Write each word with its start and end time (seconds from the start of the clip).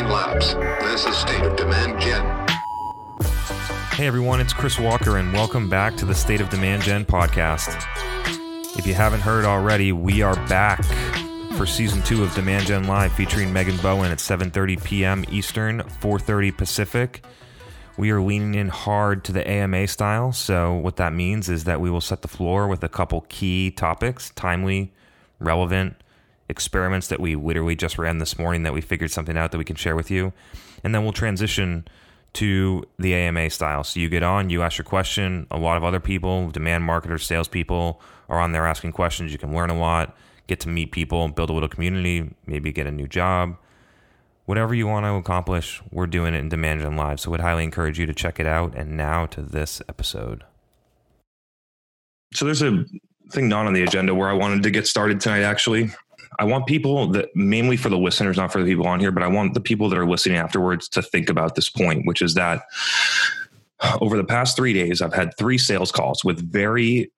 lapse. 0.00 0.54
This 0.82 1.04
is 1.04 1.16
State 1.16 1.42
of 1.42 1.54
Demand 1.54 2.00
Gen. 2.00 2.24
Hey 3.92 4.06
everyone, 4.06 4.40
it's 4.40 4.54
Chris 4.54 4.78
Walker, 4.78 5.18
and 5.18 5.32
welcome 5.34 5.68
back 5.68 5.96
to 5.96 6.06
the 6.06 6.14
State 6.14 6.40
of 6.40 6.48
Demand 6.48 6.82
Gen 6.82 7.04
podcast. 7.04 7.86
If 8.76 8.86
you 8.86 8.94
haven't 8.94 9.20
heard 9.20 9.44
already, 9.44 9.92
we 9.92 10.22
are 10.22 10.34
back 10.48 10.82
for 11.56 11.66
season 11.66 12.02
two 12.02 12.24
of 12.24 12.34
Demand 12.34 12.66
Gen 12.66 12.86
Live, 12.86 13.12
featuring 13.12 13.52
Megan 13.52 13.76
Bowen 13.76 14.10
at 14.10 14.18
7:30 14.18 14.82
p.m. 14.82 15.24
Eastern, 15.30 15.80
4:30 16.00 16.56
Pacific. 16.56 17.22
We 17.98 18.10
are 18.12 18.22
leaning 18.22 18.54
in 18.54 18.68
hard 18.68 19.24
to 19.24 19.32
the 19.32 19.46
AMA 19.46 19.86
style. 19.88 20.32
So, 20.32 20.72
what 20.72 20.96
that 20.96 21.12
means 21.12 21.50
is 21.50 21.64
that 21.64 21.82
we 21.82 21.90
will 21.90 22.00
set 22.00 22.22
the 22.22 22.28
floor 22.28 22.66
with 22.66 22.82
a 22.82 22.88
couple 22.88 23.26
key 23.28 23.70
topics, 23.70 24.30
timely, 24.30 24.90
relevant 25.38 25.96
experiments 26.48 27.08
that 27.08 27.20
we 27.20 27.36
literally 27.36 27.76
just 27.76 27.98
ran 27.98 28.18
this 28.18 28.38
morning 28.38 28.62
that 28.62 28.72
we 28.72 28.80
figured 28.80 29.10
something 29.10 29.36
out 29.36 29.52
that 29.52 29.58
we 29.58 29.64
can 29.64 29.76
share 29.76 29.96
with 29.96 30.10
you. 30.10 30.32
And 30.84 30.94
then 30.94 31.02
we'll 31.02 31.12
transition 31.12 31.86
to 32.34 32.84
the 32.98 33.14
AMA 33.14 33.50
style. 33.50 33.84
So, 33.84 34.00
you 34.00 34.08
get 34.08 34.22
on, 34.22 34.50
you 34.50 34.62
ask 34.62 34.78
your 34.78 34.84
question. 34.84 35.46
A 35.50 35.58
lot 35.58 35.76
of 35.76 35.84
other 35.84 36.00
people, 36.00 36.50
demand 36.50 36.84
marketers, 36.84 37.26
salespeople, 37.26 38.00
are 38.28 38.40
on 38.40 38.52
there 38.52 38.66
asking 38.66 38.92
questions. 38.92 39.32
You 39.32 39.38
can 39.38 39.54
learn 39.54 39.70
a 39.70 39.78
lot, 39.78 40.16
get 40.46 40.60
to 40.60 40.68
meet 40.68 40.92
people, 40.92 41.28
build 41.28 41.50
a 41.50 41.52
little 41.52 41.68
community, 41.68 42.34
maybe 42.46 42.72
get 42.72 42.86
a 42.86 42.90
new 42.90 43.06
job 43.06 43.56
whatever 44.46 44.74
you 44.74 44.86
want 44.86 45.06
to 45.06 45.14
accomplish, 45.14 45.80
we're 45.90 46.06
doing 46.06 46.34
it 46.34 46.38
in 46.38 46.48
Demand 46.48 46.80
Gen 46.80 46.96
Live. 46.96 47.20
So, 47.20 47.28
I 47.28 47.32
would 47.32 47.40
highly 47.40 47.64
encourage 47.64 47.98
you 47.98 48.06
to 48.06 48.14
check 48.14 48.40
it 48.40 48.46
out. 48.46 48.74
And 48.74 48.96
now 48.96 49.26
to 49.26 49.42
this 49.42 49.80
episode. 49.88 50.44
So, 52.34 52.44
there's 52.44 52.62
a 52.62 52.84
thing 53.30 53.48
not 53.48 53.66
on 53.66 53.72
the 53.72 53.82
agenda 53.82 54.14
where 54.14 54.28
I 54.28 54.34
wanted 54.34 54.62
to 54.64 54.70
get 54.70 54.86
started 54.86 55.20
tonight, 55.20 55.42
actually. 55.42 55.90
I 56.42 56.44
want 56.44 56.66
people 56.66 57.06
that 57.08 57.34
mainly 57.34 57.76
for 57.76 57.88
the 57.88 57.96
listeners, 57.96 58.36
not 58.36 58.52
for 58.52 58.60
the 58.60 58.68
people 58.68 58.86
on 58.86 59.00
here, 59.00 59.12
but 59.12 59.22
I 59.22 59.28
want 59.28 59.54
the 59.54 59.60
people 59.60 59.88
that 59.88 59.98
are 59.98 60.06
listening 60.06 60.36
afterwards 60.36 60.88
to 60.90 61.02
think 61.02 61.30
about 61.30 61.54
this 61.54 61.70
point, 61.70 62.06
which 62.06 62.20
is 62.20 62.34
that 62.34 62.62
over 64.00 64.16
the 64.16 64.24
past 64.24 64.56
three 64.56 64.72
days, 64.72 65.00
I've 65.00 65.14
had 65.14 65.36
three 65.38 65.58
sales 65.58 65.92
calls 65.92 66.24
with 66.24 66.40
very 66.52 67.10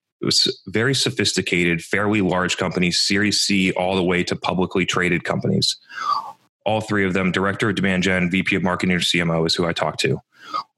very 0.69 0.94
sophisticated, 0.94 1.83
fairly 1.83 2.22
large 2.22 2.56
companies, 2.56 2.98
Series 2.98 3.42
C, 3.42 3.72
all 3.72 3.94
the 3.94 4.03
way 4.03 4.25
to 4.25 4.34
publicly 4.34 4.86
traded 4.86 5.22
companies 5.22 5.77
all 6.64 6.81
three 6.81 7.05
of 7.05 7.12
them, 7.12 7.31
director 7.31 7.69
of 7.69 7.75
demand 7.75 8.03
gen, 8.03 8.31
VP 8.31 8.56
of 8.56 8.62
marketing, 8.62 8.97
or 8.97 9.00
CMO 9.00 9.47
is 9.47 9.55
who 9.55 9.66
I 9.66 9.72
talk 9.72 9.98
to. 9.98 10.20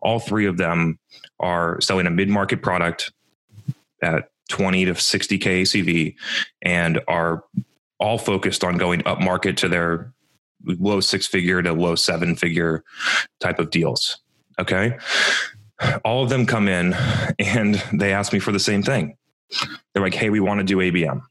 All 0.00 0.18
three 0.18 0.46
of 0.46 0.56
them 0.56 0.98
are 1.38 1.80
selling 1.80 2.06
a 2.06 2.10
mid 2.10 2.28
market 2.28 2.62
product 2.62 3.12
at 4.02 4.30
20 4.48 4.86
to 4.86 4.92
60K 4.92 5.62
ACV 5.62 6.14
and 6.62 7.00
are 7.08 7.44
all 7.98 8.18
focused 8.18 8.64
on 8.64 8.76
going 8.76 9.06
up 9.06 9.20
market 9.20 9.56
to 9.58 9.68
their 9.68 10.12
low 10.64 11.00
six 11.00 11.26
figure 11.26 11.62
to 11.62 11.72
low 11.72 11.94
seven 11.94 12.36
figure 12.36 12.84
type 13.40 13.58
of 13.58 13.70
deals. 13.70 14.18
Okay. 14.58 14.96
All 16.04 16.22
of 16.22 16.30
them 16.30 16.46
come 16.46 16.68
in 16.68 16.94
and 17.38 17.82
they 17.92 18.12
ask 18.12 18.32
me 18.32 18.38
for 18.38 18.52
the 18.52 18.60
same 18.60 18.82
thing. 18.82 19.16
They're 19.92 20.02
like, 20.02 20.14
hey, 20.14 20.30
we 20.30 20.40
want 20.40 20.58
to 20.58 20.64
do 20.64 20.78
ABM. 20.78 21.22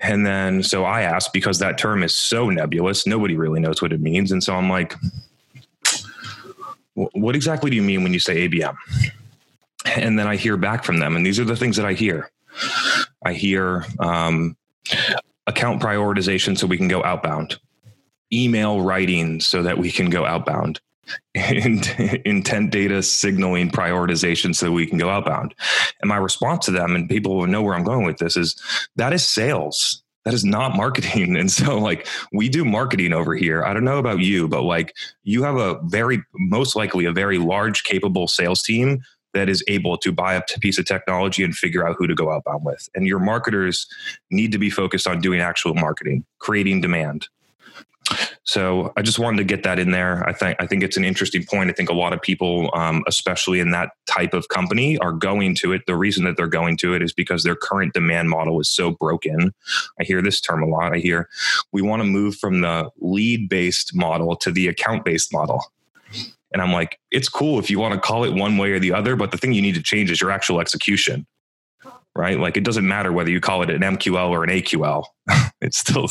And 0.00 0.24
then, 0.24 0.62
so 0.62 0.84
I 0.84 1.02
asked 1.02 1.32
because 1.32 1.58
that 1.58 1.76
term 1.76 2.02
is 2.02 2.16
so 2.16 2.48
nebulous, 2.48 3.06
nobody 3.06 3.36
really 3.36 3.60
knows 3.60 3.82
what 3.82 3.92
it 3.92 4.00
means. 4.00 4.32
And 4.32 4.42
so 4.42 4.54
I'm 4.54 4.70
like, 4.70 4.94
what 6.94 7.36
exactly 7.36 7.70
do 7.70 7.76
you 7.76 7.82
mean 7.82 8.02
when 8.02 8.14
you 8.14 8.18
say 8.18 8.48
ABM? 8.48 8.74
And 9.84 10.18
then 10.18 10.26
I 10.26 10.36
hear 10.36 10.56
back 10.56 10.84
from 10.84 10.98
them. 10.98 11.16
And 11.16 11.24
these 11.24 11.38
are 11.38 11.44
the 11.44 11.56
things 11.56 11.76
that 11.76 11.86
I 11.86 11.92
hear 11.92 12.30
I 13.24 13.32
hear 13.32 13.84
um, 13.98 14.56
account 15.46 15.82
prioritization 15.82 16.56
so 16.56 16.66
we 16.66 16.76
can 16.76 16.88
go 16.88 17.02
outbound, 17.02 17.58
email 18.32 18.80
writing 18.80 19.40
so 19.40 19.62
that 19.62 19.78
we 19.78 19.90
can 19.90 20.10
go 20.10 20.24
outbound, 20.24 20.80
and 21.34 21.86
intent 22.24 22.70
data 22.70 23.02
signaling 23.02 23.70
prioritization 23.70 24.54
so 24.54 24.66
that 24.66 24.72
we 24.72 24.86
can 24.86 24.98
go 24.98 25.08
outbound. 25.08 25.54
And 26.00 26.08
my 26.08 26.16
response 26.16 26.66
to 26.66 26.70
them, 26.70 26.94
and 26.94 27.08
people 27.08 27.36
will 27.36 27.46
know 27.46 27.62
where 27.62 27.74
I'm 27.74 27.84
going 27.84 28.04
with 28.04 28.18
this, 28.18 28.36
is 28.36 28.60
that 28.96 29.12
is 29.12 29.26
sales. 29.26 30.02
That 30.24 30.34
is 30.34 30.44
not 30.44 30.76
marketing. 30.76 31.36
And 31.40 31.50
so, 31.50 31.78
like, 31.78 32.06
we 32.32 32.48
do 32.48 32.64
marketing 32.64 33.12
over 33.12 33.34
here. 33.34 33.64
I 33.64 33.72
don't 33.72 33.84
know 33.84 33.98
about 33.98 34.20
you, 34.20 34.48
but 34.48 34.62
like, 34.62 34.94
you 35.22 35.42
have 35.44 35.56
a 35.56 35.80
very, 35.84 36.22
most 36.34 36.76
likely, 36.76 37.06
a 37.06 37.12
very 37.12 37.38
large, 37.38 37.84
capable 37.84 38.28
sales 38.28 38.62
team 38.62 39.02
that 39.34 39.48
is 39.48 39.62
able 39.68 39.96
to 39.98 40.12
buy 40.12 40.34
a 40.34 40.42
piece 40.60 40.78
of 40.78 40.86
technology 40.86 41.44
and 41.44 41.54
figure 41.54 41.86
out 41.86 41.96
who 41.98 42.06
to 42.06 42.14
go 42.14 42.30
outbound 42.30 42.64
with. 42.64 42.88
And 42.94 43.06
your 43.06 43.18
marketers 43.18 43.86
need 44.30 44.52
to 44.52 44.58
be 44.58 44.70
focused 44.70 45.06
on 45.06 45.20
doing 45.20 45.40
actual 45.40 45.74
marketing, 45.74 46.24
creating 46.38 46.80
demand, 46.80 47.28
so 48.44 48.92
I 48.96 49.02
just 49.02 49.18
wanted 49.18 49.36
to 49.38 49.44
get 49.44 49.62
that 49.62 49.78
in 49.78 49.90
there. 49.90 50.28
I 50.28 50.32
think 50.32 50.56
I 50.58 50.66
think 50.66 50.82
it's 50.82 50.96
an 50.96 51.04
interesting 51.04 51.44
point. 51.44 51.70
I 51.70 51.72
think 51.72 51.90
a 51.90 51.94
lot 51.94 52.12
of 52.12 52.20
people, 52.20 52.70
um, 52.74 53.04
especially 53.06 53.60
in 53.60 53.70
that 53.70 53.90
type 54.06 54.34
of 54.34 54.48
company, 54.48 54.98
are 54.98 55.12
going 55.12 55.54
to 55.56 55.72
it. 55.72 55.82
The 55.86 55.94
reason 55.94 56.24
that 56.24 56.36
they're 56.36 56.48
going 56.48 56.76
to 56.78 56.94
it 56.94 57.02
is 57.02 57.12
because 57.12 57.44
their 57.44 57.54
current 57.54 57.94
demand 57.94 58.30
model 58.30 58.58
is 58.58 58.68
so 58.68 58.90
broken. 58.90 59.54
I 60.00 60.04
hear 60.04 60.22
this 60.22 60.40
term 60.40 60.62
a 60.62 60.66
lot. 60.66 60.94
I 60.94 60.98
hear 60.98 61.28
we 61.72 61.82
want 61.82 62.00
to 62.00 62.04
move 62.04 62.36
from 62.36 62.60
the 62.62 62.90
lead 62.98 63.48
based 63.48 63.94
model 63.94 64.34
to 64.36 64.50
the 64.50 64.68
account 64.68 65.04
based 65.04 65.32
model. 65.32 65.62
And 66.52 66.60
I'm 66.60 66.72
like, 66.72 66.98
it's 67.10 67.28
cool 67.28 67.58
if 67.58 67.70
you 67.70 67.78
want 67.78 67.94
to 67.94 68.00
call 68.00 68.24
it 68.24 68.34
one 68.34 68.58
way 68.58 68.72
or 68.72 68.78
the 68.78 68.92
other, 68.92 69.16
but 69.16 69.30
the 69.30 69.38
thing 69.38 69.52
you 69.52 69.62
need 69.62 69.76
to 69.76 69.82
change 69.82 70.10
is 70.10 70.20
your 70.20 70.30
actual 70.30 70.60
execution 70.60 71.26
right? 72.14 72.38
Like 72.38 72.56
it 72.56 72.64
doesn't 72.64 72.86
matter 72.86 73.12
whether 73.12 73.30
you 73.30 73.40
call 73.40 73.62
it 73.62 73.70
an 73.70 73.82
MQL 73.82 74.30
or 74.30 74.44
an 74.44 74.50
AQL. 74.50 75.04
it's 75.60 75.78
still 75.78 76.08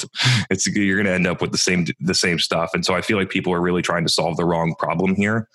it's 0.49 0.65
you're 0.67 0.97
going 0.97 1.05
to 1.05 1.13
end 1.13 1.27
up 1.27 1.41
with 1.41 1.51
the 1.51 1.57
same 1.57 1.85
the 1.99 2.13
same 2.13 2.39
stuff. 2.39 2.71
And 2.73 2.85
so 2.85 2.95
I 2.95 3.01
feel 3.01 3.17
like 3.17 3.29
people 3.29 3.53
are 3.53 3.61
really 3.61 3.81
trying 3.81 4.03
to 4.05 4.11
solve 4.11 4.37
the 4.37 4.45
wrong 4.45 4.75
problem 4.77 5.15
here. 5.15 5.47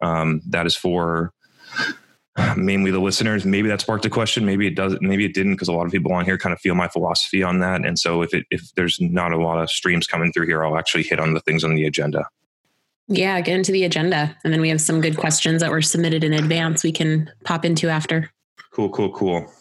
Um, 0.00 0.42
that 0.48 0.66
is 0.66 0.76
for 0.76 1.32
mainly 2.56 2.90
the 2.90 3.00
listeners. 3.00 3.44
Maybe 3.44 3.68
that 3.68 3.80
sparked 3.80 4.06
a 4.06 4.10
question. 4.10 4.46
Maybe 4.46 4.66
it 4.66 4.76
doesn't. 4.76 5.02
Maybe 5.02 5.24
it 5.24 5.34
didn't 5.34 5.54
because 5.54 5.68
a 5.68 5.72
lot 5.72 5.86
of 5.86 5.92
people 5.92 6.12
on 6.12 6.24
here 6.24 6.38
kind 6.38 6.52
of 6.52 6.60
feel 6.60 6.74
my 6.74 6.88
philosophy 6.88 7.42
on 7.42 7.58
that. 7.60 7.84
And 7.84 7.98
so 7.98 8.22
if 8.22 8.32
it 8.32 8.46
if 8.50 8.72
there's 8.76 8.98
not 9.00 9.32
a 9.32 9.38
lot 9.38 9.60
of 9.60 9.70
streams 9.70 10.06
coming 10.06 10.32
through 10.32 10.46
here, 10.46 10.64
I'll 10.64 10.78
actually 10.78 11.02
hit 11.02 11.18
on 11.18 11.34
the 11.34 11.40
things 11.40 11.64
on 11.64 11.74
the 11.74 11.84
agenda. 11.84 12.26
Yeah, 13.12 13.40
get 13.40 13.56
into 13.56 13.72
the 13.72 13.84
agenda. 13.84 14.36
And 14.44 14.52
then 14.52 14.60
we 14.60 14.68
have 14.68 14.80
some 14.80 15.00
good 15.00 15.16
questions 15.16 15.60
that 15.62 15.70
were 15.70 15.82
submitted 15.82 16.22
in 16.22 16.32
advance 16.32 16.84
we 16.84 16.92
can 16.92 17.28
pop 17.42 17.64
into 17.64 17.88
after. 17.88 18.30
Cool, 18.72 18.88
cool, 18.88 19.10
cool. 19.10 19.52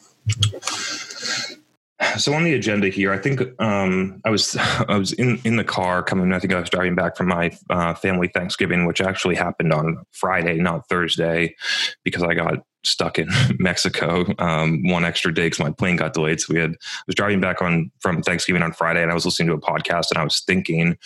So 2.17 2.33
on 2.33 2.43
the 2.43 2.53
agenda 2.53 2.89
here, 2.89 3.11
I 3.13 3.17
think 3.17 3.41
um, 3.61 4.21
I 4.25 4.29
was 4.29 4.55
I 4.89 4.97
was 4.97 5.13
in 5.13 5.39
in 5.43 5.55
the 5.55 5.63
car 5.63 6.03
coming. 6.03 6.33
I 6.33 6.39
think 6.39 6.53
I 6.53 6.59
was 6.59 6.69
driving 6.69 6.95
back 6.95 7.15
from 7.15 7.27
my 7.27 7.51
uh, 7.69 7.93
family 7.93 8.27
Thanksgiving, 8.27 8.85
which 8.85 9.01
actually 9.01 9.35
happened 9.35 9.73
on 9.73 10.03
Friday, 10.11 10.57
not 10.57 10.87
Thursday, 10.89 11.55
because 12.03 12.23
I 12.23 12.33
got 12.33 12.63
stuck 12.83 13.19
in 13.19 13.27
Mexico 13.59 14.25
um, 14.39 14.87
one 14.87 15.03
extra 15.03 15.33
day 15.33 15.47
because 15.47 15.59
my 15.59 15.71
plane 15.71 15.97
got 15.97 16.13
delayed. 16.13 16.39
So 16.39 16.53
we 16.53 16.59
had 16.59 16.71
I 16.71 17.03
was 17.07 17.15
driving 17.15 17.41
back 17.41 17.61
on 17.61 17.91
from 17.99 18.21
Thanksgiving 18.21 18.63
on 18.63 18.73
Friday, 18.73 19.01
and 19.01 19.11
I 19.11 19.13
was 19.13 19.25
listening 19.25 19.49
to 19.49 19.55
a 19.55 19.61
podcast, 19.61 20.11
and 20.11 20.17
I 20.17 20.23
was 20.23 20.41
thinking, 20.41 20.97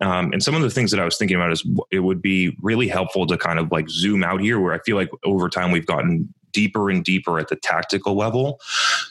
um, 0.00 0.32
and 0.32 0.42
some 0.42 0.54
of 0.54 0.62
the 0.62 0.70
things 0.70 0.90
that 0.90 1.00
I 1.00 1.04
was 1.04 1.16
thinking 1.16 1.36
about 1.36 1.52
is 1.52 1.64
it 1.90 2.00
would 2.00 2.22
be 2.22 2.56
really 2.60 2.88
helpful 2.88 3.26
to 3.26 3.38
kind 3.38 3.58
of 3.58 3.72
like 3.72 3.88
zoom 3.88 4.22
out 4.22 4.40
here, 4.40 4.60
where 4.60 4.74
I 4.74 4.78
feel 4.80 4.96
like 4.96 5.10
over 5.24 5.48
time 5.48 5.70
we've 5.70 5.86
gotten 5.86 6.32
deeper 6.56 6.88
and 6.88 7.04
deeper 7.04 7.38
at 7.38 7.48
the 7.48 7.56
tactical 7.56 8.16
level 8.16 8.58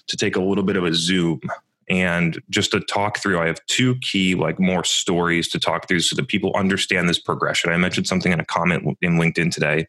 to 0.07 0.17
take 0.17 0.35
a 0.35 0.41
little 0.41 0.63
bit 0.63 0.75
of 0.75 0.83
a 0.83 0.93
zoom. 0.95 1.39
And 1.87 2.41
just 2.49 2.71
to 2.71 2.79
talk 2.79 3.19
through 3.19 3.39
i 3.39 3.45
have 3.45 3.63
two 3.67 3.93
key 3.99 4.33
like 4.33 4.59
more 4.59 4.83
stories 4.83 5.47
to 5.49 5.59
talk 5.59 5.87
through 5.87 5.99
so 5.99 6.15
that 6.15 6.27
people 6.27 6.51
understand 6.55 7.07
this 7.07 7.19
progression. 7.19 7.71
I 7.71 7.77
mentioned 7.77 8.07
something 8.07 8.31
in 8.31 8.39
a 8.39 8.45
comment 8.45 8.97
in 9.03 9.19
linkedin 9.19 9.53
today 9.53 9.85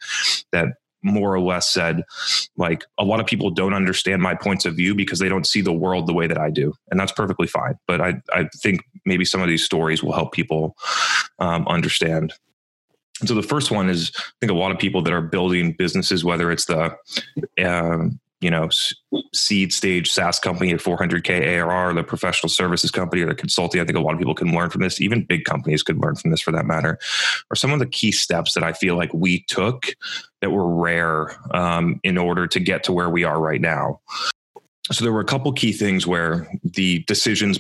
that 0.52 0.74
more 1.02 1.34
or 1.34 1.40
less 1.40 1.72
said 1.72 2.02
like 2.58 2.84
a 2.98 3.04
lot 3.04 3.20
of 3.20 3.26
people 3.26 3.48
don't 3.50 3.72
understand 3.72 4.20
my 4.20 4.34
points 4.34 4.66
of 4.66 4.74
view 4.74 4.94
because 4.94 5.20
they 5.20 5.28
don't 5.30 5.46
see 5.46 5.62
the 5.62 5.72
world 5.72 6.06
the 6.06 6.12
way 6.12 6.26
that 6.26 6.38
i 6.38 6.50
do. 6.50 6.74
And 6.90 7.00
that's 7.00 7.12
perfectly 7.12 7.46
fine. 7.46 7.78
But 7.88 8.02
i, 8.02 8.20
I 8.34 8.50
think 8.54 8.82
maybe 9.06 9.24
some 9.24 9.40
of 9.40 9.48
these 9.48 9.64
stories 9.64 10.02
will 10.02 10.12
help 10.12 10.32
people 10.32 10.76
um, 11.38 11.66
understand 11.66 12.34
and 13.20 13.28
so 13.28 13.34
the 13.34 13.42
first 13.42 13.70
one 13.70 13.88
is, 13.88 14.12
I 14.16 14.32
think 14.40 14.52
a 14.52 14.56
lot 14.56 14.72
of 14.72 14.78
people 14.78 15.02
that 15.02 15.12
are 15.12 15.22
building 15.22 15.72
businesses, 15.72 16.24
whether 16.24 16.50
it's 16.50 16.66
the, 16.66 16.96
um, 17.64 18.20
you 18.40 18.50
know, 18.50 18.68
seed 19.34 19.72
stage 19.72 20.10
SaaS 20.12 20.38
company 20.38 20.72
at 20.72 20.80
400k 20.80 21.58
ARR, 21.58 21.94
the 21.94 22.04
professional 22.04 22.50
services 22.50 22.90
company 22.90 23.22
or 23.22 23.26
the 23.26 23.34
consulting. 23.34 23.80
I 23.80 23.84
think 23.84 23.96
a 23.96 24.00
lot 24.00 24.12
of 24.12 24.18
people 24.18 24.34
can 24.34 24.54
learn 24.54 24.68
from 24.68 24.82
this. 24.82 25.00
Even 25.00 25.24
big 25.24 25.44
companies 25.44 25.82
could 25.82 25.98
learn 25.98 26.16
from 26.16 26.30
this, 26.30 26.42
for 26.42 26.52
that 26.52 26.66
matter. 26.66 26.98
Are 27.50 27.56
some 27.56 27.72
of 27.72 27.78
the 27.78 27.86
key 27.86 28.12
steps 28.12 28.52
that 28.54 28.62
I 28.62 28.72
feel 28.72 28.96
like 28.96 29.12
we 29.14 29.44
took 29.44 29.86
that 30.42 30.50
were 30.50 30.68
rare 30.68 31.34
um, 31.56 31.98
in 32.02 32.18
order 32.18 32.46
to 32.46 32.60
get 32.60 32.84
to 32.84 32.92
where 32.92 33.08
we 33.08 33.24
are 33.24 33.40
right 33.40 33.60
now. 33.60 34.00
So 34.92 35.04
there 35.04 35.12
were 35.12 35.20
a 35.20 35.24
couple 35.24 35.50
key 35.52 35.72
things 35.72 36.06
where 36.06 36.46
the 36.62 37.00
decisions 37.04 37.58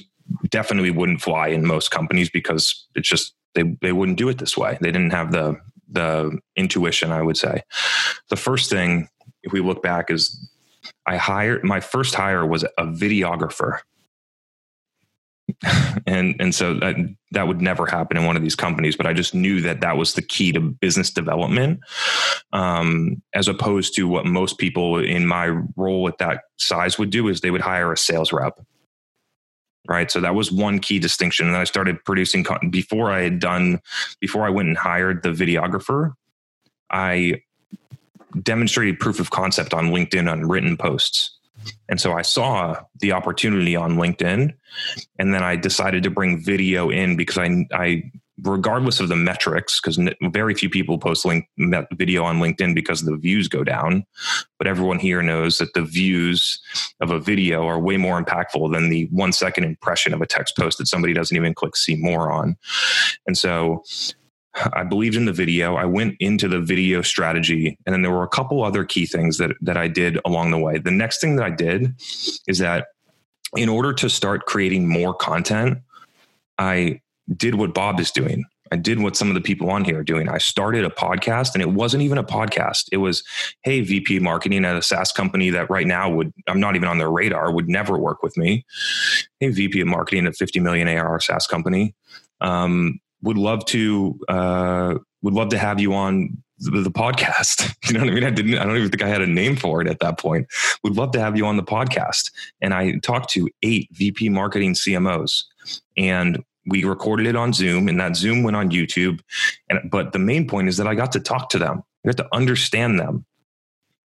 definitely 0.50 0.90
wouldn't 0.90 1.20
fly 1.20 1.48
in 1.48 1.66
most 1.66 1.90
companies 1.90 2.30
because 2.30 2.86
it's 2.94 3.08
just 3.08 3.34
they 3.54 3.62
they 3.80 3.92
wouldn't 3.92 4.18
do 4.18 4.28
it 4.28 4.38
this 4.38 4.56
way. 4.56 4.78
They 4.80 4.92
didn't 4.92 5.12
have 5.12 5.32
the 5.32 5.60
the 5.88 6.38
intuition, 6.56 7.12
I 7.12 7.22
would 7.22 7.36
say. 7.36 7.62
The 8.28 8.36
first 8.36 8.70
thing, 8.70 9.08
if 9.42 9.52
we 9.52 9.60
look 9.60 9.82
back, 9.82 10.10
is 10.10 10.50
I 11.06 11.16
hired 11.16 11.64
my 11.64 11.80
first 11.80 12.14
hire 12.14 12.46
was 12.46 12.64
a 12.64 12.86
videographer. 12.86 13.80
and 16.06 16.34
and 16.40 16.54
so 16.54 16.74
that 16.74 16.96
that 17.30 17.46
would 17.46 17.62
never 17.62 17.86
happen 17.86 18.16
in 18.16 18.24
one 18.24 18.34
of 18.34 18.42
these 18.42 18.56
companies 18.56 18.96
but 18.96 19.06
i 19.06 19.12
just 19.12 19.32
knew 19.32 19.60
that 19.60 19.80
that 19.80 19.96
was 19.96 20.14
the 20.14 20.22
key 20.22 20.50
to 20.50 20.58
business 20.58 21.08
development 21.08 21.78
um, 22.52 23.22
as 23.32 23.46
opposed 23.46 23.94
to 23.94 24.08
what 24.08 24.26
most 24.26 24.58
people 24.58 24.98
in 24.98 25.24
my 25.24 25.46
role 25.76 26.08
at 26.08 26.18
that 26.18 26.42
size 26.56 26.98
would 26.98 27.10
do 27.10 27.28
is 27.28 27.42
they 27.42 27.52
would 27.52 27.60
hire 27.60 27.92
a 27.92 27.96
sales 27.96 28.32
rep 28.32 28.58
right? 29.88 30.10
So 30.10 30.20
that 30.20 30.34
was 30.34 30.52
one 30.52 30.78
key 30.78 30.98
distinction. 30.98 31.46
And 31.46 31.56
i 31.56 31.64
started 31.64 32.04
producing 32.04 32.44
con- 32.44 32.70
before 32.70 33.10
i 33.10 33.22
had 33.22 33.38
done 33.38 33.80
before 34.20 34.46
i 34.46 34.50
went 34.50 34.68
and 34.68 34.76
hired 34.76 35.22
the 35.22 35.30
videographer 35.30 36.12
i 36.90 37.40
demonstrated 38.42 39.00
proof 39.00 39.20
of 39.20 39.30
concept 39.30 39.72
on 39.74 39.86
linkedin 39.86 40.30
on 40.30 40.48
written 40.48 40.76
posts. 40.76 41.32
And 41.88 42.00
so 42.00 42.12
I 42.12 42.22
saw 42.22 42.76
the 43.00 43.12
opportunity 43.12 43.74
on 43.74 43.96
LinkedIn, 43.96 44.54
and 45.18 45.34
then 45.34 45.42
I 45.42 45.56
decided 45.56 46.02
to 46.04 46.10
bring 46.10 46.38
video 46.38 46.90
in 46.90 47.16
because 47.16 47.38
I, 47.38 47.66
I 47.72 48.10
regardless 48.42 49.00
of 49.00 49.08
the 49.08 49.16
metrics, 49.16 49.80
because 49.80 49.98
very 50.22 50.54
few 50.54 50.68
people 50.68 50.98
post 50.98 51.24
link, 51.24 51.48
video 51.92 52.22
on 52.22 52.38
LinkedIn 52.38 52.74
because 52.74 53.02
the 53.02 53.16
views 53.16 53.48
go 53.48 53.64
down. 53.64 54.04
But 54.58 54.66
everyone 54.66 54.98
here 54.98 55.22
knows 55.22 55.58
that 55.58 55.72
the 55.74 55.82
views 55.82 56.60
of 57.00 57.10
a 57.10 57.18
video 57.18 57.66
are 57.66 57.78
way 57.78 57.96
more 57.96 58.22
impactful 58.22 58.72
than 58.72 58.88
the 58.88 59.08
one 59.10 59.32
second 59.32 59.64
impression 59.64 60.12
of 60.12 60.20
a 60.20 60.26
text 60.26 60.56
post 60.56 60.78
that 60.78 60.88
somebody 60.88 61.14
doesn't 61.14 61.36
even 61.36 61.54
click 61.54 61.76
see 61.76 61.96
more 61.96 62.30
on. 62.30 62.56
And 63.26 63.38
so 63.38 63.84
I 64.72 64.84
believed 64.84 65.16
in 65.16 65.26
the 65.26 65.32
video. 65.32 65.76
I 65.76 65.84
went 65.84 66.16
into 66.20 66.48
the 66.48 66.60
video 66.60 67.02
strategy, 67.02 67.78
and 67.86 67.92
then 67.92 68.02
there 68.02 68.10
were 68.10 68.22
a 68.22 68.28
couple 68.28 68.62
other 68.62 68.84
key 68.84 69.06
things 69.06 69.38
that 69.38 69.52
that 69.60 69.76
I 69.76 69.88
did 69.88 70.18
along 70.24 70.50
the 70.50 70.58
way. 70.58 70.78
The 70.78 70.90
next 70.90 71.20
thing 71.20 71.36
that 71.36 71.44
I 71.44 71.50
did 71.50 71.94
is 72.46 72.58
that 72.58 72.86
in 73.54 73.68
order 73.68 73.92
to 73.94 74.08
start 74.08 74.46
creating 74.46 74.88
more 74.88 75.14
content, 75.14 75.78
I 76.58 77.00
did 77.34 77.56
what 77.56 77.74
Bob 77.74 78.00
is 78.00 78.10
doing. 78.10 78.44
I 78.72 78.76
did 78.76 79.00
what 79.00 79.16
some 79.16 79.28
of 79.28 79.34
the 79.34 79.40
people 79.40 79.70
on 79.70 79.84
here 79.84 80.00
are 80.00 80.04
doing. 80.04 80.28
I 80.28 80.38
started 80.38 80.84
a 80.84 80.90
podcast 80.90 81.54
and 81.54 81.62
it 81.62 81.70
wasn't 81.70 82.02
even 82.02 82.18
a 82.18 82.24
podcast. 82.24 82.88
It 82.90 82.96
was, 82.96 83.22
hey, 83.62 83.80
VP 83.80 84.18
marketing 84.18 84.64
at 84.64 84.76
a 84.76 84.82
SaaS 84.82 85.12
company 85.12 85.50
that 85.50 85.70
right 85.70 85.86
now 85.86 86.10
would, 86.10 86.32
I'm 86.48 86.58
not 86.58 86.74
even 86.74 86.88
on 86.88 86.98
their 86.98 87.10
radar, 87.10 87.52
would 87.52 87.68
never 87.68 87.96
work 87.96 88.22
with 88.22 88.36
me. 88.36 88.64
Hey, 89.38 89.50
VP 89.50 89.80
of 89.80 89.86
marketing 89.86 90.26
at 90.26 90.34
50 90.34 90.60
million 90.60 90.88
ARR 90.88 91.20
SaaS 91.20 91.46
company. 91.46 91.94
Um, 92.40 93.00
would 93.22 93.38
love 93.38 93.64
to 93.66 94.18
uh, 94.28 94.94
would 95.22 95.34
love 95.34 95.48
to 95.48 95.58
have 95.58 95.80
you 95.80 95.94
on 95.94 96.42
the, 96.58 96.82
the, 96.82 96.90
podcast. 96.90 97.72
You 97.86 97.94
know 97.94 98.00
what 98.00 98.10
I 98.10 98.14
mean? 98.14 98.24
I 98.24 98.30
didn't. 98.30 98.58
I 98.58 98.64
don't 98.64 98.76
even 98.76 98.90
think 98.90 99.02
I 99.02 99.08
had 99.08 99.22
a 99.22 99.26
name 99.28 99.54
for 99.54 99.80
it 99.80 99.86
at 99.86 100.00
that 100.00 100.18
point. 100.18 100.48
Would 100.82 100.96
love 100.96 101.12
to 101.12 101.20
have 101.20 101.36
you 101.36 101.46
on 101.46 101.56
the 101.56 101.62
podcast. 101.62 102.32
And 102.60 102.74
I 102.74 102.98
talked 102.98 103.30
to 103.30 103.48
eight 103.62 103.88
VP 103.92 104.28
marketing 104.28 104.74
CMOs, 104.74 105.44
and 105.96 106.42
we 106.66 106.84
recorded 106.84 107.26
it 107.26 107.36
on 107.36 107.52
Zoom, 107.52 107.88
and 107.88 107.98
that 108.00 108.16
Zoom 108.16 108.42
went 108.42 108.56
on 108.56 108.70
YouTube. 108.70 109.20
And 109.68 109.90
but 109.90 110.12
the 110.12 110.18
main 110.18 110.46
point 110.48 110.68
is 110.68 110.76
that 110.76 110.86
I 110.86 110.94
got 110.94 111.12
to 111.12 111.20
talk 111.20 111.50
to 111.50 111.58
them. 111.58 111.82
I 112.04 112.08
got 112.08 112.16
to 112.18 112.28
understand 112.34 112.98
them 112.98 113.26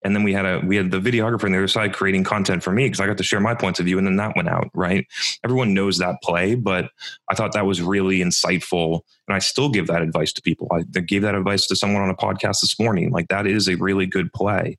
and 0.03 0.15
then 0.15 0.23
we 0.23 0.33
had 0.33 0.45
a 0.45 0.59
we 0.65 0.75
had 0.75 0.91
the 0.91 0.99
videographer 0.99 1.45
on 1.45 1.51
the 1.51 1.57
other 1.57 1.67
side 1.67 1.93
creating 1.93 2.23
content 2.23 2.63
for 2.63 2.71
me 2.71 2.85
because 2.85 2.99
I 2.99 3.07
got 3.07 3.17
to 3.17 3.23
share 3.23 3.39
my 3.39 3.53
points 3.53 3.79
of 3.79 3.85
view, 3.85 3.97
and 3.97 4.07
then 4.07 4.15
that 4.17 4.35
went 4.35 4.47
out. 4.47 4.69
Right, 4.73 5.05
everyone 5.43 5.73
knows 5.73 5.97
that 5.97 6.15
play, 6.23 6.55
but 6.55 6.89
I 7.29 7.35
thought 7.35 7.53
that 7.53 7.65
was 7.65 7.81
really 7.81 8.19
insightful, 8.19 9.01
and 9.27 9.35
I 9.35 9.39
still 9.39 9.69
give 9.69 9.87
that 9.87 10.01
advice 10.01 10.31
to 10.33 10.41
people. 10.41 10.67
I 10.71 10.83
gave 11.01 11.21
that 11.23 11.35
advice 11.35 11.67
to 11.67 11.75
someone 11.75 12.01
on 12.01 12.09
a 12.09 12.15
podcast 12.15 12.61
this 12.61 12.79
morning. 12.79 13.11
Like 13.11 13.27
that 13.27 13.45
is 13.45 13.67
a 13.67 13.75
really 13.75 14.05
good 14.05 14.31
play, 14.33 14.77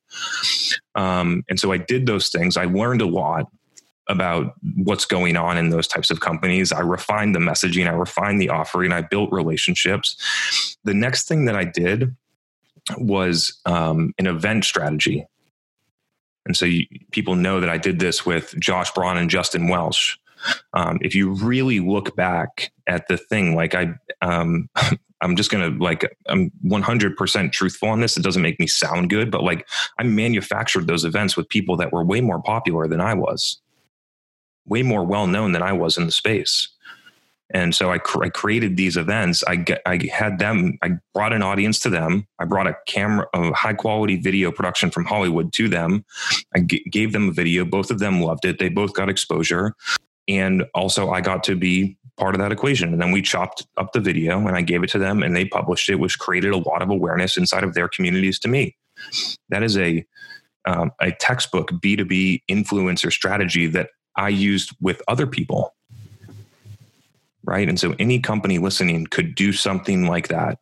um, 0.95 1.45
and 1.49 1.61
so 1.61 1.73
I 1.73 1.79
did 1.79 2.07
those 2.07 2.29
things. 2.29 2.57
I 2.57 2.65
learned 2.65 3.03
a 3.03 3.07
lot 3.07 3.47
about 4.11 4.55
what's 4.77 5.05
going 5.05 5.37
on 5.37 5.57
in 5.57 5.71
those 5.71 5.87
types 5.87 6.11
of 6.11 6.21
companies. 6.21 6.73
I 6.73 6.81
refined 6.81 7.35
the 7.35 7.39
messaging, 7.39 7.89
I 7.89 7.95
refined 7.95 8.41
the 8.41 8.51
offering, 8.51 8.93
I 8.93 9.03
built 9.03 9.33
relationships. 9.33 10.77
The 10.85 10.95
next 10.95 11.29
thing 11.29 11.45
that 11.45 11.55
I 11.55 11.65
did 11.65 12.15
was 12.99 13.61
um, 13.67 14.13
an 14.19 14.27
event 14.27 14.65
strategy. 14.65 15.27
And 16.45 16.57
so 16.57 16.67
you, 16.67 16.87
people 17.13 17.37
know 17.37 17.61
that 17.61 17.71
I 17.71 17.79
did 17.79 18.01
this 18.01 18.27
with 18.27 18.55
Josh 18.59 18.91
Braun 18.93 19.17
and 19.17 19.31
Justin 19.31 19.69
Welsh. 19.69 20.17
Um, 20.75 20.99
if 21.03 21.15
you 21.15 21.31
really 21.35 21.81
look 21.81 22.17
back 22.17 22.73
at 22.89 23.07
the 23.09 23.17
thing, 23.17 23.55
like 23.55 23.75
I, 23.75 23.95
um, 24.23 24.69
I'm 25.23 25.37
just 25.37 25.51
gonna 25.51 25.69
like 25.69 26.17
I'm 26.29 26.51
100% 26.65 27.53
truthful 27.53 27.91
on 27.91 28.01
this. 28.01 28.17
It 28.17 28.23
doesn't 28.23 28.41
make 28.41 28.59
me 28.59 28.67
sound 28.67 29.11
good, 29.11 29.31
but 29.31 29.43
like 29.43 29.69
I 29.99 30.03
manufactured 30.03 30.87
those 30.87 31.05
events 31.05 31.37
with 31.37 31.49
people 31.51 31.77
that 31.77 31.93
were 31.93 32.03
way 32.03 32.23
more 32.23 32.41
popular 32.43 32.89
than 32.89 33.03
I 33.03 33.13
was, 33.13 33.61
way 34.67 34.83
more 34.83 35.05
well 35.05 35.27
known 35.27 35.53
than 35.53 35.63
I 35.63 35.73
was 35.73 35.97
in 35.97 36.07
the 36.07 36.13
space. 36.13 36.69
And 37.53 37.75
so 37.75 37.91
I, 37.91 37.99
cr- 37.99 38.25
I 38.25 38.29
created 38.29 38.77
these 38.77 38.97
events. 38.97 39.43
I, 39.45 39.57
get, 39.57 39.83
I 39.85 39.99
had 40.13 40.39
them, 40.39 40.79
I 40.83 40.93
brought 41.15 41.33
an 41.33 41.43
audience 41.43 41.81
to 41.81 41.91
them. 41.91 42.27
I 42.39 42.45
brought 42.45 42.69
a 42.69 42.77
camera, 42.87 43.27
a 43.35 43.53
high 43.53 43.75
quality 43.75 44.17
video 44.17 44.53
production 44.53 44.91
from 44.91 45.05
Hollywood 45.05 45.53
to 45.55 45.69
them. 45.69 46.05
I 46.55 46.61
g- 46.61 46.85
gave 46.91 47.13
them 47.13 47.29
a 47.29 47.33
video. 47.33 47.65
Both 47.65 47.91
of 47.91 47.99
them 47.99 48.21
loved 48.21 48.45
it. 48.45 48.59
They 48.59 48.69
both 48.69 48.95
got 48.95 49.09
exposure. 49.09 49.75
And 50.29 50.65
also, 50.75 51.11
I 51.11 51.21
got 51.21 51.43
to 51.45 51.57
be 51.57 51.99
part 52.17 52.37
of 52.37 52.41
that 52.41 52.53
equation. 52.53 52.93
And 52.93 53.03
then 53.03 53.11
we 53.11 53.23
chopped 53.23 53.67
up 53.77 53.93
the 53.93 54.01
video 54.01 54.39
and 54.47 54.57
I 54.57 54.63
gave 54.63 54.85
it 54.85 54.91
to 54.91 54.99
them 54.99 55.23
and 55.23 55.35
they 55.35 55.45
published 55.47 55.89
it, 55.89 55.97
which 55.97 56.19
created 56.21 56.53
a 56.53 56.59
lot 56.59 56.83
of 56.83 56.91
awareness 56.91 57.37
inside 57.37 57.65
of 57.65 57.75
their 57.75 57.89
communities 57.89 58.39
to 58.41 58.49
me. 58.49 58.77
That 59.49 59.65
is 59.65 59.77
a, 59.77 60.05
um, 60.67 60.93
a 61.01 61.11
textbook 61.11 61.71
B2B 61.73 62.43
influencer 62.49 63.11
strategy 63.11 63.67
that 63.69 63.89
I 64.21 64.29
used 64.29 64.77
with 64.81 65.03
other 65.09 65.27
people 65.27 65.75
right? 67.45 67.69
And 67.69 67.79
so 67.79 67.95
any 67.99 68.21
company 68.21 68.59
listening 68.59 69.07
could 69.07 69.35
do 69.35 69.53
something 69.53 70.07
like 70.07 70.29
that. 70.29 70.59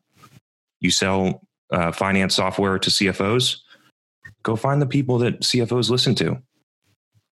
You 0.81 0.91
sell 0.91 1.43
uh, 1.71 1.93
finance 1.93 2.37
software 2.37 2.79
to 2.79 2.91
CFOs, 2.91 3.59
go 4.43 4.57
find 4.57 4.81
the 4.81 4.87
people 4.87 5.19
that 5.19 5.41
CFOs 5.41 5.91
listen 5.91 6.15
to. 6.17 6.39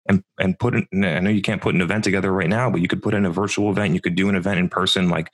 And, 0.08 0.24
and 0.40 0.58
put 0.58 0.74
in, 0.74 0.88
I 1.04 1.20
know 1.20 1.30
you 1.30 1.42
can't 1.42 1.62
put 1.62 1.76
an 1.76 1.82
event 1.82 2.04
together 2.04 2.32
right 2.32 2.50
now, 2.50 2.72
but 2.72 2.82
you 2.82 2.88
could 2.88 3.04
put 3.04 3.14
in 3.14 3.26
a 3.26 3.30
virtual 3.30 3.70
event. 3.70 3.94
You 3.94 4.02
could 4.02 4.16
do 4.16 4.28
an 4.28 4.36
event 4.36 4.60
in 4.60 4.68
person. 4.68 5.08
Like 5.08 5.32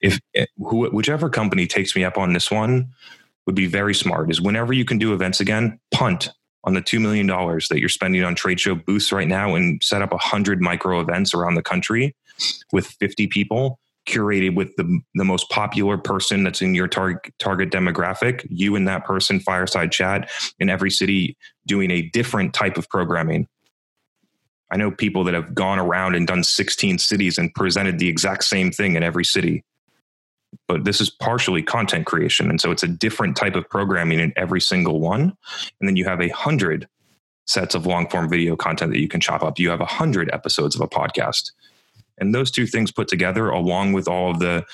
if 0.00 0.18
eh, 0.34 0.46
who, 0.58 0.88
whichever 0.90 1.30
company 1.30 1.68
takes 1.68 1.94
me 1.94 2.02
up 2.02 2.18
on 2.18 2.32
this 2.32 2.50
one 2.50 2.88
would 3.46 3.54
be 3.54 3.66
very 3.66 3.94
smart 3.94 4.32
is 4.32 4.40
whenever 4.40 4.72
you 4.72 4.84
can 4.84 4.98
do 4.98 5.12
events 5.12 5.38
again, 5.38 5.78
punt 5.92 6.30
on 6.64 6.74
the 6.74 6.82
$2 6.82 7.00
million 7.00 7.26
that 7.26 7.78
you're 7.78 7.88
spending 7.88 8.22
on 8.24 8.34
trade 8.34 8.60
show 8.60 8.74
booths 8.74 9.12
right 9.12 9.28
now 9.28 9.54
and 9.54 9.82
set 9.82 10.02
up 10.02 10.10
100 10.10 10.60
micro 10.60 11.00
events 11.00 11.34
around 11.34 11.54
the 11.54 11.62
country 11.62 12.14
with 12.72 12.86
50 12.86 13.26
people 13.28 13.78
curated 14.06 14.54
with 14.54 14.74
the, 14.76 15.00
the 15.14 15.24
most 15.24 15.50
popular 15.50 15.98
person 15.98 16.42
that's 16.42 16.62
in 16.62 16.74
your 16.74 16.88
target 16.88 17.32
target 17.38 17.70
demographic 17.70 18.46
you 18.48 18.74
and 18.74 18.88
that 18.88 19.04
person 19.04 19.38
fireside 19.38 19.92
chat 19.92 20.30
in 20.58 20.70
every 20.70 20.90
city 20.90 21.36
doing 21.66 21.90
a 21.90 22.02
different 22.02 22.54
type 22.54 22.78
of 22.78 22.88
programming. 22.88 23.46
I 24.70 24.76
know 24.76 24.90
people 24.90 25.24
that 25.24 25.34
have 25.34 25.54
gone 25.54 25.78
around 25.78 26.14
and 26.14 26.26
done 26.26 26.42
16 26.42 26.98
cities 26.98 27.38
and 27.38 27.52
presented 27.54 27.98
the 27.98 28.08
exact 28.08 28.44
same 28.44 28.70
thing 28.70 28.96
in 28.96 29.02
every 29.02 29.24
city 29.24 29.62
but 30.66 30.84
this 30.84 31.00
is 31.00 31.10
partially 31.10 31.62
content 31.62 32.06
creation. 32.06 32.50
And 32.50 32.60
so 32.60 32.70
it's 32.70 32.82
a 32.82 32.88
different 32.88 33.36
type 33.36 33.54
of 33.54 33.68
programming 33.68 34.20
in 34.20 34.32
every 34.36 34.60
single 34.60 35.00
one. 35.00 35.36
And 35.80 35.88
then 35.88 35.96
you 35.96 36.04
have 36.04 36.20
a 36.20 36.28
hundred 36.28 36.88
sets 37.46 37.74
of 37.74 37.86
long 37.86 38.08
form 38.08 38.28
video 38.28 38.56
content 38.56 38.92
that 38.92 39.00
you 39.00 39.08
can 39.08 39.20
chop 39.20 39.42
up. 39.42 39.58
You 39.58 39.70
have 39.70 39.80
a 39.80 39.86
hundred 39.86 40.30
episodes 40.32 40.74
of 40.74 40.80
a 40.80 40.88
podcast. 40.88 41.52
And 42.18 42.34
those 42.34 42.50
two 42.50 42.66
things 42.66 42.90
put 42.90 43.08
together, 43.08 43.48
along 43.48 43.92
with 43.92 44.08
all 44.08 44.30
of 44.30 44.40
the 44.40 44.64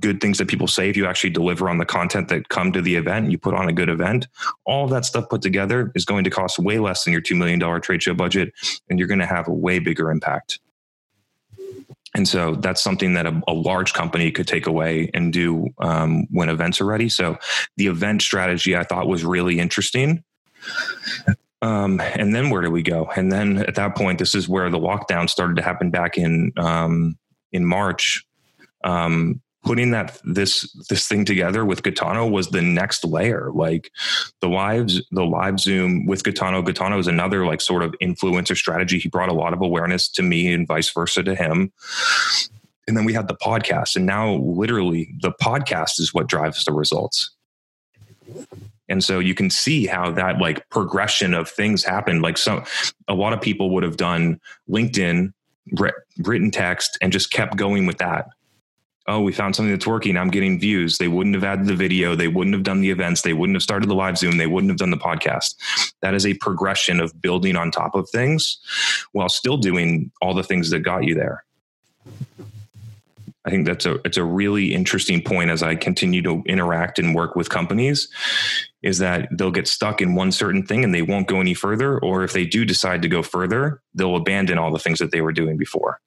good 0.00 0.20
things 0.20 0.38
that 0.38 0.48
people 0.48 0.66
say 0.66 0.90
if 0.90 0.96
you 0.96 1.06
actually 1.06 1.30
deliver 1.30 1.68
on 1.68 1.78
the 1.78 1.84
content 1.84 2.28
that 2.28 2.48
come 2.48 2.72
to 2.72 2.82
the 2.82 2.96
event 2.96 3.30
you 3.30 3.38
put 3.38 3.54
on 3.54 3.68
a 3.68 3.72
good 3.72 3.88
event 3.88 4.26
all 4.66 4.88
that 4.88 5.04
stuff 5.04 5.28
put 5.28 5.40
together 5.40 5.92
is 5.94 6.04
going 6.04 6.24
to 6.24 6.30
cost 6.30 6.58
way 6.58 6.78
less 6.78 7.04
than 7.04 7.12
your 7.12 7.22
$2 7.22 7.36
million 7.36 7.80
trade 7.80 8.02
show 8.02 8.12
budget 8.12 8.52
and 8.90 8.98
you're 8.98 9.08
going 9.08 9.20
to 9.20 9.26
have 9.26 9.46
a 9.46 9.52
way 9.52 9.78
bigger 9.78 10.10
impact 10.10 10.58
and 12.14 12.28
so 12.28 12.54
that's 12.54 12.82
something 12.82 13.14
that 13.14 13.26
a, 13.26 13.42
a 13.48 13.52
large 13.52 13.92
company 13.92 14.30
could 14.30 14.46
take 14.46 14.66
away 14.66 15.10
and 15.14 15.32
do 15.32 15.68
um, 15.78 16.26
when 16.30 16.48
events 16.48 16.80
are 16.80 16.86
ready 16.86 17.08
so 17.08 17.36
the 17.76 17.86
event 17.86 18.22
strategy 18.22 18.76
i 18.76 18.82
thought 18.82 19.06
was 19.06 19.24
really 19.24 19.58
interesting 19.58 20.22
um, 21.64 21.98
and 21.98 22.34
then 22.34 22.50
where 22.50 22.60
do 22.60 22.70
we 22.70 22.82
go? 22.82 23.10
And 23.16 23.32
then 23.32 23.58
at 23.58 23.74
that 23.76 23.96
point, 23.96 24.18
this 24.18 24.34
is 24.34 24.50
where 24.50 24.68
the 24.68 24.78
lockdown 24.78 25.30
started 25.30 25.56
to 25.56 25.62
happen 25.62 25.90
back 25.90 26.18
in 26.18 26.52
um, 26.58 27.16
in 27.52 27.64
March. 27.64 28.22
Putting 29.64 29.90
that 29.92 30.20
this 30.24 30.70
this 30.88 31.08
thing 31.08 31.24
together 31.24 31.64
with 31.64 31.82
Gaetano 31.82 32.26
was 32.26 32.48
the 32.48 32.62
next 32.62 33.04
layer. 33.04 33.50
Like 33.52 33.90
the 34.40 34.48
lives, 34.48 35.02
the 35.10 35.24
live 35.24 35.58
Zoom 35.58 36.06
with 36.06 36.22
Gaetano. 36.22 36.62
Gaetano 36.62 36.98
is 36.98 37.06
another 37.06 37.46
like 37.46 37.60
sort 37.60 37.82
of 37.82 37.94
influencer 38.02 38.56
strategy. 38.56 38.98
He 38.98 39.08
brought 39.08 39.30
a 39.30 39.34
lot 39.34 39.52
of 39.52 39.62
awareness 39.62 40.08
to 40.10 40.22
me 40.22 40.52
and 40.52 40.66
vice 40.66 40.90
versa 40.90 41.22
to 41.22 41.34
him. 41.34 41.72
And 42.86 42.96
then 42.96 43.06
we 43.06 43.14
had 43.14 43.28
the 43.28 43.36
podcast, 43.36 43.96
and 43.96 44.04
now 44.04 44.34
literally 44.34 45.14
the 45.22 45.32
podcast 45.40 45.98
is 45.98 46.12
what 46.12 46.28
drives 46.28 46.64
the 46.64 46.72
results. 46.72 47.30
And 48.88 49.02
so 49.02 49.18
you 49.18 49.34
can 49.34 49.48
see 49.48 49.86
how 49.86 50.10
that 50.10 50.38
like 50.38 50.68
progression 50.68 51.32
of 51.32 51.48
things 51.48 51.84
happened. 51.84 52.22
Like 52.22 52.36
so 52.36 52.64
a 53.08 53.14
lot 53.14 53.32
of 53.32 53.40
people 53.40 53.70
would 53.70 53.82
have 53.82 53.96
done 53.96 54.40
LinkedIn 54.68 55.32
written 56.18 56.50
text 56.50 56.98
and 57.00 57.12
just 57.12 57.30
kept 57.30 57.56
going 57.56 57.86
with 57.86 57.98
that 57.98 58.28
oh, 59.06 59.20
we 59.20 59.32
found 59.32 59.54
something 59.54 59.72
that's 59.72 59.86
working. 59.86 60.16
I'm 60.16 60.30
getting 60.30 60.58
views. 60.58 60.98
They 60.98 61.08
wouldn't 61.08 61.34
have 61.34 61.44
added 61.44 61.66
the 61.66 61.76
video. 61.76 62.14
They 62.14 62.28
wouldn't 62.28 62.54
have 62.54 62.62
done 62.62 62.80
the 62.80 62.90
events. 62.90 63.22
They 63.22 63.34
wouldn't 63.34 63.56
have 63.56 63.62
started 63.62 63.88
the 63.88 63.94
live 63.94 64.16
Zoom. 64.16 64.38
They 64.38 64.46
wouldn't 64.46 64.70
have 64.70 64.78
done 64.78 64.90
the 64.90 64.96
podcast. 64.96 65.56
That 66.00 66.14
is 66.14 66.26
a 66.26 66.34
progression 66.34 67.00
of 67.00 67.20
building 67.20 67.56
on 67.56 67.70
top 67.70 67.94
of 67.94 68.08
things 68.08 68.58
while 69.12 69.28
still 69.28 69.56
doing 69.56 70.10
all 70.22 70.34
the 70.34 70.42
things 70.42 70.70
that 70.70 70.80
got 70.80 71.04
you 71.04 71.14
there. 71.14 71.44
I 73.46 73.50
think 73.50 73.66
that's 73.66 73.84
a 73.84 73.96
it's 74.06 74.16
a 74.16 74.24
really 74.24 74.74
interesting 74.74 75.22
point 75.22 75.50
as 75.50 75.62
I 75.62 75.74
continue 75.74 76.22
to 76.22 76.42
interact 76.46 76.98
and 76.98 77.14
work 77.14 77.36
with 77.36 77.50
companies 77.50 78.08
is 78.82 78.98
that 78.98 79.28
they'll 79.32 79.50
get 79.50 79.68
stuck 79.68 80.00
in 80.00 80.14
one 80.14 80.32
certain 80.32 80.64
thing 80.64 80.82
and 80.82 80.94
they 80.94 81.02
won't 81.02 81.28
go 81.28 81.40
any 81.40 81.52
further 81.52 81.98
or 81.98 82.24
if 82.24 82.32
they 82.32 82.46
do 82.46 82.64
decide 82.64 83.02
to 83.02 83.08
go 83.08 83.22
further, 83.22 83.82
they'll 83.94 84.16
abandon 84.16 84.56
all 84.56 84.72
the 84.72 84.78
things 84.78 84.98
that 84.98 85.10
they 85.10 85.20
were 85.20 85.32
doing 85.32 85.58
before. 85.58 86.00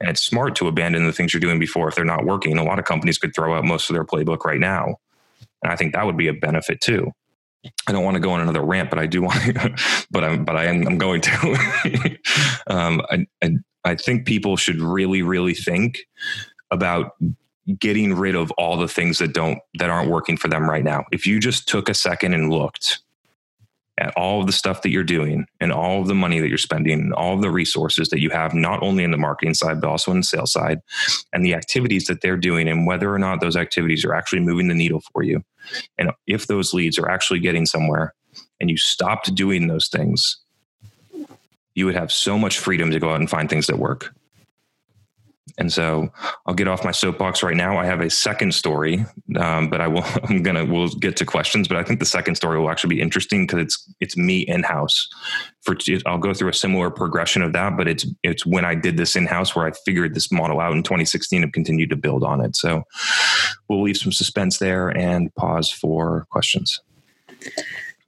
And 0.00 0.08
it's 0.08 0.22
smart 0.22 0.54
to 0.56 0.68
abandon 0.68 1.04
the 1.04 1.12
things 1.12 1.32
you're 1.32 1.40
doing 1.40 1.58
before 1.58 1.88
if 1.88 1.94
they're 1.94 2.04
not 2.04 2.24
working. 2.24 2.56
A 2.56 2.64
lot 2.64 2.78
of 2.78 2.84
companies 2.84 3.18
could 3.18 3.34
throw 3.34 3.54
out 3.54 3.64
most 3.64 3.90
of 3.90 3.94
their 3.94 4.04
playbook 4.04 4.44
right 4.44 4.60
now. 4.60 4.96
And 5.62 5.70
I 5.70 5.76
think 5.76 5.94
that 5.94 6.06
would 6.06 6.16
be 6.16 6.28
a 6.28 6.32
benefit 6.32 6.80
too. 6.80 7.12
I 7.86 7.92
don't 7.92 8.04
want 8.04 8.14
to 8.14 8.20
go 8.20 8.30
on 8.30 8.40
another 8.40 8.62
rant, 8.62 8.88
but 8.88 8.98
I 8.98 9.06
do 9.06 9.22
want 9.22 9.42
to, 9.42 10.06
but 10.10 10.24
I'm, 10.24 10.44
but 10.44 10.56
I 10.56 10.64
am, 10.64 10.86
I'm 10.86 10.98
going 10.98 11.20
to. 11.20 12.18
um, 12.66 13.02
I, 13.10 13.26
I, 13.42 13.50
I 13.84 13.94
think 13.94 14.26
people 14.26 14.56
should 14.56 14.80
really, 14.80 15.22
really 15.22 15.54
think 15.54 15.98
about 16.70 17.12
getting 17.78 18.14
rid 18.14 18.34
of 18.34 18.50
all 18.52 18.76
the 18.76 18.88
things 18.88 19.18
that 19.18 19.34
don't, 19.34 19.58
that 19.74 19.90
aren't 19.90 20.10
working 20.10 20.36
for 20.36 20.48
them 20.48 20.68
right 20.68 20.84
now. 20.84 21.04
If 21.12 21.26
you 21.26 21.38
just 21.38 21.68
took 21.68 21.88
a 21.88 21.94
second 21.94 22.32
and 22.32 22.50
looked 22.50 23.00
at 24.00 24.16
all 24.16 24.40
of 24.40 24.46
the 24.46 24.52
stuff 24.52 24.80
that 24.82 24.90
you're 24.90 25.04
doing 25.04 25.46
and 25.60 25.70
all 25.70 26.00
of 26.00 26.08
the 26.08 26.14
money 26.14 26.40
that 26.40 26.48
you're 26.48 26.58
spending 26.58 26.98
and 26.98 27.12
all 27.12 27.34
of 27.34 27.42
the 27.42 27.50
resources 27.50 28.08
that 28.08 28.20
you 28.20 28.30
have, 28.30 28.54
not 28.54 28.82
only 28.82 29.04
in 29.04 29.10
the 29.10 29.18
marketing 29.18 29.54
side, 29.54 29.80
but 29.80 29.90
also 29.90 30.10
in 30.10 30.16
the 30.16 30.24
sales 30.24 30.52
side, 30.52 30.80
and 31.32 31.44
the 31.44 31.54
activities 31.54 32.06
that 32.06 32.22
they're 32.22 32.36
doing 32.36 32.66
and 32.66 32.86
whether 32.86 33.14
or 33.14 33.18
not 33.18 33.40
those 33.40 33.56
activities 33.56 34.04
are 34.04 34.14
actually 34.14 34.40
moving 34.40 34.68
the 34.68 34.74
needle 34.74 35.02
for 35.12 35.22
you. 35.22 35.44
And 35.98 36.10
if 36.26 36.46
those 36.46 36.72
leads 36.72 36.98
are 36.98 37.08
actually 37.08 37.40
getting 37.40 37.66
somewhere 37.66 38.14
and 38.58 38.70
you 38.70 38.78
stopped 38.78 39.34
doing 39.34 39.66
those 39.66 39.88
things, 39.88 40.38
you 41.74 41.86
would 41.86 41.94
have 41.94 42.10
so 42.10 42.38
much 42.38 42.58
freedom 42.58 42.90
to 42.90 42.98
go 42.98 43.10
out 43.10 43.20
and 43.20 43.30
find 43.30 43.48
things 43.48 43.66
that 43.66 43.78
work. 43.78 44.14
And 45.60 45.70
so 45.70 46.10
I'll 46.46 46.54
get 46.54 46.68
off 46.68 46.84
my 46.84 46.90
soapbox 46.90 47.42
right 47.42 47.54
now. 47.54 47.76
I 47.76 47.84
have 47.84 48.00
a 48.00 48.08
second 48.08 48.54
story, 48.54 49.04
um, 49.38 49.68
but 49.68 49.82
I 49.82 49.88
will. 49.88 50.04
I'm 50.24 50.42
gonna. 50.42 50.64
We'll 50.64 50.88
get 50.88 51.16
to 51.18 51.26
questions, 51.26 51.68
but 51.68 51.76
I 51.76 51.84
think 51.84 52.00
the 52.00 52.06
second 52.06 52.34
story 52.34 52.58
will 52.58 52.70
actually 52.70 52.96
be 52.96 53.00
interesting 53.02 53.46
because 53.46 53.62
it's 53.62 53.92
it's 54.00 54.16
me 54.16 54.40
in 54.40 54.62
house. 54.62 55.06
For 55.60 55.76
I'll 56.06 56.18
go 56.18 56.32
through 56.32 56.48
a 56.48 56.54
similar 56.54 56.90
progression 56.90 57.42
of 57.42 57.52
that, 57.52 57.76
but 57.76 57.86
it's 57.86 58.06
it's 58.22 58.46
when 58.46 58.64
I 58.64 58.74
did 58.74 58.96
this 58.96 59.14
in 59.14 59.26
house 59.26 59.54
where 59.54 59.66
I 59.66 59.72
figured 59.84 60.14
this 60.14 60.32
model 60.32 60.60
out 60.60 60.72
in 60.72 60.82
2016 60.82 61.42
and 61.42 61.52
continued 61.52 61.90
to 61.90 61.96
build 61.96 62.24
on 62.24 62.40
it. 62.40 62.56
So 62.56 62.82
we'll 63.68 63.82
leave 63.82 63.98
some 63.98 64.12
suspense 64.12 64.58
there 64.58 64.88
and 64.88 65.32
pause 65.34 65.70
for 65.70 66.26
questions. 66.30 66.80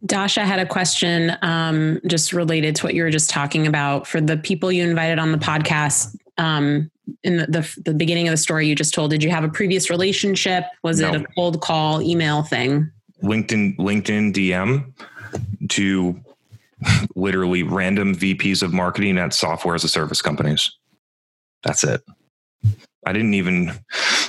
Dasha 0.07 0.45
had 0.45 0.59
a 0.59 0.67
question 0.67 1.37
um, 1.43 2.01
just 2.07 2.33
related 2.33 2.75
to 2.77 2.87
what 2.87 2.95
you 2.95 3.03
were 3.03 3.11
just 3.11 3.29
talking 3.29 3.67
about. 3.67 4.07
For 4.07 4.23
the 4.23 4.39
people 4.39 4.73
you 4.73 4.83
invited 4.83 5.19
on 5.19 5.33
the 5.33 5.39
podcast, 5.39 6.17
um, 6.39 6.91
in 7.25 7.39
the, 7.39 7.47
the, 7.47 7.81
the 7.85 7.95
beginning 7.95 8.29
of 8.29 8.33
the 8.33 8.39
story 8.39 8.67
you 8.67 8.75
just 8.75 8.95
told, 8.95 9.11
did 9.11 9.23
you 9.23 9.31
have 9.31 9.45
a 9.45 9.49
previous 9.49 9.91
relationship? 9.91 10.65
Was 10.83 11.01
no. 11.01 11.13
it 11.13 11.23
a 11.23 11.27
cold 11.35 11.61
call 11.61 12.01
email 12.03 12.43
thing? 12.43 12.91
LinkedIn 13.23 13.77
LinkedIn 13.77 14.33
DM 14.33 14.93
to 15.69 16.21
literally 17.15 17.63
random 17.63 18.15
VPs 18.15 18.63
of 18.63 18.73
marketing 18.73 19.19
at 19.19 19.33
software 19.33 19.75
as 19.75 19.85
a 19.85 19.89
service 19.89 20.21
companies. 20.21 20.71
That's 21.63 21.85
it. 21.85 22.03
I 23.07 23.13
didn't 23.13 23.35
even 23.35 23.73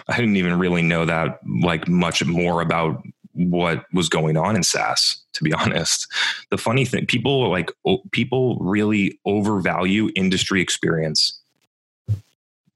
I 0.07 0.17
didn't 0.17 0.37
even 0.37 0.59
really 0.59 0.81
know 0.81 1.05
that 1.05 1.39
like 1.61 1.87
much 1.87 2.23
more 2.25 2.61
about 2.61 3.03
what 3.33 3.85
was 3.93 4.09
going 4.09 4.37
on 4.37 4.55
in 4.55 4.63
SaaS 4.63 5.23
to 5.33 5.43
be 5.43 5.53
honest. 5.57 6.07
The 6.49 6.57
funny 6.57 6.85
thing 6.85 7.05
people 7.05 7.49
like 7.49 7.71
people 8.11 8.57
really 8.59 9.19
overvalue 9.25 10.09
industry 10.15 10.61
experience 10.61 11.39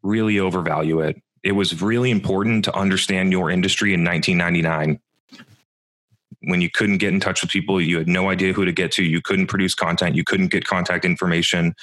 really 0.08 0.40
overvalue 0.40 1.02
it. 1.02 1.22
It 1.44 1.52
was 1.52 1.82
really 1.82 2.12
important 2.12 2.66
to 2.66 2.76
understand 2.76 3.32
your 3.32 3.52
industry 3.52 3.94
in 3.94 4.04
1999 4.04 5.00
when 6.42 6.62
you 6.62 6.70
couldn't 6.70 7.00
get 7.00 7.14
in 7.14 7.20
touch 7.20 7.42
with 7.42 7.50
people, 7.50 7.82
you 7.82 7.98
had 7.98 8.08
no 8.08 8.30
idea 8.30 8.54
who 8.54 8.64
to 8.64 8.72
get 8.72 8.92
to, 8.94 9.04
you 9.04 9.22
couldn't 9.22 9.48
produce 9.48 9.74
content, 9.74 10.16
you 10.16 10.24
couldn't 10.24 10.48
get 10.48 10.66
contact 10.66 11.04
information. 11.04 11.74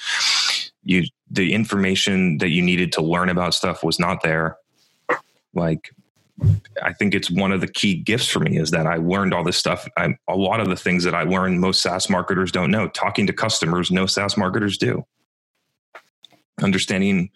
You 0.83 1.03
the 1.29 1.53
information 1.53 2.37
that 2.37 2.49
you 2.49 2.61
needed 2.61 2.91
to 2.93 3.01
learn 3.01 3.29
about 3.29 3.53
stuff 3.53 3.83
was 3.83 3.99
not 3.99 4.23
there. 4.23 4.57
Like 5.53 5.91
I 6.81 6.93
think 6.93 7.15
it's 7.15 7.29
one 7.29 7.51
of 7.51 7.61
the 7.61 7.67
key 7.67 7.95
gifts 7.95 8.27
for 8.27 8.39
me 8.39 8.57
is 8.57 8.71
that 8.71 8.87
I 8.87 8.97
learned 8.97 9.33
all 9.33 9.43
this 9.43 9.57
stuff. 9.57 9.87
I, 9.97 10.15
a 10.27 10.35
lot 10.35 10.59
of 10.59 10.69
the 10.69 10.75
things 10.75 11.03
that 11.03 11.15
I 11.15 11.23
learned, 11.23 11.59
most 11.59 11.81
SaaS 11.81 12.09
marketers 12.09 12.51
don't 12.51 12.71
know. 12.71 12.87
Talking 12.89 13.27
to 13.27 13.33
customers, 13.33 13.91
no 13.91 14.05
SaaS 14.05 14.37
marketers 14.37 14.77
do 14.77 15.05
understanding 16.61 17.29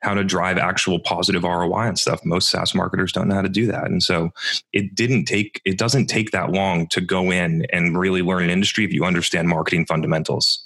how 0.00 0.14
to 0.14 0.24
drive 0.24 0.58
actual 0.58 0.98
positive 1.00 1.42
ROI 1.42 1.88
and 1.88 1.98
stuff. 1.98 2.24
Most 2.24 2.48
SaaS 2.48 2.74
marketers 2.74 3.12
don't 3.12 3.28
know 3.28 3.34
how 3.34 3.42
to 3.42 3.48
do 3.48 3.66
that. 3.66 3.86
And 3.86 4.02
so 4.02 4.30
it 4.72 4.94
didn't 4.94 5.24
take, 5.24 5.60
it 5.64 5.78
doesn't 5.78 6.06
take 6.06 6.30
that 6.30 6.52
long 6.52 6.86
to 6.88 7.00
go 7.00 7.30
in 7.30 7.66
and 7.72 7.98
really 7.98 8.22
learn 8.22 8.44
an 8.44 8.50
industry 8.50 8.84
if 8.84 8.92
you 8.92 9.04
understand 9.04 9.48
marketing 9.48 9.86
fundamentals. 9.86 10.64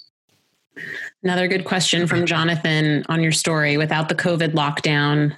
Another 1.23 1.47
good 1.47 1.65
question 1.65 2.05
from 2.05 2.25
Jonathan 2.25 3.03
on 3.09 3.23
your 3.23 3.31
story. 3.31 3.77
Without 3.77 4.09
the 4.09 4.15
COVID 4.15 4.53
lockdown, 4.53 5.35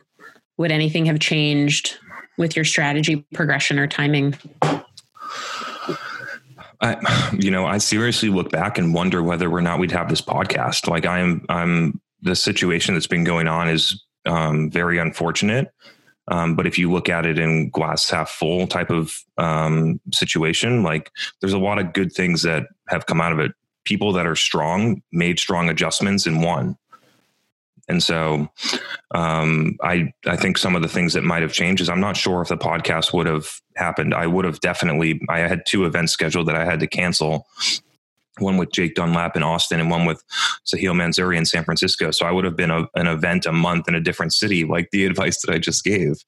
would 0.57 0.71
anything 0.71 1.05
have 1.05 1.19
changed 1.19 1.97
with 2.37 2.55
your 2.55 2.65
strategy 2.65 3.25
progression 3.33 3.79
or 3.79 3.87
timing? 3.87 4.35
I, 6.81 7.29
you 7.37 7.51
know, 7.51 7.65
I 7.65 7.77
seriously 7.77 8.29
look 8.29 8.51
back 8.51 8.77
and 8.77 8.93
wonder 8.93 9.21
whether 9.23 9.49
or 9.49 9.61
not 9.61 9.79
we'd 9.79 9.91
have 9.91 10.09
this 10.09 10.21
podcast. 10.21 10.87
Like 10.87 11.05
I'm, 11.05 11.45
I'm 11.49 11.99
the 12.21 12.35
situation 12.35 12.93
that's 12.93 13.07
been 13.07 13.23
going 13.23 13.47
on 13.47 13.69
is 13.69 14.03
um, 14.25 14.69
very 14.69 14.97
unfortunate. 14.97 15.71
Um, 16.27 16.55
but 16.55 16.67
if 16.67 16.77
you 16.77 16.91
look 16.91 17.09
at 17.09 17.25
it 17.25 17.39
in 17.39 17.69
glass 17.69 18.09
half 18.09 18.29
full 18.29 18.67
type 18.67 18.91
of 18.91 19.13
um, 19.37 19.99
situation, 20.13 20.83
like 20.83 21.11
there's 21.41 21.53
a 21.53 21.59
lot 21.59 21.79
of 21.79 21.93
good 21.93 22.13
things 22.13 22.43
that 22.43 22.67
have 22.87 23.07
come 23.07 23.19
out 23.19 23.31
of 23.31 23.39
it. 23.39 23.51
People 23.83 24.13
that 24.13 24.27
are 24.27 24.35
strong 24.35 25.01
made 25.11 25.39
strong 25.39 25.69
adjustments 25.69 26.27
and 26.27 26.43
won. 26.43 26.77
And 27.87 28.03
so 28.03 28.47
um, 29.15 29.77
I 29.81 30.13
I 30.27 30.35
think 30.35 30.59
some 30.59 30.75
of 30.75 30.83
the 30.83 30.87
things 30.87 31.13
that 31.13 31.23
might 31.23 31.41
have 31.41 31.53
changed 31.53 31.81
is 31.81 31.89
I'm 31.89 31.99
not 31.99 32.15
sure 32.15 32.43
if 32.43 32.49
the 32.49 32.57
podcast 32.57 33.13
would 33.13 33.25
have 33.25 33.47
happened. 33.75 34.13
I 34.13 34.27
would 34.27 34.45
have 34.45 34.59
definitely 34.59 35.19
I 35.27 35.39
had 35.39 35.65
two 35.65 35.85
events 35.85 36.13
scheduled 36.13 36.47
that 36.47 36.55
I 36.55 36.65
had 36.65 36.79
to 36.81 36.87
cancel 36.87 37.47
one 38.41 38.57
with 38.57 38.71
Jake 38.71 38.95
Dunlap 38.95 39.35
in 39.35 39.43
Austin 39.43 39.79
and 39.79 39.89
one 39.89 40.05
with 40.05 40.23
Sahil 40.65 40.95
Mansuri 40.95 41.37
in 41.37 41.45
San 41.45 41.63
Francisco. 41.63 42.11
So 42.11 42.25
I 42.25 42.31
would 42.31 42.45
have 42.45 42.55
been 42.55 42.71
a, 42.71 42.87
an 42.95 43.07
event 43.07 43.45
a 43.45 43.51
month 43.51 43.87
in 43.87 43.95
a 43.95 44.01
different 44.01 44.33
city, 44.33 44.65
like 44.65 44.89
the 44.91 45.05
advice 45.09 45.41
that 45.41 45.53
I 45.53 45.57
just 45.57 45.83
gave. 45.83 46.23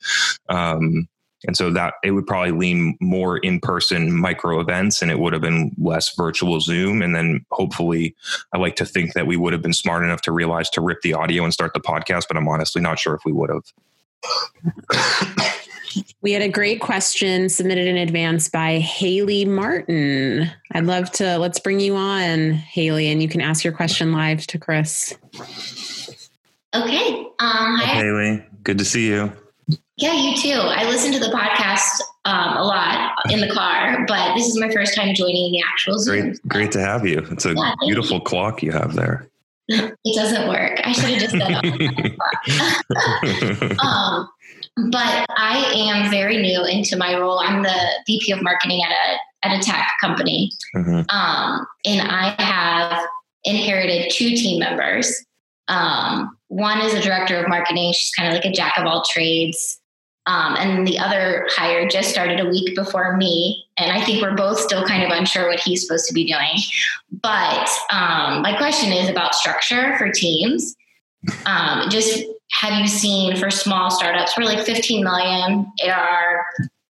Um, 0.49 1.07
and 1.47 1.57
so 1.57 1.71
that 1.71 1.95
it 2.03 2.11
would 2.11 2.27
probably 2.27 2.51
lean 2.51 2.97
more 3.01 3.37
in 3.37 3.59
person 3.59 4.13
micro 4.13 4.59
events 4.59 5.01
and 5.01 5.09
it 5.09 5.17
would 5.17 5.33
have 5.33 5.41
been 5.41 5.71
less 5.79 6.13
virtual 6.15 6.59
Zoom. 6.59 7.01
And 7.01 7.15
then 7.15 7.45
hopefully, 7.51 8.15
I 8.53 8.59
like 8.59 8.75
to 8.75 8.85
think 8.85 9.13
that 9.13 9.25
we 9.25 9.37
would 9.37 9.53
have 9.53 9.61
been 9.61 9.73
smart 9.73 10.03
enough 10.03 10.21
to 10.21 10.31
realize 10.31 10.69
to 10.71 10.81
rip 10.81 11.01
the 11.01 11.13
audio 11.13 11.43
and 11.43 11.51
start 11.51 11.73
the 11.73 11.79
podcast, 11.79 12.25
but 12.27 12.37
I'm 12.37 12.47
honestly 12.47 12.81
not 12.81 12.99
sure 12.99 13.15
if 13.15 13.25
we 13.25 13.31
would 13.31 13.49
have. 13.49 13.63
We 16.21 16.31
had 16.31 16.41
a 16.41 16.49
great 16.49 16.81
question 16.81 17.49
submitted 17.49 17.87
in 17.87 17.97
advance 17.97 18.49
by 18.49 18.79
Haley 18.79 19.45
Martin. 19.45 20.49
I'd 20.71 20.85
love 20.85 21.11
to 21.13 21.37
let's 21.37 21.59
bring 21.59 21.79
you 21.79 21.95
on, 21.95 22.53
Haley, 22.53 23.09
and 23.09 23.21
you 23.21 23.27
can 23.27 23.41
ask 23.41 23.63
your 23.63 23.73
question 23.73 24.11
live 24.11 24.47
to 24.47 24.57
Chris. 24.57 25.15
Okay. 26.73 27.25
Um, 27.39 27.77
hi, 27.77 27.95
Haley. 27.95 28.45
Good 28.63 28.77
to 28.77 28.85
see 28.85 29.07
you. 29.07 29.31
Yeah, 29.97 30.13
you 30.13 30.35
too. 30.35 30.59
I 30.59 30.89
listen 30.89 31.11
to 31.11 31.19
the 31.19 31.27
podcast 31.27 32.01
um, 32.25 32.57
a 32.57 32.63
lot 32.63 33.13
in 33.29 33.39
the 33.39 33.51
car, 33.51 34.03
but 34.07 34.33
this 34.35 34.47
is 34.47 34.59
my 34.59 34.71
first 34.71 34.95
time 34.95 35.13
joining 35.13 35.51
the 35.51 35.61
actual 35.67 35.99
Zoom. 35.99 36.21
Great, 36.21 36.41
great 36.47 36.71
to 36.73 36.79
have 36.79 37.05
you. 37.05 37.19
It's 37.31 37.45
a 37.45 37.53
yeah, 37.53 37.73
beautiful 37.81 38.17
you. 38.17 38.23
clock 38.23 38.63
you 38.63 38.71
have 38.71 38.93
there. 38.93 39.27
It 40.03 40.15
doesn't 40.15 40.49
work. 40.49 40.81
I 40.83 40.91
should 40.91 41.11
have 41.11 41.21
just 41.21 41.31
said. 41.31 41.63
um, 43.79 44.27
but 44.77 45.25
I 45.29 45.71
am 45.75 46.09
very 46.09 46.37
new 46.37 46.63
into 46.65 46.95
my 46.97 47.17
role. 47.19 47.39
I'm 47.39 47.63
the 47.63 47.89
VP 48.07 48.31
of 48.31 48.41
marketing 48.41 48.81
at 48.83 48.91
a 48.91 49.17
at 49.43 49.59
a 49.59 49.63
tech 49.63 49.87
company, 49.99 50.51
mm-hmm. 50.75 51.01
um, 51.09 51.65
and 51.85 52.07
I 52.07 52.35
have 52.41 53.03
inherited 53.43 54.11
two 54.11 54.29
team 54.35 54.59
members. 54.59 55.25
Um, 55.67 56.37
one 56.47 56.79
is 56.81 56.93
a 56.93 57.01
director 57.01 57.41
of 57.41 57.49
marketing; 57.49 57.91
she's 57.93 58.11
kind 58.11 58.29
of 58.29 58.35
like 58.35 58.45
a 58.45 58.51
jack 58.51 58.77
of 58.77 58.85
all 58.85 59.03
trades. 59.03 59.77
Um, 60.27 60.55
and 60.55 60.87
the 60.87 60.99
other 60.99 61.47
hire 61.49 61.87
just 61.87 62.11
started 62.11 62.39
a 62.39 62.47
week 62.47 62.75
before 62.75 63.17
me, 63.17 63.65
and 63.77 63.91
I 63.91 64.05
think 64.05 64.21
we're 64.21 64.35
both 64.35 64.59
still 64.59 64.85
kind 64.85 65.03
of 65.03 65.09
unsure 65.09 65.47
what 65.47 65.59
he's 65.59 65.81
supposed 65.81 66.07
to 66.07 66.13
be 66.13 66.31
doing. 66.31 66.61
But 67.23 67.67
um, 67.91 68.43
my 68.43 68.55
question 68.55 68.91
is 68.93 69.09
about 69.09 69.33
structure 69.33 69.97
for 69.97 70.11
teams 70.11 70.75
Um, 71.45 71.89
just 71.89 72.23
have 72.51 72.79
you 72.79 72.87
seen 72.87 73.35
for 73.37 73.49
small 73.49 73.89
startups? 73.89 74.37
We're 74.37 74.43
like 74.43 74.65
15 74.65 75.03
million 75.03 75.71
ARR, 75.83 76.45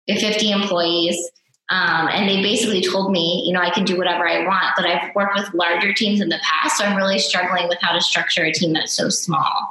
50 0.08 0.50
employees. 0.50 1.30
Um, 1.70 2.08
and 2.08 2.28
they 2.28 2.42
basically 2.42 2.82
told 2.82 3.12
me, 3.12 3.44
you 3.46 3.52
know, 3.52 3.60
I 3.60 3.70
can 3.70 3.84
do 3.84 3.96
whatever 3.96 4.28
I 4.28 4.44
want, 4.44 4.74
but 4.76 4.86
I've 4.86 5.14
worked 5.14 5.38
with 5.38 5.54
larger 5.54 5.92
teams 5.92 6.20
in 6.20 6.28
the 6.28 6.40
past. 6.42 6.78
So 6.78 6.84
I'm 6.84 6.96
really 6.96 7.20
struggling 7.20 7.68
with 7.68 7.78
how 7.80 7.92
to 7.92 8.00
structure 8.00 8.42
a 8.42 8.52
team 8.52 8.72
that's 8.72 8.92
so 8.92 9.08
small. 9.08 9.70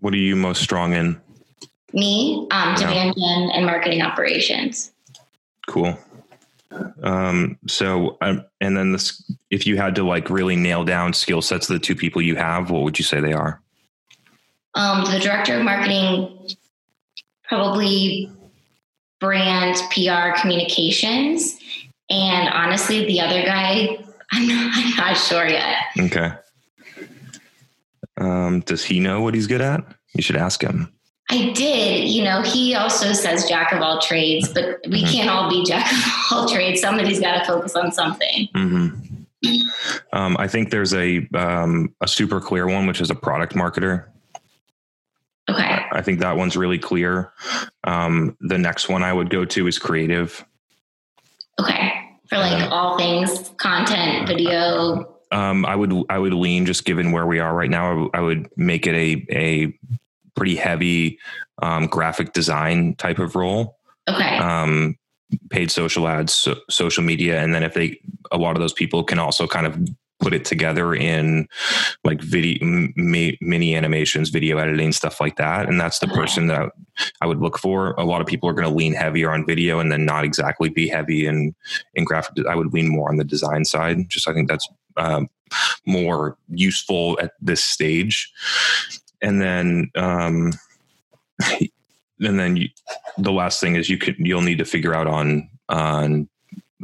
What 0.00 0.12
are 0.12 0.18
you 0.18 0.36
most 0.36 0.62
strong 0.62 0.92
in? 0.92 1.18
Me, 1.94 2.46
um, 2.50 2.74
demand 2.74 3.14
gen 3.16 3.50
and 3.54 3.64
marketing 3.64 4.02
operations. 4.02 4.92
Cool. 5.66 5.98
Um, 7.02 7.58
so, 7.66 8.18
um, 8.20 8.44
and 8.60 8.76
then 8.76 8.92
this, 8.92 9.22
if 9.50 9.66
you 9.66 9.78
had 9.78 9.94
to 9.94 10.02
like 10.02 10.28
really 10.28 10.56
nail 10.56 10.84
down 10.84 11.14
skill 11.14 11.40
sets 11.40 11.70
of 11.70 11.74
the 11.74 11.80
two 11.80 11.96
people 11.96 12.20
you 12.20 12.36
have, 12.36 12.70
what 12.70 12.82
would 12.82 12.98
you 12.98 13.04
say 13.04 13.20
they 13.20 13.32
are? 13.32 13.62
Um, 14.78 15.04
the 15.10 15.18
director 15.18 15.56
of 15.58 15.64
marketing, 15.64 16.54
probably 17.42 18.30
brand, 19.20 19.76
PR, 19.90 20.40
communications. 20.40 21.58
And 22.08 22.48
honestly, 22.48 23.04
the 23.04 23.20
other 23.20 23.42
guy, 23.42 23.98
I'm 24.32 24.46
not, 24.46 24.72
I'm 24.74 24.96
not 24.96 25.16
sure 25.16 25.46
yet. 25.46 25.78
Okay. 25.98 26.32
Um, 28.18 28.60
does 28.60 28.84
he 28.84 29.00
know 29.00 29.20
what 29.20 29.34
he's 29.34 29.48
good 29.48 29.60
at? 29.60 29.84
You 30.14 30.22
should 30.22 30.36
ask 30.36 30.62
him. 30.62 30.92
I 31.30 31.52
did. 31.52 32.08
You 32.08 32.22
know, 32.22 32.42
he 32.42 32.74
also 32.74 33.12
says 33.12 33.48
jack 33.48 33.72
of 33.72 33.82
all 33.82 34.00
trades, 34.00 34.48
but 34.48 34.78
we 34.88 35.02
mm-hmm. 35.02 35.12
can't 35.12 35.28
all 35.28 35.50
be 35.50 35.64
jack 35.64 35.90
of 35.92 35.98
all 36.32 36.48
trades. 36.48 36.80
Somebody's 36.80 37.20
got 37.20 37.38
to 37.38 37.44
focus 37.44 37.74
on 37.74 37.90
something. 37.92 38.48
Mm-hmm. 38.54 39.56
Um, 40.12 40.36
I 40.38 40.48
think 40.48 40.70
there's 40.70 40.94
a 40.94 41.26
um, 41.34 41.94
a 42.00 42.08
super 42.08 42.40
clear 42.40 42.66
one, 42.66 42.86
which 42.86 43.00
is 43.00 43.10
a 43.10 43.14
product 43.14 43.54
marketer. 43.54 44.06
Okay. 45.48 45.80
I 45.92 46.02
think 46.02 46.20
that 46.20 46.36
one's 46.36 46.56
really 46.56 46.78
clear. 46.78 47.32
Um, 47.84 48.36
the 48.40 48.58
next 48.58 48.88
one 48.88 49.02
I 49.02 49.12
would 49.12 49.30
go 49.30 49.44
to 49.46 49.66
is 49.66 49.78
creative. 49.78 50.44
Okay. 51.60 51.92
For 52.28 52.36
like 52.36 52.62
uh, 52.62 52.68
all 52.74 52.98
things 52.98 53.50
content, 53.56 54.28
video. 54.28 55.14
Um, 55.32 55.64
I 55.64 55.74
would 55.74 55.92
I 56.10 56.18
would 56.18 56.34
lean 56.34 56.66
just 56.66 56.84
given 56.84 57.12
where 57.12 57.26
we 57.26 57.38
are 57.38 57.54
right 57.54 57.70
now. 57.70 58.10
I, 58.12 58.20
would 58.20 58.48
make 58.56 58.86
it 58.86 58.94
a 58.94 59.26
a 59.30 59.78
pretty 60.34 60.56
heavy 60.56 61.18
um, 61.62 61.86
graphic 61.86 62.32
design 62.32 62.94
type 62.96 63.18
of 63.18 63.34
role. 63.34 63.78
Okay. 64.08 64.38
Um, 64.38 64.96
paid 65.50 65.70
social 65.70 66.08
ads, 66.08 66.34
so, 66.34 66.56
social 66.70 67.02
media, 67.02 67.42
and 67.42 67.54
then 67.54 67.62
if 67.62 67.74
they 67.74 68.00
a 68.30 68.38
lot 68.38 68.56
of 68.56 68.60
those 68.60 68.72
people 68.72 69.04
can 69.04 69.18
also 69.18 69.46
kind 69.46 69.66
of 69.66 69.78
put 70.20 70.34
it 70.34 70.44
together 70.44 70.94
in 70.94 71.46
like 72.04 72.20
video 72.20 72.58
mini 72.96 73.74
animations 73.74 74.30
video 74.30 74.58
editing 74.58 74.92
stuff 74.92 75.20
like 75.20 75.36
that 75.36 75.68
and 75.68 75.80
that's 75.80 76.00
the 76.00 76.08
person 76.08 76.48
that 76.48 76.70
i 77.20 77.26
would 77.26 77.38
look 77.38 77.58
for. 77.58 77.92
A 77.92 78.04
lot 78.04 78.20
of 78.20 78.26
people 78.26 78.48
are 78.48 78.52
going 78.52 78.68
to 78.68 78.74
lean 78.74 78.94
heavier 78.94 79.30
on 79.30 79.46
video 79.46 79.78
and 79.78 79.92
then 79.92 80.04
not 80.04 80.24
exactly 80.24 80.68
be 80.68 80.88
heavy 80.88 81.26
in 81.26 81.54
in 81.94 82.04
graphic 82.04 82.46
i 82.46 82.54
would 82.54 82.72
lean 82.72 82.88
more 82.88 83.08
on 83.08 83.16
the 83.16 83.24
design 83.24 83.64
side 83.64 84.08
just 84.08 84.28
i 84.28 84.32
think 84.32 84.48
that's 84.48 84.68
um, 84.98 85.28
more 85.86 86.36
useful 86.48 87.18
at 87.20 87.32
this 87.40 87.64
stage. 87.64 88.30
And 89.22 89.40
then 89.40 89.90
um 89.96 90.52
and 92.20 92.38
then 92.38 92.56
you, 92.56 92.68
the 93.16 93.32
last 93.32 93.60
thing 93.60 93.76
is 93.76 93.88
you 93.88 93.98
could 93.98 94.16
you'll 94.18 94.42
need 94.42 94.58
to 94.58 94.64
figure 94.64 94.94
out 94.94 95.06
on 95.06 95.48
on 95.68 96.28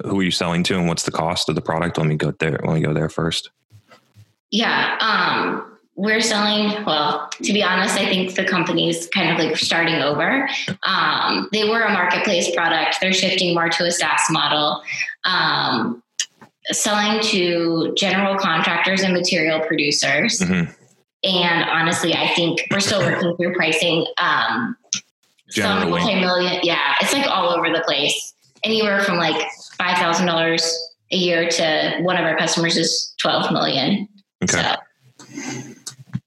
who 0.02 0.20
are 0.20 0.22
you 0.22 0.30
selling 0.30 0.62
to 0.64 0.76
and 0.76 0.88
what's 0.88 1.04
the 1.04 1.12
cost 1.12 1.48
of 1.48 1.54
the 1.54 1.60
product? 1.60 1.98
Let 1.98 2.06
me 2.06 2.16
go 2.16 2.32
there. 2.32 2.60
Let 2.64 2.74
me 2.74 2.80
go 2.80 2.92
there 2.92 3.08
first. 3.08 3.50
Yeah. 4.50 4.96
Um, 5.00 5.70
we're 5.96 6.20
selling, 6.20 6.84
well, 6.84 7.28
to 7.42 7.52
be 7.52 7.62
honest, 7.62 7.96
I 7.96 8.06
think 8.06 8.34
the 8.34 8.44
company's 8.44 9.06
kind 9.08 9.30
of 9.30 9.38
like 9.38 9.56
starting 9.56 9.96
over. 9.96 10.48
Um, 10.82 11.48
they 11.52 11.68
were 11.68 11.82
a 11.82 11.92
marketplace 11.92 12.52
product. 12.54 12.96
They're 13.00 13.12
shifting 13.12 13.54
more 13.54 13.68
to 13.68 13.84
a 13.84 13.92
SaaS 13.92 14.22
model. 14.30 14.82
Um, 15.24 16.02
selling 16.72 17.22
to 17.22 17.94
general 17.96 18.36
contractors 18.36 19.02
and 19.02 19.12
material 19.12 19.60
producers. 19.60 20.40
Mm-hmm. 20.40 20.72
And 21.24 21.70
honestly, 21.70 22.14
I 22.14 22.28
think 22.34 22.66
we're 22.70 22.80
still 22.80 23.00
working 23.00 23.36
through 23.36 23.54
pricing. 23.54 24.06
Um, 24.18 24.76
some 25.50 25.90
multi-million, 25.90 26.60
yeah, 26.62 26.94
it's 27.00 27.12
like 27.12 27.26
all 27.26 27.50
over 27.50 27.70
the 27.70 27.82
place. 27.86 28.34
Anywhere 28.64 29.00
from 29.00 29.18
like 29.18 29.46
five 29.78 29.98
thousand 29.98 30.26
dollars 30.26 30.62
a 31.12 31.16
year 31.16 31.48
to 31.48 31.98
one 32.00 32.16
of 32.16 32.24
our 32.24 32.36
customers 32.36 32.76
is 32.76 33.14
twelve 33.20 33.52
million. 33.52 34.08
Okay. 34.42 34.74
So. 35.18 35.34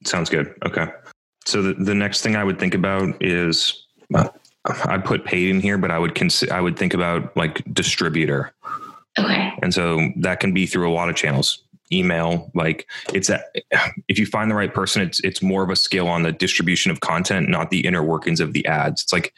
Sounds 0.06 0.30
good. 0.30 0.54
Okay. 0.66 0.88
So 1.46 1.62
the, 1.62 1.74
the 1.74 1.96
next 1.96 2.22
thing 2.22 2.36
I 2.36 2.44
would 2.44 2.60
think 2.60 2.74
about 2.74 3.22
is 3.22 3.86
uh, 4.14 4.30
I 4.86 4.98
put 4.98 5.26
paid 5.26 5.50
in 5.50 5.62
here, 5.62 5.78
but 5.78 5.92
I 5.92 6.00
would 6.00 6.16
consider 6.16 6.54
I 6.54 6.62
would 6.62 6.78
think 6.78 6.94
about 6.94 7.36
like 7.38 7.64
distributor. 7.74 8.54
Okay. 9.20 9.52
And 9.62 9.74
so 9.74 10.12
that 10.18 10.40
can 10.40 10.54
be 10.54 10.66
through 10.66 10.90
a 10.90 10.94
lot 10.94 11.10
of 11.10 11.16
channels. 11.16 11.64
Email, 11.90 12.52
like 12.54 12.86
it's 13.14 13.30
that 13.30 13.56
if 14.10 14.20
you 14.20 14.26
find 14.26 14.52
the 14.52 14.56
right 14.56 14.74
person, 14.74 15.02
it's 15.02 15.22
it's 15.22 15.42
more 15.42 15.64
of 15.64 15.70
a 15.70 15.76
skill 15.78 16.10
on 16.10 16.24
the 16.24 16.34
distribution 16.34 16.92
of 16.92 17.00
content, 17.00 17.48
not 17.48 17.70
the 17.70 17.86
inner 17.88 18.04
workings 18.04 18.42
of 18.42 18.52
the 18.52 18.66
ads. 18.66 19.04
It's 19.04 19.14
like 19.14 19.34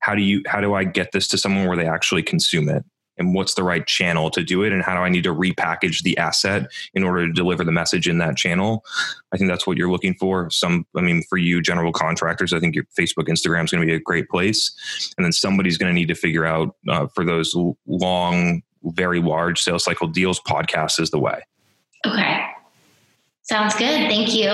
how 0.00 0.14
do 0.14 0.20
you 0.20 0.42
how 0.46 0.60
do 0.60 0.74
I 0.74 0.84
get 0.84 1.12
this 1.12 1.26
to 1.28 1.38
someone 1.38 1.66
where 1.66 1.78
they 1.78 1.88
actually 1.88 2.22
consume 2.22 2.68
it? 2.68 2.84
And 3.16 3.34
what's 3.34 3.54
the 3.54 3.62
right 3.62 3.86
channel 3.86 4.30
to 4.30 4.42
do 4.42 4.62
it 4.62 4.72
and 4.72 4.82
how 4.82 4.94
do 4.94 5.00
i 5.00 5.08
need 5.08 5.24
to 5.24 5.34
repackage 5.34 6.02
the 6.02 6.16
asset 6.18 6.70
in 6.94 7.02
order 7.02 7.26
to 7.26 7.32
deliver 7.32 7.64
the 7.64 7.72
message 7.72 8.08
in 8.08 8.18
that 8.18 8.36
channel 8.36 8.84
i 9.32 9.36
think 9.36 9.50
that's 9.50 9.66
what 9.66 9.76
you're 9.76 9.90
looking 9.90 10.14
for 10.14 10.50
some 10.50 10.86
i 10.96 11.00
mean 11.00 11.22
for 11.28 11.38
you 11.38 11.60
general 11.60 11.92
contractors 11.92 12.52
i 12.52 12.60
think 12.60 12.74
your 12.74 12.84
facebook 12.98 13.28
instagram 13.28 13.64
is 13.64 13.70
going 13.70 13.80
to 13.80 13.86
be 13.86 13.94
a 13.94 14.00
great 14.00 14.28
place 14.28 14.74
and 15.16 15.24
then 15.24 15.32
somebody's 15.32 15.78
going 15.78 15.90
to 15.90 15.94
need 15.94 16.08
to 16.08 16.14
figure 16.14 16.44
out 16.44 16.74
uh, 16.88 17.06
for 17.08 17.24
those 17.24 17.54
long 17.86 18.62
very 18.84 19.20
large 19.20 19.60
sales 19.60 19.84
cycle 19.84 20.08
deals 20.08 20.40
podcast 20.40 21.00
is 21.00 21.10
the 21.10 21.18
way 21.18 21.40
okay 22.06 22.44
Sounds 23.44 23.74
good. 23.74 24.08
Thank 24.08 24.34
you. 24.34 24.46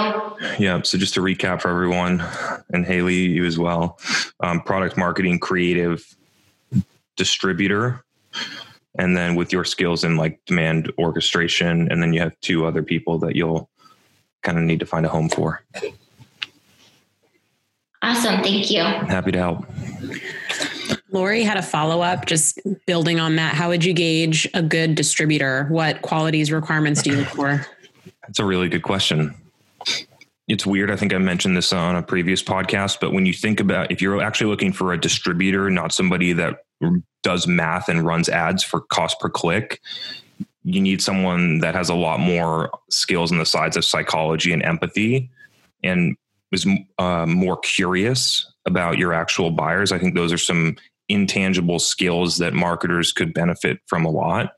Yeah. 0.58 0.82
So 0.82 0.98
just 0.98 1.14
to 1.14 1.20
recap 1.20 1.62
for 1.62 1.68
everyone, 1.68 2.24
and 2.70 2.84
Haley, 2.84 3.14
you 3.14 3.44
as 3.44 3.56
well, 3.56 4.00
um, 4.40 4.60
product 4.62 4.96
marketing, 4.96 5.38
creative, 5.38 6.04
distributor, 7.16 8.04
and 8.98 9.16
then 9.16 9.34
with 9.34 9.52
your 9.52 9.64
skills 9.64 10.04
in 10.04 10.16
like 10.16 10.40
demand 10.46 10.92
orchestration 10.98 11.90
and 11.90 12.02
then 12.02 12.12
you 12.12 12.20
have 12.20 12.38
two 12.40 12.66
other 12.66 12.82
people 12.82 13.18
that 13.18 13.36
you'll 13.36 13.70
kind 14.42 14.58
of 14.58 14.64
need 14.64 14.80
to 14.80 14.86
find 14.86 15.06
a 15.06 15.08
home 15.08 15.28
for. 15.28 15.62
Awesome 18.02 18.42
thank 18.42 18.70
you. 18.70 18.82
Happy 18.82 19.32
to 19.32 19.38
help. 19.38 19.66
Lori 21.12 21.42
had 21.42 21.56
a 21.56 21.62
follow-up 21.62 22.26
just 22.26 22.58
building 22.86 23.18
on 23.18 23.36
that. 23.36 23.54
How 23.54 23.68
would 23.68 23.84
you 23.84 23.92
gauge 23.92 24.48
a 24.54 24.62
good 24.62 24.94
distributor? 24.94 25.66
What 25.68 26.02
qualities 26.02 26.52
requirements 26.52 27.02
do 27.02 27.10
you 27.10 27.16
look 27.16 27.28
for? 27.28 27.66
That's 28.22 28.38
a 28.38 28.44
really 28.44 28.68
good 28.68 28.82
question 28.82 29.34
it's 30.50 30.66
weird. 30.66 30.90
I 30.90 30.96
think 30.96 31.14
I 31.14 31.18
mentioned 31.18 31.56
this 31.56 31.72
on 31.72 31.94
a 31.94 32.02
previous 32.02 32.42
podcast, 32.42 32.98
but 33.00 33.12
when 33.12 33.24
you 33.24 33.32
think 33.32 33.60
about 33.60 33.92
if 33.92 34.02
you're 34.02 34.20
actually 34.20 34.50
looking 34.50 34.72
for 34.72 34.92
a 34.92 35.00
distributor, 35.00 35.70
not 35.70 35.92
somebody 35.92 36.32
that 36.32 36.64
does 37.22 37.46
math 37.46 37.88
and 37.88 38.04
runs 38.04 38.28
ads 38.28 38.64
for 38.64 38.80
cost 38.80 39.20
per 39.20 39.28
click, 39.28 39.80
you 40.64 40.80
need 40.80 41.00
someone 41.00 41.60
that 41.60 41.76
has 41.76 41.88
a 41.88 41.94
lot 41.94 42.18
more 42.18 42.68
skills 42.90 43.30
on 43.30 43.38
the 43.38 43.46
sides 43.46 43.76
of 43.76 43.84
psychology 43.84 44.52
and 44.52 44.64
empathy 44.64 45.30
and 45.84 46.16
is 46.50 46.66
uh, 46.98 47.26
more 47.26 47.58
curious 47.58 48.52
about 48.66 48.98
your 48.98 49.12
actual 49.12 49.52
buyers. 49.52 49.92
I 49.92 49.98
think 49.98 50.16
those 50.16 50.32
are 50.32 50.38
some 50.38 50.76
intangible 51.08 51.78
skills 51.78 52.38
that 52.38 52.54
marketers 52.54 53.12
could 53.12 53.32
benefit 53.32 53.78
from 53.86 54.04
a 54.04 54.10
lot. 54.10 54.54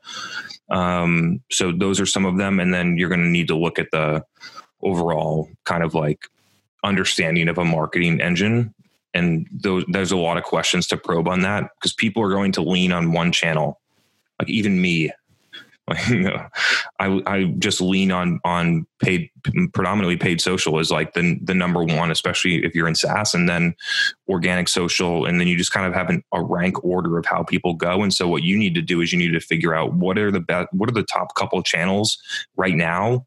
Um, 0.71 1.41
so 1.51 1.71
those 1.71 1.99
are 1.99 2.07
some 2.07 2.25
of 2.25 2.37
them. 2.39 2.59
And 2.59 2.73
then 2.73 2.97
you're 2.97 3.09
going 3.09 3.23
to 3.23 3.29
need 3.29 3.47
to 3.49 3.55
look 3.55 3.77
at 3.77 3.91
the 3.91 4.23
overall 4.83 5.49
kind 5.65 5.83
of 5.83 5.93
like 5.93 6.27
understanding 6.83 7.47
of 7.47 7.57
a 7.57 7.65
marketing 7.65 8.21
engine. 8.21 8.73
And 9.13 9.47
those, 9.51 9.85
there's 9.87 10.11
a 10.11 10.17
lot 10.17 10.37
of 10.37 10.43
questions 10.43 10.87
to 10.87 10.97
probe 10.97 11.27
on 11.27 11.41
that 11.41 11.69
because 11.75 11.93
people 11.93 12.23
are 12.23 12.31
going 12.31 12.51
to 12.53 12.61
lean 12.61 12.91
on 12.91 13.13
one 13.13 13.31
channel 13.31 13.79
like 14.39 14.49
even 14.49 14.81
me. 14.81 15.11
Like, 15.85 16.07
you 16.07 16.21
know, 16.21 16.47
I, 16.99 17.21
I 17.25 17.43
just 17.59 17.81
lean 17.81 18.09
on 18.09 18.39
on 18.45 18.87
paid 18.99 19.29
predominantly 19.73 20.15
paid 20.15 20.39
social 20.39 20.79
is 20.79 20.89
like 20.89 21.13
the 21.13 21.37
the 21.43 21.53
number 21.53 21.83
one 21.83 22.09
especially 22.09 22.63
if 22.63 22.73
you're 22.73 22.87
in 22.87 22.95
SaaS 22.95 23.33
and 23.33 23.49
then 23.49 23.75
organic 24.29 24.69
social 24.69 25.25
and 25.25 25.41
then 25.41 25.47
you 25.49 25.57
just 25.57 25.73
kind 25.73 25.85
of 25.85 25.93
have 25.93 26.09
an, 26.09 26.23
a 26.31 26.41
rank 26.41 26.81
order 26.85 27.17
of 27.17 27.25
how 27.25 27.43
people 27.43 27.73
go. 27.73 28.01
And 28.01 28.13
so 28.13 28.29
what 28.29 28.43
you 28.43 28.57
need 28.57 28.75
to 28.75 28.81
do 28.81 29.01
is 29.01 29.11
you 29.11 29.19
need 29.19 29.33
to 29.33 29.41
figure 29.41 29.73
out 29.73 29.93
what 29.93 30.17
are 30.17 30.31
the 30.31 30.39
best 30.39 30.69
what 30.71 30.89
are 30.89 30.93
the 30.93 31.03
top 31.03 31.35
couple 31.35 31.61
channels 31.61 32.17
right 32.55 32.75
now 32.75 33.25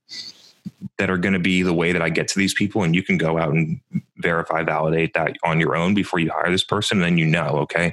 that 0.98 1.10
are 1.10 1.18
going 1.18 1.32
to 1.32 1.38
be 1.38 1.62
the 1.62 1.74
way 1.74 1.92
that 1.92 2.02
I 2.02 2.10
get 2.10 2.28
to 2.28 2.38
these 2.38 2.54
people. 2.54 2.82
And 2.82 2.94
you 2.94 3.02
can 3.02 3.18
go 3.18 3.38
out 3.38 3.52
and 3.52 3.80
verify, 4.18 4.62
validate 4.62 5.14
that 5.14 5.36
on 5.44 5.60
your 5.60 5.76
own 5.76 5.94
before 5.94 6.18
you 6.20 6.30
hire 6.30 6.50
this 6.50 6.64
person. 6.64 6.98
And 6.98 7.04
then 7.04 7.18
you 7.18 7.26
know, 7.26 7.58
okay, 7.58 7.92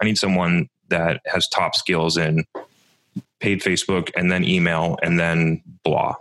I 0.00 0.04
need 0.04 0.18
someone 0.18 0.68
that 0.88 1.20
has 1.26 1.48
top 1.48 1.74
skills 1.74 2.16
in 2.16 2.44
paid 3.40 3.60
Facebook 3.60 4.10
and 4.16 4.30
then 4.30 4.44
email 4.44 4.98
and 5.02 5.18
then 5.18 5.62
blah. 5.84 6.14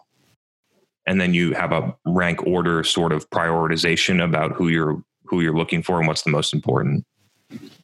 and 1.05 1.19
then 1.19 1.33
you 1.33 1.53
have 1.53 1.71
a 1.71 1.95
rank 2.05 2.45
order 2.45 2.83
sort 2.83 3.11
of 3.11 3.29
prioritization 3.29 4.23
about 4.23 4.51
who 4.53 4.67
you're 4.67 5.03
who 5.25 5.41
you're 5.41 5.55
looking 5.55 5.81
for 5.81 5.97
and 5.97 6.07
what's 6.07 6.23
the 6.23 6.29
most 6.29 6.53
important. 6.53 7.05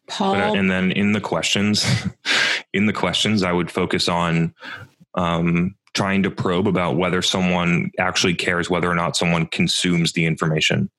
Paul, 0.07 0.33
But, 0.33 0.43
uh, 0.43 0.53
and 0.53 0.69
then 0.69 0.91
in 0.91 1.13
the 1.13 1.21
questions, 1.21 1.85
in 2.73 2.85
the 2.85 2.93
questions, 2.93 3.43
I 3.43 3.51
would 3.51 3.71
focus 3.71 4.09
on 4.09 4.53
um, 5.15 5.75
trying 5.97 6.21
to 6.21 6.29
probe 6.29 6.67
about 6.67 6.95
whether 6.95 7.23
someone 7.23 7.89
actually 7.97 8.35
cares 8.35 8.69
whether 8.69 8.87
or 8.87 8.93
not 8.93 9.17
someone 9.17 9.47
consumes 9.47 10.11
the 10.11 10.27
information. 10.27 10.91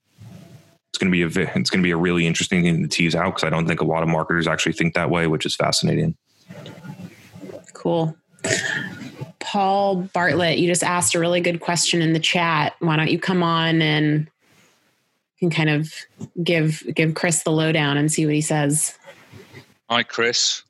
It's 0.90 0.98
going 0.98 1.12
to 1.12 1.12
be 1.12 1.22
a 1.22 1.44
it's 1.54 1.70
going 1.70 1.80
to 1.80 1.86
be 1.86 1.92
a 1.92 1.96
really 1.96 2.26
interesting 2.26 2.64
thing 2.64 2.82
to 2.82 2.88
tease 2.88 3.14
out 3.14 3.26
because 3.26 3.44
I 3.44 3.50
don't 3.50 3.68
think 3.68 3.80
a 3.80 3.84
lot 3.84 4.02
of 4.02 4.08
marketers 4.08 4.48
actually 4.48 4.72
think 4.72 4.94
that 4.94 5.08
way, 5.08 5.28
which 5.28 5.46
is 5.46 5.54
fascinating. 5.54 6.16
cool. 7.74 8.16
Paul 9.38 10.02
Bartlett, 10.12 10.58
you 10.58 10.66
just 10.66 10.82
asked 10.82 11.14
a 11.14 11.20
really 11.20 11.40
good 11.40 11.60
question 11.60 12.02
in 12.02 12.12
the 12.12 12.18
chat. 12.18 12.74
Why 12.80 12.96
don't 12.96 13.10
you 13.10 13.20
come 13.20 13.44
on 13.44 13.80
and 13.80 14.28
can 15.38 15.48
kind 15.48 15.70
of 15.70 15.94
give 16.42 16.82
give 16.92 17.14
Chris 17.14 17.44
the 17.44 17.52
lowdown 17.52 17.96
and 17.96 18.10
see 18.10 18.26
what 18.26 18.34
he 18.34 18.40
says? 18.40 18.98
Hi, 19.88 20.02
Chris. 20.02 20.64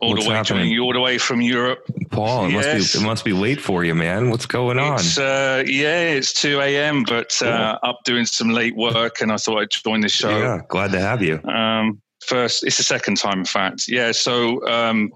All 0.00 0.10
What's 0.10 0.24
the 0.24 0.30
way 0.30 0.36
happening? 0.36 0.70
you 0.70 0.82
all 0.82 0.92
the 0.92 1.00
way 1.00 1.18
from 1.18 1.40
Europe. 1.40 1.80
Paul, 2.10 2.46
it 2.46 2.52
Yes. 2.52 2.64
must 2.76 2.92
be 2.94 2.98
it 3.00 3.04
must 3.06 3.24
be 3.24 3.32
late 3.32 3.60
for 3.60 3.84
you, 3.84 3.94
man. 3.94 4.30
What's 4.30 4.46
going 4.46 4.78
on? 4.78 4.94
It's 4.94 5.18
uh, 5.18 5.64
yeah, 5.66 6.02
it's 6.02 6.32
two 6.32 6.60
a.m. 6.60 7.02
But 7.04 7.40
uh, 7.42 7.78
up 7.82 7.98
doing 8.04 8.24
some 8.26 8.50
late 8.50 8.76
work, 8.76 9.20
and 9.20 9.32
I 9.32 9.36
thought 9.36 9.58
I'd 9.58 9.70
join 9.70 10.00
the 10.02 10.08
show. 10.08 10.30
yeah, 10.30 10.60
glad 10.68 10.92
to 10.92 11.00
have 11.00 11.22
you. 11.22 11.42
Um, 11.44 12.00
first, 12.26 12.64
it's 12.64 12.76
the 12.76 12.84
second 12.84 13.16
time, 13.16 13.40
in 13.40 13.44
fact. 13.44 13.84
Yeah, 13.88 14.12
so 14.12 14.64
um, 14.68 15.10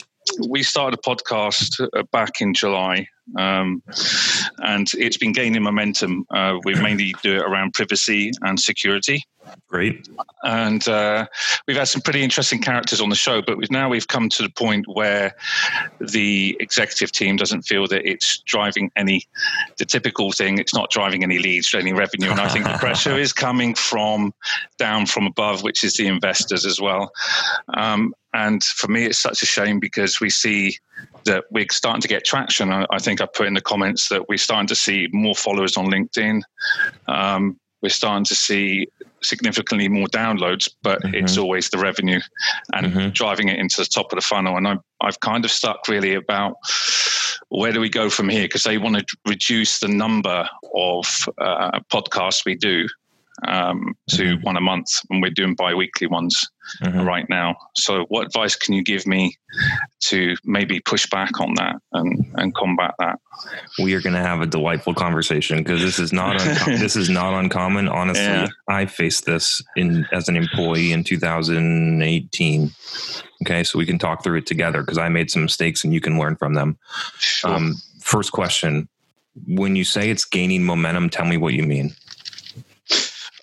we 0.49 0.63
started 0.65 0.99
a 0.99 1.03
podcast 1.09 1.81
uh, 1.97 2.03
back 2.13 2.41
in 2.41 2.53
July, 2.55 3.07
um, 3.39 3.83
and 4.59 4.89
it's 4.95 5.17
been 5.17 5.33
gaining 5.33 5.63
momentum. 5.63 6.25
Uh, 6.35 6.59
we 6.65 6.75
mainly 6.75 7.15
do 7.23 7.37
it 7.37 7.43
around 7.43 7.75
privacy 7.75 8.33
and 8.43 8.59
security. 8.59 9.23
Great. 9.69 10.09
and 10.45 10.87
uh, 10.89 11.27
we've 11.67 11.77
had 11.77 11.89
some 11.89 12.03
pretty 12.03 12.23
interesting 12.23 12.61
characters 12.61 13.01
on 13.01 13.09
the 13.09 13.17
show. 13.17 13.43
But 13.43 13.59
we've, 13.59 13.71
now 13.71 13.89
we've 13.89 14.09
come 14.09 14.29
to 14.31 14.43
the 14.43 14.51
point 14.51 14.87
where 14.87 15.35
the 16.01 16.57
executive 16.61 17.13
team 17.13 17.37
doesn't 17.37 17.63
feel 17.63 17.87
that 17.89 18.09
it's 18.09 18.39
driving 18.43 18.91
any 18.97 19.27
the 19.79 19.85
typical 19.85 20.33
thing. 20.33 20.59
It's 20.59 20.75
not 20.75 20.91
driving 20.91 21.23
any 21.23 21.39
leads, 21.39 21.75
any 21.75 21.93
revenue, 21.93 22.31
and 22.31 22.41
I 22.41 22.49
think 22.49 22.67
the 22.67 22.79
pressure 22.79 23.19
is 23.19 23.33
coming 23.33 23.75
from 23.75 24.35
down 24.79 25.07
from 25.07 25.27
above, 25.27 25.63
which 25.63 25.85
is 25.85 25.95
the 25.95 26.07
investors 26.07 26.67
as 26.67 26.81
well. 26.81 27.13
Um, 27.75 28.15
and 28.35 28.63
for 28.63 28.89
me, 28.89 29.05
it's 29.05 29.19
such 29.19 29.43
a 29.43 29.47
shame 29.47 29.79
because 29.79 30.21
we 30.21 30.31
see 30.31 30.79
that 31.25 31.45
we're 31.51 31.67
starting 31.71 32.01
to 32.01 32.09
get 32.09 32.25
traction. 32.25 32.73
I, 32.73 32.87
I 32.91 32.99
think 32.99 33.21
I 33.21 33.27
put 33.27 33.47
in 33.47 33.55
the 33.55 33.61
comments 33.61 34.09
that 34.09 34.29
we're 34.29 34.39
starting 34.39 34.69
to 34.69 34.75
see 34.75 35.09
more 35.13 35.35
followers 35.35 35.77
on 35.77 35.87
LinkedIn. 35.87 36.43
Um, 37.09 37.59
we're 37.83 37.91
starting 37.91 38.25
to 38.25 38.35
see 38.35 38.89
significantly 39.25 39.89
more 39.89 40.07
downloads, 40.09 40.69
but 40.83 40.99
it's 41.05 41.39
always 41.39 41.71
the 41.71 41.79
revenue 41.79 42.21
and 42.73 42.93
Mhm. 42.93 43.13
driving 43.15 43.49
it 43.49 43.59
into 43.59 43.81
the 43.81 43.87
top 43.87 44.13
of 44.13 44.17
the 44.17 44.23
funnel. 44.23 44.57
And 44.57 44.67
I'm, 44.67 44.81
I've 45.01 45.21
kind 45.21 45.45
of 45.45 45.51
stuck 45.51 45.89
really 45.89 46.15
about 46.15 46.57
where 47.49 47.73
do 47.73 47.81
we 47.81 47.89
go 47.89 48.09
from 48.09 48.29
here? 48.29 48.45
Because 48.45 48.63
they 48.63 48.79
want 48.79 48.97
to 48.97 49.17
reduce 49.27 49.79
the 49.81 49.89
number 49.89 50.49
of 50.75 51.07
uh, 51.39 51.81
podcasts 51.93 52.45
we 52.45 52.55
do 52.55 52.89
um, 53.47 53.95
to 54.11 54.37
one 54.43 54.57
a 54.57 54.61
month, 54.61 54.87
and 55.11 55.23
we're 55.23 55.31
doing 55.31 55.55
bi 55.55 55.75
weekly 55.75 56.07
ones 56.07 56.39
Mhm. 56.83 57.05
right 57.05 57.29
now. 57.29 57.57
So, 57.77 58.05
what 58.09 58.27
advice 58.27 58.55
can 58.57 58.73
you 58.75 58.85
give 58.85 59.07
me 59.07 59.37
to 60.05 60.37
maybe 60.45 60.81
push 60.81 61.07
back 61.11 61.41
on 61.41 61.55
that 61.55 61.77
and, 61.93 62.25
and 62.37 62.55
combat 62.55 62.95
that? 62.99 63.19
we 63.83 63.95
are 63.95 64.01
going 64.01 64.13
to 64.15 64.21
have 64.21 64.41
a 64.43 64.47
delightful 64.47 64.95
conversation 64.95 65.59
because 65.59 65.81
this 65.81 65.99
is 65.99 66.13
not 66.13 66.41
unco- 66.41 66.77
this 66.79 66.95
is 66.95 67.09
not 67.11 67.35
uncommon. 67.35 67.89
Honestly, 67.89 68.23
Yeah. 68.25 68.47
I 68.69 68.87
faced 68.87 69.25
this 69.25 69.63
in 69.77 70.07
as 70.13 70.29
an 70.29 70.37
employee 70.37 70.93
in 70.93 71.03
2018. 71.03 72.71
Okay, 73.45 73.65
so 73.65 73.79
we 73.79 73.87
can 73.87 73.99
talk 73.99 74.23
through 74.23 74.39
it 74.39 74.47
together 74.47 74.83
because 74.83 74.99
I 74.99 75.09
made 75.09 75.31
some 75.31 75.43
mistakes 75.43 75.83
and 75.85 75.93
you 75.93 76.01
can 76.01 76.19
learn 76.19 76.37
from 76.37 76.55
them. 76.55 76.79
Sure. 77.19 77.55
Um, 77.55 77.75
first 78.01 78.31
question: 78.33 78.89
When 79.49 79.75
you 79.77 79.85
say 79.85 80.11
it's 80.11 80.25
gaining 80.25 80.63
momentum, 80.65 81.11
tell 81.11 81.25
me 81.27 81.37
what 81.37 81.55
you 81.55 81.63
mean. 81.65 81.95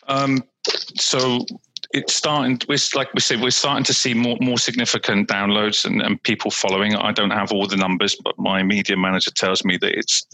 Um, 0.10 0.43
so 0.98 1.45
it's 1.91 2.13
starting. 2.13 2.60
We're 2.69 2.78
like 2.93 3.12
we 3.13 3.19
said, 3.21 3.41
we're 3.41 3.49
starting 3.49 3.84
to 3.86 3.93
see 3.93 4.13
more 4.13 4.38
more 4.41 4.58
significant 4.60 5.28
downloads 5.28 5.86
and, 5.86 6.02
and 6.02 6.21
people 6.23 6.52
following. 6.52 6.95
I 6.95 7.12
don't 7.12 7.32
have 7.32 7.52
all 7.52 7.65
the 7.67 7.78
numbers, 7.78 8.15
but 8.23 8.38
my 8.38 8.62
media 8.62 8.95
manager 8.95 9.32
tells 9.32 9.63
me 9.65 9.78
that 9.78 9.97
it's 9.97 10.25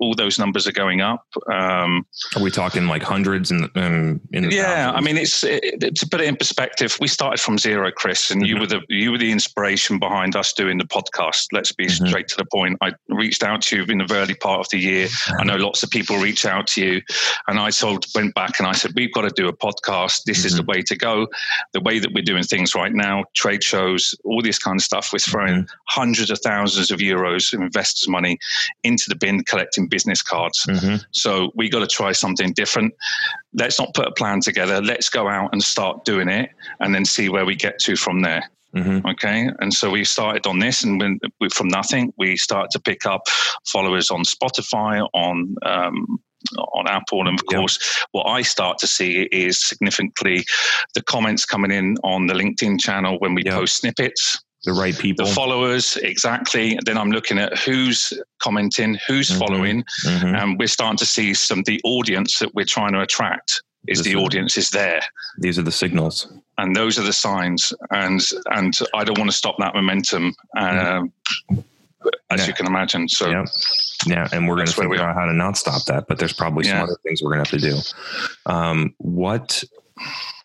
all 0.00 0.14
those 0.14 0.38
numbers 0.38 0.66
are 0.66 0.72
going 0.72 1.02
up. 1.02 1.26
Um, 1.52 2.06
Are 2.36 2.42
we 2.42 2.50
talking 2.50 2.86
like 2.86 3.02
hundreds 3.02 3.50
and 3.50 3.70
um, 3.76 4.20
in 4.32 4.48
the 4.48 4.54
yeah, 4.54 4.92
thousands? 4.92 4.96
I 4.96 5.00
mean, 5.00 5.16
it's 5.22 5.44
it, 5.44 5.94
to 5.96 6.08
put 6.08 6.20
it 6.22 6.26
in 6.28 6.36
perspective. 6.36 6.96
We 7.00 7.08
started 7.08 7.38
from 7.40 7.58
zero, 7.58 7.90
Chris, 7.90 8.30
and 8.30 8.46
you 8.46 8.56
Mhm. 8.56 8.60
were 8.60 8.66
the 8.66 8.80
you 8.88 9.12
were 9.12 9.18
the 9.18 9.30
inspiration 9.30 9.98
behind 9.98 10.36
us 10.36 10.52
doing 10.54 10.78
the 10.78 10.84
podcast. 10.86 11.46
Let's 11.52 11.72
be 11.72 11.86
Mhm. 11.86 12.08
straight 12.08 12.28
to 12.28 12.36
the 12.38 12.46
point. 12.46 12.78
I 12.80 12.92
reached 13.08 13.42
out 13.42 13.60
to 13.62 13.76
you 13.76 13.84
in 13.84 13.98
the 13.98 14.10
early 14.14 14.34
part 14.34 14.60
of 14.60 14.68
the 14.70 14.78
year. 14.78 15.08
I 15.38 15.44
know 15.44 15.56
lots 15.56 15.82
of 15.82 15.90
people 15.90 16.16
reach 16.18 16.46
out 16.46 16.66
to 16.68 16.80
you, 16.82 17.02
and 17.48 17.58
I 17.58 17.70
told 17.70 18.06
went 18.14 18.34
back 18.34 18.58
and 18.58 18.66
I 18.66 18.72
said 18.72 18.92
we've 18.96 19.12
got 19.12 19.22
to 19.22 19.30
do 19.30 19.48
a 19.48 19.52
podcast. 19.56 20.22
This 20.24 20.44
is 20.46 20.56
the 20.56 20.62
way 20.62 20.80
to 20.82 20.93
go. 20.96 21.26
The 21.72 21.80
way 21.80 21.98
that 21.98 22.12
we're 22.12 22.22
doing 22.24 22.42
things 22.42 22.74
right 22.74 22.92
now, 22.92 23.24
trade 23.34 23.62
shows, 23.62 24.14
all 24.24 24.42
this 24.42 24.58
kind 24.58 24.78
of 24.78 24.84
stuff. 24.84 25.10
We're 25.12 25.18
throwing 25.18 25.66
hundreds 25.88 26.30
of 26.30 26.38
thousands 26.40 26.90
of 26.90 27.00
euros 27.00 27.52
of 27.52 27.60
investors' 27.60 28.08
money 28.08 28.38
into 28.82 29.04
the 29.08 29.16
bin, 29.16 29.44
collecting 29.44 29.88
business 29.88 30.22
cards. 30.22 30.64
Mhm. 30.68 31.04
So 31.12 31.52
we 31.54 31.68
got 31.68 31.80
to 31.80 31.86
try 31.86 32.12
something 32.12 32.52
different. 32.52 32.94
Let's 33.52 33.78
not 33.78 33.94
put 33.94 34.08
a 34.08 34.12
plan 34.12 34.40
together. 34.40 34.80
Let's 34.80 35.08
go 35.08 35.28
out 35.28 35.50
and 35.52 35.62
start 35.62 36.04
doing 36.04 36.28
it, 36.28 36.50
and 36.80 36.94
then 36.94 37.04
see 37.04 37.28
where 37.28 37.46
we 37.46 37.54
get 37.54 37.78
to 37.80 37.96
from 37.96 38.22
there. 38.22 38.50
Mhm. 38.74 39.08
Okay, 39.12 39.48
and 39.60 39.72
so 39.72 39.88
we 39.88 40.04
started 40.04 40.48
on 40.48 40.58
this, 40.58 40.82
and 40.82 41.00
when, 41.00 41.20
we, 41.40 41.48
from 41.48 41.68
nothing, 41.68 42.12
we 42.18 42.36
started 42.36 42.72
to 42.72 42.80
pick 42.80 43.06
up 43.06 43.28
followers 43.66 44.10
on 44.10 44.24
Spotify, 44.24 45.08
on 45.14 45.54
um, 45.64 46.18
on 46.72 46.86
Apple, 46.88 47.20
and 47.26 47.38
of 47.40 47.44
Yep. 47.50 47.58
course, 47.60 47.78
what 48.12 48.24
I 48.24 48.42
start 48.42 48.78
to 48.78 48.86
see 48.86 49.22
is 49.32 49.64
significantly 49.64 50.44
the 50.94 51.02
comments 51.02 51.44
coming 51.44 51.70
in 51.70 51.96
on 52.04 52.26
the 52.26 52.34
LinkedIn 52.34 52.80
channel 52.80 53.16
when 53.18 53.34
we 53.34 53.42
Yep. 53.44 53.54
post 53.54 53.76
snippets 53.76 54.40
the 54.64 54.72
right 54.72 54.96
people. 54.98 55.26
the 55.26 55.32
followers 55.34 55.98
exactly 55.98 56.78
then 56.86 56.96
i'm 56.96 57.10
looking 57.10 57.38
at 57.38 57.58
who's 57.58 58.14
commenting 58.38 58.98
who's 59.06 59.28
Mhm. 59.28 59.38
following 59.38 59.84
Mhm. 60.06 60.42
and 60.42 60.58
we're 60.58 60.68
starting 60.68 60.96
to 60.96 61.04
see 61.04 61.34
some 61.34 61.62
the 61.64 61.78
audience 61.84 62.38
that 62.38 62.54
we're 62.54 62.64
trying 62.64 62.92
to 62.94 63.00
attract 63.02 63.60
is 63.88 63.98
This 63.98 64.06
the 64.06 64.16
audience 64.16 64.56
is 64.56 64.70
there 64.70 65.02
These 65.38 65.58
are 65.58 65.62
the 65.62 65.70
signals. 65.70 66.28
and 66.56 66.74
those 66.74 66.98
are 66.98 67.02
the 67.02 67.12
signs 67.12 67.74
and 67.90 68.22
and 68.52 68.72
i 68.94 69.04
don't 69.04 69.18
want 69.18 69.30
to 69.30 69.36
stop 69.36 69.56
that 69.58 69.74
momentum 69.74 70.34
um, 70.56 71.12
as 72.30 72.40
Yeah. 72.40 72.46
you 72.46 72.54
can 72.54 72.66
imagine 72.66 73.08
so 73.08 73.28
Yep. 73.30 73.46
Yeah, 74.06 74.28
and 74.32 74.46
we're 74.48 74.56
going 74.56 74.66
to 74.66 74.70
That's 74.72 74.78
where 74.78 74.88
we 74.88 74.96
figure 74.96 75.08
out 75.08 75.14
how 75.14 75.24
to 75.26 75.32
not 75.32 75.56
stop 75.56 75.84
that, 75.86 76.04
but 76.08 76.18
there's 76.18 76.32
probably 76.32 76.64
some 76.64 76.76
Yeah. 76.76 76.82
other 76.84 76.96
things 77.06 77.22
we're 77.22 77.32
going 77.34 77.44
to 77.44 77.50
have 77.50 77.60
to 77.60 77.70
do. 77.70 77.78
Um, 78.46 78.94
what 78.98 79.62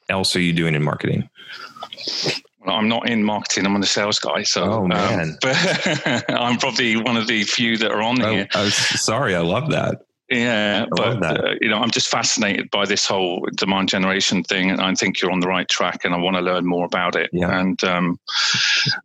else 0.09 0.35
are 0.35 0.41
you 0.41 0.53
doing 0.53 0.75
in 0.75 0.83
marketing? 0.83 1.29
i'm 2.67 2.87
not 2.87 3.09
in 3.09 3.23
marketing 3.23 3.65
i'm 3.65 3.73
on 3.73 3.81
the 3.81 3.87
sales 3.87 4.19
guy 4.19 4.43
so 4.43 4.63
Oh, 4.63 4.81
um, 4.83 4.89
man. 4.89 5.37
but 5.41 6.23
i'm 6.29 6.57
probably 6.57 6.95
one 6.97 7.15
of 7.17 7.25
the 7.27 7.43
few 7.43 7.77
that 7.77 7.89
are 7.91 8.01
on 8.01 8.21
Oh, 8.21 8.31
here 8.33 8.47
I 8.53 8.63
was 8.63 8.75
sorry, 8.75 9.33
I 9.33 9.39
love 9.39 9.71
that. 9.71 10.01
Yeah, 10.29 10.85
but 10.91 11.23
uh, 11.23 11.55
you 11.61 11.69
know, 11.69 11.77
I'm 11.79 11.91
just 11.91 12.07
fascinated 12.09 12.69
by 12.71 12.85
this 12.85 13.05
whole 13.07 13.47
demand 13.55 13.89
generation 13.89 14.43
thing, 14.43 14.69
and 14.69 14.79
I 14.79 14.93
think 14.93 15.21
you're 15.21 15.31
on 15.31 15.39
the 15.39 15.47
right 15.47 15.67
track, 15.67 16.05
and 16.05 16.13
I 16.13 16.17
want 16.17 16.35
to 16.35 16.41
learn 16.41 16.65
more 16.65 16.85
about 16.85 17.15
it. 17.15 17.29
Yeah. 17.33 17.59
and 17.59 17.83
um, 17.83 18.19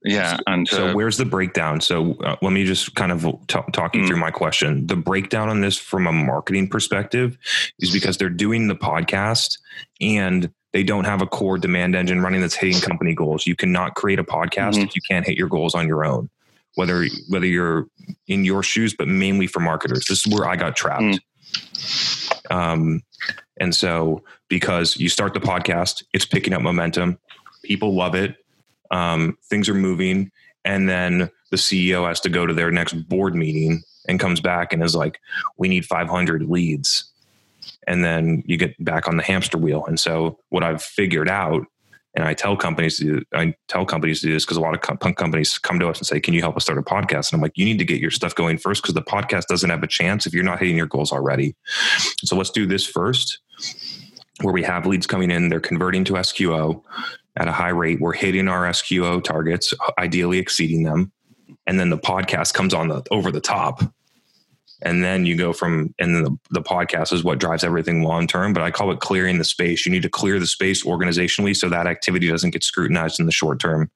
yeah, 0.02 0.36
and 0.46 0.68
So 0.68 0.88
uh, 0.88 0.92
where's 0.94 1.16
the 1.16 1.24
breakdown? 1.24 1.80
So 1.80 2.14
uh, 2.24 2.36
let 2.42 2.52
me 2.52 2.64
just 2.64 2.94
kind 2.94 3.12
of 3.12 3.22
t- 3.46 3.58
talk 3.72 3.94
you 3.94 4.02
Mm. 4.02 4.06
through 4.08 4.16
my 4.18 4.30
question. 4.30 4.86
The 4.86 4.96
breakdown 4.96 5.48
on 5.48 5.60
this 5.60 5.78
from 5.78 6.06
a 6.06 6.12
marketing 6.12 6.68
perspective 6.68 7.38
is 7.80 7.90
because 7.90 8.18
they're 8.18 8.28
doing 8.28 8.68
the 8.68 8.74
podcast 8.76 9.58
and 10.00 10.50
they 10.72 10.82
don't 10.82 11.04
have 11.04 11.22
a 11.22 11.26
core 11.26 11.56
demand 11.56 11.94
engine 11.94 12.20
running 12.20 12.40
that's 12.40 12.54
hitting 12.56 12.80
company 12.90 13.14
goals. 13.14 13.46
You 13.46 13.54
cannot 13.56 13.94
create 13.94 14.18
a 14.18 14.24
podcast 14.24 14.74
Mhm. 14.74 14.84
if 14.88 14.96
you 14.96 15.02
can't 15.08 15.24
hit 15.26 15.36
your 15.38 15.48
goals 15.48 15.74
on 15.74 15.86
your 15.88 16.04
own. 16.04 16.28
Whether 16.74 17.06
whether 17.28 17.46
you're 17.46 17.86
in 18.26 18.44
your 18.44 18.62
shoes, 18.62 18.94
but 18.94 19.08
mainly 19.08 19.46
for 19.46 19.60
marketers. 19.60 20.06
This 20.08 20.26
is 20.26 20.32
where 20.32 20.48
I 20.48 20.56
got 20.56 20.76
trapped. 20.76 21.02
Mm. 21.02 21.20
Um, 22.50 23.02
and 23.58 23.74
so 23.74 24.22
because 24.48 24.96
you 24.96 25.08
start 25.08 25.34
the 25.34 25.40
podcast, 25.40 26.02
it's 26.12 26.24
picking 26.24 26.52
up 26.52 26.62
momentum. 26.62 27.18
People 27.62 27.94
love 27.94 28.14
it. 28.14 28.36
Um, 28.90 29.38
things 29.48 29.68
are 29.68 29.74
moving. 29.74 30.30
And 30.64 30.88
then 30.88 31.30
the 31.50 31.56
CEO 31.56 32.06
has 32.08 32.20
to 32.20 32.28
go 32.28 32.46
to 32.46 32.54
their 32.54 32.70
next 32.70 32.94
board 33.08 33.34
meeting 33.34 33.82
and 34.08 34.20
comes 34.20 34.40
back 34.40 34.72
and 34.72 34.82
is 34.82 34.94
like, 34.94 35.20
we 35.56 35.68
need 35.68 35.84
500 35.84 36.42
leads. 36.42 37.10
And 37.86 38.04
then 38.04 38.42
you 38.46 38.56
get 38.56 38.82
back 38.82 39.08
on 39.08 39.16
the 39.16 39.22
hamster 39.22 39.58
wheel. 39.58 39.84
And 39.86 39.98
so 39.98 40.38
what 40.48 40.62
I've 40.62 40.82
figured 40.82 41.28
out 41.28 41.66
And 42.14 42.24
I 42.24 42.32
tell 42.34 42.56
companies 42.56 42.98
to 42.98 43.04
do, 43.04 43.22
I 43.34 43.54
tell 43.68 43.84
companies 43.84 44.20
to 44.20 44.28
do 44.28 44.32
this 44.32 44.44
because 44.44 44.56
a 44.56 44.60
lot 44.60 44.74
of 44.74 45.00
punk 45.00 45.16
companies 45.16 45.58
come 45.58 45.80
to 45.80 45.88
us 45.88 45.98
and 45.98 46.06
say, 46.06 46.20
"Can 46.20 46.32
you 46.34 46.40
help 46.40 46.56
us 46.56 46.62
start 46.62 46.78
a 46.78 46.82
podcast?" 46.82 47.32
And 47.32 47.38
I'm 47.38 47.40
like, 47.40 47.56
"You 47.56 47.64
need 47.64 47.78
to 47.78 47.84
get 47.84 48.00
your 48.00 48.10
stuff 48.10 48.34
going 48.34 48.58
first 48.58 48.82
because 48.82 48.94
the 48.94 49.02
podcast 49.02 49.46
doesn't 49.46 49.70
have 49.70 49.82
a 49.82 49.88
chance 49.88 50.26
if 50.26 50.32
you're 50.32 50.44
not 50.44 50.60
hitting 50.60 50.76
your 50.76 50.86
goals 50.86 51.12
already." 51.12 51.56
So 52.24 52.36
let's 52.36 52.50
do 52.50 52.66
this 52.66 52.86
first, 52.86 53.40
where 54.42 54.54
we 54.54 54.62
have 54.62 54.86
leads 54.86 55.06
coming 55.06 55.30
in, 55.30 55.48
they're 55.48 55.60
converting 55.60 56.04
to 56.04 56.14
SQO 56.14 56.82
at 57.36 57.48
a 57.48 57.52
high 57.52 57.70
rate. 57.70 58.00
We're 58.00 58.12
hitting 58.12 58.46
our 58.46 58.64
SQO 58.68 59.20
targets, 59.22 59.74
ideally 59.98 60.38
exceeding 60.38 60.84
them, 60.84 61.10
and 61.66 61.80
then 61.80 61.90
the 61.90 61.98
podcast 61.98 62.54
comes 62.54 62.72
on 62.72 62.88
the 62.88 63.02
over 63.10 63.32
the 63.32 63.40
top 63.40 63.82
and 64.84 65.02
then 65.02 65.26
you 65.26 65.36
go 65.36 65.52
from 65.52 65.94
and 65.98 66.14
then 66.14 66.22
the, 66.22 66.38
the 66.50 66.62
podcast 66.62 67.12
is 67.12 67.24
what 67.24 67.40
drives 67.40 67.64
everything 67.64 68.02
long 68.02 68.26
term 68.26 68.52
but 68.52 68.62
i 68.62 68.70
call 68.70 68.92
it 68.92 69.00
clearing 69.00 69.38
the 69.38 69.44
space. 69.44 69.84
You 69.84 69.92
need 69.92 70.02
to 70.02 70.08
clear 70.08 70.38
the 70.38 70.46
space 70.46 70.84
organizationally 70.84 71.56
so 71.56 71.68
that 71.68 71.86
activity 71.86 72.28
doesn't 72.28 72.50
get 72.50 72.64
scrutinized 72.64 73.20
in 73.20 73.26
the 73.26 73.32
short 73.32 73.60
term. 73.60 73.90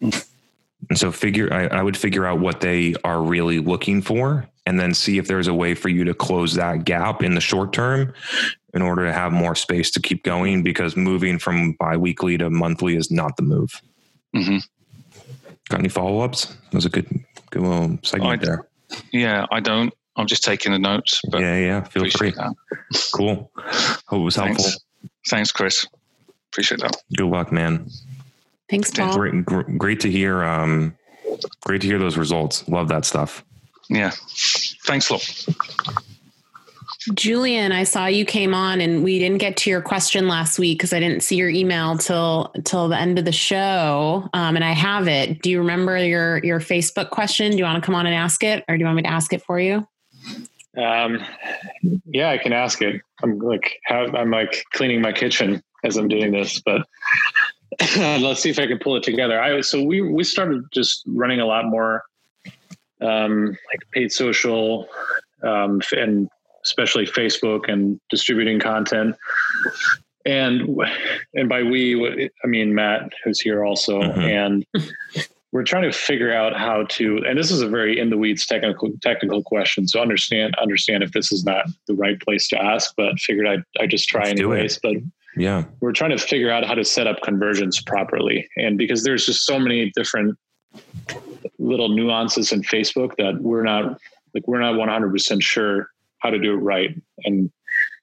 And 0.00 0.98
so 0.98 1.12
figure 1.12 1.52
I, 1.52 1.66
I 1.66 1.82
would 1.82 1.96
figure 1.96 2.26
out 2.26 2.40
what 2.40 2.60
they 2.60 2.94
are 3.04 3.22
really 3.22 3.58
looking 3.58 4.02
for 4.02 4.46
and 4.66 4.78
then 4.78 4.94
see 4.94 5.18
if 5.18 5.26
there's 5.26 5.48
a 5.48 5.54
way 5.54 5.74
for 5.74 5.88
you 5.88 6.04
to 6.04 6.14
close 6.14 6.54
that 6.54 6.84
gap 6.84 7.22
in 7.22 7.34
the 7.34 7.40
short 7.40 7.72
term 7.72 8.12
in 8.72 8.82
order 8.82 9.04
to 9.04 9.12
have 9.12 9.32
more 9.32 9.54
space 9.54 9.90
to 9.92 10.00
keep 10.00 10.22
going 10.24 10.62
because 10.62 10.96
moving 10.96 11.38
from 11.38 11.72
biweekly 11.72 12.38
to 12.38 12.50
monthly 12.50 12.96
is 12.96 13.10
not 13.10 13.36
the 13.36 13.42
move. 13.42 13.80
Mm-hmm. 14.34 14.58
got 15.68 15.80
any 15.80 15.88
follow-ups? 15.88 16.46
That 16.46 16.74
was 16.74 16.86
a 16.86 16.90
good 16.90 17.08
good 17.50 17.62
little 17.62 17.98
segment 18.02 18.42
I, 18.42 18.44
there. 18.44 18.68
Yeah 19.12 19.46
i 19.50 19.58
don't 19.60 19.92
I'm 20.16 20.26
just 20.26 20.44
taking 20.44 20.72
the 20.72 20.78
notes. 20.78 21.20
But 21.30 21.40
yeah, 21.40 21.58
yeah. 21.58 21.84
Feel 21.84 22.08
free. 22.10 22.30
That. 22.30 22.54
Cool. 23.14 23.50
Hope 23.56 24.20
it 24.20 24.24
was 24.24 24.36
Thanks. 24.36 24.62
helpful. 24.62 24.82
Thanks, 25.28 25.52
Chris. 25.52 25.86
Appreciate 26.52 26.80
that. 26.80 26.96
Good 27.16 27.26
luck, 27.26 27.52
man. 27.52 27.88
Thanks, 28.68 28.90
Paul. 28.90 29.14
Great, 29.14 29.44
great 29.78 30.00
to 30.00 30.10
hear. 30.10 30.42
Um, 30.44 30.96
great 31.62 31.80
to 31.82 31.86
hear 31.86 31.98
those 31.98 32.16
results. 32.16 32.68
Love 32.68 32.88
that 32.88 33.04
stuff. 33.04 33.44
Yeah. 33.88 34.12
Thanks 34.84 35.10
a 35.10 35.14
lot. 35.14 35.46
Julian, 37.14 37.72
I 37.72 37.84
saw 37.84 38.06
you 38.06 38.24
came 38.24 38.52
on 38.52 38.80
and 38.80 39.02
we 39.02 39.18
didn't 39.18 39.38
get 39.38 39.56
to 39.58 39.70
your 39.70 39.80
question 39.80 40.28
last 40.28 40.58
week 40.58 40.78
because 40.78 40.92
I 40.92 41.00
didn't 41.00 41.22
see 41.22 41.36
your 41.36 41.48
email 41.48 41.96
till 41.96 42.52
till 42.64 42.88
the 42.88 42.98
end 42.98 43.18
of 43.18 43.24
the 43.24 43.32
show. 43.32 44.28
Um, 44.34 44.54
and 44.54 44.64
I 44.64 44.72
have 44.72 45.08
it. 45.08 45.40
Do 45.40 45.50
you 45.50 45.58
remember 45.58 45.96
your 46.04 46.44
your 46.44 46.60
Facebook 46.60 47.10
question? 47.10 47.52
Do 47.52 47.58
you 47.58 47.64
want 47.64 47.82
to 47.82 47.86
come 47.86 47.94
on 47.94 48.06
and 48.06 48.14
ask 48.14 48.44
it, 48.44 48.64
or 48.68 48.76
do 48.76 48.80
you 48.80 48.84
want 48.84 48.96
me 48.96 49.02
to 49.02 49.10
ask 49.10 49.32
it 49.32 49.42
for 49.42 49.58
you? 49.58 49.86
Um, 50.76 51.24
yeah, 52.06 52.30
I 52.30 52.38
can 52.38 52.52
ask 52.52 52.80
it. 52.82 53.00
I'm 53.22 53.38
like, 53.38 53.78
have, 53.84 54.14
I'm 54.14 54.30
like 54.30 54.64
cleaning 54.72 55.00
my 55.00 55.12
kitchen 55.12 55.62
as 55.84 55.96
I'm 55.96 56.08
doing 56.08 56.32
this, 56.32 56.60
but 56.60 56.86
let's 57.96 58.40
see 58.40 58.50
if 58.50 58.58
I 58.58 58.66
can 58.66 58.78
pull 58.78 58.96
it 58.96 59.02
together. 59.02 59.40
I 59.40 59.60
so 59.62 59.82
we 59.82 60.00
we 60.00 60.24
started 60.24 60.64
just 60.72 61.02
running 61.06 61.40
a 61.40 61.46
lot 61.46 61.66
more 61.66 62.04
um, 63.00 63.48
like 63.48 63.80
paid 63.92 64.12
social 64.12 64.88
um, 65.42 65.80
and 65.96 66.28
especially 66.64 67.06
Facebook 67.06 67.68
and 67.68 68.00
distributing 68.10 68.60
content. 68.60 69.16
And 70.26 70.78
and 71.34 71.48
by 71.48 71.62
we, 71.62 72.30
I 72.44 72.46
mean 72.46 72.74
Matt, 72.74 73.10
who's 73.24 73.40
here 73.40 73.64
also, 73.64 74.00
mm-hmm. 74.00 74.20
and 74.20 74.66
we're 75.52 75.64
trying 75.64 75.82
to 75.82 75.92
figure 75.92 76.32
out 76.32 76.56
how 76.56 76.84
to 76.84 77.22
and 77.26 77.38
this 77.38 77.50
is 77.50 77.60
a 77.60 77.68
very 77.68 77.98
in 77.98 78.10
the 78.10 78.16
weeds 78.16 78.46
technical 78.46 78.90
technical 79.02 79.42
question. 79.42 79.88
So 79.88 80.00
understand 80.00 80.54
understand 80.60 81.02
if 81.02 81.12
this 81.12 81.32
is 81.32 81.44
not 81.44 81.66
the 81.86 81.94
right 81.94 82.20
place 82.20 82.48
to 82.48 82.62
ask 82.62 82.92
but 82.96 83.18
figured 83.18 83.46
i'd, 83.46 83.62
i 83.80 83.86
just 83.86 84.08
try 84.08 84.22
Let's 84.22 84.32
anyways. 84.32 84.78
But 84.82 84.96
yeah. 85.36 85.64
we're 85.80 85.92
trying 85.92 86.10
to 86.10 86.18
figure 86.18 86.50
out 86.50 86.64
how 86.64 86.74
to 86.74 86.84
set 86.84 87.06
up 87.06 87.22
conversions 87.22 87.80
properly. 87.80 88.48
And 88.56 88.76
because 88.76 89.04
there's 89.04 89.26
just 89.26 89.46
so 89.46 89.58
many 89.58 89.90
different 89.94 90.36
little 91.58 91.88
nuances 91.88 92.52
in 92.52 92.62
facebook 92.62 93.16
that 93.16 93.40
we're 93.40 93.64
not 93.64 94.00
like 94.34 94.46
we're 94.46 94.60
not 94.60 94.74
100% 94.74 95.42
sure 95.42 95.88
how 96.18 96.30
to 96.30 96.38
do 96.38 96.52
it 96.52 96.58
right. 96.58 96.94
And 97.24 97.50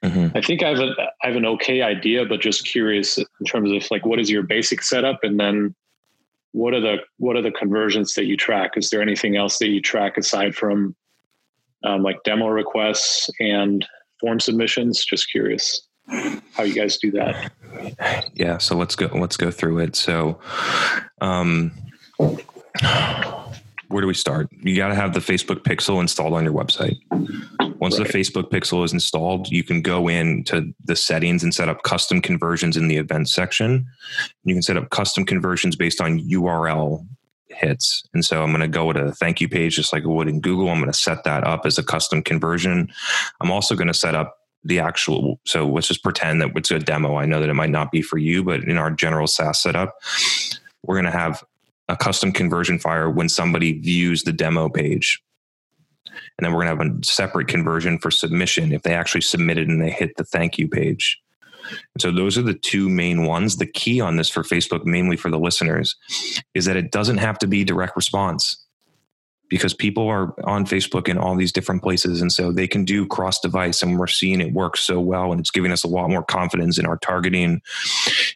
mm-hmm. 0.04 0.38
i 0.38 0.42
think 0.42 0.64
i 0.64 0.70
have 0.70 0.80
a 0.80 0.94
i 1.24 1.28
have 1.28 1.38
an 1.38 1.46
okay 1.46 1.82
idea 1.82 2.26
but 2.26 2.42
just 2.42 2.66
curious 2.66 3.18
in 3.18 3.46
terms 3.46 3.72
of 3.72 3.90
like 3.90 4.06
what 4.06 4.20
is 4.20 4.30
your 4.30 4.44
basic 4.44 4.84
setup? 4.84 5.20
And 5.24 5.40
then 5.40 5.74
what 6.58 6.74
are 6.74 6.82
the 6.82 6.98
what 7.17 7.36
are 7.36 7.41
the 7.41 7.52
conversions 7.52 8.15
that 8.15 8.26
you 8.26 8.36
track? 8.36 8.72
Is 8.78 8.89
there 8.89 9.02
anything 9.02 9.38
else 9.38 9.60
that 9.60 9.67
you 9.67 9.80
track 9.80 10.17
aside 10.17 10.56
from 10.56 10.96
um, 11.84 12.02
like 12.02 12.24
demo 12.24 12.48
requests 12.48 13.30
and 13.39 13.86
form 14.20 14.39
submissions? 14.39 15.06
Just 15.06 15.30
curious 15.30 15.88
how 16.54 16.63
you 16.63 16.74
guys 16.74 16.98
do 16.98 17.12
that. 17.12 17.52
Yeah, 18.34 18.58
so 18.58 18.76
let's 18.76 18.96
go 18.96 19.08
let's 19.08 19.38
go 19.38 19.52
through 19.52 19.80
it. 19.80 19.96
So 19.96 20.39
um 21.22 21.72
where 23.89 24.02
do 24.02 24.08
we 24.08 24.13
start? 24.13 24.50
You 24.52 24.76
got 24.76 24.89
to 24.89 24.96
have 24.96 25.13
the 25.13 25.20
Facebook 25.20 25.63
pixel 25.63 26.02
installed 26.02 26.34
on 26.34 26.43
your 26.43 26.54
website. 26.54 26.98
Once 27.88 28.00
right. 28.00 28.12
the 28.12 28.17
Facebook 28.17 28.50
pixel 28.50 28.84
is 28.84 28.91
installed, 28.91 29.50
you 29.50 29.63
can 29.63 29.82
go 29.82 30.10
into 30.10 30.73
the 30.84 30.95
settings 30.95 31.41
and 31.41 31.54
set 31.54 31.69
up 31.69 31.84
custom 31.84 32.21
conversions 32.21 32.76
in 32.76 32.89
the 32.89 32.97
event 32.97 33.30
section. 33.30 33.88
You 34.43 34.54
can 34.54 34.62
set 34.62 34.76
up 34.76 34.89
custom 34.89 35.26
conversions 35.26 35.78
based 35.78 36.02
on 36.02 36.19
URL 36.19 37.08
hits. 37.47 38.04
And 38.13 38.26
so 38.26 38.43
I'm 38.43 38.50
going 38.50 38.60
to 38.60 38.67
go 38.67 38.91
to 38.91 39.06
a 39.06 39.12
thank 39.13 39.39
you 39.39 39.47
page 39.47 39.78
just 39.78 39.93
like 39.93 40.04
I 40.04 40.08
would 40.08 40.28
in 40.28 40.41
Google. 40.41 40.69
I'm 40.69 40.80
going 40.80 40.91
to 40.91 40.97
set 40.97 41.23
that 41.23 41.45
up 41.45 41.65
as 41.65 41.78
a 41.78 41.84
custom 41.84 42.21
conversion. 42.21 42.91
I'm 43.39 43.52
also 43.52 43.73
going 43.73 43.88
to 43.88 43.93
set 43.93 44.15
up 44.15 44.36
the 44.65 44.80
actual 44.80 45.39
so 45.45 45.65
let's 45.65 45.88
just 45.88 46.04
pretend 46.04 46.41
that 46.41 46.52
it's 46.58 46.71
a 46.71 46.80
demo. 46.80 47.15
I 47.15 47.26
know 47.26 47.39
that 47.39 47.47
it 47.47 47.54
might 47.54 47.69
not 47.69 47.89
be 47.89 48.02
for 48.02 48.17
you, 48.17 48.43
but 48.43 48.65
in 48.65 48.78
our 48.78 48.91
general 48.91 49.28
SaaS 49.28 49.62
setup, 49.62 49.95
we're 50.84 50.95
going 50.95 51.06
to 51.06 51.17
have 51.17 51.41
a 51.88 51.95
custom 51.95 52.34
conversion 52.34 52.80
fire 52.80 53.10
when 53.10 53.30
somebody 53.30 53.80
views 53.80 54.23
the 54.23 54.34
demo 54.34 54.67
page. 54.67 55.21
And 56.38 56.45
then 56.45 56.54
we're 56.54 56.65
going 56.65 56.78
to 56.78 56.84
have 56.84 57.00
a 57.00 57.06
separate 57.06 57.47
conversion 57.47 57.97
for 57.97 58.12
submission 58.12 58.71
if 58.71 58.84
they 58.84 58.93
actually 58.93 59.21
submitted 59.21 59.67
and 59.67 59.82
they 59.82 59.89
hit 59.89 60.17
the 60.17 60.23
thank 60.23 60.58
you 60.58 60.67
page. 60.67 61.19
And 61.69 62.02
so 62.02 62.12
those 62.12 62.38
are 62.38 62.43
the 62.43 62.54
two 62.54 62.89
main 62.89 63.26
ones. 63.26 63.58
The 63.58 63.65
key 63.65 64.00
on 64.00 64.15
this 64.15 64.30
for 64.30 64.43
Facebook, 64.43 64.86
mainly 64.86 65.17
for 65.17 65.30
the 65.30 65.39
listeners, 65.39 65.95
is 66.54 66.65
that 66.65 66.78
it 66.78 66.91
doesn't 66.91 67.17
have 67.17 67.39
to 67.39 67.47
be 67.47 67.63
direct 67.63 67.95
response 67.95 68.63
because 69.50 69.73
people 69.73 70.08
are 70.08 70.34
on 70.47 70.65
Facebook 70.65 71.08
in 71.08 71.17
all 71.17 71.36
these 71.36 71.52
different 71.52 71.82
places. 71.82 72.21
And 72.21 72.32
so 72.32 72.52
they 72.52 72.67
can 72.67 72.84
do 72.84 73.08
cross 73.08 73.39
device, 73.39 73.82
and 73.82 73.97
we're 73.97 74.08
seeing 74.08 74.41
it 74.41 74.54
work 74.54 74.78
so 74.78 75.00
well. 75.00 75.32
And 75.32 75.39
it's 75.39 75.52
giving 75.52 75.71
us 75.71 75.84
a 75.84 75.88
lot 75.88 76.10
more 76.10 76.23
confidence 76.23 76.78
in 76.78 76.86
our 76.86 76.97
targeting, 76.97 77.62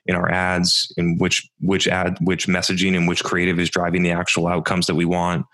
in 0.06 0.16
our 0.16 0.32
ads, 0.32 0.92
in 0.98 1.18
which, 1.18 1.48
which 1.60 1.88
ad, 1.88 2.18
which 2.22 2.48
messaging 2.48 2.96
and 2.96 3.08
which 3.08 3.24
creative 3.24 3.60
is 3.60 3.70
driving 3.70 4.04
the 4.04 4.12
actual 4.12 4.48
outcomes 4.48 4.88
that 4.88 4.96
we 4.96 5.06
want. 5.06 5.46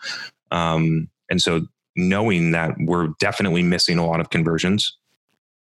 Um, 0.52 1.10
and 1.30 1.42
so 1.42 1.68
knowing 1.98 2.52
that 2.52 2.76
we're 2.80 3.10
definitely 3.20 3.64
missing 3.64 3.98
a 3.98 4.06
lot 4.06 4.20
of 4.20 4.30
conversions, 4.30 4.98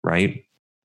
right? 0.03 0.45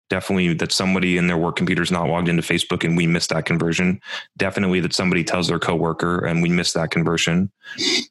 definitely 0.09 0.53
that 0.53 0.71
somebody 0.71 1.17
in 1.17 1.27
their 1.27 1.37
work 1.37 1.55
computer 1.55 1.81
is 1.81 1.91
not 1.91 2.07
logged 2.07 2.29
into 2.29 2.41
Facebook 2.41 2.83
and 2.83 2.95
we 2.95 3.05
missed 3.07 3.29
that 3.29 3.45
conversion. 3.45 3.99
Definitely 4.37 4.79
that 4.81 4.93
somebody 4.93 5.23
tells 5.23 5.47
their 5.47 5.59
coworker 5.59 6.25
and 6.25 6.41
we 6.41 6.49
miss 6.49 6.73
that 6.73 6.91
conversion. 6.91 7.51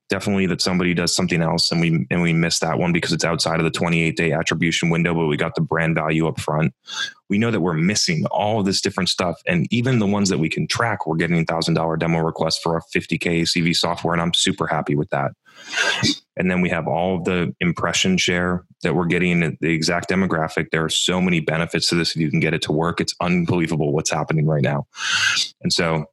Definitely 0.08 0.46
that 0.46 0.60
somebody 0.60 0.94
does 0.94 1.14
something 1.14 1.40
else 1.40 1.70
and 1.72 1.80
we 1.80 2.06
and 2.10 2.22
we 2.22 2.32
miss 2.32 2.58
that 2.58 2.78
one 2.78 2.92
because 2.92 3.12
it's 3.12 3.24
outside 3.24 3.60
of 3.60 3.64
the 3.64 3.70
28 3.70 4.16
day 4.16 4.32
attribution 4.32 4.90
window, 4.90 5.14
but 5.14 5.26
we 5.26 5.36
got 5.36 5.54
the 5.54 5.60
brand 5.60 5.94
value 5.94 6.26
up 6.26 6.40
front. 6.40 6.74
We 7.28 7.38
know 7.38 7.50
that 7.50 7.60
we're 7.60 7.74
missing 7.74 8.24
all 8.26 8.60
of 8.60 8.66
this 8.66 8.80
different 8.80 9.08
stuff. 9.08 9.40
And 9.46 9.66
even 9.72 9.98
the 9.98 10.06
ones 10.06 10.28
that 10.28 10.38
we 10.38 10.48
can 10.48 10.66
track, 10.66 11.06
we're 11.06 11.16
getting 11.16 11.44
thousand 11.46 11.74
dollar 11.74 11.96
demo 11.96 12.18
requests 12.20 12.58
for 12.58 12.76
a 12.76 12.82
50K 12.94 13.42
CV 13.42 13.74
software. 13.74 14.12
And 14.12 14.22
I'm 14.22 14.34
super 14.34 14.66
happy 14.66 14.94
with 14.94 15.10
that. 15.10 15.32
And 16.36 16.50
then 16.50 16.60
we 16.60 16.68
have 16.68 16.86
all 16.86 17.16
of 17.16 17.24
the 17.24 17.54
impression 17.60 18.18
share 18.18 18.64
that 18.82 18.94
we're 18.94 19.06
getting 19.06 19.40
the 19.40 19.70
exact 19.70 20.10
demographic. 20.10 20.70
There 20.70 20.84
are 20.84 20.90
so 20.90 21.20
many 21.20 21.40
benefits 21.40 21.88
to 21.88 21.94
this 21.94 22.10
if 22.10 22.16
you 22.16 22.30
can 22.30 22.40
get 22.40 22.54
it 22.54 22.62
to 22.62 22.72
work. 22.72 23.00
It's 23.00 23.14
unbelievable 23.20 23.92
what's 23.92 24.10
happening 24.10 24.46
right 24.46 24.62
now. 24.62 24.86
And 25.62 25.72
so 25.72 26.06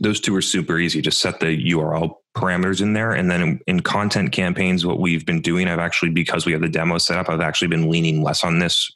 those 0.00 0.20
two 0.20 0.34
are 0.36 0.42
super 0.42 0.78
easy. 0.78 1.00
Just 1.00 1.20
set 1.20 1.40
the 1.40 1.72
URL 1.72 2.16
parameters 2.36 2.82
in 2.82 2.94
there. 2.94 3.12
And 3.12 3.30
then 3.30 3.40
in, 3.40 3.60
in, 3.68 3.80
content 3.80 4.32
campaigns, 4.32 4.84
what 4.84 4.98
we've 4.98 5.24
been 5.24 5.40
doing, 5.40 5.68
I've 5.68 5.78
actually, 5.78 6.10
because 6.10 6.44
we 6.44 6.52
have 6.52 6.60
the 6.60 6.68
demo 6.68 6.98
set 6.98 7.16
up, 7.16 7.28
I've 7.28 7.40
actually 7.40 7.68
been 7.68 7.88
leaning 7.88 8.22
less 8.22 8.42
on 8.42 8.58
this 8.58 8.90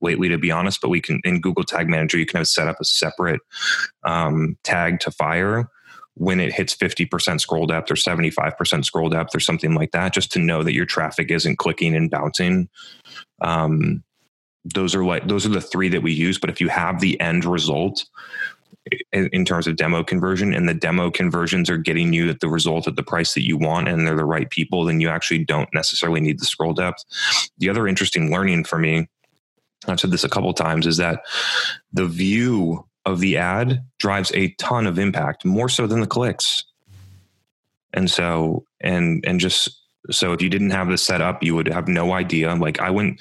lately, 0.00 0.28
to 0.28 0.38
be 0.38 0.52
honest. 0.52 0.80
But 0.80 0.90
we 0.90 1.00
can, 1.00 1.20
in 1.24 1.40
Google 1.40 1.64
Tag 1.64 1.88
Manager, 1.88 2.16
you 2.16 2.26
can 2.26 2.38
have 2.38 2.46
set 2.46 2.68
up 2.68 2.76
a 2.80 2.84
separate 2.84 3.40
um, 4.04 4.56
tag 4.62 5.00
to 5.00 5.10
fire 5.10 5.68
when 6.16 6.40
it 6.40 6.52
hits 6.52 6.74
50% 6.74 7.40
scroll 7.40 7.66
depth 7.66 7.90
or 7.90 7.94
75% 7.94 8.84
scroll 8.84 9.10
depth 9.10 9.34
or 9.34 9.40
something 9.40 9.74
like 9.74 9.92
that, 9.92 10.14
just 10.14 10.32
to 10.32 10.38
know 10.38 10.62
that 10.62 10.72
your 10.72 10.86
traffic 10.86 11.30
isn't 11.30 11.58
clicking 11.58 11.94
and 11.94 12.10
bouncing. 12.10 12.70
Um, 13.42 14.02
those 14.64 14.94
are 14.94 15.04
like 15.04 15.28
those 15.28 15.44
are 15.46 15.50
the 15.50 15.60
three 15.60 15.88
that 15.90 16.02
we 16.02 16.12
use. 16.12 16.38
But 16.38 16.50
if 16.50 16.60
you 16.60 16.68
have 16.68 17.00
the 17.00 17.20
end 17.20 17.44
result 17.44 18.06
in, 19.12 19.28
in 19.32 19.44
terms 19.44 19.66
of 19.66 19.76
demo 19.76 20.02
conversion, 20.02 20.54
and 20.54 20.66
the 20.66 20.74
demo 20.74 21.10
conversions 21.10 21.68
are 21.68 21.76
getting 21.76 22.14
you 22.14 22.32
the 22.32 22.48
result 22.48 22.88
at 22.88 22.96
the 22.96 23.02
price 23.02 23.34
that 23.34 23.46
you 23.46 23.58
want, 23.58 23.86
and 23.86 24.06
they're 24.06 24.16
the 24.16 24.24
right 24.24 24.48
people, 24.48 24.84
then 24.84 25.00
you 25.00 25.10
actually 25.10 25.44
don't 25.44 25.68
necessarily 25.74 26.20
need 26.20 26.40
the 26.40 26.46
scroll 26.46 26.72
depth. 26.72 27.04
The 27.58 27.68
other 27.68 27.86
interesting 27.86 28.32
learning 28.32 28.64
for 28.64 28.78
me, 28.78 29.06
I've 29.86 30.00
said 30.00 30.12
this 30.12 30.24
a 30.24 30.30
couple 30.30 30.52
times, 30.54 30.86
is 30.86 30.96
that 30.96 31.20
the 31.92 32.06
view 32.06 32.85
of 33.06 33.20
the 33.20 33.38
ad 33.38 33.82
drives 33.98 34.32
a 34.34 34.50
ton 34.58 34.86
of 34.86 34.98
impact, 34.98 35.44
more 35.44 35.68
so 35.68 35.86
than 35.86 36.00
the 36.00 36.06
clicks. 36.06 36.64
And 37.94 38.10
so, 38.10 38.64
and 38.80 39.24
and 39.26 39.40
just 39.40 39.80
so 40.10 40.32
if 40.32 40.40
you 40.42 40.48
didn't 40.48 40.70
have 40.70 40.88
this 40.88 41.02
set 41.02 41.20
up, 41.20 41.42
you 41.42 41.54
would 41.54 41.68
have 41.68 41.88
no 41.88 42.12
idea. 42.12 42.54
Like 42.54 42.80
I 42.80 42.90
went, 42.90 43.20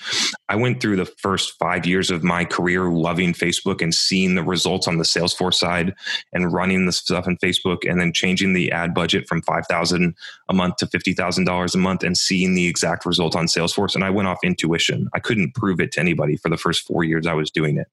I 0.50 0.56
went 0.56 0.82
through 0.82 0.98
the 0.98 1.06
first 1.06 1.58
five 1.58 1.86
years 1.86 2.12
of 2.12 2.24
my 2.24 2.45
career 2.45 2.89
loving 2.89 3.34
Facebook 3.34 3.82
and 3.82 3.93
seeing 3.93 4.36
the 4.36 4.43
results 4.43 4.88
on 4.88 4.98
the 4.98 5.04
Salesforce 5.04 5.56
side 5.56 5.95
and 6.34 6.52
running 6.52 6.86
the 6.86 6.91
stuff 6.91 7.28
in 7.28 7.38
Facebook 7.38 7.89
and 7.89 8.00
then 8.00 8.13
changing 8.13 8.54
the 8.54 8.71
ad 8.71 8.93
budget 8.93 9.28
from 9.28 9.41
5,000 9.41 10.15
a 10.50 10.54
month 10.54 10.78
to 10.78 10.86
$50,000 10.86 11.76
a 11.76 11.78
month 11.78 12.04
and 12.04 12.17
seeing 12.17 12.56
the 12.56 12.67
exact 12.67 13.06
result 13.06 13.36
on 13.36 13.45
Salesforce. 13.45 13.95
And 13.95 14.04
I 14.04 14.10
went 14.10 14.28
off 14.28 14.39
intuition. 14.43 15.10
I 15.13 15.19
couldn't 15.19 15.56
prove 15.56 15.80
it 15.80 15.91
to 15.93 16.00
anybody 16.00 16.38
for 16.38 16.50
the 16.50 16.58
first 16.58 16.86
four 16.86 17.04
years 17.04 17.28
I 17.28 17.34
was 17.34 17.52
doing 17.52 17.78
it. 17.78 17.88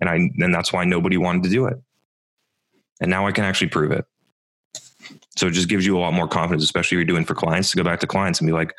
And 0.00 0.08
I, 0.08 0.14
and 0.14 0.54
that's 0.54 0.72
why 0.72 0.84
nobody 0.84 1.16
wanted 1.16 1.42
to 1.44 1.50
do 1.50 1.66
it. 1.66 1.78
And 3.00 3.10
now 3.10 3.26
I 3.26 3.32
can 3.32 3.44
actually 3.44 3.68
prove 3.68 3.90
it. 3.90 4.06
So 5.36 5.46
it 5.46 5.52
just 5.52 5.68
gives 5.68 5.86
you 5.86 5.96
a 5.96 6.00
lot 6.00 6.12
more 6.12 6.28
confidence, 6.28 6.62
especially 6.62 6.96
if 6.96 6.98
you're 7.00 7.04
doing 7.04 7.24
for 7.24 7.34
clients 7.34 7.70
to 7.70 7.76
go 7.76 7.84
back 7.84 8.00
to 8.00 8.06
clients 8.06 8.40
and 8.40 8.46
be 8.46 8.52
like, 8.52 8.74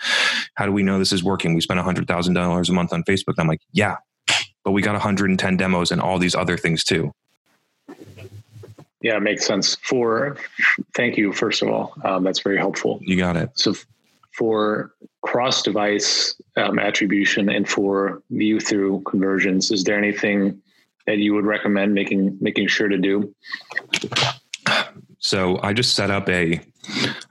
how 0.56 0.66
do 0.66 0.72
we 0.72 0.84
know 0.84 1.00
this 1.00 1.12
is 1.12 1.24
working? 1.24 1.54
We 1.56 1.62
spent 1.62 1.80
$100,000 1.80 2.70
a 2.70 2.74
month 2.74 2.94
on 2.94 3.04
Facebook. 3.04 3.34
And 3.38 3.40
I'm 3.40 3.48
like, 3.48 3.62
yeah, 3.72 3.98
but 4.64 4.72
we 4.72 4.82
got 4.82 4.94
110 4.94 5.58
demos 5.58 5.92
and 5.92 6.02
all 6.02 6.20
these 6.20 6.36
other 6.36 6.58
things 6.58 6.84
too. 6.84 7.14
Yeah, 9.02 9.18
it 9.18 9.22
makes 9.22 9.46
sense. 9.46 9.76
For 9.82 10.38
thank 10.96 11.18
you, 11.18 11.34
first 11.34 11.62
of 11.62 11.68
all. 11.68 11.94
Um, 12.06 12.24
that's 12.24 12.40
very 12.40 12.58
helpful. 12.58 13.00
You 13.02 13.18
got 13.18 13.36
it. 13.36 13.50
So 13.54 13.76
for 14.32 14.94
cross 15.22 15.62
device 15.62 16.40
um, 16.56 16.80
attribution 16.80 17.50
and 17.50 17.68
for 17.68 18.24
view 18.30 18.62
through 18.62 19.02
conversions, 19.02 19.72
is 19.72 19.84
there 19.84 19.98
anything 19.98 20.62
that 21.06 21.18
you 21.18 21.34
would 21.34 21.46
recommend 21.46 21.94
making 21.94 22.38
making 22.40 22.68
sure 22.68 22.88
to 22.88 22.98
do? 22.98 23.36
So 25.24 25.58
I 25.64 25.74
just 25.74 25.96
set 25.96 26.12
up 26.12 26.30
a. 26.30 26.60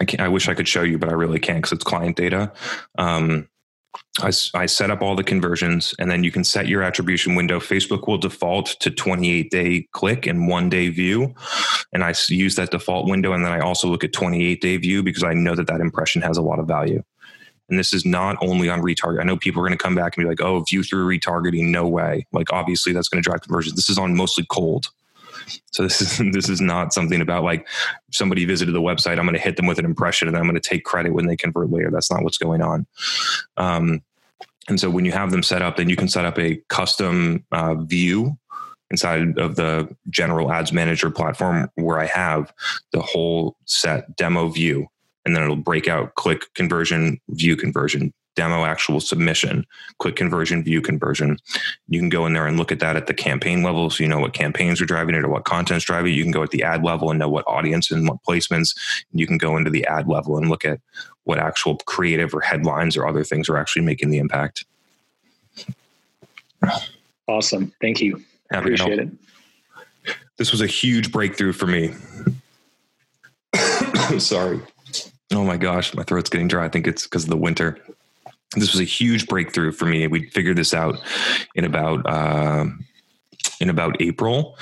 I 0.00 0.04
can't. 0.06 0.20
I 0.20 0.28
wish 0.28 0.48
I 0.48 0.54
could 0.54 0.66
show 0.66 0.82
you, 0.82 0.98
but 0.98 1.10
I 1.10 1.12
really 1.12 1.38
can't 1.38 1.58
because 1.58 1.72
it's 1.72 1.84
client 1.84 2.16
data. 2.16 2.50
Um, 2.98 3.48
I, 4.20 4.32
I 4.54 4.66
set 4.66 4.90
up 4.90 5.02
all 5.02 5.14
the 5.14 5.22
conversions, 5.22 5.94
and 5.98 6.10
then 6.10 6.24
you 6.24 6.30
can 6.30 6.42
set 6.42 6.66
your 6.66 6.82
attribution 6.82 7.34
window. 7.34 7.60
Facebook 7.60 8.08
will 8.08 8.16
default 8.16 8.76
to 8.80 8.90
28 8.90 9.50
day 9.50 9.86
click 9.92 10.26
and 10.26 10.48
one 10.48 10.70
day 10.70 10.88
view, 10.88 11.34
and 11.92 12.02
I 12.02 12.14
use 12.28 12.56
that 12.56 12.70
default 12.70 13.08
window. 13.08 13.34
And 13.34 13.44
then 13.44 13.52
I 13.52 13.60
also 13.60 13.88
look 13.88 14.04
at 14.04 14.14
28 14.14 14.62
day 14.62 14.78
view 14.78 15.02
because 15.02 15.22
I 15.22 15.34
know 15.34 15.54
that 15.54 15.66
that 15.66 15.80
impression 15.80 16.22
has 16.22 16.38
a 16.38 16.42
lot 16.42 16.58
of 16.58 16.66
value. 16.66 17.02
And 17.68 17.78
this 17.78 17.92
is 17.92 18.06
not 18.06 18.36
only 18.40 18.70
on 18.70 18.80
retarget. 18.80 19.20
I 19.20 19.24
know 19.24 19.36
people 19.36 19.60
are 19.62 19.66
going 19.66 19.78
to 19.78 19.82
come 19.82 19.94
back 19.94 20.16
and 20.16 20.24
be 20.24 20.28
like, 20.28 20.40
"Oh, 20.40 20.60
view 20.60 20.82
through 20.82 21.06
retargeting, 21.06 21.68
no 21.68 21.86
way!" 21.86 22.26
Like 22.32 22.50
obviously 22.52 22.94
that's 22.94 23.10
going 23.10 23.22
to 23.22 23.28
drive 23.28 23.42
conversions. 23.42 23.76
This 23.76 23.90
is 23.90 23.98
on 23.98 24.16
mostly 24.16 24.46
cold. 24.48 24.88
So 25.70 25.82
this 25.82 26.00
is 26.00 26.18
this 26.32 26.48
is 26.48 26.60
not 26.60 26.92
something 26.92 27.20
about 27.20 27.44
like 27.44 27.66
somebody 28.10 28.44
visited 28.44 28.72
the 28.72 28.80
website. 28.80 29.18
I'm 29.18 29.24
going 29.24 29.34
to 29.34 29.40
hit 29.40 29.56
them 29.56 29.66
with 29.66 29.78
an 29.78 29.84
impression 29.84 30.28
and 30.28 30.36
I'm 30.36 30.44
going 30.44 30.54
to 30.54 30.60
take 30.60 30.84
credit 30.84 31.12
when 31.12 31.26
they 31.26 31.36
convert 31.36 31.70
later. 31.70 31.90
That's 31.90 32.10
not 32.10 32.22
what's 32.22 32.38
going 32.38 32.62
on. 32.62 32.86
Um, 33.56 34.02
and 34.68 34.78
so 34.78 34.90
when 34.90 35.04
you 35.04 35.12
have 35.12 35.30
them 35.30 35.42
set 35.42 35.62
up, 35.62 35.76
then 35.76 35.88
you 35.88 35.96
can 35.96 36.08
set 36.08 36.24
up 36.24 36.38
a 36.38 36.56
custom 36.68 37.44
uh, 37.52 37.74
view 37.74 38.36
inside 38.90 39.38
of 39.38 39.56
the 39.56 39.88
general 40.10 40.52
ads 40.52 40.72
manager 40.72 41.10
platform 41.10 41.68
where 41.74 41.98
I 41.98 42.06
have 42.06 42.52
the 42.92 43.00
whole 43.00 43.56
set 43.64 44.14
demo 44.16 44.48
view. 44.48 44.86
And 45.24 45.34
then 45.34 45.42
it'll 45.42 45.56
break 45.56 45.88
out 45.88 46.14
click 46.16 46.52
conversion, 46.54 47.20
view 47.28 47.56
conversion, 47.56 48.12
demo 48.34 48.64
actual 48.64 49.00
submission, 49.00 49.66
quick 49.98 50.16
conversion, 50.16 50.62
view 50.62 50.80
conversion. 50.80 51.38
You 51.88 52.00
can 52.00 52.08
go 52.08 52.26
in 52.26 52.32
there 52.32 52.46
and 52.46 52.56
look 52.56 52.72
at 52.72 52.80
that 52.80 52.96
at 52.96 53.06
the 53.06 53.14
campaign 53.14 53.62
level. 53.62 53.90
So 53.90 54.02
you 54.02 54.08
know 54.08 54.20
what 54.20 54.32
campaigns 54.32 54.80
are 54.80 54.86
driving 54.86 55.14
it 55.14 55.24
or 55.24 55.28
what 55.28 55.44
content's 55.44 55.84
driving 55.84 56.12
it. 56.12 56.16
You 56.16 56.22
can 56.22 56.32
go 56.32 56.42
at 56.42 56.50
the 56.50 56.62
ad 56.62 56.82
level 56.82 57.10
and 57.10 57.18
know 57.18 57.28
what 57.28 57.46
audience 57.46 57.90
and 57.90 58.08
what 58.08 58.22
placements. 58.26 58.76
You 59.12 59.26
can 59.26 59.38
go 59.38 59.56
into 59.56 59.70
the 59.70 59.86
ad 59.86 60.08
level 60.08 60.38
and 60.38 60.48
look 60.48 60.64
at 60.64 60.80
what 61.24 61.38
actual 61.38 61.76
creative 61.86 62.34
or 62.34 62.40
headlines 62.40 62.96
or 62.96 63.06
other 63.06 63.24
things 63.24 63.48
are 63.48 63.56
actually 63.56 63.82
making 63.82 64.10
the 64.10 64.18
impact. 64.18 64.64
Awesome. 67.28 67.72
Thank 67.80 68.00
you. 68.00 68.22
Appreciate 68.50 68.98
it. 68.98 69.08
This 70.38 70.50
was 70.50 70.60
a 70.60 70.66
huge 70.66 71.12
breakthrough 71.12 71.52
for 71.52 71.66
me. 71.66 71.94
Sorry. 74.18 74.60
Oh 75.32 75.44
my 75.44 75.56
gosh, 75.56 75.94
my 75.94 76.02
throat's 76.02 76.28
getting 76.28 76.48
dry. 76.48 76.64
I 76.64 76.68
think 76.68 76.86
it's 76.86 77.04
because 77.04 77.24
of 77.24 77.30
the 77.30 77.36
winter 77.36 77.78
this 78.60 78.72
was 78.72 78.80
a 78.80 78.84
huge 78.84 79.26
breakthrough 79.26 79.72
for 79.72 79.86
me. 79.86 80.06
We 80.06 80.28
figured 80.30 80.58
this 80.58 80.74
out 80.74 81.00
in 81.54 81.64
about 81.64 82.04
uh, 82.06 82.66
in 83.60 83.70
about 83.70 83.96
April, 84.00 84.58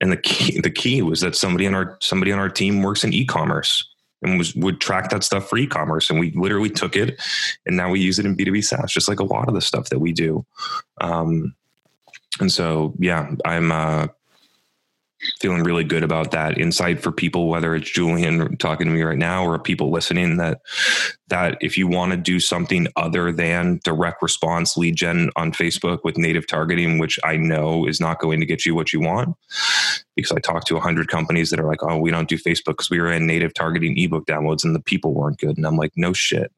and 0.00 0.12
the 0.12 0.16
key 0.16 0.60
the 0.60 0.70
key 0.70 1.02
was 1.02 1.20
that 1.20 1.36
somebody 1.36 1.66
on 1.66 1.74
our 1.74 1.96
somebody 2.00 2.32
on 2.32 2.38
our 2.38 2.50
team 2.50 2.82
works 2.82 3.04
in 3.04 3.12
e-commerce 3.12 3.88
and 4.22 4.38
was 4.38 4.54
would 4.54 4.80
track 4.80 5.10
that 5.10 5.24
stuff 5.24 5.48
for 5.48 5.58
e-commerce, 5.58 6.10
and 6.10 6.20
we 6.20 6.30
literally 6.32 6.70
took 6.70 6.96
it, 6.96 7.20
and 7.66 7.76
now 7.76 7.90
we 7.90 8.00
use 8.00 8.18
it 8.18 8.26
in 8.26 8.34
B 8.34 8.44
two 8.44 8.52
B 8.52 8.60
SaaS, 8.60 8.92
just 8.92 9.08
like 9.08 9.20
a 9.20 9.24
lot 9.24 9.48
of 9.48 9.54
the 9.54 9.60
stuff 9.60 9.88
that 9.88 9.98
we 9.98 10.12
do. 10.12 10.44
Um, 11.00 11.54
and 12.40 12.50
so, 12.50 12.94
yeah, 12.98 13.30
I'm 13.44 13.70
uh, 13.70 14.06
feeling 15.40 15.62
really 15.62 15.84
good 15.84 16.02
about 16.02 16.30
that 16.30 16.58
insight 16.58 17.00
for 17.00 17.12
people 17.12 17.48
whether 17.48 17.74
it's 17.74 17.90
julian 17.90 18.56
talking 18.56 18.86
to 18.86 18.92
me 18.92 19.02
right 19.02 19.18
now 19.18 19.44
or 19.44 19.58
people 19.58 19.90
listening 19.90 20.36
that 20.36 20.60
that 21.28 21.56
if 21.60 21.78
you 21.78 21.86
want 21.86 22.10
to 22.10 22.16
do 22.16 22.38
something 22.40 22.86
other 22.96 23.32
than 23.32 23.80
direct 23.84 24.22
response 24.22 24.76
lead 24.76 24.96
gen 24.96 25.30
on 25.36 25.52
facebook 25.52 26.00
with 26.04 26.18
native 26.18 26.46
targeting 26.46 26.98
which 26.98 27.18
i 27.24 27.36
know 27.36 27.86
is 27.86 28.00
not 28.00 28.20
going 28.20 28.40
to 28.40 28.46
get 28.46 28.66
you 28.66 28.74
what 28.74 28.92
you 28.92 29.00
want 29.00 29.36
because 30.16 30.32
i 30.32 30.40
talked 30.40 30.66
to 30.66 30.74
100 30.74 31.08
companies 31.08 31.50
that 31.50 31.60
are 31.60 31.68
like 31.68 31.82
oh 31.82 31.98
we 31.98 32.10
don't 32.10 32.28
do 32.28 32.36
facebook 32.36 32.72
because 32.72 32.90
we 32.90 33.00
were 33.00 33.12
in 33.12 33.26
native 33.26 33.54
targeting 33.54 33.96
ebook 33.98 34.26
downloads 34.26 34.64
and 34.64 34.74
the 34.74 34.80
people 34.80 35.14
weren't 35.14 35.38
good. 35.38 35.56
And 35.56 35.66
i'm 35.66 35.76
like 35.76 35.92
no 35.96 36.12
shit. 36.12 36.52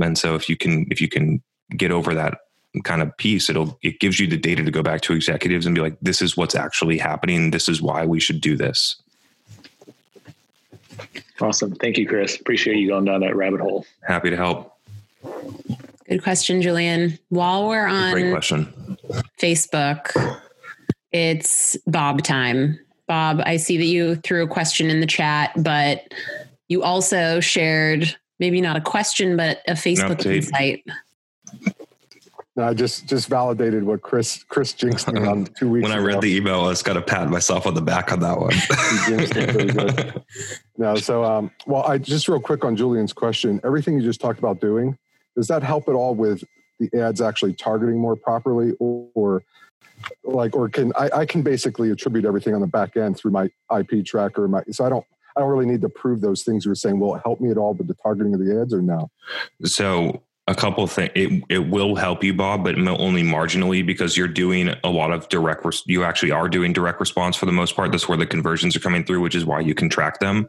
And 0.00 0.18
so 0.18 0.34
if 0.34 0.48
you 0.48 0.56
can 0.56 0.86
if 0.90 1.00
you 1.00 1.08
can 1.08 1.42
get 1.76 1.90
over 1.90 2.14
that 2.14 2.38
kind 2.84 3.02
of 3.02 3.16
piece 3.16 3.48
it'll 3.48 3.78
it 3.82 3.98
gives 3.98 4.20
you 4.20 4.26
the 4.26 4.36
data 4.36 4.62
to 4.62 4.70
go 4.70 4.82
back 4.82 5.00
to 5.00 5.12
executives 5.12 5.66
and 5.66 5.74
be 5.74 5.80
like 5.80 5.96
this 6.00 6.20
is 6.22 6.36
what's 6.36 6.54
actually 6.54 6.98
happening. 6.98 7.50
This 7.50 7.68
is 7.68 7.80
why 7.80 8.04
we 8.04 8.20
should 8.20 8.40
do 8.40 8.56
this. 8.56 8.96
Awesome. 11.40 11.74
Thank 11.74 11.98
you 11.98 12.06
chris. 12.06 12.38
Appreciate 12.40 12.76
you 12.76 12.88
going 12.88 13.04
down 13.04 13.20
that 13.20 13.36
rabbit 13.36 13.60
hole. 13.60 13.86
Happy 14.06 14.30
to 14.30 14.36
help. 14.36 14.76
Good 16.08 16.22
question 16.22 16.62
julian. 16.62 17.18
While 17.30 17.68
we're 17.68 17.86
on 17.86 18.12
Great 18.12 18.32
question. 18.32 18.96
facebook 19.40 20.40
it's 21.10 21.76
bob 21.86 22.22
time. 22.22 22.78
Bob 23.06 23.40
i 23.46 23.56
see 23.56 23.78
that 23.78 23.86
you 23.86 24.16
threw 24.16 24.44
a 24.44 24.48
question 24.48 24.90
in 24.90 25.00
the 25.00 25.06
chat 25.06 25.52
but 25.56 26.12
you 26.68 26.82
also 26.82 27.40
shared 27.40 28.14
maybe 28.38 28.60
not 28.60 28.76
a 28.76 28.80
question 28.82 29.36
but 29.36 29.62
a 29.66 29.72
facebook 29.72 30.24
insight. 30.26 30.82
no, 30.86 30.94
I 32.58 32.74
just 32.74 33.06
just 33.06 33.28
validated 33.28 33.84
what 33.84 34.02
Chris 34.02 34.44
Chris 34.44 34.72
jinxed 34.72 35.12
me 35.12 35.26
on 35.26 35.44
two 35.58 35.68
weeks. 35.68 35.82
when 35.82 35.92
I 35.92 35.98
read 35.98 36.20
the 36.20 36.34
email, 36.34 36.62
I 36.62 36.72
just 36.72 36.84
got 36.84 36.94
to 36.94 37.02
pat 37.02 37.28
myself 37.28 37.66
on 37.66 37.74
the 37.74 37.82
back 37.82 38.12
on 38.12 38.20
that 38.20 38.38
one. 38.38 38.54
no, 40.78 40.96
so 40.96 41.24
um, 41.24 41.50
well, 41.66 41.82
I 41.84 41.98
just 41.98 42.28
real 42.28 42.40
quick 42.40 42.64
on 42.64 42.76
Julian's 42.76 43.12
question. 43.12 43.60
Everything 43.64 43.94
you 43.94 44.02
just 44.02 44.20
talked 44.20 44.38
about 44.38 44.60
doing, 44.60 44.96
does 45.36 45.46
that 45.48 45.62
help 45.62 45.88
at 45.88 45.94
all 45.94 46.14
with 46.14 46.42
the 46.78 46.90
ads 47.00 47.20
actually 47.20 47.54
targeting 47.54 47.98
more 47.98 48.16
properly, 48.16 48.72
or, 48.78 49.08
or 49.14 49.42
like, 50.24 50.54
or 50.54 50.68
can 50.68 50.92
I, 50.96 51.10
I 51.18 51.26
can 51.26 51.42
basically 51.42 51.90
attribute 51.90 52.24
everything 52.24 52.54
on 52.54 52.60
the 52.60 52.66
back 52.66 52.96
end 52.96 53.16
through 53.16 53.32
my 53.32 53.50
IP 53.76 54.04
tracker, 54.04 54.48
my 54.48 54.62
so 54.70 54.84
I 54.84 54.88
don't 54.88 55.04
I 55.36 55.40
don't 55.40 55.50
really 55.50 55.66
need 55.66 55.82
to 55.82 55.88
prove 55.88 56.20
those 56.20 56.42
things 56.42 56.64
you 56.64 56.70
were 56.70 56.74
saying. 56.74 56.98
Will 56.98 57.14
it 57.14 57.22
help 57.24 57.40
me 57.40 57.50
at 57.50 57.56
all 57.56 57.74
with 57.74 57.86
the 57.86 57.96
targeting 58.02 58.34
of 58.34 58.40
the 58.40 58.60
ads 58.60 58.74
or 58.74 58.82
no? 58.82 59.10
So 59.64 60.22
a 60.48 60.54
couple 60.54 60.82
of 60.82 60.90
things. 60.90 61.10
It, 61.14 61.44
it 61.50 61.68
will 61.68 61.94
help 61.94 62.24
you, 62.24 62.32
Bob, 62.32 62.64
but 62.64 62.76
only 62.78 63.22
marginally 63.22 63.84
because 63.84 64.16
you're 64.16 64.26
doing 64.26 64.74
a 64.82 64.88
lot 64.88 65.12
of 65.12 65.28
direct. 65.28 65.64
Res- 65.64 65.82
you 65.86 66.04
actually 66.04 66.30
are 66.30 66.48
doing 66.48 66.72
direct 66.72 66.98
response 67.00 67.36
for 67.36 67.44
the 67.44 67.52
most 67.52 67.76
part. 67.76 67.92
That's 67.92 68.08
where 68.08 68.16
the 68.16 68.26
conversions 68.26 68.74
are 68.74 68.80
coming 68.80 69.04
through, 69.04 69.20
which 69.20 69.34
is 69.34 69.44
why 69.44 69.60
you 69.60 69.74
can 69.74 69.90
track 69.90 70.20
them. 70.20 70.48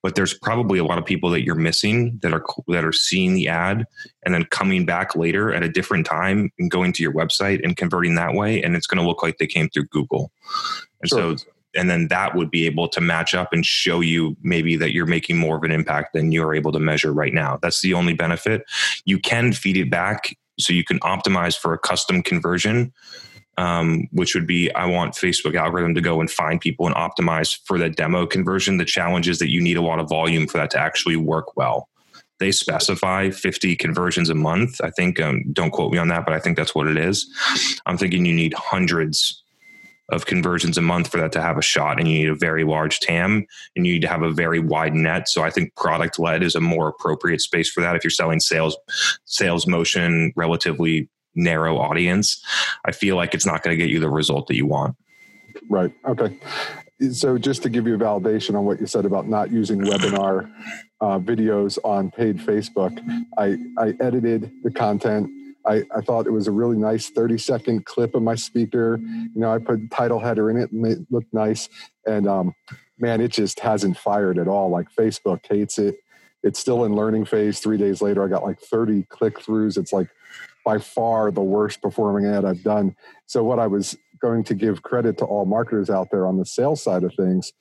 But 0.00 0.14
there's 0.14 0.32
probably 0.32 0.78
a 0.78 0.84
lot 0.84 0.96
of 0.96 1.04
people 1.04 1.28
that 1.30 1.42
you're 1.42 1.56
missing 1.56 2.20
that 2.22 2.32
are 2.32 2.44
that 2.68 2.84
are 2.84 2.92
seeing 2.92 3.34
the 3.34 3.48
ad 3.48 3.84
and 4.24 4.32
then 4.32 4.44
coming 4.44 4.86
back 4.86 5.16
later 5.16 5.52
at 5.52 5.64
a 5.64 5.68
different 5.68 6.06
time 6.06 6.52
and 6.60 6.70
going 6.70 6.92
to 6.92 7.02
your 7.02 7.12
website 7.12 7.64
and 7.64 7.76
converting 7.76 8.14
that 8.14 8.34
way, 8.34 8.62
and 8.62 8.76
it's 8.76 8.86
going 8.86 9.02
to 9.02 9.06
look 9.06 9.24
like 9.24 9.38
they 9.38 9.46
came 9.48 9.68
through 9.68 9.86
Google. 9.86 10.30
And 11.00 11.08
sure. 11.08 11.36
so 11.36 11.44
and 11.74 11.88
then 11.88 12.08
that 12.08 12.34
would 12.34 12.50
be 12.50 12.66
able 12.66 12.88
to 12.88 13.00
match 13.00 13.34
up 13.34 13.52
and 13.52 13.64
show 13.64 14.00
you 14.00 14.36
maybe 14.42 14.76
that 14.76 14.92
you're 14.92 15.06
making 15.06 15.38
more 15.38 15.56
of 15.56 15.62
an 15.62 15.70
impact 15.70 16.12
than 16.12 16.32
you're 16.32 16.54
able 16.54 16.72
to 16.72 16.78
measure 16.78 17.12
right 17.12 17.32
now. 17.32 17.58
That's 17.62 17.80
the 17.80 17.94
only 17.94 18.14
benefit. 18.14 18.64
You 19.04 19.18
can 19.18 19.52
feed 19.52 19.76
it 19.76 19.90
back 19.90 20.36
so 20.58 20.72
you 20.72 20.84
can 20.84 21.00
optimize 21.00 21.58
for 21.58 21.72
a 21.72 21.78
custom 21.78 22.22
conversion. 22.22 22.92
Um, 23.58 24.08
which 24.12 24.34
would 24.34 24.46
be 24.46 24.72
I 24.72 24.86
want 24.86 25.12
Facebook 25.12 25.54
algorithm 25.54 25.94
to 25.96 26.00
go 26.00 26.22
and 26.22 26.30
find 26.30 26.58
people 26.58 26.86
and 26.86 26.96
optimize 26.96 27.58
for 27.66 27.76
that 27.80 27.96
demo 27.96 28.26
conversion. 28.26 28.78
The 28.78 28.86
challenge 28.86 29.28
is 29.28 29.40
that 29.40 29.50
you 29.50 29.60
need 29.60 29.76
a 29.76 29.82
lot 29.82 29.98
of 29.98 30.08
volume 30.08 30.46
for 30.46 30.56
that 30.56 30.70
to 30.70 30.78
actually 30.78 31.16
work 31.16 31.54
well. 31.54 31.90
They 32.38 32.50
specify 32.50 33.28
50 33.28 33.76
conversions 33.76 34.30
a 34.30 34.34
month. 34.34 34.80
I 34.82 34.90
think, 34.90 35.20
um, 35.20 35.44
don't 35.52 35.70
quote 35.70 35.92
me 35.92 35.98
on 35.98 36.08
that, 36.08 36.24
but 36.24 36.34
I 36.34 36.40
think 36.40 36.56
that's 36.56 36.74
what 36.74 36.88
it 36.88 36.96
is. 36.96 37.30
I'm 37.84 37.98
thinking 37.98 38.24
you 38.24 38.32
need 38.32 38.54
hundreds 38.54 39.41
of 40.08 40.26
conversions 40.26 40.76
a 40.76 40.82
month 40.82 41.08
for 41.08 41.18
that 41.18 41.32
to 41.32 41.40
have 41.40 41.56
a 41.56 41.62
shot 41.62 41.98
and 41.98 42.08
you 42.08 42.18
need 42.18 42.28
a 42.28 42.34
very 42.34 42.64
large 42.64 43.00
tam 43.00 43.46
and 43.76 43.86
you 43.86 43.94
need 43.94 44.02
to 44.02 44.08
have 44.08 44.22
a 44.22 44.30
very 44.30 44.58
wide 44.58 44.94
net. 44.94 45.28
So 45.28 45.42
i 45.42 45.50
think 45.50 45.74
product 45.76 46.18
led 46.18 46.42
is 46.42 46.54
a 46.54 46.60
more 46.60 46.88
appropriate 46.88 47.40
space 47.40 47.70
for 47.70 47.80
that 47.80 47.96
if 47.96 48.04
you're 48.04 48.10
selling 48.10 48.40
sales 48.40 48.76
sales 49.24 49.66
motion 49.66 50.32
relatively 50.36 51.08
narrow 51.34 51.78
audience. 51.78 52.42
I 52.84 52.92
feel 52.92 53.16
like 53.16 53.34
it's 53.34 53.46
not 53.46 53.62
going 53.62 53.76
to 53.76 53.82
get 53.82 53.90
you 53.90 54.00
the 54.00 54.10
result 54.10 54.46
that 54.48 54.56
you 54.56 54.66
want. 54.66 54.96
Right. 55.68 55.92
Okay. 56.06 56.36
So 57.10 57.36
just 57.36 57.62
to 57.62 57.68
give 57.68 57.86
you 57.86 57.94
a 57.94 57.98
validation 57.98 58.54
on 58.54 58.64
what 58.64 58.80
you 58.80 58.86
said 58.86 59.04
about 59.04 59.28
not 59.28 59.50
using 59.50 59.80
webinar 59.80 60.52
uh, 61.00 61.18
videos 61.18 61.78
on 61.84 62.12
paid 62.12 62.38
facebook 62.38 62.96
i 63.38 63.56
i 63.76 63.92
edited 64.00 64.52
the 64.62 64.70
content 64.70 65.28
I, 65.66 65.84
I 65.94 66.00
thought 66.00 66.26
it 66.26 66.32
was 66.32 66.48
a 66.48 66.52
really 66.52 66.76
nice 66.76 67.08
30 67.08 67.38
second 67.38 67.84
clip 67.86 68.14
of 68.14 68.22
my 68.22 68.34
speaker. 68.34 68.98
You 69.00 69.40
know, 69.40 69.52
I 69.52 69.58
put 69.58 69.90
title 69.90 70.18
header 70.18 70.50
in 70.50 70.56
it 70.56 70.72
and 70.72 70.86
it 70.86 70.98
looked 71.10 71.32
nice. 71.32 71.68
And 72.06 72.26
um, 72.26 72.54
man, 72.98 73.20
it 73.20 73.32
just 73.32 73.60
hasn't 73.60 73.98
fired 73.98 74.38
at 74.38 74.48
all. 74.48 74.70
Like 74.70 74.86
Facebook 74.94 75.40
hates 75.48 75.78
it. 75.78 75.96
It's 76.42 76.58
still 76.58 76.84
in 76.84 76.94
learning 76.94 77.26
phase. 77.26 77.60
Three 77.60 77.76
days 77.78 78.02
later, 78.02 78.24
I 78.24 78.28
got 78.28 78.42
like 78.42 78.60
30 78.60 79.04
click 79.04 79.38
throughs. 79.38 79.78
It's 79.78 79.92
like 79.92 80.08
by 80.64 80.78
far 80.78 81.30
the 81.30 81.42
worst 81.42 81.80
performing 81.80 82.26
ad 82.26 82.44
I've 82.44 82.62
done. 82.62 82.96
So, 83.26 83.44
what 83.44 83.58
I 83.58 83.66
was 83.66 83.96
going 84.20 84.44
to 84.44 84.54
give 84.54 84.82
credit 84.82 85.18
to 85.18 85.24
all 85.24 85.44
marketers 85.44 85.90
out 85.90 86.08
there 86.10 86.26
on 86.26 86.38
the 86.38 86.44
sales 86.44 86.82
side 86.82 87.04
of 87.04 87.14
things, 87.14 87.52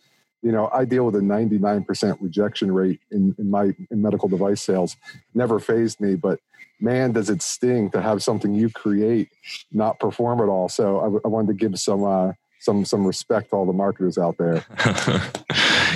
you 0.42 0.52
know, 0.52 0.70
I 0.74 0.86
deal 0.86 1.06
with 1.06 1.16
a 1.16 1.20
99% 1.20 2.18
rejection 2.22 2.72
rate 2.72 3.00
in, 3.12 3.36
in 3.38 3.50
my 3.50 3.74
in 3.92 4.02
medical 4.02 4.30
device 4.30 4.62
sales. 4.62 4.96
Never 5.34 5.60
phased 5.60 6.00
me, 6.00 6.16
but 6.16 6.40
man, 6.82 7.12
does 7.12 7.30
it 7.30 7.42
sting 7.42 7.90
to 7.92 8.02
have 8.02 8.24
something 8.24 8.54
you 8.54 8.70
create 8.70 9.30
not 9.72 10.00
perform 10.00 10.42
at 10.42 10.50
all. 10.50 10.70
So 10.70 11.00
I, 11.00 11.28
I 11.28 11.30
wanted 11.30 11.48
to 11.48 11.54
give 11.54 11.78
some 11.80 12.04
uh, 12.04 12.34
some 12.62 12.86
some 12.86 13.06
respect 13.06 13.50
to 13.50 13.56
all 13.56 13.66
the 13.66 13.74
marketers 13.74 14.18
out 14.18 14.38
there. 14.38 14.64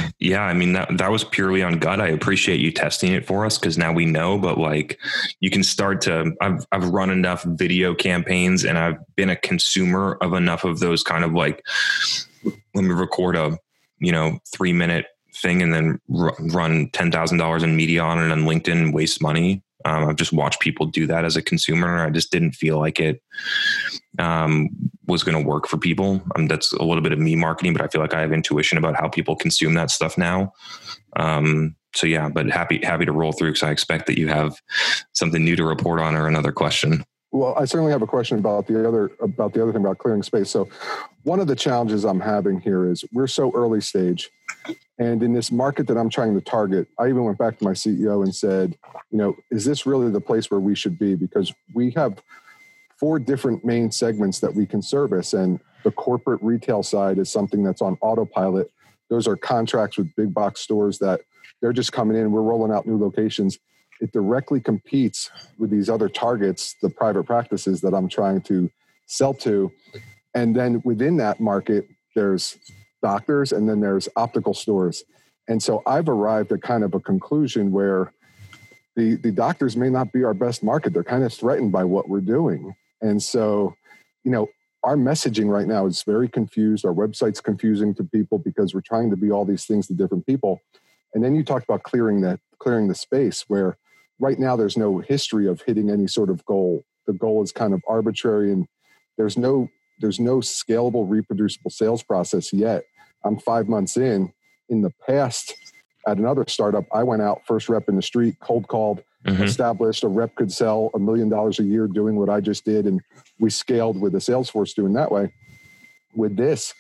yeah, 0.20 0.42
I 0.42 0.54
mean 0.54 0.74
that 0.74 0.98
that 0.98 1.12
was 1.12 1.24
purely 1.24 1.64
on 1.64 1.80
gut. 1.80 2.02
I 2.02 2.08
appreciate 2.08 2.60
you 2.60 2.72
testing 2.72 3.14
it 3.14 3.26
for 3.26 3.46
us 3.46 3.58
because 3.58 3.78
now 3.78 3.94
we 3.94 4.06
know. 4.06 4.38
But 4.38 4.58
like, 4.58 5.00
you 5.40 5.50
can 5.50 5.64
start 5.64 6.02
to. 6.02 6.34
I've 6.42 6.66
I've 6.72 6.90
run 6.90 7.10
enough 7.10 7.44
video 7.44 7.94
campaigns 7.94 8.66
and 8.66 8.78
I've 8.78 8.98
been 9.16 9.30
a 9.30 9.36
consumer 9.36 10.18
of 10.22 10.34
enough 10.34 10.64
of 10.64 10.80
those 10.80 11.04
kind 11.04 11.24
of 11.24 11.34
like. 11.34 11.64
Let 12.74 12.84
me 12.84 12.94
record 12.94 13.36
a 13.36 13.58
you 14.00 14.12
know 14.12 14.40
three 14.52 14.74
minute 14.74 15.06
thing 15.36 15.62
and 15.62 15.74
then 15.74 16.00
run 16.08 16.90
ten 16.94 17.12
thousand 17.12 17.38
dollars 17.38 17.64
in 17.64 17.76
media 17.76 18.02
on 18.02 18.20
it 18.20 18.32
on 18.32 18.42
LinkedIn, 18.42 18.94
waste 18.94 19.22
money. 19.22 19.62
Um, 19.86 20.10
I've 20.10 20.16
just 20.16 20.34
watched 20.34 20.60
people 20.60 20.88
do 20.88 21.08
that 21.08 21.24
as 21.24 21.38
a 21.38 21.42
consumer. 21.42 22.04
I 22.04 22.10
just 22.10 22.32
didn't 22.32 22.54
feel 22.54 22.80
like 22.80 23.00
it 23.00 23.22
um, 24.20 24.70
was 25.08 25.24
going 25.24 25.42
to 25.42 25.48
work 25.48 25.68
for 25.68 25.78
people. 25.78 26.22
Um, 26.36 26.48
that's 26.48 26.74
a 26.74 26.84
little 26.84 27.04
bit 27.04 27.14
of 27.14 27.20
me 27.20 27.36
marketing, 27.36 27.74
but 27.74 27.82
I 27.82 27.88
feel 27.88 28.02
like 28.02 28.14
I 28.14 28.22
have 28.22 28.34
intuition 28.34 28.78
about 28.78 28.96
how 28.96 29.08
people 29.08 29.36
consume 29.36 29.76
that 29.76 29.92
stuff 29.92 30.18
now. 30.18 30.52
Um, 31.16 31.76
so 31.94 32.08
yeah, 32.08 32.28
but 32.28 32.50
happy 32.50 32.82
happy 32.84 33.06
to 33.06 33.14
roll 33.14 33.32
through 33.32 33.52
because 33.52 33.64
I 33.64 33.72
expect 33.72 34.08
that 34.08 34.20
you 34.20 34.28
have 34.28 34.62
something 35.14 35.44
new 35.44 35.56
to 35.56 35.64
report 35.64 36.02
on 36.02 36.16
or 36.16 36.28
another 36.28 36.52
question. 36.52 37.06
Well, 37.32 37.54
I 37.58 37.66
certainly 37.66 37.92
have 37.92 38.02
a 38.02 38.08
question 38.08 38.38
about 38.38 38.68
the 38.68 38.88
other 38.88 39.12
about 39.22 39.54
the 39.54 39.62
other 39.62 39.72
thing 39.72 39.82
about 39.82 39.98
clearing 40.00 40.24
space. 40.24 40.50
So, 40.50 40.68
one 41.24 41.40
of 41.40 41.48
the 41.48 41.56
challenges 41.56 42.04
I'm 42.04 42.20
having 42.20 42.60
here 42.60 42.90
is 42.90 43.04
we're 43.14 43.28
so 43.28 43.52
early 43.56 43.82
stage, 43.82 44.30
and 44.98 45.22
in 45.24 45.34
this 45.34 45.52
market 45.52 45.88
that 45.88 45.98
I'm 45.98 46.10
trying 46.10 46.34
to 46.36 46.42
target, 46.42 46.88
I 47.00 47.08
even 47.10 47.24
went 47.24 47.38
back 47.38 47.58
to 47.58 47.64
my 47.64 47.72
CEO 47.72 48.24
and 48.24 48.34
said, 48.34 48.78
you 49.12 49.18
know, 49.18 49.36
is 49.52 49.66
this 49.66 49.86
really 49.86 50.10
the 50.10 50.22
place 50.22 50.50
where 50.50 50.60
we 50.60 50.76
should 50.76 50.98
be? 50.98 51.16
Because 51.16 51.54
we 51.74 51.92
have 51.92 52.22
four 53.00 53.20
different 53.20 53.66
main 53.66 53.92
segments 53.92 54.40
that 54.40 54.54
we 54.54 54.66
can 54.66 54.82
service, 54.82 55.34
and 55.34 55.60
the 55.84 55.92
corporate 55.92 56.42
retail 56.42 56.82
side 56.82 57.18
is 57.18 57.30
something 57.30 57.64
that's 57.64 57.82
on 57.82 57.98
autopilot. 58.02 58.72
Those 59.10 59.28
are 59.28 59.36
contracts 59.36 59.98
with 59.98 60.16
big 60.16 60.34
box 60.34 60.62
stores 60.62 61.00
that 61.00 61.22
they're 61.62 61.74
just 61.74 61.92
coming 61.92 62.18
in. 62.18 62.32
We're 62.32 62.42
rolling 62.42 62.72
out 62.72 62.88
new 62.88 62.98
locations 62.98 63.60
it 64.02 64.12
directly 64.12 64.60
competes 64.60 65.30
with 65.58 65.70
these 65.70 65.90
other 65.90 66.10
targets, 66.10 66.76
the 66.82 66.90
private 66.90 67.24
practices 67.24 67.82
that 67.82 67.94
I'm 67.94 68.10
trying 68.10 68.42
to 68.44 68.70
sell 69.06 69.34
to. 69.36 69.72
And 70.34 70.56
then 70.56 70.82
within 70.84 71.18
that 71.18 71.40
market, 71.40 71.88
there's 72.16 72.58
doctors 73.06 73.52
and 73.52 73.70
then 73.70 73.80
there's 73.80 74.10
optical 74.16 74.54
stores. 74.54 75.04
And 75.48 75.62
so 75.62 75.84
I've 75.86 76.10
arrived 76.10 76.52
at 76.52 76.62
kind 76.62 76.84
of 76.84 76.96
a 76.96 77.00
conclusion 77.00 77.72
where 77.72 78.12
the, 78.96 79.16
the 79.16 79.32
doctors 79.32 79.78
may 79.78 79.90
not 79.90 80.12
be 80.12 80.24
our 80.24 80.34
best 80.34 80.64
market. 80.64 80.94
They're 80.94 81.04
kind 81.04 81.24
of 81.24 81.32
threatened 81.32 81.72
by 81.72 81.84
what 81.84 82.10
we're 82.10 82.28
doing. 82.38 82.74
And 83.02 83.22
so, 83.22 83.76
you 84.24 84.32
know, 84.32 84.48
our 84.84 84.96
messaging 84.96 85.50
right 85.50 85.68
now 85.68 85.86
is 85.86 86.02
very 86.04 86.28
confused. 86.28 86.86
Our 86.86 86.94
website's 86.94 87.42
confusing 87.42 87.94
to 87.96 88.04
people 88.04 88.40
because 88.40 88.74
we're 88.74 88.82
trying 88.82 89.12
to 89.12 89.18
be 89.18 89.30
all 89.32 89.46
these 89.46 89.66
things 89.66 89.86
to 89.88 89.94
different 89.94 90.26
people. 90.26 90.62
And 91.14 91.24
then 91.24 91.36
you 91.36 91.44
talked 91.44 91.66
about 91.66 91.84
clearing 91.84 92.22
that 92.22 92.40
clearing 92.60 92.88
the 92.88 92.96
space 92.96 93.46
where 93.48 93.78
right 94.20 94.40
now 94.40 94.56
there's 94.56 94.78
no 94.78 95.00
history 95.00 95.48
of 95.48 95.62
hitting 95.62 95.90
any 95.90 96.08
sort 96.08 96.30
of 96.30 96.44
goal 96.46 96.84
the 97.06 97.14
goal 97.14 97.44
is 97.44 97.52
kind 97.52 97.74
of 97.74 97.82
arbitrary 97.88 98.52
and 98.52 98.66
there's 99.18 99.38
no 99.38 99.68
there's 100.00 100.20
no 100.20 100.38
scalable 100.38 101.10
reproducible 101.10 101.72
sales 101.72 102.04
process 102.04 102.52
yet 102.52 102.84
i'm 103.26 103.38
five 103.38 103.68
months 103.68 103.98
in 103.98 104.32
in 104.70 104.82
the 104.82 104.92
past 105.06 105.54
at 106.08 106.18
another 106.18 106.46
startup 106.48 106.86
i 106.94 107.04
went 107.04 107.22
out 107.22 107.42
first 107.46 107.70
rep 107.70 107.90
in 107.90 107.96
the 107.96 108.02
street 108.02 108.36
cold 108.42 108.68
called 108.68 109.02
mm-hmm. 109.26 109.44
established 109.44 110.04
a 110.04 110.08
rep 110.08 110.34
could 110.36 110.52
sell 110.52 110.90
a 110.94 111.00
million 111.00 111.30
dollars 111.30 111.60
a 111.60 111.64
year 111.64 111.88
doing 111.88 112.16
what 112.16 112.30
i 112.30 112.40
just 112.40 112.64
did 112.64 112.86
and 112.86 113.02
we 113.40 113.50
scaled 113.50 114.00
with 114.00 114.14
the 114.14 114.22
sales 114.22 114.50
force 114.50 114.74
doing 114.74 114.94
that 114.94 115.12
way 115.12 115.32
with 116.16 116.38
this 116.38 116.74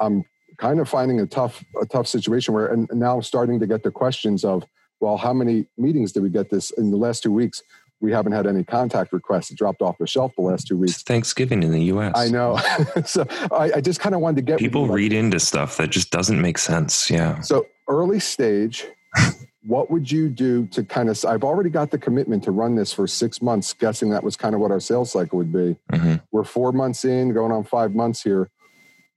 i'm 0.00 0.24
kind 0.58 0.80
of 0.80 0.88
finding 0.88 1.20
a 1.20 1.26
tough 1.26 1.64
a 1.80 1.86
tough 1.86 2.06
situation 2.06 2.52
where 2.54 2.66
and 2.66 2.88
now 2.92 3.16
i'm 3.16 3.22
starting 3.22 3.60
to 3.60 3.66
get 3.66 3.82
the 3.82 3.90
questions 3.90 4.44
of 4.44 4.64
well, 5.02 5.16
how 5.16 5.32
many 5.32 5.66
meetings 5.76 6.12
did 6.12 6.22
we 6.22 6.30
get 6.30 6.48
this 6.48 6.70
in 6.70 6.92
the 6.92 6.96
last 6.96 7.24
two 7.24 7.32
weeks? 7.32 7.60
We 8.02 8.10
haven't 8.10 8.32
had 8.32 8.48
any 8.48 8.64
contact 8.64 9.12
requests. 9.12 9.52
It 9.52 9.56
dropped 9.56 9.80
off 9.80 9.96
the 9.96 10.08
shelf 10.08 10.34
the 10.34 10.42
last 10.42 10.66
two 10.66 10.76
weeks. 10.76 10.94
It's 10.94 11.02
Thanksgiving 11.02 11.62
in 11.62 11.70
the 11.70 11.84
U.S. 11.84 12.12
I 12.16 12.28
know. 12.28 12.58
so 13.06 13.24
I, 13.52 13.74
I, 13.76 13.80
just 13.80 14.00
kind 14.00 14.12
of 14.12 14.20
wanted 14.20 14.36
to 14.36 14.42
get 14.42 14.58
people 14.58 14.88
read 14.88 15.12
into 15.12 15.38
stuff 15.38 15.76
that 15.76 15.90
just 15.90 16.10
doesn't 16.10 16.40
make 16.40 16.58
sense. 16.58 17.08
Yeah. 17.08 17.40
So 17.42 17.66
early 17.88 18.18
stage, 18.18 18.88
what 19.66 19.88
would 19.88 20.10
you 20.10 20.28
do 20.28 20.66
to 20.66 20.82
kind 20.82 21.08
of? 21.08 21.24
I've 21.24 21.44
already 21.44 21.70
got 21.70 21.92
the 21.92 21.98
commitment 21.98 22.42
to 22.42 22.50
run 22.50 22.74
this 22.74 22.92
for 22.92 23.06
six 23.06 23.40
months, 23.40 23.72
guessing 23.72 24.10
that 24.10 24.24
was 24.24 24.34
kind 24.36 24.56
of 24.56 24.60
what 24.60 24.72
our 24.72 24.80
sales 24.80 25.12
cycle 25.12 25.38
would 25.38 25.52
be. 25.52 25.76
Mm-hmm. 25.92 26.16
We're 26.32 26.42
four 26.42 26.72
months 26.72 27.04
in, 27.04 27.32
going 27.32 27.52
on 27.52 27.62
five 27.62 27.94
months 27.94 28.20
here. 28.20 28.50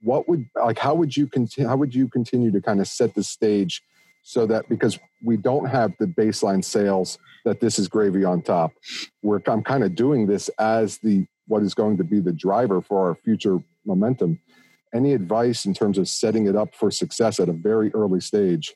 What 0.02 0.30
would 0.30 0.46
like? 0.56 0.78
How 0.78 0.94
would 0.94 1.18
you 1.18 1.26
continue? 1.26 1.68
How 1.68 1.76
would 1.76 1.96
you 1.96 2.08
continue 2.08 2.52
to 2.52 2.62
kind 2.62 2.80
of 2.80 2.88
set 2.88 3.16
the 3.16 3.24
stage? 3.24 3.82
So 4.28 4.48
that 4.48 4.68
because 4.68 4.98
we 5.24 5.38
don't 5.38 5.68
have 5.68 5.94
the 6.00 6.08
baseline 6.08 6.66
sales 6.66 7.20
that 7.46 7.60
this 7.60 7.78
is 7.78 7.88
gravy 7.88 8.26
on 8.26 8.42
top. 8.42 8.72
We're 9.22 9.40
i'm 9.46 9.64
kind 9.64 9.84
of 9.84 9.96
doing 9.96 10.26
this 10.26 10.50
as 10.60 10.98
the 10.98 11.28
what 11.48 11.62
is 11.62 11.76
going 11.76 11.98
to 11.98 12.04
be 12.04 12.20
the 12.20 12.34
driver 12.34 12.82
for 12.82 13.08
our 13.08 13.16
future 13.16 13.60
momentum. 13.86 14.40
Any 14.96 15.14
advice 15.14 15.66
in 15.66 15.76
terms 15.76 16.00
of 16.00 16.10
setting 16.10 16.48
it 16.48 16.56
up 16.56 16.74
for 16.74 16.90
success 16.90 17.40
at 17.40 17.50
a 17.50 17.54
very 17.54 17.94
early 17.94 18.20
stage? 18.20 18.74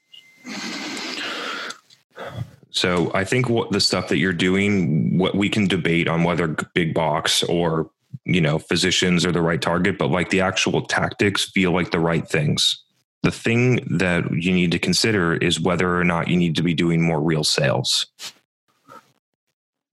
So 2.69 3.11
i 3.15 3.23
think 3.23 3.49
what 3.49 3.71
the 3.71 3.81
stuff 3.81 4.07
that 4.09 4.17
you're 4.17 4.33
doing 4.33 5.17
what 5.17 5.33
we 5.33 5.49
can 5.49 5.67
debate 5.67 6.07
on 6.07 6.23
whether 6.23 6.55
big 6.75 6.93
box 6.93 7.41
or 7.41 7.89
you 8.23 8.39
know 8.39 8.59
physicians 8.59 9.25
are 9.25 9.31
the 9.31 9.41
right 9.41 9.61
target 9.61 9.97
but 9.97 10.11
like 10.11 10.29
the 10.29 10.41
actual 10.41 10.83
tactics 10.83 11.49
feel 11.49 11.71
like 11.71 11.89
the 11.89 11.99
right 11.99 12.27
things 12.27 12.83
the 13.23 13.31
thing 13.31 13.75
that 13.97 14.31
you 14.31 14.53
need 14.53 14.71
to 14.71 14.79
consider 14.79 15.35
is 15.35 15.59
whether 15.59 15.99
or 15.99 16.03
not 16.03 16.27
you 16.27 16.37
need 16.37 16.55
to 16.55 16.63
be 16.63 16.73
doing 16.73 17.01
more 17.01 17.21
real 17.21 17.43
sales. 17.43 18.05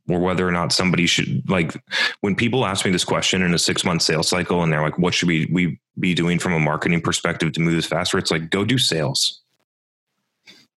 Or 0.08 0.20
whether 0.20 0.46
or 0.46 0.52
not 0.52 0.72
somebody 0.72 1.06
should 1.06 1.50
like 1.50 1.82
when 2.20 2.36
people 2.36 2.64
ask 2.64 2.84
me 2.84 2.92
this 2.92 3.04
question 3.04 3.42
in 3.42 3.52
a 3.52 3.58
six 3.58 3.84
month 3.84 4.02
sales 4.02 4.28
cycle 4.28 4.62
and 4.62 4.72
they're 4.72 4.82
like 4.82 4.98
what 4.98 5.14
should 5.14 5.26
we, 5.26 5.48
we 5.52 5.80
be 5.98 6.14
doing 6.14 6.38
from 6.38 6.52
a 6.52 6.60
marketing 6.60 7.00
perspective 7.00 7.52
to 7.54 7.60
move 7.60 7.74
this 7.74 7.86
faster? 7.86 8.16
It's 8.16 8.30
like 8.30 8.48
go 8.50 8.64
do 8.64 8.78
sales. 8.78 9.42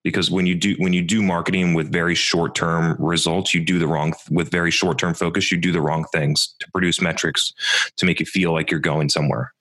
Because 0.04 0.32
when 0.32 0.48
you 0.48 0.56
do 0.56 0.74
when 0.80 0.94
you 0.94 1.04
do 1.04 1.22
marketing 1.22 1.76
with 1.76 1.92
very 1.92 2.16
short 2.16 2.56
term 2.56 2.96
results 2.98 3.54
you 3.54 3.64
do 3.64 3.78
the 3.78 3.86
wrong 3.86 4.16
with 4.32 4.50
very 4.50 4.72
short 4.72 4.98
term 4.98 5.14
focus 5.14 5.52
you 5.52 5.60
do 5.60 5.72
the 5.72 5.82
wrong 5.82 6.06
things 6.12 6.56
to 6.62 6.72
produce 6.72 7.00
metrics 7.00 7.54
to 7.98 8.08
make 8.08 8.20
you 8.20 8.26
feel 8.26 8.52
like 8.52 8.72
you're 8.72 8.80
going 8.80 9.10
somewhere 9.10 9.54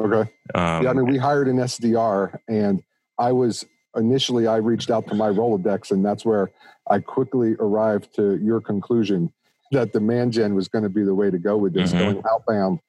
Okay. 0.00 0.30
Um, 0.54 0.82
yeah, 0.82 0.90
I 0.90 0.92
mean, 0.92 1.06
we 1.06 1.18
hired 1.18 1.48
an 1.48 1.56
SDR, 1.56 2.38
and 2.48 2.82
I 3.18 3.32
was 3.32 3.64
initially 3.96 4.46
I 4.46 4.56
reached 4.56 4.90
out 4.90 5.06
to 5.08 5.14
my 5.14 5.28
Rolodex, 5.28 5.90
and 5.90 6.04
that's 6.04 6.24
where 6.24 6.50
I 6.90 6.98
quickly 6.98 7.54
arrived 7.58 8.14
to 8.16 8.36
your 8.38 8.60
conclusion 8.60 9.32
that 9.70 9.92
demand 9.92 10.32
gen 10.32 10.54
was 10.54 10.68
going 10.68 10.84
to 10.84 10.88
be 10.88 11.04
the 11.04 11.14
way 11.14 11.30
to 11.30 11.38
go 11.38 11.56
with 11.56 11.74
this. 11.74 11.92
Mm-hmm. 11.92 12.12
Going 12.12 12.22
outbound, 12.30 12.80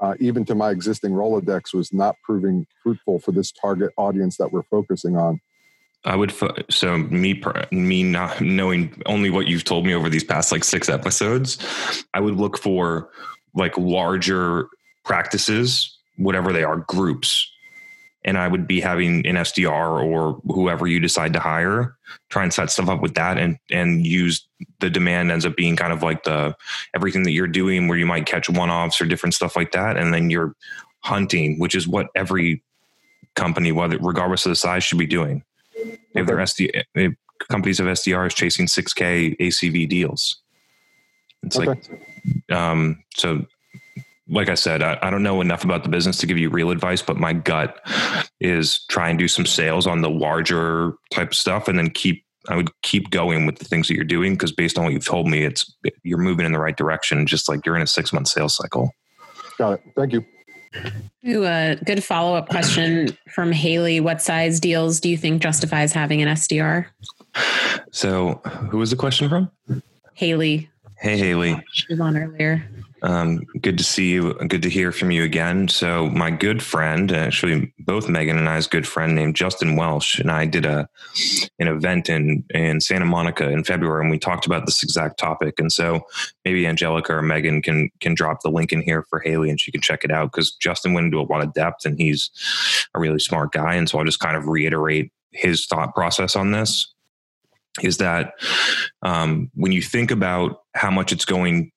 uh, 0.00 0.14
even 0.20 0.44
to 0.46 0.54
my 0.54 0.70
existing 0.70 1.12
Rolodex, 1.12 1.74
was 1.74 1.92
not 1.92 2.16
proving 2.24 2.66
fruitful 2.82 3.20
for 3.20 3.32
this 3.32 3.52
target 3.52 3.92
audience 3.96 4.36
that 4.38 4.52
we're 4.52 4.64
focusing 4.64 5.16
on. 5.16 5.40
I 6.04 6.14
would 6.14 6.32
so 6.70 6.96
me 6.96 7.42
me 7.72 8.02
not 8.04 8.40
knowing 8.40 9.02
only 9.06 9.30
what 9.30 9.48
you've 9.48 9.64
told 9.64 9.84
me 9.84 9.94
over 9.94 10.08
these 10.08 10.24
past 10.24 10.52
like 10.52 10.62
six 10.62 10.88
episodes, 10.88 11.58
I 12.14 12.20
would 12.20 12.36
look 12.36 12.56
for 12.56 13.10
like 13.54 13.76
larger 13.76 14.68
practices, 15.04 15.97
whatever 16.18 16.52
they 16.52 16.64
are, 16.64 16.76
groups. 16.76 17.50
And 18.24 18.36
I 18.36 18.48
would 18.48 18.66
be 18.66 18.80
having 18.80 19.26
an 19.26 19.36
SDR 19.36 20.04
or 20.04 20.40
whoever 20.46 20.86
you 20.86 21.00
decide 21.00 21.32
to 21.32 21.40
hire, 21.40 21.96
try 22.28 22.42
and 22.42 22.52
set 22.52 22.70
stuff 22.70 22.88
up 22.88 23.00
with 23.00 23.14
that 23.14 23.38
and 23.38 23.58
and 23.70 24.06
use 24.06 24.46
the 24.80 24.90
demand 24.90 25.30
ends 25.30 25.46
up 25.46 25.56
being 25.56 25.76
kind 25.76 25.92
of 25.92 26.02
like 26.02 26.24
the 26.24 26.54
everything 26.94 27.22
that 27.22 27.30
you're 27.30 27.46
doing 27.46 27.88
where 27.88 27.96
you 27.96 28.04
might 28.04 28.26
catch 28.26 28.50
one-offs 28.50 29.00
or 29.00 29.06
different 29.06 29.34
stuff 29.34 29.56
like 29.56 29.72
that. 29.72 29.96
And 29.96 30.12
then 30.12 30.30
you're 30.30 30.54
hunting, 31.00 31.58
which 31.58 31.74
is 31.74 31.86
what 31.88 32.08
every 32.14 32.62
company, 33.36 33.72
whether 33.72 33.96
regardless 33.98 34.44
of 34.44 34.50
the 34.50 34.56
size, 34.56 34.82
should 34.84 34.98
be 34.98 35.06
doing. 35.06 35.44
If 36.14 36.26
their 36.26 36.38
SD 36.38 36.82
if 36.96 37.14
companies 37.48 37.78
of 37.78 37.86
SDRs 37.86 38.34
chasing 38.34 38.66
6K 38.66 39.36
ACV 39.38 39.88
deals. 39.88 40.42
It's 41.44 41.56
Okay. 41.56 41.66
like 41.68 42.50
um 42.50 43.02
so 43.14 43.46
like 44.28 44.48
I 44.48 44.54
said, 44.54 44.82
I, 44.82 44.98
I 45.02 45.10
don't 45.10 45.22
know 45.22 45.40
enough 45.40 45.64
about 45.64 45.82
the 45.82 45.88
business 45.88 46.18
to 46.18 46.26
give 46.26 46.38
you 46.38 46.50
real 46.50 46.70
advice, 46.70 47.02
but 47.02 47.16
my 47.16 47.32
gut 47.32 47.80
is 48.40 48.84
try 48.86 49.08
and 49.08 49.18
do 49.18 49.28
some 49.28 49.46
sales 49.46 49.86
on 49.86 50.02
the 50.02 50.10
larger 50.10 50.92
type 51.10 51.28
of 51.28 51.34
stuff 51.34 51.68
and 51.68 51.78
then 51.78 51.90
keep 51.90 52.24
I 52.48 52.56
would 52.56 52.70
keep 52.82 53.10
going 53.10 53.44
with 53.44 53.58
the 53.58 53.64
things 53.64 53.88
that 53.88 53.94
you're 53.94 54.04
doing 54.04 54.32
because 54.32 54.52
based 54.52 54.78
on 54.78 54.84
what 54.84 54.92
you've 54.94 55.04
told 55.04 55.28
me, 55.28 55.42
it's 55.42 55.74
you're 56.02 56.18
moving 56.18 56.46
in 56.46 56.52
the 56.52 56.58
right 56.58 56.76
direction. 56.76 57.26
Just 57.26 57.48
like 57.48 57.66
you're 57.66 57.76
in 57.76 57.82
a 57.82 57.86
six 57.86 58.12
month 58.12 58.28
sales 58.28 58.56
cycle. 58.56 58.90
Got 59.58 59.74
it. 59.74 59.82
Thank 59.96 60.12
you. 60.12 60.24
Ooh, 61.28 61.44
a 61.44 61.76
good 61.84 62.02
follow 62.04 62.36
up 62.36 62.48
question 62.48 63.16
from 63.28 63.52
Haley. 63.52 64.00
What 64.00 64.22
size 64.22 64.60
deals 64.60 65.00
do 65.00 65.08
you 65.08 65.16
think 65.16 65.42
justifies 65.42 65.92
having 65.92 66.22
an 66.22 66.28
SDR? 66.28 66.86
So, 67.90 68.40
who 68.70 68.78
was 68.78 68.90
the 68.90 68.96
question 68.96 69.28
from? 69.28 69.50
Haley, 70.14 70.70
Hey, 71.00 71.16
Haley. 71.16 71.62
she 71.72 71.86
was 71.90 72.00
on 72.00 72.16
earlier. 72.16 72.68
Um, 73.02 73.44
good 73.60 73.78
to 73.78 73.84
see 73.84 74.10
you. 74.10 74.34
Good 74.34 74.62
to 74.62 74.70
hear 74.70 74.90
from 74.90 75.12
you 75.12 75.22
again. 75.22 75.68
So, 75.68 76.08
my 76.08 76.30
good 76.30 76.62
friend, 76.62 77.12
actually, 77.12 77.72
both 77.78 78.08
Megan 78.08 78.36
and 78.36 78.48
I's 78.48 78.66
good 78.66 78.86
friend 78.86 79.14
named 79.14 79.36
Justin 79.36 79.76
Welsh, 79.76 80.18
and 80.18 80.30
I 80.30 80.46
did 80.46 80.66
a 80.66 80.88
an 81.60 81.68
event 81.68 82.08
in 82.08 82.44
in 82.50 82.80
Santa 82.80 83.04
Monica 83.04 83.48
in 83.48 83.62
February, 83.62 84.02
and 84.02 84.10
we 84.10 84.18
talked 84.18 84.46
about 84.46 84.66
this 84.66 84.82
exact 84.82 85.18
topic. 85.18 85.60
And 85.60 85.70
so, 85.70 86.00
maybe 86.44 86.66
Angelica 86.66 87.14
or 87.14 87.22
Megan 87.22 87.62
can 87.62 87.90
can 88.00 88.14
drop 88.14 88.40
the 88.42 88.50
link 88.50 88.72
in 88.72 88.82
here 88.82 89.04
for 89.08 89.20
Haley, 89.20 89.50
and 89.50 89.60
she 89.60 89.70
can 89.70 89.80
check 89.80 90.02
it 90.02 90.10
out 90.10 90.32
because 90.32 90.50
Justin 90.52 90.92
went 90.92 91.06
into 91.06 91.20
a 91.20 91.22
lot 91.22 91.42
of 91.42 91.54
depth, 91.54 91.84
and 91.86 91.96
he's 91.96 92.30
a 92.94 92.98
really 92.98 93.20
smart 93.20 93.52
guy. 93.52 93.74
And 93.74 93.88
so, 93.88 93.98
I'll 93.98 94.04
just 94.04 94.20
kind 94.20 94.36
of 94.36 94.46
reiterate 94.46 95.12
his 95.30 95.66
thought 95.66 95.94
process 95.94 96.34
on 96.34 96.50
this. 96.50 96.92
Is 97.80 97.98
that 97.98 98.34
um, 99.02 99.52
when 99.54 99.70
you 99.70 99.82
think 99.82 100.10
about 100.10 100.62
how 100.78 100.90
much 100.90 101.12
it's 101.12 101.24
going 101.24 101.72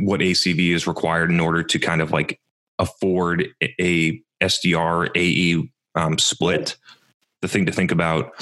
what 0.00 0.20
ACV 0.20 0.74
is 0.74 0.86
required 0.86 1.30
in 1.30 1.40
order 1.40 1.62
to 1.62 1.78
kind 1.78 2.00
of 2.00 2.12
like 2.12 2.40
afford 2.78 3.48
a 3.80 4.20
SDR 4.42 5.10
AE 5.16 5.68
um, 5.94 6.18
split. 6.18 6.76
The 7.42 7.48
thing 7.48 7.66
to 7.66 7.72
think 7.72 7.92
about 7.92 8.32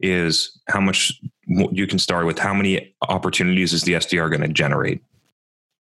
is 0.00 0.60
how 0.68 0.80
much 0.80 1.12
you 1.46 1.86
can 1.86 1.98
start 1.98 2.26
with. 2.26 2.38
How 2.38 2.54
many 2.54 2.94
opportunities 3.08 3.72
is 3.72 3.82
the 3.82 3.94
SDR 3.94 4.28
going 4.28 4.42
to 4.42 4.48
generate? 4.48 5.02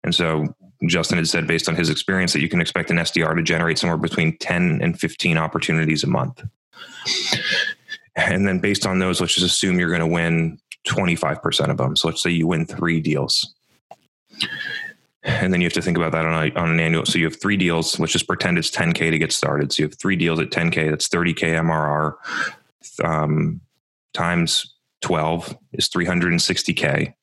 And 0.03 0.13
so 0.13 0.53
Justin 0.87 1.17
had 1.17 1.27
said, 1.27 1.47
based 1.47 1.69
on 1.69 1.75
his 1.75 1.89
experience, 1.89 2.33
that 2.33 2.41
you 2.41 2.49
can 2.49 2.61
expect 2.61 2.91
an 2.91 2.97
SDR 2.97 3.35
to 3.35 3.43
generate 3.43 3.77
somewhere 3.77 3.97
between 3.97 4.37
10 4.37 4.79
and 4.81 4.99
15 4.99 5.37
opportunities 5.37 6.03
a 6.03 6.07
month. 6.07 6.43
And 8.15 8.47
then 8.47 8.59
based 8.59 8.85
on 8.85 8.99
those, 8.99 9.21
let's 9.21 9.35
just 9.35 9.45
assume 9.45 9.79
you're 9.79 9.89
going 9.89 10.01
to 10.01 10.07
win 10.07 10.59
25% 10.87 11.69
of 11.69 11.77
them. 11.77 11.95
So 11.95 12.07
let's 12.07 12.23
say 12.23 12.29
you 12.29 12.47
win 12.47 12.65
three 12.65 12.99
deals 12.99 13.53
and 15.27 15.51
then 15.51 15.59
you 15.59 15.65
have 15.65 15.73
to 15.73 15.81
think 15.81 15.97
about 15.97 16.13
that 16.13 16.25
on, 16.25 16.47
a, 16.47 16.59
on 16.59 16.71
an 16.71 16.79
annual. 16.79 17.05
So 17.05 17.19
you 17.19 17.25
have 17.25 17.39
three 17.39 17.57
deals. 17.57 17.99
Let's 17.99 18.13
just 18.13 18.27
pretend 18.27 18.57
it's 18.57 18.71
10k 18.71 19.11
to 19.11 19.17
get 19.17 19.33
started. 19.33 19.73
So 19.73 19.83
you 19.83 19.89
have 19.89 19.99
three 19.99 20.15
deals 20.15 20.39
at 20.39 20.49
10k. 20.49 20.89
That's 20.89 21.09
30k 21.09 21.59
MRR 21.59 22.13
um, 23.03 23.59
times 24.13 24.73
12 25.01 25.55
is 25.73 25.89
360k. 25.89 27.13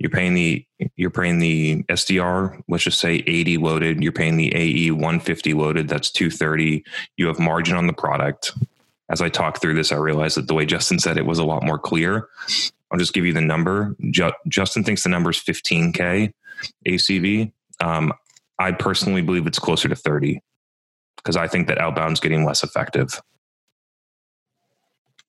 You're 0.00 0.10
paying 0.10 0.34
the 0.34 0.66
you're 0.96 1.10
paying 1.10 1.38
the 1.38 1.84
SDR. 1.84 2.60
Let's 2.68 2.84
just 2.84 2.98
say 2.98 3.22
80 3.26 3.58
loaded. 3.58 4.02
You're 4.02 4.12
paying 4.12 4.36
the 4.36 4.54
AE 4.54 4.90
150 4.90 5.54
loaded. 5.54 5.88
That's 5.88 6.10
230. 6.10 6.84
You 7.16 7.26
have 7.28 7.38
margin 7.38 7.76
on 7.76 7.86
the 7.86 7.92
product. 7.92 8.52
As 9.08 9.20
I 9.22 9.28
talk 9.28 9.60
through 9.60 9.74
this, 9.74 9.92
I 9.92 9.96
realized 9.96 10.36
that 10.36 10.48
the 10.48 10.54
way 10.54 10.66
Justin 10.66 10.98
said 10.98 11.16
it 11.16 11.26
was 11.26 11.38
a 11.38 11.44
lot 11.44 11.62
more 11.62 11.78
clear. 11.78 12.28
I'll 12.90 12.98
just 12.98 13.12
give 13.12 13.24
you 13.24 13.32
the 13.32 13.40
number. 13.40 13.94
Ju- 14.10 14.32
Justin 14.48 14.82
thinks 14.84 15.02
the 15.04 15.08
number 15.08 15.30
is 15.30 15.38
15k 15.38 16.32
ACV. 16.88 17.52
Um, 17.80 18.12
I 18.58 18.72
personally 18.72 19.22
believe 19.22 19.46
it's 19.46 19.58
closer 19.58 19.88
to 19.88 19.94
30 19.96 20.40
because 21.16 21.36
I 21.36 21.46
think 21.46 21.68
that 21.68 21.78
outbound's 21.78 22.20
getting 22.20 22.44
less 22.44 22.62
effective. 22.64 23.20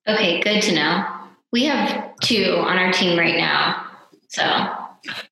Okay, 0.08 0.42
good 0.42 0.62
to 0.62 0.74
know. 0.76 1.06
We 1.52 1.66
have 1.66 2.16
two 2.22 2.56
on 2.60 2.78
our 2.78 2.92
team 2.92 3.18
right 3.20 3.36
now. 3.38 3.86
So 4.30 4.42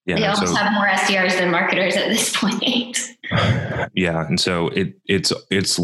Yeah. 0.05 0.15
and 0.15 0.23
almost 0.25 0.47
so- 0.47 0.55
have 0.55 0.71
more 0.73 0.87
SDRs 0.87 1.37
than 1.39 1.49
marketers 1.51 1.95
at 1.95 2.09
this 2.09 2.35
point. 2.37 2.99
yeah. 3.93 4.25
And 4.27 4.39
so 4.39 4.67
it, 4.69 4.93
it's, 5.05 5.31
it's, 5.49 5.79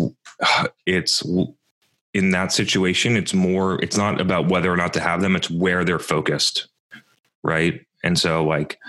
it's 0.86 1.24
in 2.14 2.32
that 2.32 2.52
situation, 2.52 3.16
it's 3.16 3.34
more, 3.34 3.82
it's 3.82 3.98
not 3.98 4.20
about 4.20 4.48
whether 4.48 4.72
or 4.72 4.78
not 4.78 4.94
to 4.94 5.00
have 5.00 5.22
them. 5.22 5.36
It's 5.36 5.50
where 5.50 5.84
they're 5.84 6.00
focused. 6.00 6.68
Right. 7.44 7.86
And 8.04 8.18
so 8.18 8.44
like, 8.44 8.80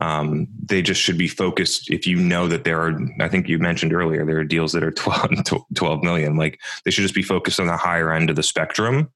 um, 0.00 0.48
they 0.62 0.82
just 0.82 1.00
should 1.00 1.18
be 1.18 1.28
focused. 1.28 1.90
If 1.90 2.06
you 2.06 2.16
know 2.16 2.48
that 2.48 2.64
there 2.64 2.80
are, 2.80 2.98
I 3.20 3.28
think 3.28 3.48
you 3.48 3.58
mentioned 3.58 3.92
earlier, 3.92 4.24
there 4.24 4.38
are 4.38 4.44
deals 4.44 4.72
that 4.72 4.82
are 4.82 4.90
12, 4.92 5.44
12 5.74 6.02
million, 6.02 6.36
like 6.36 6.60
they 6.84 6.90
should 6.90 7.02
just 7.02 7.14
be 7.14 7.22
focused 7.22 7.60
on 7.60 7.66
the 7.66 7.76
higher 7.76 8.12
end 8.12 8.30
of 8.30 8.36
the 8.36 8.42
spectrum. 8.42 9.10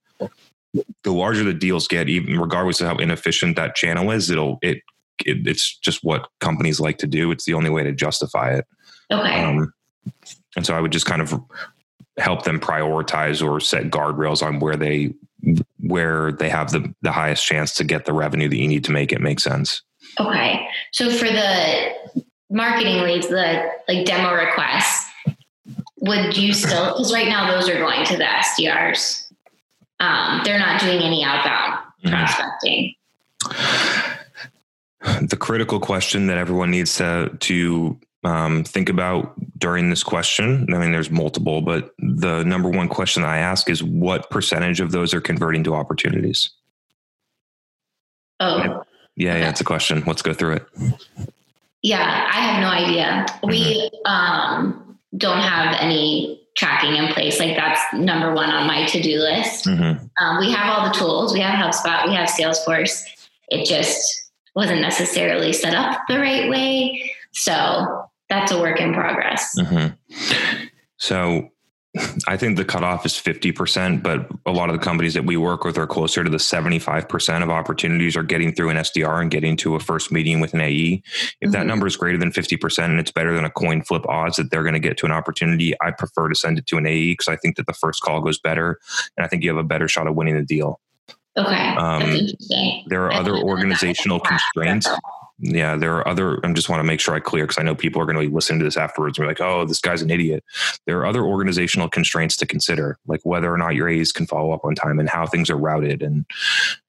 The 1.04 1.12
larger 1.12 1.42
the 1.42 1.54
deals 1.54 1.88
get, 1.88 2.08
even 2.08 2.38
regardless 2.38 2.80
of 2.80 2.88
how 2.88 2.96
inefficient 2.96 3.56
that 3.56 3.74
channel 3.74 4.10
is, 4.10 4.30
it'll, 4.30 4.58
it, 4.60 4.82
it 5.24 5.46
it's 5.46 5.78
just 5.78 6.04
what 6.04 6.28
companies 6.40 6.80
like 6.80 6.98
to 6.98 7.06
do. 7.06 7.30
It's 7.30 7.46
the 7.46 7.54
only 7.54 7.70
way 7.70 7.82
to 7.82 7.92
justify 7.92 8.52
it. 8.52 8.66
Okay. 9.10 9.42
Um, 9.42 9.72
and 10.54 10.66
so 10.66 10.74
I 10.74 10.80
would 10.80 10.92
just 10.92 11.06
kind 11.06 11.22
of 11.22 11.34
help 12.18 12.44
them 12.44 12.58
prioritize 12.60 13.46
or 13.46 13.60
set 13.60 13.90
guardrails 13.90 14.42
on 14.44 14.58
where 14.60 14.76
they 14.76 15.12
where 15.80 16.32
they 16.32 16.48
have 16.48 16.72
the 16.72 16.92
the 17.02 17.12
highest 17.12 17.44
chance 17.44 17.74
to 17.74 17.84
get 17.84 18.04
the 18.04 18.12
revenue 18.12 18.48
that 18.48 18.56
you 18.56 18.66
need 18.68 18.84
to 18.84 18.92
make 18.92 19.12
it 19.12 19.20
make 19.20 19.38
sense. 19.40 19.82
Okay. 20.18 20.66
So 20.92 21.10
for 21.10 21.26
the 21.26 21.92
marketing 22.50 23.02
leads, 23.02 23.28
the 23.28 23.70
like 23.88 24.06
demo 24.06 24.32
requests, 24.34 25.04
would 26.00 26.36
you 26.36 26.52
still, 26.52 26.92
because 26.92 27.12
right 27.12 27.28
now 27.28 27.50
those 27.50 27.68
are 27.68 27.78
going 27.78 28.04
to 28.06 28.16
the 28.16 28.24
SDRs. 28.24 29.30
Um, 30.00 30.40
they're 30.44 30.58
not 30.58 30.80
doing 30.80 31.00
any 31.00 31.24
outbound 31.24 31.80
Mhm. 32.04 32.10
prospecting. 32.10 32.94
The 35.28 35.36
critical 35.36 35.78
question 35.78 36.26
that 36.26 36.36
everyone 36.38 36.70
needs 36.70 36.96
to 36.96 37.30
to 37.40 37.98
um, 38.26 38.64
think 38.64 38.88
about 38.88 39.34
during 39.58 39.88
this 39.90 40.02
question. 40.02 40.66
I 40.74 40.78
mean, 40.78 40.90
there's 40.90 41.10
multiple, 41.10 41.60
but 41.62 41.94
the 41.98 42.42
number 42.44 42.68
one 42.68 42.88
question 42.88 43.24
I 43.24 43.38
ask 43.38 43.70
is 43.70 43.82
what 43.84 44.30
percentage 44.30 44.80
of 44.80 44.90
those 44.90 45.14
are 45.14 45.20
converting 45.20 45.62
to 45.64 45.74
opportunities? 45.74 46.50
Oh, 48.40 48.82
Yeah, 49.14 49.36
yeah, 49.38 49.48
it's 49.48 49.60
a 49.60 49.64
question. 49.64 50.02
Let's 50.06 50.22
go 50.22 50.34
through 50.34 50.54
it. 50.56 50.66
yeah. 51.82 52.28
I 52.32 52.40
have 52.40 52.60
no 52.60 52.68
idea. 52.68 53.26
We 53.44 53.90
um, 54.04 54.98
don't 55.16 55.40
have 55.40 55.76
any 55.80 56.42
tracking 56.56 56.96
in 56.96 57.12
place. 57.12 57.38
Like 57.38 57.56
that's 57.56 57.80
number 57.94 58.34
one 58.34 58.50
on 58.50 58.66
my 58.66 58.86
to 58.86 59.00
do 59.00 59.18
list. 59.18 59.66
Mhm. 59.66 60.10
Um, 60.20 60.38
we 60.38 60.50
have 60.52 60.68
all 60.70 60.88
the 60.88 60.94
tools. 60.94 61.32
We 61.32 61.40
have 61.40 61.54
HubSpot. 61.54 62.08
We 62.08 62.14
have 62.14 62.28
Salesforce. 62.28 63.02
It 63.48 63.66
just 63.66 64.30
wasn't 64.54 64.80
necessarily 64.80 65.52
set 65.52 65.74
up 65.74 66.00
the 66.08 66.18
right 66.18 66.50
way. 66.50 67.12
So 67.32 68.08
that's 68.28 68.52
a 68.52 68.58
work 68.60 68.80
in 68.80 68.92
progress. 68.92 69.58
hmm 69.58 69.86
So 70.98 71.50
I 72.28 72.36
think 72.36 72.58
the 72.58 72.64
cutoff 72.64 73.06
is 73.06 73.14
50%, 73.14 74.02
but 74.02 74.28
a 74.44 74.52
lot 74.52 74.68
of 74.68 74.78
the 74.78 74.84
companies 74.84 75.14
that 75.14 75.24
we 75.24 75.38
work 75.38 75.64
with 75.64 75.78
are 75.78 75.86
closer 75.86 76.22
to 76.22 76.28
the 76.28 76.36
75% 76.36 77.42
of 77.42 77.48
opportunities 77.48 78.16
are 78.16 78.22
getting 78.22 78.52
through 78.54 78.68
an 78.68 78.76
SDR 78.76 79.22
and 79.22 79.30
getting 79.30 79.56
to 79.58 79.76
a 79.76 79.80
first 79.80 80.12
meeting 80.12 80.40
with 80.40 80.52
an 80.52 80.60
AE. 80.60 81.02
If 81.40 81.52
that 81.52 81.64
Mhm. 81.64 81.68
number 81.68 81.86
is 81.86 81.96
greater 81.96 82.18
than 82.18 82.32
50% 82.32 82.90
and 82.90 83.00
it's 83.00 83.10
better 83.10 83.32
than 83.32 83.46
a 83.46 83.50
coin 83.50 83.80
flip 83.82 84.04
odds 84.08 84.36
that 84.36 84.50
they're 84.50 84.62
going 84.62 84.74
to 84.74 84.78
get 84.80 84.98
to 84.98 85.06
an 85.06 85.12
opportunity, 85.12 85.72
I 85.80 85.90
prefer 85.90 86.28
to 86.28 86.34
send 86.34 86.58
it 86.58 86.66
to 86.66 86.76
an 86.76 86.86
AE 86.86 87.12
because 87.12 87.28
I 87.28 87.36
think 87.36 87.56
that 87.56 87.66
the 87.66 87.72
first 87.72 88.02
call 88.02 88.20
goes 88.20 88.38
better 88.38 88.78
and 89.16 89.24
I 89.24 89.28
think 89.28 89.42
you 89.42 89.48
have 89.48 89.56
a 89.58 89.66
better 89.66 89.88
shot 89.88 90.06
of 90.06 90.14
winning 90.14 90.34
the 90.36 90.42
deal. 90.44 90.80
Okay. 91.38 91.54
Um, 91.76 92.00
that's 92.00 92.14
interesting. 92.20 92.84
There 92.88 93.04
are 93.06 93.12
I 93.12 93.16
other 93.16 93.36
organizational 93.36 94.20
constraints. 94.20 94.86
that. 94.86 95.00
Yeah, 95.38 95.76
there 95.76 95.94
are 95.96 96.08
other. 96.08 96.44
I 96.44 96.52
just 96.54 96.68
want 96.68 96.80
to 96.80 96.84
make 96.84 96.98
sure 96.98 97.14
I 97.14 97.20
clear 97.20 97.44
because 97.44 97.58
I 97.58 97.62
know 97.62 97.74
people 97.74 98.00
are 98.00 98.06
going 98.06 98.16
to 98.16 98.26
be 98.26 98.34
listening 98.34 98.60
to 98.60 98.64
this 98.64 98.78
afterwards 98.78 99.18
and 99.18 99.24
be 99.24 99.28
like, 99.28 99.40
"Oh, 99.40 99.66
this 99.66 99.80
guy's 99.80 100.00
an 100.00 100.10
idiot." 100.10 100.42
There 100.86 100.98
are 100.98 101.06
other 101.06 101.22
organizational 101.22 101.90
constraints 101.90 102.36
to 102.38 102.46
consider, 102.46 102.98
like 103.06 103.20
whether 103.24 103.52
or 103.52 103.58
not 103.58 103.74
your 103.74 103.88
A's 103.88 104.12
can 104.12 104.26
follow 104.26 104.52
up 104.52 104.64
on 104.64 104.74
time 104.74 104.98
and 104.98 105.10
how 105.10 105.26
things 105.26 105.50
are 105.50 105.56
routed 105.56 106.02
and 106.02 106.24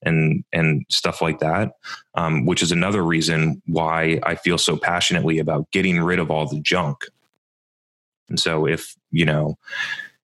and 0.04 0.46
and 0.54 0.86
stuff 0.90 1.22
like 1.22 1.40
that. 1.40 1.74
Um, 2.16 2.46
which 2.46 2.64
is 2.64 2.72
another 2.72 3.04
reason 3.04 3.62
why 3.66 4.20
I 4.24 4.36
feel 4.36 4.58
so 4.58 4.78
passionately 4.78 5.40
about 5.40 5.70
getting 5.72 6.02
rid 6.02 6.20
of 6.20 6.32
all 6.32 6.48
the 6.48 6.62
junk. 6.62 7.06
And 8.30 8.40
so 8.40 8.66
if, 8.68 8.96
you 9.12 9.26
know, 9.26 9.58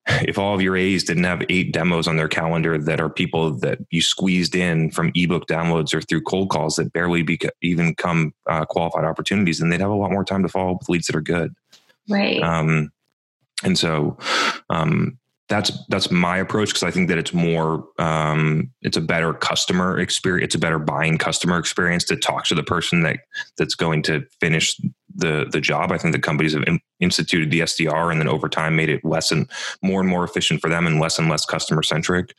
if 0.08 0.38
all 0.38 0.54
of 0.54 0.62
your 0.62 0.76
A's 0.76 1.04
didn't 1.04 1.24
have 1.24 1.44
eight 1.50 1.72
demos 1.72 2.08
on 2.08 2.18
their 2.18 2.28
calendar 2.28 2.78
that 2.78 3.00
are 3.00 3.10
people 3.10 3.52
that 3.60 3.80
you 3.90 4.02
squeezed 4.02 4.56
in 4.56 4.92
from 4.92 5.12
ebook 5.16 5.48
downloads 5.48 5.94
or 5.94 6.02
through 6.02 6.22
cold 6.22 6.50
calls 6.50 6.76
that 6.76 6.92
barely 6.94 7.26
even 7.62 7.96
come 7.96 8.34
uh, 8.50 8.66
qualified 8.66 9.06
opportunities, 9.06 9.60
then 9.60 9.70
they'd 9.70 9.80
have 9.80 9.90
a 9.90 9.96
lot 9.96 10.12
more 10.12 10.26
time 10.26 10.44
to 10.44 10.50
follow 10.50 10.74
up 10.74 10.80
with 10.80 10.90
leads 10.90 11.08
that 11.08 11.16
are 11.16 11.22
good. 11.22 11.54
Right. 12.10 12.42
Um, 12.42 12.92
and 13.64 13.78
so 13.78 14.18
um, 14.70 15.18
that's 15.50 15.72
that's 15.88 16.10
my 16.12 16.38
approach 16.38 16.70
because 16.70 16.84
I 16.84 16.92
think 16.92 17.10
that 17.10 17.18
it's 17.18 17.34
more 17.34 17.88
um, 18.00 18.72
it's 18.82 18.98
a 18.98 19.02
better 19.02 19.34
customer 19.34 20.00
experience. 20.00 20.46
It's 20.46 20.56
a 20.56 20.60
better 20.60 20.80
buying 20.80 21.18
customer 21.18 21.58
experience 21.58 22.04
to 22.06 22.16
talk 22.16 22.46
to 22.46 22.56
the 22.56 22.64
person 22.64 23.04
that 23.04 23.20
that's 23.58 23.76
going 23.76 24.04
to 24.04 24.26
finish 24.40 24.80
the 25.16 25.46
the 25.52 25.62
job. 25.62 25.92
I 25.92 25.98
think 25.98 26.14
the 26.14 26.22
companies 26.22 26.54
have 26.54 26.64
instituted 27.00 27.52
the 27.52 27.62
SDR 27.62 28.12
and 28.12 28.20
then 28.20 28.28
over 28.28 28.50
time 28.50 28.76
made 28.76 28.90
it 28.90 29.04
less 29.04 29.32
and 29.32 29.50
more 29.82 30.00
and 30.00 30.10
more 30.10 30.24
efficient 30.24 30.62
for 30.62 30.70
them 30.70 30.88
and 30.88 31.00
less 31.00 31.20
and 31.20 31.30
less 31.30 31.46
customer 31.46 31.84
centric. 31.84 32.34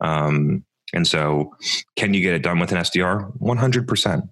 Um, 0.00 0.64
and 0.94 1.06
so, 1.06 1.54
can 1.96 2.14
you 2.14 2.22
get 2.22 2.34
it 2.34 2.42
done 2.42 2.58
with 2.58 2.72
an 2.72 2.78
SDR? 2.78 3.32
One 3.38 3.58
hundred 3.58 3.86
percent 3.86 4.24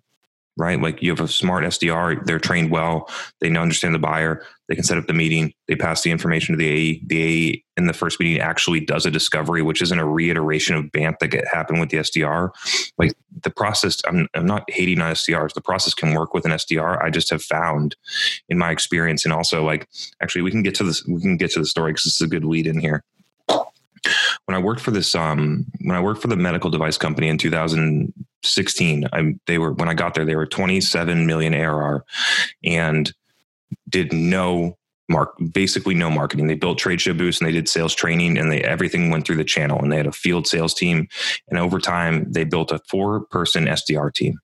right? 0.57 0.81
Like 0.81 1.03
you 1.03 1.11
have 1.11 1.20
a 1.20 1.29
smart 1.29 1.64
SDR, 1.64 2.24
they're 2.24 2.39
trained 2.39 2.70
well, 2.70 3.11
they 3.41 3.55
understand 3.55 3.95
the 3.95 3.99
buyer, 3.99 4.43
they 4.69 4.75
can 4.75 4.85
set 4.85 4.99
up 4.99 5.07
the 5.07 5.12
meeting, 5.12 5.53
they 5.69 5.77
pass 5.77 6.03
the 6.03 6.11
information 6.11 6.55
to 6.55 6.59
the 6.59 6.69
AE. 6.69 7.03
The 7.07 7.23
AE 7.23 7.64
in 7.77 7.87
the 7.87 7.93
first 7.93 8.19
meeting 8.19 8.41
actually 8.41 8.81
does 8.81 9.07
a 9.07 9.11
discovery, 9.11 9.62
which 9.62 9.83
isn't 9.83 9.99
a 9.99 10.07
reiteration 10.07 10.75
of 10.77 10.91
BANT 10.93 11.19
that 11.21 11.47
happened 11.53 11.81
with 11.81 11.91
the 11.91 11.99
SDR. 11.99 12.51
Like 12.99 13.14
the 13.43 13.51
process, 13.51 14.01
I'm, 14.07 14.29
I'm 14.35 14.47
not 14.47 14.69
hating 14.69 15.01
on 15.01 15.12
SDRs. 15.12 15.53
The 15.53 15.61
process 15.61 15.95
can 15.95 16.14
work 16.14 16.35
with 16.35 16.45
an 16.45 16.53
SDR. 16.53 17.03
I 17.03 17.11
just 17.11 17.31
have 17.31 17.43
found 17.43 17.97
in 18.49 18.59
my 18.59 18.71
experience, 18.71 19.25
and 19.25 19.33
also 19.33 19.64
like 19.64 19.89
actually 20.23 20.43
we 20.43 20.51
can 20.51 20.62
get 20.62 20.75
to 20.77 20.85
this, 20.85 21.05
we 21.07 21.21
can 21.21 21.37
get 21.37 21.51
to 21.53 21.61
the 21.61 21.67
story 21.67 21.93
because 21.93 22.05
this 22.05 22.14
is 22.14 22.27
a 22.27 22.31
good 22.31 22.45
lead 22.45 22.67
in 22.67 22.81
here 22.81 23.05
when 24.47 24.55
I 24.55 24.59
worked 24.59 24.81
for 24.81 24.91
this, 24.91 25.14
um, 25.14 25.67
when 25.81 25.97
I 25.97 26.01
worked 26.01 26.23
for 26.23 26.29
the 26.29 26.37
medical 26.37 26.71
device 26.71 26.97
company 26.97 27.29
in 27.29 27.39
2016, 27.39 29.09
I, 29.12 29.35
they 29.47 29.59
were 29.59 29.73
when 29.73 29.89
I 29.89 29.95
got 29.95 30.14
there, 30.14 30.25
they 30.25 30.37
were 30.37 30.47
27 30.47 31.27
million 31.27 31.55
ARR, 31.55 32.05
and 32.64 33.12
did 33.89 34.12
no 34.12 34.77
mark 35.09 35.37
basically 35.53 35.95
no 35.95 36.11
marketing. 36.11 36.49
They 36.49 36.55
built 36.55 36.79
trade 36.79 37.01
show 37.01 37.14
booths 37.14 37.41
and 37.41 37.47
they 37.47 37.53
did 37.53 37.69
sales 37.69 37.95
training, 37.95 38.39
and 38.39 38.51
they 38.51 38.62
everything 38.62 39.11
went 39.11 39.27
through 39.27 39.37
the 39.37 39.45
channel. 39.45 39.81
And 39.81 39.93
they 39.93 39.97
had 39.97 40.07
a 40.07 40.12
field 40.12 40.47
sales 40.47 40.75
team, 40.75 41.09
and 41.49 41.59
over 41.59 41.79
time 41.79 42.31
they 42.33 42.45
built 42.45 42.73
a 42.73 42.81
four 42.89 43.21
person 43.27 43.67
SDR 43.67 44.12
team. 44.12 44.39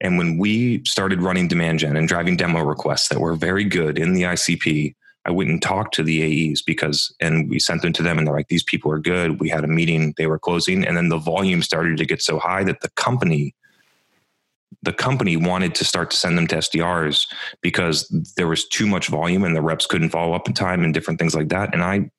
And 0.00 0.18
when 0.18 0.36
we 0.36 0.82
started 0.84 1.22
running 1.22 1.46
demand 1.48 1.78
gen 1.78 1.96
and 1.96 2.08
driving 2.08 2.36
demo 2.36 2.60
requests 2.60 3.08
that 3.08 3.20
were 3.20 3.36
very 3.36 3.64
good 3.64 3.98
in 3.98 4.14
the 4.14 4.22
ICP, 4.22 4.94
I 5.24 5.30
went 5.30 5.50
and 5.50 5.62
talked 5.62 5.94
to 5.94 6.02
the 6.02 6.50
AEs 6.50 6.62
because, 6.62 7.14
and 7.20 7.48
we 7.48 7.60
sent 7.60 7.82
them 7.82 7.92
to 7.92 8.02
them 8.02 8.18
and 8.18 8.26
they're 8.26 8.34
like, 8.34 8.48
these 8.48 8.64
people 8.64 8.90
are 8.90 8.98
good. 8.98 9.40
We 9.40 9.48
had 9.48 9.62
a 9.62 9.68
meeting, 9.68 10.14
they 10.16 10.26
were 10.26 10.38
closing. 10.38 10.84
And 10.84 10.96
then 10.96 11.08
the 11.08 11.18
volume 11.18 11.62
started 11.62 11.96
to 11.98 12.04
get 12.04 12.20
so 12.20 12.40
high 12.40 12.64
that 12.64 12.80
the 12.80 12.90
company, 12.90 13.54
the 14.82 14.92
company 14.92 15.36
wanted 15.36 15.74
to 15.76 15.84
start 15.84 16.10
to 16.10 16.16
send 16.16 16.36
them 16.36 16.46
to 16.48 16.56
SDRs 16.56 17.26
because 17.60 18.08
there 18.36 18.48
was 18.48 18.66
too 18.66 18.86
much 18.86 19.08
volume 19.08 19.44
and 19.44 19.54
the 19.54 19.62
reps 19.62 19.86
couldn't 19.86 20.10
follow 20.10 20.34
up 20.34 20.48
in 20.48 20.54
time 20.54 20.84
and 20.84 20.92
different 20.92 21.20
things 21.20 21.34
like 21.34 21.48
that. 21.48 21.72
And 21.72 21.82
I, 21.82 22.10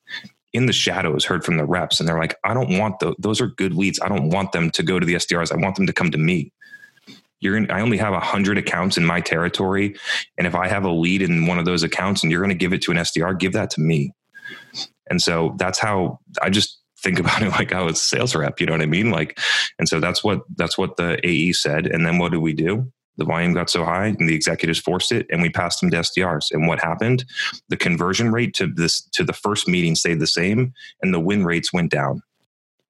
in 0.54 0.66
the 0.66 0.74
shadows, 0.74 1.26
heard 1.26 1.44
from 1.44 1.58
the 1.58 1.66
reps 1.66 2.00
and 2.00 2.08
they're 2.08 2.20
like, 2.20 2.38
I 2.44 2.54
don't 2.54 2.78
want 2.80 3.00
those. 3.00 3.16
Those 3.20 3.42
are 3.42 3.48
good 3.48 3.74
leads. 3.74 4.00
I 4.02 4.08
don't 4.08 4.30
want 4.30 4.54
them 4.54 4.70
to 4.72 4.84
go 4.84 5.00
to 5.00 5.06
the 5.06 5.16
SDRs. 5.16 5.52
I 5.52 5.58
want 5.58 5.76
them 5.76 5.88
to 5.88 5.94
come 5.94 6.12
to 6.12 6.18
me 6.18 6.52
you're 7.44 7.58
in, 7.58 7.70
I 7.70 7.82
only 7.82 7.98
have 7.98 8.14
a 8.14 8.20
hundred 8.20 8.58
accounts 8.58 8.98
in 8.98 9.06
my 9.06 9.20
territory. 9.20 9.96
And 10.38 10.48
if 10.48 10.56
I 10.56 10.68
have 10.68 10.86
a 10.86 10.92
lead 10.92 11.22
in 11.22 11.46
one 11.46 11.60
of 11.60 11.66
those 11.66 11.84
accounts 11.84 12.24
and 12.24 12.32
you're 12.32 12.42
going 12.42 12.50
to 12.50 12.56
give 12.56 12.74
it 12.74 12.82
to 12.84 12.92
an 12.92 12.98
SDR, 12.98 13.38
give 13.38 13.52
that 13.54 13.70
to 13.72 13.82
me. 13.82 14.14
And 15.10 15.22
so 15.22 15.54
that's 15.58 15.78
how 15.78 16.20
I 16.42 16.50
just 16.50 16.80
think 17.04 17.20
about 17.20 17.42
it 17.42 17.52
like 17.52 17.74
I 17.74 17.82
was 17.82 18.02
a 18.02 18.04
sales 18.04 18.36
rep. 18.36 18.60
You 18.60 18.66
know 18.66 18.74
what 18.74 18.82
I 18.82 18.88
mean? 18.88 19.12
Like, 19.12 19.40
and 19.78 19.88
so 19.88 20.00
that's 20.00 20.24
what, 20.24 20.42
that's 20.56 20.78
what 20.78 20.98
the 20.98 21.20
AE 21.28 21.54
said. 21.54 21.88
And 21.88 22.06
then 22.06 22.18
what 22.18 22.32
did 22.32 22.40
we 22.40 22.54
do? 22.54 22.92
The 23.18 23.26
volume 23.26 23.54
got 23.54 23.70
so 23.70 23.86
high 23.86 24.08
and 24.08 24.28
the 24.28 24.34
executives 24.34 24.80
forced 24.80 25.12
it 25.12 25.28
and 25.30 25.42
we 25.42 25.50
passed 25.50 25.82
them 25.82 25.92
to 25.92 25.98
SDRs. 25.98 26.52
And 26.52 26.68
what 26.68 26.80
happened? 26.80 27.26
The 27.70 27.78
conversion 27.78 28.32
rate 28.32 28.56
to 28.56 28.66
this, 28.66 29.02
to 29.12 29.24
the 29.24 29.34
first 29.34 29.68
meeting 29.68 29.94
stayed 29.94 30.20
the 30.20 30.26
same 30.26 30.74
and 31.04 31.14
the 31.14 31.20
win 31.20 31.46
rates 31.46 31.72
went 31.72 31.92
down 31.92 32.24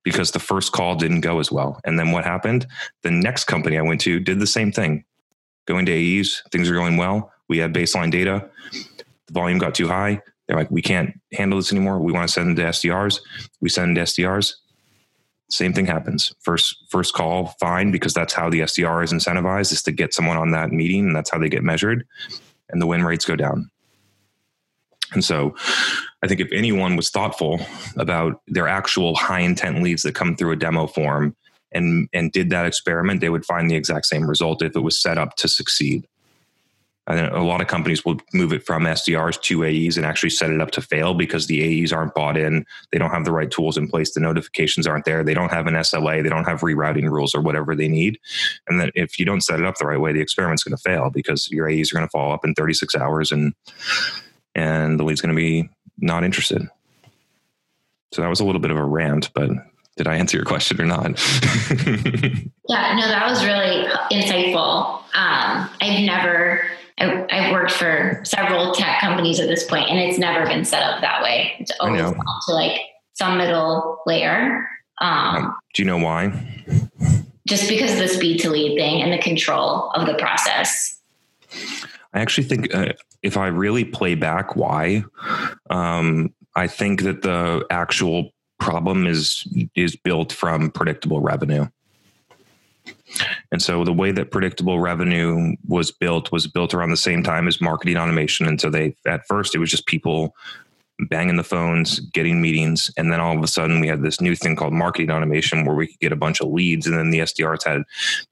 because 0.04 0.32
the 0.32 0.40
first 0.40 0.72
call 0.72 0.96
didn't 0.96 1.22
go 1.22 1.40
as 1.40 1.52
well. 1.52 1.80
And 1.84 2.00
then 2.00 2.12
what 2.12 2.24
happened? 2.24 2.68
The 3.02 3.12
next 3.12 3.46
company 3.46 3.78
I 3.78 3.82
went 3.82 4.02
to 4.02 4.20
did 4.20 4.40
the 4.40 4.48
same 4.48 4.72
thing. 4.72 5.04
Going 5.66 5.86
to 5.86 5.92
AEs, 5.92 6.42
things 6.52 6.70
are 6.70 6.74
going 6.74 6.98
well. 6.98 7.32
We 7.50 7.58
had 7.58 7.74
baseline 7.74 8.12
data. 8.12 8.50
The 9.28 9.34
volume 9.34 9.60
got 9.60 9.76
too 9.76 9.88
high. 9.88 10.22
They're 10.48 10.58
like, 10.58 10.72
we 10.72 10.82
can't 10.82 11.20
handle 11.34 11.58
this 11.58 11.72
anymore. 11.72 12.00
We 12.00 12.12
want 12.12 12.28
to 12.28 12.34
send 12.34 12.50
them 12.50 12.56
to 12.58 12.64
SDRs. 12.64 13.20
We 13.62 13.70
send 13.70 13.96
them 13.96 14.06
to 14.06 14.12
SDRs. 14.12 14.54
Same 15.50 15.74
thing 15.74 15.86
happens. 15.86 16.34
First, 16.42 16.76
first 16.90 17.14
call, 17.14 17.56
fine, 17.60 17.92
because 17.92 18.14
that's 18.14 18.34
how 18.34 18.50
the 18.50 18.62
SDR 18.62 19.04
is 19.04 19.14
incentivized 19.14 19.72
is 19.72 19.84
to 19.84 19.92
get 19.92 20.14
someone 20.14 20.38
on 20.38 20.52
that 20.52 20.72
meeting, 20.72 21.08
and 21.08 21.16
that's 21.16 21.30
how 21.30 21.38
they 21.38 21.50
get 21.50 21.64
measured. 21.64 22.06
And 22.70 22.82
the 22.82 22.88
win 22.88 23.04
rates 23.04 23.26
go 23.26 23.36
down. 23.36 23.70
And 25.14 25.24
so 25.24 25.56
I 26.24 26.28
think 26.28 26.40
if 26.40 26.52
anyone 26.52 26.96
was 26.96 27.10
thoughtful 27.10 27.60
about 27.98 28.42
their 28.48 28.68
actual 28.68 29.16
high 29.16 29.42
intent 29.42 29.84
leads 29.84 30.04
that 30.04 30.16
come 30.16 30.36
through 30.36 30.52
a 30.52 30.56
demo 30.56 30.88
form 30.88 31.36
and 31.72 32.08
and 32.14 32.32
did 32.32 32.50
that 32.50 32.66
experiment, 32.66 33.22
they 33.22 33.30
would 33.30 33.46
find 33.46 33.70
the 33.70 33.76
exact 33.76 34.06
same 34.08 34.28
result 34.28 34.62
if 34.62 34.76
it 34.76 34.82
was 34.82 35.00
set 35.00 35.18
up 35.18 35.36
to 35.36 35.48
succeed. 35.48 36.08
And 37.08 37.20
a 37.20 37.44
lot 37.44 37.60
of 37.60 37.68
companies 37.68 38.06
will 38.06 38.18
move 38.34 38.54
it 38.54 38.66
from 38.66 38.84
SDRs 38.84 39.42
to 39.42 39.66
AEs 39.66 39.98
and 39.98 40.06
actually 40.06 40.30
set 40.30 40.52
it 40.52 40.62
up 40.62 40.72
to 40.72 40.82
fail 40.82 41.14
because 41.14 41.48
the 41.48 41.84
AEs 41.84 41.92
aren't 41.92 42.14
bought 42.14 42.38
in. 42.38 42.66
They 42.92 42.98
don't 42.98 43.12
have 43.12 43.26
the 43.26 43.34
right 43.34 43.52
tools 43.52 43.78
in 43.78 43.90
place. 43.90 44.14
The 44.14 44.22
notifications 44.22 44.88
aren't 44.88 45.04
there. 45.04 45.22
They 45.22 45.34
don't 45.34 45.52
have 45.52 45.68
an 45.68 45.74
SLA. 45.74 46.24
They 46.24 46.30
don't 46.30 46.46
have 46.46 46.62
rerouting 46.62 47.10
rules 47.10 47.36
or 47.36 47.42
whatever 47.42 47.76
they 47.76 47.90
need. 47.90 48.20
And 48.70 48.80
that 48.80 48.92
if 48.96 49.20
you 49.20 49.26
don't 49.26 49.42
set 49.42 49.60
it 49.60 49.66
up 49.66 49.78
the 49.78 49.86
right 49.86 50.00
way, 50.00 50.14
the 50.14 50.22
experiment's 50.22 50.64
going 50.64 50.78
to 50.78 50.82
fail 50.82 51.10
because 51.10 51.52
your 51.52 51.70
AEs 51.70 51.92
are 51.92 51.96
going 51.96 52.08
to 52.08 52.12
follow 52.12 52.34
up 52.34 52.46
in 52.46 52.54
36 52.54 52.96
hours 52.96 53.32
and 53.32 53.54
and 54.56 55.00
the 55.00 55.04
lead's 55.04 55.20
going 55.20 55.36
to 55.36 55.40
be 55.40 55.70
not 55.98 56.24
interested. 56.24 56.68
So 58.14 58.22
that 58.22 58.30
was 58.30 58.40
a 58.40 58.46
little 58.46 58.62
bit 58.62 58.72
of 58.72 58.78
a 58.78 58.84
rant, 58.84 59.32
but 59.34 59.50
did 59.98 60.08
I 60.08 60.16
answer 60.16 60.38
your 60.38 60.46
question 60.46 60.80
or 60.80 60.86
not? 60.86 61.06
yeah, 62.70 62.96
no, 62.96 63.08
that 63.08 63.26
was 63.28 63.44
really 63.44 63.88
insightful. 64.12 65.00
Um, 65.16 65.70
I've 65.82 66.04
never, 66.04 66.62
I, 67.00 67.26
have 67.30 67.52
worked 67.52 67.72
for 67.72 68.22
several 68.24 68.74
tech 68.74 69.00
companies 69.00 69.40
at 69.40 69.48
this 69.48 69.64
point, 69.66 69.90
and 69.90 70.00
it's 70.00 70.20
never 70.20 70.46
been 70.46 70.64
set 70.64 70.84
up 70.84 71.02
that 71.02 71.22
way. 71.22 71.54
It's 71.60 71.72
always 71.80 72.02
to 72.02 72.54
like 72.54 72.80
some 73.14 73.38
middle 73.38 74.00
layer. 74.06 74.68
Um, 75.02 75.56
Do 75.74 75.82
you 75.82 75.88
know 75.88 75.98
why? 75.98 76.32
Just 77.48 77.68
because 77.68 77.94
of 77.94 78.00
the 78.00 78.08
speed 78.08 78.40
to 78.42 78.50
lead 78.50 78.78
thing 78.78 79.02
and 79.02 79.12
the 79.12 79.18
control 79.18 79.90
of 79.92 80.08
the 80.08 80.14
process. 80.16 81.00
I 82.14 82.20
actually 82.22 82.48
think 82.48 82.74
uh, 82.74 82.94
if 83.22 83.38
I 83.38 83.48
really 83.48 83.84
play 83.84 84.16
back 84.16 84.56
why, 84.56 85.04
um, 85.70 86.34
I 86.56 86.68
think 86.68 87.02
that 87.04 87.24
the 87.24 87.66
actual 87.70 88.32
problem 88.60 89.08
is 89.08 89.46
is 89.76 89.96
built 89.96 90.32
from 90.32 90.72
predictable 90.72 91.20
revenue. 91.20 91.68
And 93.52 93.62
so 93.62 93.84
the 93.84 93.94
way 93.94 94.12
that 94.12 94.32
predictable 94.32 94.80
revenue 94.80 95.56
was 95.68 95.92
built 95.92 96.32
was 96.32 96.48
built 96.48 96.74
around 96.74 96.92
the 96.92 96.98
same 96.98 97.24
time 97.24 97.48
as 97.48 97.62
marketing 97.62 97.98
automation. 97.98 98.48
And 98.48 98.60
so 98.60 98.70
they 98.70 98.96
at 99.06 99.28
first 99.28 99.56
it 99.56 99.60
was 99.60 99.72
just 99.72 99.86
people 99.86 100.36
banging 101.10 101.38
the 101.38 101.44
phones, 101.44 102.00
getting 102.00 102.42
meetings, 102.42 102.92
and 102.98 103.12
then 103.12 103.20
all 103.20 103.36
of 103.36 103.44
a 103.44 103.48
sudden 103.48 103.80
we 103.80 103.88
had 103.88 104.04
this 104.04 104.22
new 104.22 104.36
thing 104.36 104.56
called 104.56 104.74
marketing 104.74 105.12
automation 105.12 105.66
where 105.66 105.76
we 105.76 105.88
could 105.88 106.00
get 106.00 106.12
a 106.12 106.18
bunch 106.18 106.40
of 106.40 106.50
leads, 106.50 106.86
and 106.86 106.98
then 106.98 107.10
the 107.10 107.20
SDRs 107.20 107.66
had 107.66 107.84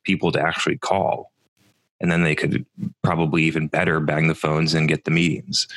people 0.03 0.31
to 0.31 0.41
actually 0.41 0.77
call. 0.77 1.31
And 1.99 2.11
then 2.11 2.23
they 2.23 2.35
could 2.35 2.65
probably 3.03 3.43
even 3.43 3.67
better 3.67 3.99
bang 3.99 4.27
the 4.27 4.35
phones 4.35 4.73
and 4.73 4.87
get 4.87 5.05
the 5.05 5.11
meetings 5.11 5.67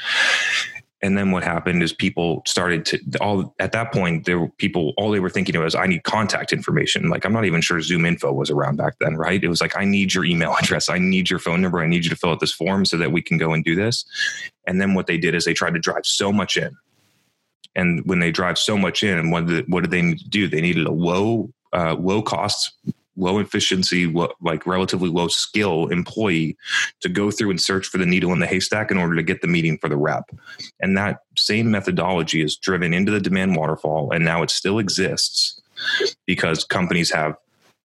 and 1.04 1.18
then 1.18 1.32
what 1.32 1.44
happened 1.44 1.82
is 1.82 1.92
people 1.92 2.42
started 2.46 2.86
to 2.86 2.98
all 3.20 3.54
at 3.58 3.72
that 3.72 3.92
point 3.92 4.24
there 4.24 4.40
were 4.40 4.48
people 4.56 4.94
all 4.96 5.10
they 5.10 5.20
were 5.20 5.28
thinking 5.28 5.54
of 5.54 5.62
was 5.62 5.74
i 5.74 5.86
need 5.86 6.02
contact 6.02 6.50
information. 6.50 7.10
Like 7.10 7.26
i'm 7.26 7.32
not 7.32 7.44
even 7.44 7.60
sure 7.60 7.78
ZoomInfo 7.78 8.34
was 8.34 8.50
around 8.50 8.76
back 8.76 8.94
then 9.00 9.14
right? 9.16 9.44
It 9.44 9.48
was 9.48 9.60
like 9.60 9.76
i 9.76 9.84
need 9.84 10.14
your 10.14 10.24
email 10.24 10.56
address. 10.60 10.88
I 10.88 10.98
need 10.98 11.28
your 11.28 11.38
phone 11.38 11.60
number. 11.60 11.80
I 11.80 11.86
need 11.86 12.04
you 12.04 12.10
to 12.10 12.16
fill 12.16 12.30
out 12.30 12.40
this 12.40 12.54
form 12.54 12.86
so 12.86 12.96
that 12.96 13.12
we 13.12 13.20
can 13.20 13.36
go 13.36 13.52
and 13.52 13.62
do 13.62 13.74
this. 13.74 14.06
And 14.66 14.80
then 14.80 14.94
what 14.94 15.06
they 15.06 15.18
did 15.18 15.34
is 15.34 15.44
they 15.44 15.52
tried 15.52 15.74
to 15.74 15.78
drive 15.78 16.06
so 16.06 16.32
much 16.32 16.56
in. 16.56 16.74
And 17.76 18.02
when 18.06 18.20
they 18.20 18.30
drive 18.30 18.56
so 18.56 18.78
much 18.78 19.02
in 19.02 19.30
what 19.30 19.46
did, 19.46 19.68
what 19.68 19.82
did 19.82 19.90
they 19.90 20.00
need 20.00 20.20
to 20.20 20.28
do? 20.28 20.48
They 20.48 20.62
needed 20.62 20.86
a 20.86 20.92
low 20.92 21.52
uh, 21.74 21.96
low 21.96 22.22
cost 22.22 22.72
low 23.16 23.38
efficiency, 23.38 24.12
like 24.40 24.66
relatively 24.66 25.08
low 25.08 25.28
skill 25.28 25.88
employee 25.88 26.56
to 27.00 27.08
go 27.08 27.30
through 27.30 27.50
and 27.50 27.60
search 27.60 27.86
for 27.86 27.98
the 27.98 28.06
needle 28.06 28.32
in 28.32 28.40
the 28.40 28.46
haystack 28.46 28.90
in 28.90 28.98
order 28.98 29.14
to 29.14 29.22
get 29.22 29.40
the 29.40 29.46
meeting 29.46 29.78
for 29.78 29.88
the 29.88 29.96
rep. 29.96 30.30
And 30.80 30.96
that 30.96 31.20
same 31.36 31.70
methodology 31.70 32.42
is 32.42 32.56
driven 32.56 32.92
into 32.92 33.12
the 33.12 33.20
demand 33.20 33.56
waterfall, 33.56 34.12
and 34.12 34.24
now 34.24 34.42
it 34.42 34.50
still 34.50 34.78
exists 34.78 35.60
because 36.26 36.64
companies 36.64 37.10
have 37.10 37.36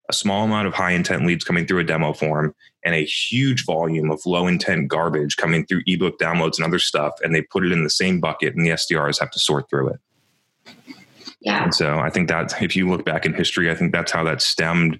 a 0.09 0.13
small 0.13 0.43
amount 0.43 0.67
of 0.67 0.73
high 0.73 0.91
intent 0.91 1.25
leads 1.25 1.43
coming 1.43 1.65
through 1.65 1.79
a 1.79 1.83
demo 1.83 2.13
form 2.13 2.53
and 2.83 2.95
a 2.95 3.05
huge 3.05 3.65
volume 3.65 4.09
of 4.09 4.25
low 4.25 4.47
intent 4.47 4.87
garbage 4.87 5.37
coming 5.37 5.65
through 5.65 5.83
ebook 5.85 6.17
downloads 6.17 6.57
and 6.57 6.65
other 6.65 6.79
stuff 6.79 7.13
and 7.23 7.33
they 7.33 7.41
put 7.41 7.63
it 7.63 7.71
in 7.71 7.83
the 7.83 7.89
same 7.89 8.19
bucket 8.19 8.55
and 8.55 8.65
the 8.65 8.69
sdrs 8.71 9.19
have 9.19 9.29
to 9.29 9.39
sort 9.39 9.69
through 9.69 9.89
it 9.89 9.99
Yeah. 11.41 11.63
and 11.63 11.73
so 11.73 11.99
I 11.99 12.09
think 12.09 12.27
that 12.27 12.61
if 12.61 12.75
you 12.75 12.89
look 12.89 13.05
back 13.05 13.25
in 13.25 13.33
history, 13.33 13.71
I 13.71 13.75
think 13.75 13.93
that's 13.93 14.11
how 14.11 14.23
that 14.25 14.41
stemmed. 14.41 14.99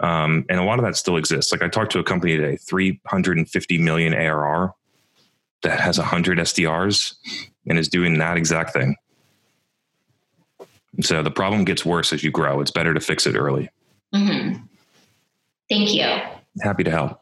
Um, 0.00 0.46
and 0.48 0.58
a 0.58 0.64
lot 0.64 0.78
of 0.78 0.84
that 0.84 0.96
still 0.96 1.16
exists. 1.18 1.52
Like 1.52 1.62
I 1.62 1.68
talked 1.68 1.92
to 1.92 1.98
a 1.98 2.04
company 2.04 2.36
today, 2.36 2.56
350 2.56 3.78
million 3.78 4.14
ARR 4.14 4.72
that 5.62 5.80
has 5.80 5.98
100 5.98 6.38
SDRs 6.38 7.14
and 7.66 7.78
is 7.78 7.88
doing 7.88 8.18
that 8.18 8.36
exact 8.38 8.72
thing. 8.72 8.96
So 11.02 11.22
the 11.22 11.30
problem 11.30 11.64
gets 11.64 11.84
worse 11.84 12.12
as 12.12 12.22
you 12.22 12.30
grow. 12.30 12.60
It's 12.60 12.70
better 12.70 12.94
to 12.94 13.00
fix 13.00 13.26
it 13.26 13.34
early. 13.36 13.68
hmm 14.14 14.54
Thank 15.68 15.94
you. 15.94 16.04
Happy 16.62 16.84
to 16.84 16.90
help. 16.90 17.20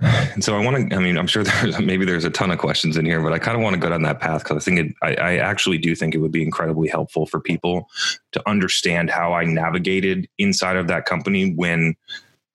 And 0.00 0.44
so 0.44 0.56
I 0.56 0.64
want 0.64 0.90
to, 0.90 0.96
I 0.96 0.98
mean, 1.00 1.18
I'm 1.18 1.26
sure 1.26 1.42
there's 1.62 1.78
maybe 1.80 2.04
there's 2.04 2.24
a 2.24 2.30
ton 2.30 2.50
of 2.50 2.58
questions 2.58 2.96
in 2.96 3.04
here, 3.04 3.22
but 3.22 3.32
I 3.32 3.38
kind 3.38 3.56
of 3.56 3.62
want 3.62 3.74
to 3.74 3.80
go 3.80 3.88
down 3.88 4.02
that 4.02 4.20
path 4.20 4.44
because 4.44 4.56
I 4.56 4.60
think 4.64 4.78
it, 4.78 4.94
I, 5.02 5.14
I 5.14 5.36
actually 5.36 5.78
do 5.78 5.94
think 5.94 6.14
it 6.14 6.18
would 6.18 6.32
be 6.32 6.42
incredibly 6.42 6.88
helpful 6.88 7.26
for 7.26 7.40
people 7.40 7.88
to 8.32 8.48
understand 8.48 9.10
how 9.10 9.32
I 9.32 9.44
navigated 9.44 10.28
inside 10.38 10.76
of 10.76 10.86
that 10.88 11.06
company 11.06 11.52
when 11.52 11.94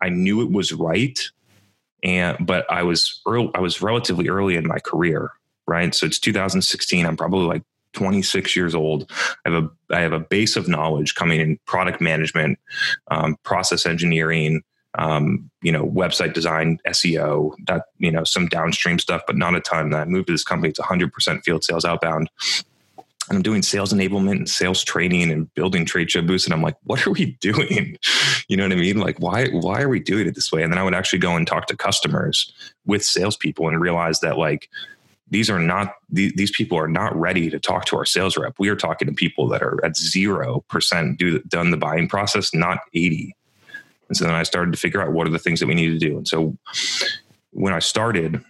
I 0.01 0.09
knew 0.09 0.41
it 0.41 0.51
was 0.51 0.73
right. 0.73 1.19
And, 2.03 2.37
but 2.45 2.69
I 2.71 2.83
was 2.83 3.21
early, 3.25 3.51
I 3.55 3.59
was 3.59 3.81
relatively 3.81 4.29
early 4.29 4.55
in 4.55 4.67
my 4.67 4.79
career, 4.79 5.31
right? 5.67 5.93
So 5.95 6.05
it's 6.05 6.19
2016. 6.19 7.05
I'm 7.05 7.17
probably 7.17 7.45
like 7.45 7.63
26 7.93 8.55
years 8.55 8.75
old. 8.75 9.09
I 9.45 9.51
have 9.51 9.63
a, 9.63 9.69
I 9.93 10.01
have 10.01 10.13
a 10.13 10.19
base 10.19 10.55
of 10.55 10.67
knowledge 10.67 11.15
coming 11.15 11.39
in 11.39 11.59
product 11.65 12.01
management, 12.01 12.59
um, 13.09 13.37
process 13.43 13.85
engineering, 13.85 14.63
um, 14.95 15.49
you 15.61 15.71
know, 15.71 15.85
website 15.85 16.33
design, 16.33 16.79
SEO, 16.87 17.53
that, 17.67 17.85
you 17.97 18.11
know, 18.11 18.23
some 18.23 18.47
downstream 18.47 18.99
stuff, 18.99 19.21
but 19.25 19.35
not 19.35 19.55
a 19.55 19.61
ton. 19.61 19.93
I 19.93 20.05
moved 20.05 20.27
to 20.27 20.33
this 20.33 20.43
company. 20.43 20.69
It's 20.69 20.79
100% 20.79 21.43
field 21.43 21.63
sales 21.63 21.85
outbound. 21.85 22.29
And 23.29 23.37
I'm 23.37 23.41
doing 23.41 23.61
sales 23.61 23.93
enablement 23.93 24.37
and 24.37 24.49
sales 24.49 24.83
training 24.83 25.31
and 25.31 25.51
building 25.53 25.85
trade 25.85 26.11
show 26.11 26.21
booths. 26.21 26.45
And 26.45 26.53
I'm 26.53 26.61
like, 26.61 26.75
what 26.83 27.07
are 27.07 27.11
we 27.11 27.25
doing? 27.41 27.97
You 28.47 28.57
know 28.57 28.63
what 28.63 28.73
I 28.73 28.75
mean? 28.75 28.97
Like, 28.99 29.19
why, 29.19 29.47
why 29.47 29.81
are 29.81 29.89
we 29.89 29.99
doing 29.99 30.27
it 30.27 30.35
this 30.35 30.51
way? 30.51 30.61
And 30.61 30.71
then 30.71 30.79
I 30.79 30.83
would 30.83 30.93
actually 30.93 31.19
go 31.19 31.35
and 31.35 31.47
talk 31.47 31.67
to 31.67 31.77
customers 31.77 32.51
with 32.85 33.03
salespeople 33.03 33.67
and 33.67 33.79
realize 33.79 34.19
that 34.19 34.37
like, 34.37 34.69
these 35.29 35.49
are 35.49 35.59
not 35.59 35.95
these 36.11 36.51
people 36.51 36.77
are 36.77 36.87
not 36.87 37.15
ready 37.15 37.49
to 37.49 37.59
talk 37.59 37.85
to 37.85 37.97
our 37.97 38.05
sales 38.05 38.37
rep. 38.37 38.53
We 38.59 38.69
are 38.69 38.75
talking 38.75 39.07
to 39.07 39.13
people 39.13 39.47
that 39.47 39.63
are 39.63 39.83
at 39.83 39.97
zero 39.97 40.63
percent 40.69 41.17
do 41.17 41.39
done 41.39 41.71
the 41.71 41.77
buying 41.77 42.07
process, 42.07 42.53
not 42.53 42.79
eighty. 42.93 43.35
And 44.13 44.17
so 44.17 44.25
then 44.25 44.35
I 44.35 44.43
started 44.43 44.71
to 44.73 44.77
figure 44.77 45.01
out 45.01 45.11
what 45.11 45.25
are 45.25 45.31
the 45.31 45.39
things 45.39 45.59
that 45.59 45.65
we 45.65 45.73
need 45.73 45.89
to 45.89 45.97
do. 45.97 46.17
And 46.17 46.27
so 46.27 46.55
when 47.49 47.73
I 47.73 47.79
started 47.79 48.43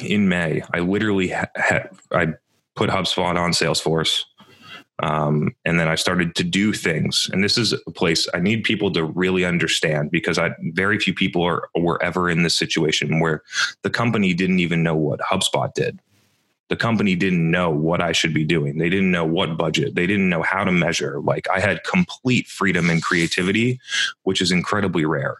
in 0.00 0.28
May, 0.28 0.60
I 0.74 0.80
literally 0.80 1.28
had 1.28 1.88
I 2.10 2.34
put 2.74 2.90
HubSpot 2.90 3.36
on 3.36 3.52
Salesforce. 3.52 4.24
Um, 5.00 5.54
and 5.64 5.78
then 5.78 5.86
I 5.86 5.94
started 5.94 6.34
to 6.34 6.42
do 6.42 6.72
things. 6.72 7.30
And 7.32 7.44
this 7.44 7.56
is 7.56 7.72
a 7.72 7.92
place 7.92 8.26
I 8.34 8.40
need 8.40 8.64
people 8.64 8.90
to 8.92 9.04
really 9.04 9.44
understand 9.44 10.10
because 10.10 10.36
I 10.36 10.50
very 10.72 10.98
few 10.98 11.14
people 11.14 11.44
are 11.44 11.68
were 11.76 12.02
ever 12.02 12.28
in 12.28 12.42
this 12.42 12.56
situation 12.56 13.20
where 13.20 13.42
the 13.82 13.90
company 13.90 14.34
didn't 14.34 14.58
even 14.58 14.82
know 14.82 14.96
what 14.96 15.20
HubSpot 15.20 15.72
did. 15.74 16.00
The 16.72 16.76
company 16.76 17.14
didn't 17.14 17.50
know 17.50 17.68
what 17.68 18.00
I 18.00 18.12
should 18.12 18.32
be 18.32 18.46
doing. 18.46 18.78
They 18.78 18.88
didn't 18.88 19.10
know 19.10 19.26
what 19.26 19.58
budget. 19.58 19.94
They 19.94 20.06
didn't 20.06 20.30
know 20.30 20.40
how 20.40 20.64
to 20.64 20.72
measure. 20.72 21.20
Like 21.20 21.46
I 21.50 21.60
had 21.60 21.84
complete 21.84 22.46
freedom 22.46 22.88
and 22.88 23.02
creativity, 23.02 23.78
which 24.22 24.40
is 24.40 24.50
incredibly 24.50 25.04
rare. 25.04 25.36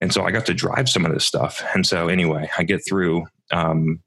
And 0.00 0.12
so 0.12 0.24
I 0.24 0.32
got 0.32 0.44
to 0.46 0.52
drive 0.52 0.88
some 0.88 1.06
of 1.06 1.14
this 1.14 1.24
stuff. 1.24 1.62
And 1.76 1.86
so 1.86 2.08
anyway, 2.08 2.50
I 2.58 2.64
get 2.64 2.84
through 2.84 3.28
um, 3.52 4.00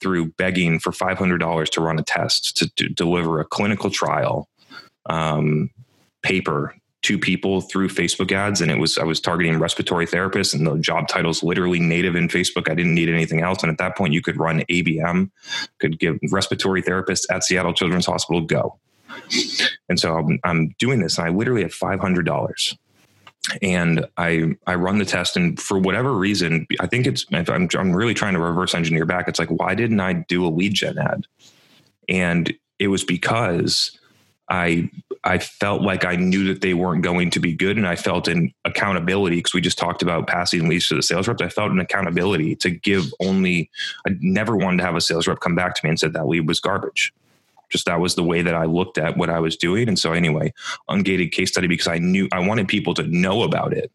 through 0.00 0.26
begging 0.34 0.78
for 0.78 0.92
$500 0.92 1.68
to 1.70 1.80
run 1.80 1.98
a 1.98 2.04
test 2.04 2.56
to, 2.58 2.68
to 2.76 2.88
deliver 2.88 3.40
a 3.40 3.44
clinical 3.44 3.90
trial 3.90 4.48
um, 5.06 5.70
paper 6.22 6.76
to 7.06 7.18
people 7.18 7.60
through 7.60 7.88
Facebook 7.88 8.32
ads. 8.32 8.60
And 8.60 8.68
it 8.68 8.78
was, 8.78 8.98
I 8.98 9.04
was 9.04 9.20
targeting 9.20 9.60
respiratory 9.60 10.06
therapists 10.06 10.52
and 10.52 10.66
the 10.66 10.76
job 10.78 11.06
titles 11.06 11.42
literally 11.42 11.78
native 11.78 12.16
in 12.16 12.26
Facebook. 12.26 12.68
I 12.68 12.74
didn't 12.74 12.94
need 12.94 13.08
anything 13.08 13.42
else. 13.42 13.62
And 13.62 13.70
at 13.70 13.78
that 13.78 13.96
point 13.96 14.12
you 14.12 14.20
could 14.20 14.38
run 14.38 14.62
ABM, 14.68 15.30
could 15.78 16.00
give 16.00 16.18
respiratory 16.32 16.82
therapists 16.82 17.24
at 17.30 17.44
Seattle 17.44 17.72
Children's 17.72 18.06
Hospital 18.06 18.40
go. 18.40 18.76
And 19.88 20.00
so 20.00 20.16
I'm, 20.16 20.40
I'm 20.42 20.74
doing 20.78 20.98
this 20.98 21.16
and 21.16 21.28
I 21.28 21.30
literally 21.30 21.62
have 21.62 21.72
$500 21.72 22.76
and 23.62 24.04
I 24.16 24.56
I 24.66 24.74
run 24.74 24.98
the 24.98 25.04
test, 25.04 25.36
and 25.36 25.60
for 25.60 25.78
whatever 25.78 26.12
reason, 26.12 26.66
I 26.80 26.88
think 26.88 27.06
it's 27.06 27.24
I'm 27.32 27.68
I'm 27.78 27.94
really 27.94 28.12
trying 28.12 28.34
to 28.34 28.40
reverse 28.40 28.74
engineer 28.74 29.06
back. 29.06 29.28
It's 29.28 29.38
like 29.38 29.50
why 29.50 29.76
didn't 29.76 30.00
I 30.00 30.14
do 30.14 30.44
a 30.44 30.48
lead 30.48 30.74
gen 30.74 30.98
ad? 30.98 31.28
And 32.08 32.52
it 32.80 32.88
was 32.88 33.04
because 33.04 33.96
I 34.48 34.90
I 35.26 35.38
felt 35.38 35.82
like 35.82 36.04
I 36.04 36.14
knew 36.14 36.44
that 36.44 36.60
they 36.60 36.72
weren't 36.72 37.02
going 37.02 37.30
to 37.30 37.40
be 37.40 37.52
good, 37.52 37.76
and 37.76 37.86
I 37.86 37.96
felt 37.96 38.28
an 38.28 38.54
accountability 38.64 39.36
because 39.36 39.54
we 39.54 39.60
just 39.60 39.76
talked 39.76 40.00
about 40.00 40.28
passing 40.28 40.68
leads 40.68 40.86
to 40.88 40.94
the 40.94 41.02
sales 41.02 41.26
reps. 41.26 41.42
I 41.42 41.48
felt 41.48 41.72
an 41.72 41.80
accountability 41.80 42.54
to 42.56 42.70
give 42.70 43.12
only. 43.20 43.68
I 44.06 44.12
never 44.20 44.56
wanted 44.56 44.78
to 44.78 44.84
have 44.84 44.94
a 44.94 45.00
sales 45.00 45.26
rep 45.26 45.40
come 45.40 45.56
back 45.56 45.74
to 45.74 45.80
me 45.84 45.90
and 45.90 45.98
said 45.98 46.12
that 46.12 46.28
lead 46.28 46.46
was 46.46 46.60
garbage 46.60 47.12
just 47.68 47.86
that 47.86 48.00
was 48.00 48.14
the 48.14 48.22
way 48.22 48.42
that 48.42 48.54
I 48.54 48.64
looked 48.64 48.96
at 48.96 49.16
what 49.16 49.28
I 49.28 49.40
was 49.40 49.56
doing. 49.56 49.88
And 49.88 49.98
so 49.98 50.12
anyway, 50.12 50.52
ungated 50.88 51.32
case 51.32 51.50
study 51.50 51.66
because 51.66 51.88
I 51.88 51.98
knew 51.98 52.28
I 52.32 52.38
wanted 52.38 52.68
people 52.68 52.94
to 52.94 53.02
know 53.02 53.42
about 53.42 53.72
it. 53.72 53.90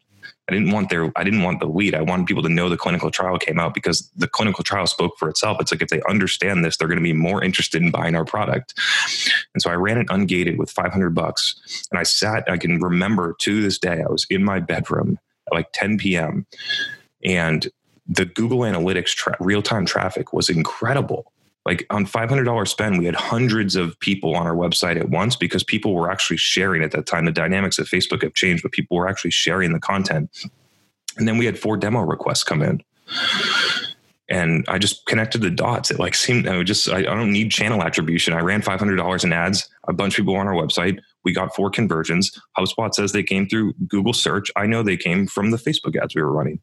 I 0.48 0.52
didn't 0.52 0.70
want 0.70 0.90
their 0.90 1.12
I 1.16 1.24
didn't 1.24 1.42
want 1.42 1.60
the 1.60 1.66
lead. 1.66 1.94
I 1.94 2.02
wanted 2.02 2.26
people 2.26 2.42
to 2.42 2.48
know 2.48 2.68
the 2.68 2.76
clinical 2.76 3.10
trial 3.10 3.38
came 3.38 3.58
out 3.58 3.74
because 3.74 4.10
the 4.16 4.28
clinical 4.28 4.64
trial 4.64 4.86
spoke 4.86 5.18
for 5.18 5.28
itself. 5.28 5.58
It's 5.60 5.72
like 5.72 5.82
if 5.82 5.88
they 5.88 6.02
understand 6.08 6.64
this, 6.64 6.76
they're 6.76 6.88
going 6.88 6.98
to 6.98 7.02
be 7.02 7.12
more 7.12 7.42
interested 7.42 7.82
in 7.82 7.90
buying 7.90 8.14
our 8.14 8.24
product. 8.24 8.74
And 9.54 9.62
so 9.62 9.70
I 9.70 9.74
ran 9.74 9.98
it 9.98 10.08
ungated 10.08 10.56
with 10.58 10.70
500 10.70 11.10
bucks. 11.14 11.86
And 11.90 11.98
I 11.98 12.02
sat, 12.02 12.44
I 12.50 12.56
can 12.56 12.80
remember 12.80 13.34
to 13.40 13.62
this 13.62 13.78
day, 13.78 14.02
I 14.02 14.10
was 14.10 14.26
in 14.30 14.44
my 14.44 14.60
bedroom 14.60 15.18
at 15.46 15.54
like 15.54 15.68
10 15.72 15.98
p.m. 15.98 16.46
and 17.24 17.70
the 18.06 18.24
Google 18.24 18.60
Analytics 18.60 19.14
tra- 19.14 19.36
real 19.40 19.62
time 19.62 19.86
traffic 19.86 20.32
was 20.32 20.50
incredible 20.50 21.32
like 21.64 21.86
on 21.90 22.06
$500 22.06 22.68
spend 22.68 22.98
we 22.98 23.04
had 23.04 23.14
hundreds 23.14 23.76
of 23.76 23.98
people 24.00 24.34
on 24.34 24.46
our 24.46 24.54
website 24.54 24.98
at 24.98 25.10
once 25.10 25.36
because 25.36 25.62
people 25.62 25.94
were 25.94 26.10
actually 26.10 26.36
sharing 26.36 26.82
at 26.82 26.90
that 26.92 27.06
time. 27.06 27.24
The 27.24 27.32
dynamics 27.32 27.78
of 27.78 27.86
facebook 27.86 28.22
have 28.22 28.34
changed 28.34 28.62
but 28.62 28.72
people 28.72 28.96
were 28.96 29.08
actually 29.08 29.30
sharing 29.30 29.72
the 29.72 29.80
content. 29.80 30.30
And 31.16 31.28
then 31.28 31.38
we 31.38 31.46
had 31.46 31.58
four 31.58 31.76
demo 31.76 32.00
requests 32.00 32.44
come 32.44 32.62
in. 32.62 32.82
And 34.28 34.64
i 34.68 34.78
just 34.78 35.04
connected 35.06 35.42
the 35.42 35.50
dots. 35.50 35.90
It 35.90 35.98
like 35.98 36.14
seemed 36.14 36.48
i 36.48 36.62
just 36.62 36.88
I, 36.88 36.98
I 36.98 37.02
don't 37.02 37.32
need 37.32 37.50
channel 37.50 37.82
attribution. 37.82 38.34
I 38.34 38.40
ran 38.40 38.62
$500 38.62 39.24
in 39.24 39.32
ads. 39.32 39.68
A 39.88 39.92
bunch 39.92 40.14
of 40.14 40.22
people 40.24 40.36
on 40.36 40.48
our 40.48 40.54
website 40.54 40.98
we 41.24 41.32
got 41.32 41.54
four 41.54 41.70
conversions. 41.70 42.38
HubSpot 42.58 42.92
says 42.94 43.12
they 43.12 43.22
came 43.22 43.48
through 43.48 43.74
Google 43.86 44.12
search. 44.12 44.50
I 44.56 44.66
know 44.66 44.82
they 44.82 44.96
came 44.96 45.26
from 45.26 45.50
the 45.50 45.56
Facebook 45.56 46.00
ads 46.00 46.14
we 46.14 46.22
were 46.22 46.32
running. 46.32 46.60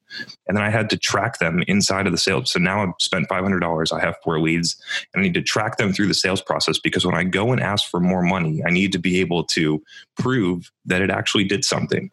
And 0.47 0.57
then 0.57 0.64
I 0.64 0.70
had 0.70 0.89
to 0.91 0.97
track 0.97 1.39
them 1.39 1.64
inside 1.68 2.05
of 2.05 2.12
the 2.12 2.18
sales. 2.18 2.51
So 2.51 2.60
now 2.60 2.84
I've 2.84 2.93
spent 2.99 3.30
$500. 3.30 3.91
I 3.91 3.99
have 3.99 4.16
four 4.24 4.39
leads 4.39 4.82
and 5.14 5.22
I 5.22 5.24
need 5.24 5.34
to 5.36 5.41
track 5.41 5.78
them 5.78 5.93
through 5.93 6.07
the 6.07 6.14
sales 6.14 6.41
process 6.41 6.80
because 6.80 7.05
when 7.05 7.16
I 7.16 7.24
go 7.24 7.51
and 7.51 7.62
ask 7.62 7.89
for 7.89 7.99
more 7.99 8.22
money, 8.22 8.62
I 8.66 8.70
need 8.70 8.91
to 8.93 8.99
be 8.99 9.20
able 9.20 9.43
to 9.45 9.82
prove 10.18 10.72
that 10.86 11.01
it 11.01 11.10
actually 11.10 11.45
did 11.45 11.64
something. 11.64 12.12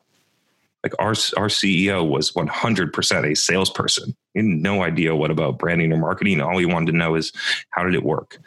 Like 0.83 0.95
our, 1.01 1.11
our 1.37 1.49
CEO 1.49 2.09
was 2.09 2.31
100% 2.33 3.31
a 3.31 3.35
salesperson. 3.35 4.15
He 4.35 4.41
had 4.41 4.47
no 4.47 4.85
idea 4.85 5.17
what 5.17 5.33
about 5.33 5.59
branding 5.59 5.93
or 5.93 5.97
marketing. 5.97 6.41
All 6.41 6.59
he 6.59 6.67
wanted 6.67 6.93
to 6.93 6.97
know 6.97 7.17
is 7.17 7.33
how 7.71 7.83
did 7.83 7.95
it 7.95 8.05
work? 8.05 8.39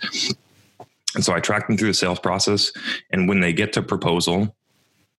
And 1.15 1.23
so 1.23 1.33
I 1.33 1.39
track 1.39 1.67
them 1.67 1.77
through 1.77 1.89
the 1.89 1.93
sales 1.93 2.19
process. 2.19 2.71
And 3.11 3.27
when 3.27 3.39
they 3.39 3.53
get 3.53 3.73
to 3.73 3.81
proposal, 3.81 4.55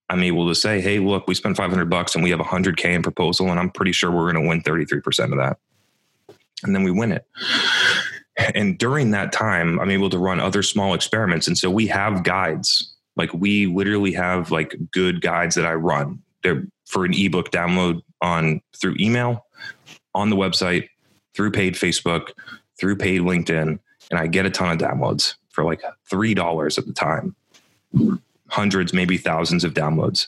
I'm 0.08 0.22
able 0.22 0.48
to 0.48 0.54
say, 0.54 0.80
hey, 0.80 0.98
look, 0.98 1.26
we 1.26 1.34
spent 1.34 1.56
500 1.56 1.88
bucks 1.88 2.14
and 2.14 2.24
we 2.24 2.30
have 2.30 2.40
100K 2.40 2.84
in 2.84 3.02
proposal, 3.02 3.48
and 3.50 3.58
I'm 3.58 3.70
pretty 3.70 3.92
sure 3.92 4.10
we're 4.10 4.30
going 4.30 4.42
to 4.42 4.48
win 4.48 4.62
33% 4.62 5.32
of 5.32 5.38
that. 5.38 5.58
And 6.64 6.74
then 6.74 6.82
we 6.82 6.90
win 6.90 7.12
it. 7.12 7.24
And 8.54 8.78
during 8.78 9.10
that 9.12 9.32
time, 9.32 9.78
I'm 9.80 9.90
able 9.90 10.10
to 10.10 10.18
run 10.18 10.40
other 10.40 10.62
small 10.62 10.94
experiments. 10.94 11.46
And 11.46 11.56
so 11.56 11.70
we 11.70 11.86
have 11.88 12.24
guides. 12.24 12.94
Like 13.16 13.32
we 13.34 13.66
literally 13.66 14.12
have 14.12 14.50
like 14.50 14.74
good 14.92 15.20
guides 15.20 15.54
that 15.56 15.66
I 15.66 15.74
run. 15.74 16.22
They're 16.42 16.64
for 16.86 17.04
an 17.04 17.14
ebook 17.14 17.50
download 17.50 18.02
on 18.20 18.60
through 18.80 18.96
email, 18.98 19.46
on 20.14 20.30
the 20.30 20.36
website, 20.36 20.88
through 21.34 21.50
paid 21.52 21.74
Facebook, 21.74 22.30
through 22.78 22.96
paid 22.96 23.20
LinkedIn, 23.20 23.78
and 24.10 24.18
I 24.18 24.26
get 24.26 24.46
a 24.46 24.50
ton 24.50 24.72
of 24.72 24.78
downloads 24.78 25.34
for 25.50 25.64
like 25.64 25.82
$3 26.10 26.78
at 26.78 26.86
the 26.86 26.92
time, 26.92 27.36
hundreds, 28.48 28.92
maybe 28.92 29.16
thousands 29.16 29.64
of 29.64 29.74
downloads. 29.74 30.26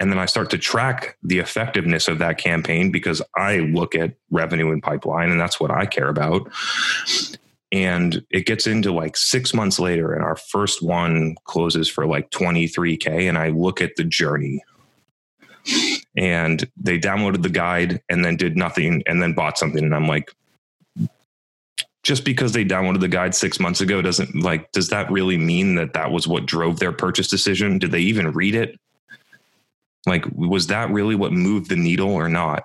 And 0.00 0.10
then 0.10 0.18
I 0.18 0.26
start 0.26 0.50
to 0.50 0.58
track 0.58 1.16
the 1.22 1.38
effectiveness 1.38 2.08
of 2.08 2.18
that 2.18 2.36
campaign 2.38 2.90
because 2.90 3.22
I 3.36 3.58
look 3.58 3.94
at 3.94 4.14
revenue 4.30 4.72
and 4.72 4.82
pipeline, 4.82 5.30
and 5.30 5.40
that's 5.40 5.60
what 5.60 5.70
I 5.70 5.86
care 5.86 6.08
about. 6.08 6.50
And 7.70 8.24
it 8.30 8.44
gets 8.44 8.66
into 8.66 8.92
like 8.92 9.16
six 9.16 9.54
months 9.54 9.78
later, 9.78 10.12
and 10.12 10.24
our 10.24 10.36
first 10.36 10.82
one 10.82 11.36
closes 11.44 11.88
for 11.88 12.06
like 12.06 12.30
23K. 12.30 13.28
And 13.28 13.38
I 13.38 13.50
look 13.50 13.80
at 13.80 13.96
the 13.96 14.04
journey 14.04 14.62
and 16.16 16.68
they 16.76 16.98
downloaded 16.98 17.42
the 17.42 17.48
guide 17.48 18.02
and 18.08 18.24
then 18.24 18.36
did 18.36 18.56
nothing 18.56 19.02
and 19.06 19.22
then 19.22 19.32
bought 19.32 19.56
something. 19.56 19.84
And 19.84 19.94
I'm 19.94 20.06
like, 20.06 20.32
just 22.02 22.24
because 22.24 22.52
they 22.52 22.64
downloaded 22.64 23.00
the 23.00 23.08
guide 23.08 23.34
six 23.34 23.60
months 23.60 23.80
ago 23.80 24.02
doesn't 24.02 24.34
like, 24.34 24.70
does 24.72 24.88
that 24.88 25.10
really 25.10 25.38
mean 25.38 25.76
that 25.76 25.94
that 25.94 26.10
was 26.10 26.26
what 26.26 26.46
drove 26.46 26.78
their 26.78 26.92
purchase 26.92 27.28
decision? 27.28 27.78
Did 27.78 27.92
they 27.92 28.00
even 28.00 28.32
read 28.32 28.54
it? 28.54 28.78
Like, 30.04 30.24
was 30.34 30.66
that 30.66 30.90
really 30.90 31.14
what 31.14 31.32
moved 31.32 31.68
the 31.68 31.76
needle 31.76 32.10
or 32.10 32.28
not? 32.28 32.64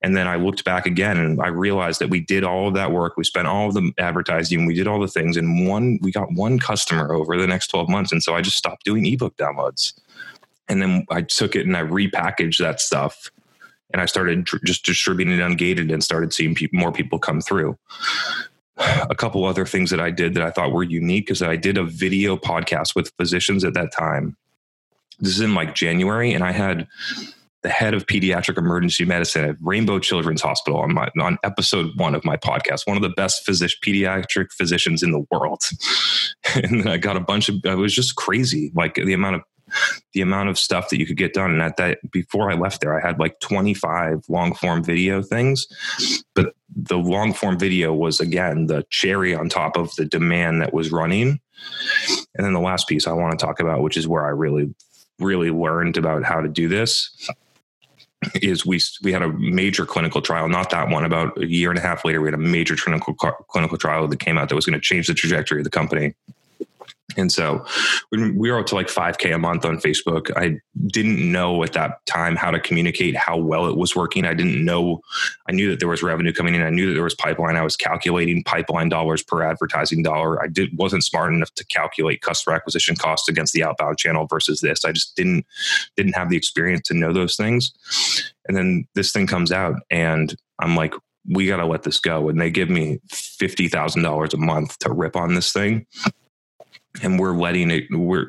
And 0.00 0.16
then 0.16 0.28
I 0.28 0.36
looked 0.36 0.64
back 0.64 0.86
again 0.86 1.18
and 1.18 1.42
I 1.42 1.48
realized 1.48 2.00
that 2.00 2.08
we 2.08 2.20
did 2.20 2.44
all 2.44 2.68
of 2.68 2.74
that 2.74 2.92
work. 2.92 3.16
We 3.16 3.24
spent 3.24 3.48
all 3.48 3.66
of 3.66 3.74
the 3.74 3.92
advertising, 3.98 4.64
we 4.64 4.74
did 4.74 4.86
all 4.86 5.00
the 5.00 5.08
things, 5.08 5.36
and 5.36 5.68
one 5.68 5.98
we 6.02 6.12
got 6.12 6.32
one 6.32 6.60
customer 6.60 7.12
over 7.12 7.36
the 7.36 7.48
next 7.48 7.66
12 7.68 7.88
months. 7.88 8.12
And 8.12 8.22
so 8.22 8.36
I 8.36 8.42
just 8.42 8.56
stopped 8.56 8.84
doing 8.84 9.04
ebook 9.06 9.36
downloads. 9.36 9.92
And 10.68 10.80
then 10.80 11.04
I 11.10 11.22
took 11.22 11.56
it 11.56 11.66
and 11.66 11.76
I 11.76 11.82
repackaged 11.82 12.58
that 12.58 12.80
stuff 12.80 13.32
and 13.90 14.02
I 14.02 14.06
started 14.06 14.46
tr- 14.46 14.58
just 14.64 14.84
distributing 14.84 15.34
it 15.34 15.42
ungated 15.42 15.92
and 15.92 16.04
started 16.04 16.32
seeing 16.32 16.54
pe- 16.54 16.68
more 16.72 16.92
people 16.92 17.18
come 17.18 17.40
through. 17.40 17.76
A 19.10 19.14
couple 19.14 19.44
other 19.44 19.66
things 19.66 19.90
that 19.90 20.00
I 20.00 20.10
did 20.10 20.34
that 20.34 20.42
I 20.42 20.50
thought 20.50 20.72
were 20.72 20.82
unique 20.82 21.30
is 21.30 21.40
that 21.40 21.50
I 21.50 21.56
did 21.56 21.78
a 21.78 21.84
video 21.84 22.36
podcast 22.36 22.94
with 22.94 23.12
physicians 23.18 23.64
at 23.64 23.74
that 23.74 23.92
time 23.92 24.36
this 25.20 25.34
is 25.34 25.40
in 25.40 25.54
like 25.54 25.74
January, 25.74 26.32
and 26.32 26.44
I 26.44 26.52
had 26.52 26.86
the 27.62 27.68
head 27.68 27.92
of 27.92 28.06
pediatric 28.06 28.56
emergency 28.56 29.04
medicine 29.04 29.44
at 29.44 29.56
Rainbow 29.60 29.98
Children's 29.98 30.42
Hospital 30.42 30.78
on 30.78 30.94
my 30.94 31.08
on 31.20 31.38
episode 31.42 31.90
one 31.96 32.14
of 32.14 32.24
my 32.24 32.36
podcast, 32.36 32.86
one 32.86 32.96
of 32.96 33.02
the 33.02 33.08
best 33.10 33.44
pediatric 33.44 34.52
physicians 34.52 35.02
in 35.02 35.10
the 35.10 35.24
world. 35.30 35.62
and 36.54 36.88
I 36.88 36.98
got 36.98 37.16
a 37.16 37.20
bunch 37.20 37.48
of 37.48 37.56
it 37.64 37.76
was 37.76 37.94
just 37.94 38.14
crazy, 38.14 38.70
like 38.74 38.94
the 38.94 39.12
amount 39.12 39.36
of 39.36 39.42
the 40.12 40.20
amount 40.20 40.48
of 40.48 40.58
stuff 40.58 40.88
that 40.90 40.98
you 40.98 41.06
could 41.06 41.16
get 41.16 41.34
done. 41.34 41.50
And 41.50 41.62
at 41.62 41.76
that 41.76 41.98
before 42.10 42.50
I 42.50 42.54
left 42.54 42.80
there, 42.80 42.98
I 42.98 43.06
had 43.06 43.18
like 43.18 43.40
25 43.40 44.24
long 44.28 44.54
form 44.54 44.82
video 44.82 45.22
things. 45.22 45.66
But 46.34 46.54
the 46.74 46.98
long 46.98 47.32
form 47.32 47.58
video 47.58 47.92
was 47.92 48.20
again 48.20 48.66
the 48.66 48.84
cherry 48.90 49.34
on 49.34 49.48
top 49.48 49.76
of 49.76 49.94
the 49.96 50.04
demand 50.04 50.62
that 50.62 50.72
was 50.72 50.92
running. 50.92 51.40
And 52.34 52.46
then 52.46 52.52
the 52.52 52.60
last 52.60 52.88
piece 52.88 53.06
I 53.06 53.12
want 53.12 53.38
to 53.38 53.44
talk 53.44 53.60
about, 53.60 53.82
which 53.82 53.96
is 53.96 54.06
where 54.06 54.24
I 54.24 54.30
really 54.30 54.74
really 55.18 55.50
learned 55.50 55.96
about 55.96 56.22
how 56.22 56.40
to 56.40 56.48
do 56.48 56.68
this 56.68 57.28
is 58.34 58.66
we 58.66 58.80
we 59.02 59.12
had 59.12 59.22
a 59.22 59.32
major 59.32 59.86
clinical 59.86 60.20
trial, 60.20 60.48
not 60.48 60.70
that 60.70 60.88
one. 60.88 61.04
About 61.04 61.40
a 61.40 61.46
year 61.46 61.70
and 61.70 61.78
a 61.78 61.82
half 61.82 62.04
later, 62.04 62.20
we 62.20 62.26
had 62.26 62.34
a 62.34 62.38
major 62.38 62.76
clinical 62.76 63.14
clinical 63.14 63.78
trial 63.78 64.08
that 64.08 64.20
came 64.20 64.38
out 64.38 64.48
that 64.48 64.54
was 64.54 64.66
going 64.66 64.78
to 64.78 64.80
change 64.80 65.06
the 65.06 65.14
trajectory 65.14 65.60
of 65.60 65.64
the 65.64 65.70
company. 65.70 66.14
And 67.16 67.32
so 67.32 67.64
we 68.12 68.50
were 68.50 68.58
up 68.58 68.66
to 68.66 68.74
like 68.74 68.88
5K 68.88 69.34
a 69.34 69.38
month 69.38 69.64
on 69.64 69.78
Facebook. 69.78 70.30
I 70.36 70.60
didn't 70.88 71.32
know 71.32 71.62
at 71.62 71.72
that 71.72 72.04
time 72.04 72.36
how 72.36 72.50
to 72.50 72.60
communicate 72.60 73.16
how 73.16 73.38
well 73.38 73.66
it 73.66 73.78
was 73.78 73.96
working. 73.96 74.26
I 74.26 74.34
didn't 74.34 74.62
know, 74.62 75.00
I 75.48 75.52
knew 75.52 75.70
that 75.70 75.78
there 75.78 75.88
was 75.88 76.02
revenue 76.02 76.34
coming 76.34 76.54
in. 76.54 76.62
I 76.62 76.68
knew 76.68 76.88
that 76.88 76.94
there 76.94 77.02
was 77.02 77.14
pipeline. 77.14 77.56
I 77.56 77.62
was 77.62 77.76
calculating 77.76 78.44
pipeline 78.44 78.90
dollars 78.90 79.22
per 79.22 79.42
advertising 79.42 80.02
dollar. 80.02 80.42
I 80.42 80.48
did, 80.48 80.76
wasn't 80.76 81.02
smart 81.02 81.32
enough 81.32 81.52
to 81.54 81.64
calculate 81.66 82.20
customer 82.20 82.54
acquisition 82.54 82.94
costs 82.94 83.28
against 83.28 83.54
the 83.54 83.64
outbound 83.64 83.96
channel 83.96 84.26
versus 84.26 84.60
this. 84.60 84.84
I 84.84 84.92
just 84.92 85.16
didn't, 85.16 85.46
didn't 85.96 86.14
have 86.14 86.28
the 86.28 86.36
experience 86.36 86.88
to 86.88 86.94
know 86.94 87.14
those 87.14 87.36
things. 87.36 87.72
And 88.46 88.56
then 88.56 88.86
this 88.94 89.12
thing 89.12 89.26
comes 89.26 89.50
out 89.50 89.76
and 89.90 90.36
I'm 90.58 90.76
like, 90.76 90.92
we 91.26 91.46
got 91.46 91.56
to 91.58 91.66
let 91.66 91.82
this 91.82 92.00
go. 92.00 92.28
And 92.28 92.40
they 92.40 92.50
give 92.50 92.70
me 92.70 93.00
$50,000 93.10 94.34
a 94.34 94.36
month 94.36 94.78
to 94.80 94.92
rip 94.92 95.16
on 95.16 95.34
this 95.34 95.52
thing 95.52 95.86
and 97.02 97.18
we're 97.18 97.36
letting 97.36 97.70
it 97.70 97.84
we're 97.90 98.26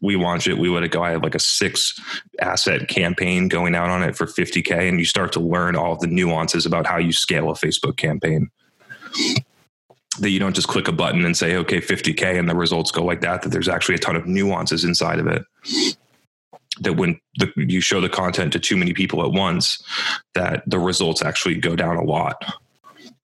we 0.00 0.16
launch 0.16 0.46
it 0.46 0.58
we 0.58 0.68
let 0.68 0.82
it 0.82 0.90
go. 0.90 1.02
I 1.02 1.10
have 1.10 1.22
like 1.22 1.34
a 1.34 1.40
six 1.40 1.98
asset 2.40 2.88
campaign 2.88 3.48
going 3.48 3.74
out 3.74 3.90
on 3.90 4.02
it 4.02 4.16
for 4.16 4.26
50k 4.26 4.88
and 4.88 4.98
you 4.98 5.04
start 5.04 5.32
to 5.32 5.40
learn 5.40 5.76
all 5.76 5.96
the 5.96 6.06
nuances 6.06 6.66
about 6.66 6.86
how 6.86 6.98
you 6.98 7.12
scale 7.12 7.50
a 7.50 7.54
facebook 7.54 7.96
campaign. 7.96 8.50
That 10.18 10.30
you 10.30 10.38
don't 10.38 10.54
just 10.54 10.68
click 10.68 10.88
a 10.88 10.92
button 10.92 11.24
and 11.24 11.36
say 11.36 11.56
okay 11.56 11.80
50k 11.80 12.38
and 12.38 12.48
the 12.48 12.56
results 12.56 12.90
go 12.90 13.04
like 13.04 13.20
that 13.22 13.42
that 13.42 13.50
there's 13.50 13.68
actually 13.68 13.96
a 13.96 13.98
ton 13.98 14.16
of 14.16 14.26
nuances 14.26 14.84
inside 14.84 15.18
of 15.18 15.26
it. 15.26 15.42
That 16.80 16.94
when 16.94 17.20
the, 17.36 17.52
you 17.56 17.80
show 17.80 18.00
the 18.00 18.08
content 18.08 18.52
to 18.54 18.58
too 18.58 18.76
many 18.76 18.94
people 18.94 19.22
at 19.22 19.32
once 19.32 19.82
that 20.34 20.62
the 20.66 20.78
results 20.78 21.22
actually 21.22 21.56
go 21.56 21.76
down 21.76 21.96
a 21.96 22.02
lot 22.02 22.42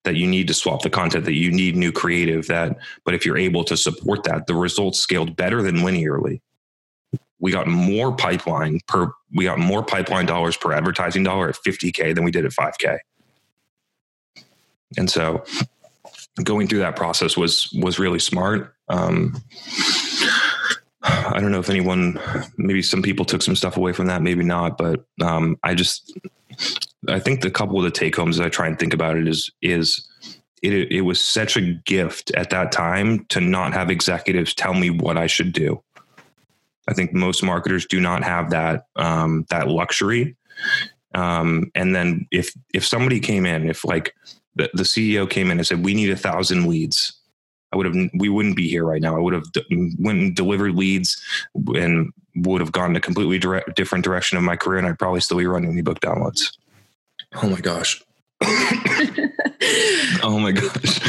that 0.04 0.16
you 0.16 0.26
need 0.26 0.46
to 0.48 0.54
swap 0.54 0.82
the 0.82 0.90
content, 0.90 1.24
that 1.24 1.34
you 1.34 1.50
need 1.50 1.76
new 1.76 1.92
creative, 1.92 2.46
that, 2.46 2.78
but 3.04 3.14
if 3.14 3.26
you're 3.26 3.36
able 3.36 3.64
to 3.64 3.76
support 3.76 4.24
that, 4.24 4.46
the 4.46 4.54
results 4.54 5.00
scaled 5.00 5.36
better 5.36 5.62
than 5.62 5.78
linearly. 5.78 6.40
We 7.40 7.52
got 7.52 7.66
more 7.66 8.14
pipeline 8.14 8.80
per, 8.88 9.12
we 9.34 9.44
got 9.44 9.58
more 9.58 9.84
pipeline 9.84 10.26
dollars 10.26 10.56
per 10.56 10.72
advertising 10.72 11.24
dollar 11.24 11.48
at 11.48 11.56
50K 11.56 12.14
than 12.14 12.24
we 12.24 12.30
did 12.30 12.44
at 12.44 12.52
5K. 12.52 12.98
And 14.96 15.10
so 15.10 15.44
going 16.42 16.68
through 16.68 16.80
that 16.80 16.96
process 16.96 17.36
was, 17.36 17.68
was 17.80 17.98
really 17.98 18.18
smart. 18.18 18.74
Um, 18.88 19.40
I 21.02 21.38
don't 21.40 21.52
know 21.52 21.60
if 21.60 21.70
anyone, 21.70 22.18
maybe 22.56 22.82
some 22.82 23.02
people 23.02 23.24
took 23.24 23.42
some 23.42 23.56
stuff 23.56 23.76
away 23.76 23.92
from 23.92 24.06
that, 24.06 24.22
maybe 24.22 24.44
not, 24.44 24.78
but 24.78 25.04
um, 25.22 25.56
I 25.62 25.74
just, 25.74 26.18
I 27.08 27.18
think 27.18 27.40
the 27.40 27.50
couple 27.50 27.78
of 27.78 27.84
the 27.84 27.90
take 27.90 28.16
homes 28.16 28.40
I 28.40 28.48
try 28.48 28.66
and 28.66 28.78
think 28.78 28.94
about 28.94 29.16
it 29.16 29.28
is 29.28 29.50
is 29.62 30.06
it 30.62 30.72
it 30.90 31.02
was 31.02 31.24
such 31.24 31.56
a 31.56 31.74
gift 31.84 32.30
at 32.32 32.50
that 32.50 32.72
time 32.72 33.24
to 33.26 33.40
not 33.40 33.72
have 33.72 33.90
executives 33.90 34.54
tell 34.54 34.74
me 34.74 34.90
what 34.90 35.16
I 35.16 35.26
should 35.26 35.52
do. 35.52 35.82
I 36.88 36.94
think 36.94 37.12
most 37.12 37.42
marketers 37.42 37.86
do 37.86 38.00
not 38.00 38.24
have 38.24 38.50
that 38.50 38.84
um, 38.96 39.44
that 39.50 39.68
luxury. 39.68 40.36
Um, 41.14 41.70
and 41.74 41.94
then 41.94 42.26
if 42.30 42.52
if 42.74 42.84
somebody 42.86 43.20
came 43.20 43.46
in, 43.46 43.68
if 43.68 43.84
like 43.84 44.14
the, 44.56 44.70
the 44.74 44.82
CEO 44.82 45.28
came 45.28 45.50
in 45.50 45.58
and 45.58 45.66
said, 45.66 45.84
"We 45.84 45.94
need 45.94 46.10
a 46.10 46.16
thousand 46.16 46.66
leads," 46.66 47.12
I 47.72 47.76
would 47.76 47.86
have 47.86 48.10
we 48.18 48.28
wouldn't 48.28 48.56
be 48.56 48.68
here 48.68 48.84
right 48.84 49.02
now. 49.02 49.16
I 49.16 49.20
would 49.20 49.34
have 49.34 49.50
d- 49.52 49.94
went 49.98 50.18
and 50.18 50.36
delivered 50.36 50.74
leads 50.74 51.22
and 51.54 52.12
would 52.42 52.60
have 52.60 52.72
gone 52.72 52.96
a 52.96 53.00
completely 53.00 53.38
direct, 53.38 53.74
different 53.76 54.04
direction 54.04 54.38
of 54.38 54.44
my 54.44 54.56
career, 54.56 54.78
and 54.78 54.86
I'd 54.86 54.98
probably 54.98 55.20
still 55.20 55.38
be 55.38 55.46
running 55.46 55.76
ebook 55.78 56.00
downloads. 56.00 56.56
Oh 57.42 57.48
my 57.48 57.60
gosh. 57.60 58.02
oh 60.22 60.38
my 60.40 60.52
gosh. 60.52 61.00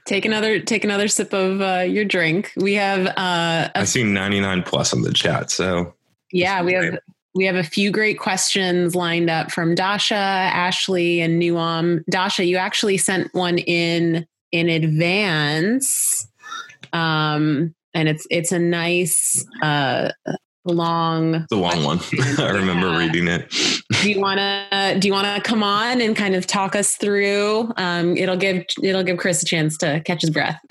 take 0.06 0.24
another 0.24 0.58
take 0.60 0.84
another 0.84 1.08
sip 1.08 1.32
of 1.32 1.60
uh, 1.60 1.84
your 1.86 2.04
drink. 2.04 2.52
We 2.56 2.74
have 2.74 3.06
uh 3.06 3.70
I 3.74 3.84
see 3.84 4.02
99 4.02 4.62
plus 4.62 4.92
on 4.92 5.02
the 5.02 5.12
chat, 5.12 5.50
so 5.50 5.94
yeah, 6.32 6.62
we 6.62 6.72
have 6.72 6.98
we 7.34 7.44
have 7.44 7.56
a 7.56 7.62
few 7.62 7.90
great 7.90 8.18
questions 8.18 8.94
lined 8.94 9.30
up 9.30 9.52
from 9.52 9.74
Dasha, 9.74 10.14
Ashley, 10.14 11.20
and 11.20 11.40
Nuam. 11.40 12.02
Dasha, 12.10 12.44
you 12.44 12.56
actually 12.56 12.96
sent 12.96 13.32
one 13.34 13.58
in 13.58 14.26
in 14.50 14.68
advance. 14.68 16.26
Um 16.92 17.74
and 17.94 18.08
it's 18.08 18.26
it's 18.30 18.52
a 18.52 18.58
nice 18.58 19.44
uh 19.62 20.10
long 20.64 21.46
the 21.50 21.56
long 21.56 21.84
one. 21.84 22.00
I 22.38 22.50
remember 22.50 22.88
yeah. 22.88 22.98
reading 22.98 23.28
it. 23.28 23.50
Do 24.02 24.10
you 24.10 24.20
want 24.20 24.38
to 24.38 24.96
do 24.98 25.08
you 25.08 25.14
want 25.14 25.26
to 25.34 25.48
come 25.48 25.62
on 25.62 26.00
and 26.00 26.14
kind 26.16 26.34
of 26.34 26.46
talk 26.46 26.74
us 26.74 26.96
through 26.96 27.72
um, 27.76 28.16
it'll 28.16 28.36
give 28.36 28.64
it'll 28.82 29.02
give 29.02 29.18
chris 29.18 29.42
a 29.42 29.46
chance 29.46 29.76
to 29.78 30.00
catch 30.00 30.22
his 30.22 30.30
breath. 30.30 30.60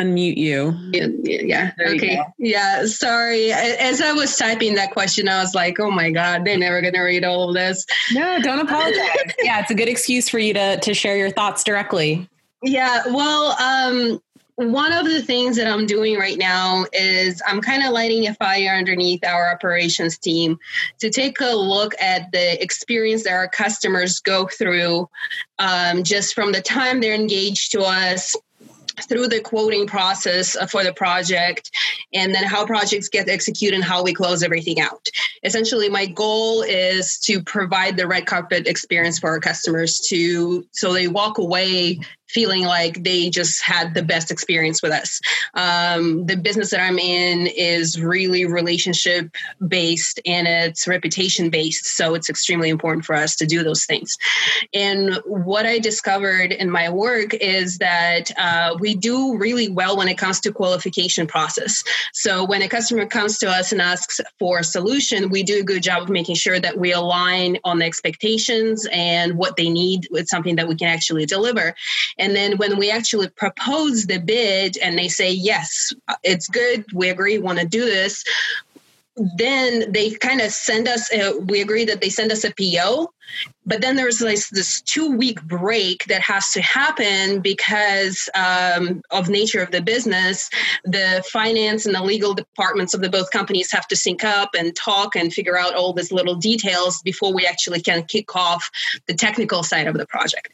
Unmute 0.00 0.38
you. 0.38 0.74
Yeah, 0.92 1.06
yeah. 1.22 1.70
okay. 1.78 2.18
yeah 2.38 2.86
sorry. 2.86 3.52
As 3.52 4.00
i 4.00 4.12
was 4.12 4.36
typing 4.36 4.74
that 4.76 4.90
question 4.90 5.28
i 5.28 5.40
was 5.40 5.54
like 5.54 5.78
oh 5.78 5.90
my 5.90 6.10
god 6.10 6.44
they're 6.44 6.58
never 6.58 6.80
gonna 6.80 7.04
read 7.04 7.24
all 7.24 7.48
of 7.48 7.54
this. 7.54 7.84
No 8.12 8.40
don't 8.40 8.60
apologize. 8.60 9.06
Yeah 9.42 9.60
it's 9.60 9.70
a 9.70 9.74
good 9.74 9.88
excuse 9.88 10.28
for 10.28 10.38
you 10.38 10.54
to 10.54 10.78
to 10.80 10.94
share 10.94 11.16
your 11.16 11.30
thoughts 11.30 11.62
directly 11.62 12.28
yeah 12.66 13.02
well 13.06 13.56
um 13.60 14.20
one 14.56 14.90
of 14.90 15.04
the 15.04 15.20
things 15.20 15.56
that 15.56 15.66
I'm 15.66 15.84
doing 15.84 16.18
right 16.18 16.38
now 16.38 16.86
is 16.94 17.42
I'm 17.46 17.60
kind 17.60 17.84
of 17.84 17.92
lighting 17.92 18.26
a 18.26 18.34
fire 18.34 18.74
underneath 18.74 19.22
our 19.22 19.52
operations 19.52 20.16
team 20.16 20.58
to 20.98 21.10
take 21.10 21.40
a 21.42 21.54
look 21.54 21.92
at 22.00 22.32
the 22.32 22.62
experience 22.62 23.24
that 23.24 23.34
our 23.34 23.48
customers 23.48 24.18
go 24.18 24.46
through 24.46 25.10
um, 25.58 26.04
just 26.04 26.34
from 26.34 26.52
the 26.52 26.62
time 26.62 27.02
they're 27.02 27.14
engaged 27.14 27.72
to 27.72 27.82
us 27.82 28.34
through 29.02 29.28
the 29.28 29.40
quoting 29.40 29.86
process 29.86 30.56
for 30.70 30.82
the 30.82 30.92
project 30.92 31.70
and 32.14 32.34
then 32.34 32.44
how 32.44 32.64
projects 32.64 33.10
get 33.10 33.28
executed 33.28 33.74
and 33.74 33.84
how 33.84 34.02
we 34.02 34.14
close 34.14 34.42
everything 34.42 34.80
out. 34.80 35.06
Essentially, 35.42 35.90
my 35.90 36.06
goal 36.06 36.62
is 36.62 37.18
to 37.18 37.42
provide 37.42 37.98
the 37.98 38.06
red 38.06 38.24
carpet 38.24 38.66
experience 38.66 39.18
for 39.18 39.28
our 39.28 39.40
customers 39.40 40.00
to 40.08 40.66
so 40.72 40.94
they 40.94 41.08
walk 41.08 41.36
away 41.36 42.00
feeling 42.28 42.64
like 42.64 43.02
they 43.02 43.30
just 43.30 43.62
had 43.62 43.94
the 43.94 44.02
best 44.02 44.30
experience 44.30 44.82
with 44.82 44.92
us. 44.92 45.20
Um, 45.54 46.26
the 46.26 46.36
business 46.36 46.70
that 46.70 46.80
I'm 46.80 46.98
in 46.98 47.46
is 47.46 48.00
really 48.00 48.46
relationship 48.46 49.30
based 49.66 50.20
and 50.26 50.46
it's 50.46 50.88
reputation 50.88 51.50
based. 51.50 51.86
So 51.86 52.14
it's 52.14 52.28
extremely 52.28 52.68
important 52.68 53.04
for 53.04 53.14
us 53.14 53.36
to 53.36 53.46
do 53.46 53.62
those 53.62 53.84
things. 53.84 54.16
And 54.74 55.20
what 55.24 55.66
I 55.66 55.78
discovered 55.78 56.52
in 56.52 56.70
my 56.70 56.88
work 56.88 57.34
is 57.34 57.78
that 57.78 58.30
uh, 58.38 58.76
we 58.78 58.94
do 58.94 59.36
really 59.36 59.68
well 59.68 59.96
when 59.96 60.08
it 60.08 60.18
comes 60.18 60.40
to 60.40 60.52
qualification 60.52 61.26
process. 61.26 61.82
So 62.12 62.44
when 62.44 62.62
a 62.62 62.68
customer 62.68 63.06
comes 63.06 63.38
to 63.38 63.48
us 63.48 63.72
and 63.72 63.80
asks 63.80 64.20
for 64.38 64.58
a 64.58 64.64
solution, 64.64 65.30
we 65.30 65.42
do 65.42 65.60
a 65.60 65.64
good 65.64 65.82
job 65.82 66.02
of 66.02 66.08
making 66.08 66.36
sure 66.36 66.58
that 66.60 66.78
we 66.78 66.92
align 66.92 67.58
on 67.64 67.78
the 67.78 67.84
expectations 67.84 68.86
and 68.92 69.36
what 69.36 69.56
they 69.56 69.68
need 69.68 70.08
with 70.10 70.28
something 70.28 70.56
that 70.56 70.68
we 70.68 70.74
can 70.74 70.88
actually 70.88 71.26
deliver. 71.26 71.74
And 72.18 72.34
then 72.34 72.56
when 72.56 72.78
we 72.78 72.90
actually 72.90 73.28
propose 73.28 74.06
the 74.06 74.18
bid 74.18 74.78
and 74.78 74.98
they 74.98 75.08
say, 75.08 75.30
yes, 75.30 75.92
it's 76.22 76.48
good, 76.48 76.84
we 76.92 77.10
agree, 77.10 77.38
want 77.38 77.58
to 77.58 77.66
do 77.66 77.84
this, 77.84 78.24
then 79.36 79.92
they 79.92 80.10
kind 80.10 80.40
of 80.40 80.50
send 80.50 80.88
us 80.88 81.12
a, 81.12 81.38
we 81.38 81.60
agree 81.60 81.84
that 81.84 82.00
they 82.00 82.10
send 82.10 82.30
us 82.30 82.44
a 82.44 82.50
po 82.50 83.10
but 83.64 83.80
then 83.80 83.96
there's 83.96 84.20
like 84.20 84.38
this 84.50 84.80
two 84.82 85.16
week 85.16 85.42
break 85.42 86.04
that 86.04 86.20
has 86.22 86.52
to 86.52 86.62
happen 86.62 87.40
because 87.40 88.28
um, 88.34 89.02
of 89.10 89.28
nature 89.28 89.60
of 89.60 89.72
the 89.72 89.82
business. 89.82 90.48
The 90.84 91.24
finance 91.30 91.86
and 91.86 91.94
the 91.94 92.02
legal 92.02 92.34
departments 92.34 92.94
of 92.94 93.00
the 93.00 93.10
both 93.10 93.30
companies 93.30 93.72
have 93.72 93.88
to 93.88 93.96
sync 93.96 94.22
up 94.22 94.50
and 94.56 94.74
talk 94.76 95.16
and 95.16 95.32
figure 95.32 95.58
out 95.58 95.74
all 95.74 95.92
these 95.92 96.12
little 96.12 96.36
details 96.36 97.02
before 97.02 97.34
we 97.34 97.46
actually 97.46 97.80
can 97.80 98.04
kick 98.04 98.36
off 98.36 98.70
the 99.08 99.14
technical 99.14 99.62
side 99.62 99.88
of 99.88 99.96
the 99.96 100.06
project. 100.06 100.52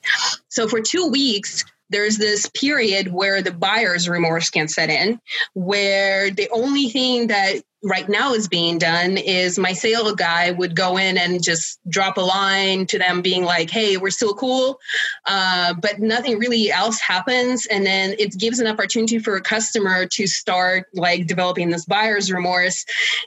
So 0.48 0.68
for 0.68 0.80
two 0.80 1.08
weeks 1.08 1.64
there's 1.90 2.16
this 2.16 2.48
period 2.54 3.12
where 3.12 3.42
the 3.42 3.52
buyer's 3.52 4.08
remorse 4.08 4.48
can 4.48 4.66
set 4.66 4.88
in, 4.88 5.20
where 5.52 6.30
the 6.30 6.48
only 6.50 6.88
thing 6.88 7.26
that 7.26 7.56
right 7.82 8.08
now 8.08 8.32
is 8.32 8.46
being 8.46 8.78
done 8.78 9.16
is 9.16 9.58
my 9.58 9.72
sales 9.72 10.12
guy 10.12 10.52
would 10.52 10.76
go 10.76 10.96
in 10.96 11.18
and 11.18 11.42
just 11.42 11.80
drop 11.88 12.16
a 12.16 12.20
line 12.20 12.86
to 12.86 12.98
them 12.98 13.22
being 13.22 13.44
like 13.44 13.70
hey 13.70 13.96
we're 13.96 14.10
still 14.10 14.34
cool. 14.34 14.78
Uh, 15.26 15.74
but 15.74 15.98
nothing 15.98 16.38
really 16.38 16.70
else 16.70 17.00
happens. 17.00 17.66
And 17.66 17.84
then 17.84 18.14
it 18.18 18.38
gives 18.38 18.60
an 18.60 18.66
opportunity 18.66 19.18
for 19.18 19.36
a 19.36 19.40
customer 19.40 20.06
to 20.06 20.26
start 20.26 20.86
like 20.94 21.26
developing 21.26 21.70
this 21.70 21.84
buyer's 21.84 22.30
remorse 22.30 22.84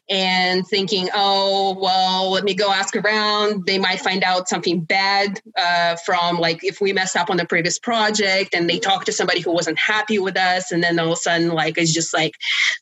and 0.10 0.66
thinking 0.68 1.10
oh 1.14 1.78
well 1.80 2.32
let 2.32 2.44
me 2.44 2.54
go 2.54 2.72
ask 2.72 2.96
around. 2.96 3.66
They 3.66 3.78
might 3.78 4.00
find 4.00 4.24
out 4.24 4.48
something 4.48 4.82
bad 4.82 5.42
uh, 5.58 5.98
from 5.98 6.38
like 6.40 6.64
if 6.64 6.80
we 6.80 6.94
messed 6.94 7.18
up 7.18 7.30
on 7.30 7.38
the 7.38 7.46
previous 7.46 7.78
project 7.78 8.54
and 8.54 8.70
they 8.70 8.80
talk 8.80 9.06
to 9.06 9.12
somebody 9.12 9.42
who 9.42 9.52
wasn't 9.52 9.80
happy 9.80 10.18
with 10.18 10.38
us. 10.38 10.72
And 10.72 10.82
then 10.82 10.98
all 10.98 11.08
of 11.08 11.14
a 11.14 11.18
sudden 11.18 11.50
like 11.50 11.78
it's 11.78 11.94
just 11.94 12.14
like 12.14 12.36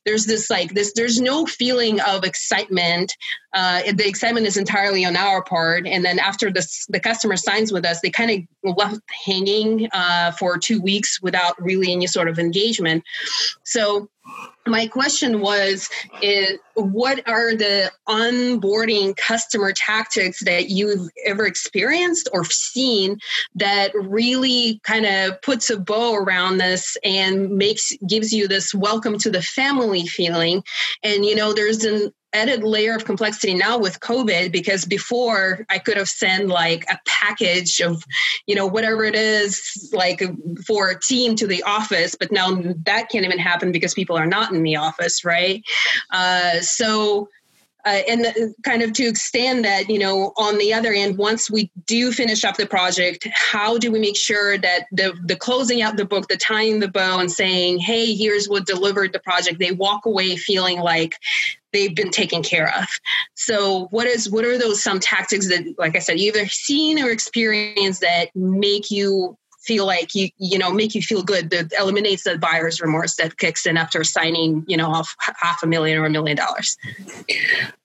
there's 0.05 0.26
this 0.26 0.51
like 0.51 0.74
this 0.74 0.93
there's 0.93 1.19
no 1.19 1.47
feeling 1.64 2.01
of 2.01 2.26
excitement. 2.26 3.16
Uh, 3.53 3.82
the 3.93 4.05
excitement 4.05 4.45
is 4.45 4.57
entirely 4.57 5.05
on 5.05 5.16
our 5.16 5.41
part. 5.41 5.88
And 5.88 6.03
then 6.03 6.20
after 6.20 6.51
the 6.51 6.99
customer 7.01 7.38
signs 7.38 7.72
with 7.72 7.86
us, 7.86 8.01
they 8.01 8.09
kind 8.09 8.47
of 8.64 8.76
left 8.78 8.99
hanging 9.26 9.88
uh, 9.93 10.32
for 10.34 10.57
two 10.57 10.82
weeks 10.82 11.22
without 11.22 11.55
really 11.61 11.93
any 11.93 12.07
sort 12.07 12.28
of 12.28 12.38
engagement. 12.38 13.05
So 13.64 14.09
my 14.66 14.88
question 14.88 15.41
was 15.41 15.89
is 16.22 16.57
what 16.76 17.28
are 17.28 17.55
the 17.55 17.91
onboarding 18.07 19.16
customer 19.18 19.74
tactics 19.74 20.43
that 20.45 20.70
you've 20.70 21.09
ever 21.26 21.45
experienced 21.45 22.30
or 22.32 22.45
seen 22.45 23.18
that 23.55 23.91
really 23.93 24.80
kind 24.84 25.05
of 25.05 25.41
puts 25.41 25.70
a 25.70 25.78
bow 25.78 26.16
around 26.16 26.57
this 26.57 26.97
and 27.03 27.51
makes 27.51 27.93
gives 28.07 28.32
you 28.32 28.47
this 28.47 28.74
welcome 28.74 29.18
to 29.20 29.30
the 29.30 29.41
family 29.41 30.07
feeling? 30.07 30.64
And 31.03 31.26
you 31.26 31.36
know 31.36 31.53
there's 31.53 31.84
an 31.84 32.14
added 32.34 32.63
layer 32.63 32.95
of 32.95 33.05
complexity 33.05 33.53
now 33.53 33.77
with 33.77 33.99
COVID 33.99 34.51
because 34.51 34.86
before 34.86 35.65
I 35.69 35.77
could 35.79 35.97
have 35.97 36.09
sent 36.09 36.47
like 36.47 36.86
a 36.89 36.99
package 37.05 37.79
of, 37.79 38.03
you 38.47 38.55
know, 38.55 38.65
whatever 38.65 39.03
it 39.03 39.15
is, 39.15 39.89
like 39.93 40.21
for 40.65 40.89
a 40.89 40.99
team 40.99 41.36
to 41.36 41.47
the 41.47 41.63
office, 41.63 42.15
but 42.19 42.31
now 42.31 42.55
that 42.86 43.09
can't 43.09 43.25
even 43.25 43.39
happen 43.39 43.71
because 43.71 43.93
people 43.93 44.17
are 44.17 44.25
not 44.25 44.51
in 44.51 44.63
the 44.63 44.75
office, 44.75 45.23
right? 45.23 45.63
Uh, 46.11 46.59
so 46.59 47.29
uh, 47.86 48.01
and 48.07 48.23
the, 48.23 48.53
kind 48.63 48.81
of 48.81 48.93
to 48.93 49.03
extend 49.03 49.65
that, 49.65 49.89
you 49.89 49.99
know, 49.99 50.34
on 50.38 50.57
the 50.57 50.73
other 50.73 50.93
end, 50.93 51.17
once 51.17 51.51
we 51.51 51.69
do 51.86 52.11
finish 52.11 52.43
up 52.43 52.55
the 52.55 52.65
project, 52.65 53.27
how 53.34 53.77
do 53.77 53.91
we 53.91 53.99
make 53.99 54.15
sure 54.15 54.57
that 54.57 54.86
the 54.91 55.13
the 55.25 55.36
closing 55.36 55.81
out 55.81 55.97
the 55.97 56.05
book, 56.05 56.27
the 56.27 56.38
tying 56.38 56.79
the 56.79 56.88
bow, 56.88 57.19
and 57.19 57.31
saying, 57.31 57.79
"Hey, 57.79 58.13
here's 58.15 58.47
what 58.47 58.65
delivered 58.65 59.11
the 59.11 59.19
project," 59.19 59.59
they 59.59 59.71
walk 59.71 60.05
away 60.05 60.38
feeling 60.38 60.79
like 60.79 61.15
they've 61.73 61.95
been 61.95 62.11
taken 62.11 62.41
care 62.41 62.73
of. 62.77 62.88
So, 63.34 63.88
what 63.91 64.07
is 64.07 64.29
what 64.29 64.45
are 64.45 64.57
those 64.57 64.81
some 64.81 64.99
tactics 64.99 65.49
that, 65.49 65.75
like 65.77 65.95
I 65.95 65.99
said, 65.99 66.19
you've 66.19 66.36
either 66.36 66.47
seen 66.47 66.99
or 66.99 67.09
experienced 67.09 68.01
that 68.01 68.29
make 68.36 68.91
you 68.91 69.38
feel 69.64 69.86
like 69.86 70.14
you 70.14 70.30
you 70.38 70.57
know 70.57 70.72
make 70.72 70.93
you 70.93 71.01
feel 71.01 71.24
good 71.24 71.49
that 71.49 71.72
eliminates 71.80 72.24
the 72.24 72.38
buyer's 72.38 72.82
remorse 72.82 73.16
that 73.16 73.38
kicks 73.38 73.66
in 73.66 73.78
after 73.78 74.03
signing 74.03 74.64
you 74.68 74.78
know 74.78 74.89
off 74.89 75.16
half 75.20 75.64
a 75.64 75.68
million 75.68 75.97
or 75.97 76.05
a 76.05 76.09
million 76.09 76.36
dollars 76.36 76.78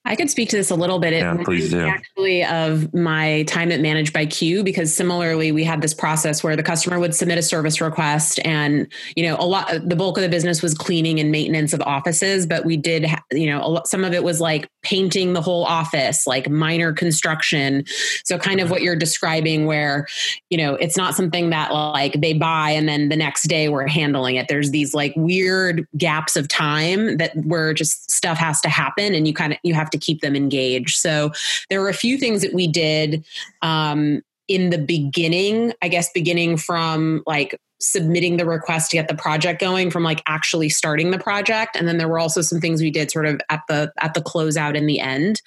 I 0.04 0.16
could 0.16 0.30
speak 0.30 0.48
to 0.50 0.56
this 0.56 0.70
a 0.70 0.74
little 0.74 0.98
bit. 0.98 1.12
Yeah, 1.12 1.36
please 1.44 1.70
do. 1.70 1.80
Actually, 1.80 2.42
of 2.44 2.94
my 2.94 3.42
time 3.42 3.70
at 3.70 3.80
Managed 3.80 4.14
by 4.14 4.24
Q, 4.24 4.64
because 4.64 4.94
similarly, 4.94 5.52
we 5.52 5.64
had 5.64 5.82
this 5.82 5.92
process 5.92 6.42
where 6.42 6.56
the 6.56 6.62
customer 6.62 6.98
would 6.98 7.14
submit 7.14 7.36
a 7.36 7.42
service 7.42 7.78
request, 7.80 8.40
and 8.42 8.90
you 9.16 9.24
know, 9.24 9.36
a 9.38 9.44
lot, 9.44 9.70
the 9.86 9.96
bulk 9.96 10.16
of 10.16 10.22
the 10.22 10.28
business 10.30 10.62
was 10.62 10.72
cleaning 10.72 11.20
and 11.20 11.30
maintenance 11.30 11.74
of 11.74 11.82
offices, 11.82 12.46
but 12.46 12.64
we 12.64 12.76
did, 12.76 13.06
you 13.32 13.46
know, 13.50 13.68
lot, 13.68 13.86
some 13.86 14.02
of 14.02 14.14
it 14.14 14.24
was 14.24 14.40
like 14.40 14.70
painting 14.82 15.34
the 15.34 15.42
whole 15.42 15.64
office, 15.64 16.26
like 16.26 16.48
minor 16.48 16.92
construction. 16.92 17.84
So, 18.24 18.38
kind 18.38 18.60
of 18.60 18.70
what 18.70 18.80
you're 18.80 18.96
describing, 18.96 19.66
where 19.66 20.06
you 20.48 20.56
know, 20.56 20.74
it's 20.76 20.96
not 20.96 21.16
something 21.16 21.50
that 21.50 21.70
like 21.74 22.18
they 22.18 22.32
buy 22.32 22.70
and 22.70 22.88
then 22.88 23.10
the 23.10 23.16
next 23.16 23.42
day 23.42 23.68
we're 23.68 23.86
handling 23.86 24.36
it. 24.36 24.48
There's 24.48 24.70
these 24.70 24.94
like 24.94 25.12
weird 25.16 25.86
gaps 25.98 26.34
of 26.34 26.48
time 26.48 27.18
that 27.18 27.36
where 27.44 27.74
just 27.74 28.10
stuff 28.10 28.38
has 28.38 28.62
to 28.62 28.70
happen, 28.70 29.14
and 29.14 29.28
you 29.28 29.34
kind 29.34 29.52
of 29.52 29.58
you 29.62 29.74
have 29.74 29.90
to 29.90 29.97
keep 29.98 30.20
them 30.20 30.36
engaged. 30.36 30.96
So 30.96 31.32
there 31.70 31.80
were 31.80 31.88
a 31.88 31.94
few 31.94 32.18
things 32.18 32.42
that 32.42 32.54
we 32.54 32.66
did 32.66 33.24
um, 33.62 34.22
in 34.48 34.70
the 34.70 34.78
beginning, 34.78 35.72
I 35.82 35.88
guess, 35.88 36.10
beginning 36.12 36.56
from 36.56 37.22
like 37.26 37.60
submitting 37.80 38.36
the 38.36 38.46
request 38.46 38.90
to 38.90 38.96
get 38.96 39.08
the 39.08 39.14
project 39.14 39.60
going 39.60 39.90
from 39.90 40.02
like 40.02 40.22
actually 40.26 40.68
starting 40.68 41.12
the 41.12 41.18
project 41.18 41.76
and 41.76 41.86
then 41.86 41.96
there 41.96 42.08
were 42.08 42.18
also 42.18 42.40
some 42.40 42.60
things 42.60 42.82
we 42.82 42.90
did 42.90 43.08
sort 43.08 43.24
of 43.24 43.40
at 43.50 43.60
the 43.68 43.92
at 44.00 44.14
the 44.14 44.20
closeout 44.20 44.74
in 44.74 44.86
the 44.86 44.98
end 44.98 45.40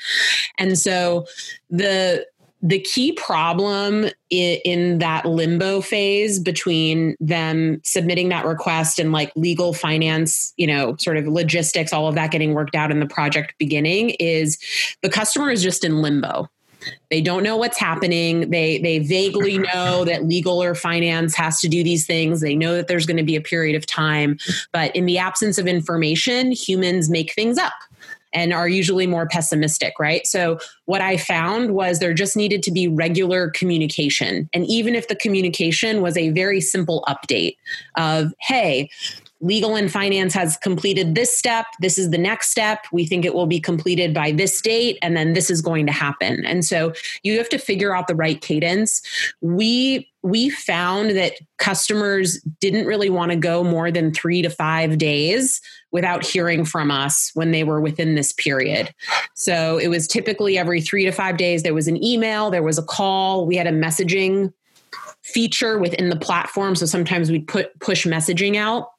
and 0.58 0.80
so 0.80 1.26
the 1.70 2.26
the 2.62 2.80
key 2.80 3.12
problem 3.14 4.06
in, 4.30 5.00
that 5.00 5.26
limbo 5.26 5.82
phase 5.82 6.40
between 6.40 7.16
them 7.20 7.82
submitting 7.84 8.30
that 8.30 8.46
request 8.46 9.00
and 9.00 9.12
like 9.12 9.32
legal 9.36 9.74
finance 9.74 10.54
you 10.58 10.68
know 10.68 10.96
sort 10.98 11.18
of 11.18 11.28
logistics 11.28 11.92
all 11.92 12.08
of 12.08 12.16
that 12.16 12.32
getting 12.32 12.54
worked 12.54 12.76
out 12.76 12.92
in 12.92 13.00
the 13.00 13.06
project 13.06 13.54
beginning 13.58 14.12
is 14.12 14.58
the 15.02 15.10
customer 15.10 15.50
is 15.50 15.64
just 15.64 15.84
in 15.84 16.02
limbo. 16.02 16.50
They 17.10 17.22
don't 17.22 17.44
know 17.44 17.58
what's 17.58 17.78
happening. 17.78 18.50
They 18.50 18.80
they 18.80 19.00
vaguely 19.00 19.60
know 19.60 20.04
that 20.06 20.26
legal 20.26 20.62
or 20.62 20.74
finance 20.74 21.36
has 21.36 21.60
to 21.62 21.68
do 21.68 21.84
these 21.84 22.06
things. 22.06 22.42
They 22.42 22.56
know 22.56 22.74
that 22.76 22.88
there's 22.88 23.06
going 23.06 23.18
to 23.18 23.24
be 23.24 23.36
a 23.36 23.42
period 23.42 23.76
of 23.76 23.86
time. 23.86 24.38
But 24.72 24.96
in 24.96 25.06
the 25.06 25.18
absence 25.18 25.58
of 25.58 25.68
information 25.68 26.52
humans 26.52 27.10
make 27.10 27.34
things 27.34 27.58
up 27.58 27.74
and 28.34 28.54
are 28.54 28.68
usually 28.68 29.08
more 29.08 29.28
pessimistic, 29.28 29.94
right? 30.00 30.26
So, 30.26 30.60
what 30.86 31.02
I 31.02 31.18
found 31.18 31.72
was 31.72 32.00
there 32.00 32.14
just 32.14 32.36
needed 32.36 32.64
to 32.64 32.72
be 32.72 32.88
regular 32.88 33.50
communication. 33.50 34.50
And 34.54 34.66
even 34.66 34.96
if 34.96 35.08
the 35.08 35.16
communication 35.16 36.02
was 36.02 36.18
a 36.18 36.30
very 36.30 36.60
simple 36.60 37.06
update 37.08 37.56
of, 37.96 38.34
hey, 38.40 38.90
legal 39.42 39.76
and 39.76 39.92
finance 39.92 40.34
has 40.34 40.56
completed 40.58 41.16
this 41.16 41.36
step. 41.36 41.66
This 41.80 41.98
is 41.98 42.12
the 42.12 42.18
next 42.18 42.52
step. 42.52 42.86
We 42.92 43.06
think 43.06 43.26
it 43.26 43.34
will 43.34 43.48
be 43.48 43.60
completed 43.60 44.14
by 44.14 44.32
this 44.32 44.62
date, 44.62 44.98
and 45.02 45.18
then 45.18 45.34
this 45.34 45.50
is 45.50 45.62
going 45.62 45.88
to 45.88 45.92
happen. 45.92 46.46
And 46.46 46.64
so 46.64 46.94
you 47.24 47.38
have 47.38 47.50
to 47.50 47.58
figure 47.58 47.96
out 47.96 48.08
the 48.08 48.16
right 48.16 48.40
cadence. 48.40 49.02
We 49.42 50.08
we 50.24 50.52
found 50.52 51.12
that 51.18 51.34
customers 51.58 52.40
didn't 52.60 52.86
really 52.86 53.10
want 53.10 53.32
to 53.32 53.36
go 53.36 53.64
more 53.64 53.90
than 53.90 54.14
three 54.14 54.44
to 54.44 54.52
five 54.52 55.00
days 55.00 55.60
without 55.92 56.24
hearing 56.24 56.64
from 56.64 56.92
us 56.92 57.32
when 57.34 57.50
they 57.50 57.64
were 57.64 57.82
within 57.82 58.14
this 58.14 58.32
period. 58.32 58.94
So 59.34 59.80
it 59.80 59.88
was 59.88 60.08
typically 60.08 60.60
every 60.60 60.80
three 60.80 61.06
to 61.06 61.12
five 61.12 61.38
days, 61.38 61.64
there 61.64 61.74
was 61.74 61.88
an 61.88 62.02
email, 62.04 62.52
there 62.52 62.62
was 62.62 62.78
a 62.78 62.84
call, 62.84 63.48
we 63.48 63.56
had 63.56 63.66
a 63.66 63.72
messaging 63.72 64.54
feature 65.24 65.80
within 65.80 66.10
the 66.10 66.16
platform. 66.16 66.76
So 66.76 66.86
sometimes 66.86 67.32
we'd 67.32 67.48
put 67.48 67.78
push 67.80 68.06
messaging 68.06 68.58
out 68.58 68.91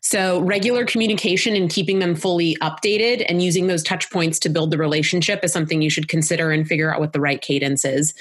So, 0.00 0.40
regular 0.40 0.84
communication 0.84 1.54
and 1.54 1.70
keeping 1.70 1.98
them 1.98 2.14
fully 2.14 2.56
updated 2.56 3.24
and 3.28 3.42
using 3.42 3.66
those 3.66 3.82
touch 3.82 4.10
points 4.10 4.38
to 4.40 4.48
build 4.48 4.70
the 4.70 4.78
relationship 4.78 5.40
is 5.42 5.52
something 5.52 5.82
you 5.82 5.90
should 5.90 6.08
consider 6.08 6.50
and 6.50 6.66
figure 6.66 6.92
out 6.92 7.00
what 7.00 7.12
the 7.12 7.20
right 7.20 7.40
cadence 7.40 7.84
is. 7.84 8.14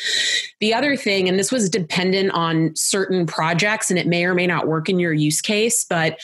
The 0.60 0.74
other 0.74 0.96
thing, 0.96 1.28
and 1.28 1.38
this 1.38 1.52
was 1.52 1.70
dependent 1.70 2.32
on 2.32 2.76
certain 2.76 3.26
projects 3.26 3.90
and 3.90 4.00
it 4.00 4.08
may 4.08 4.26
or 4.26 4.34
may 4.34 4.48
not 4.48 4.68
work 4.68 4.90
in 4.90 5.00
your 5.00 5.14
use 5.14 5.42
case, 5.42 5.86
but 5.86 6.20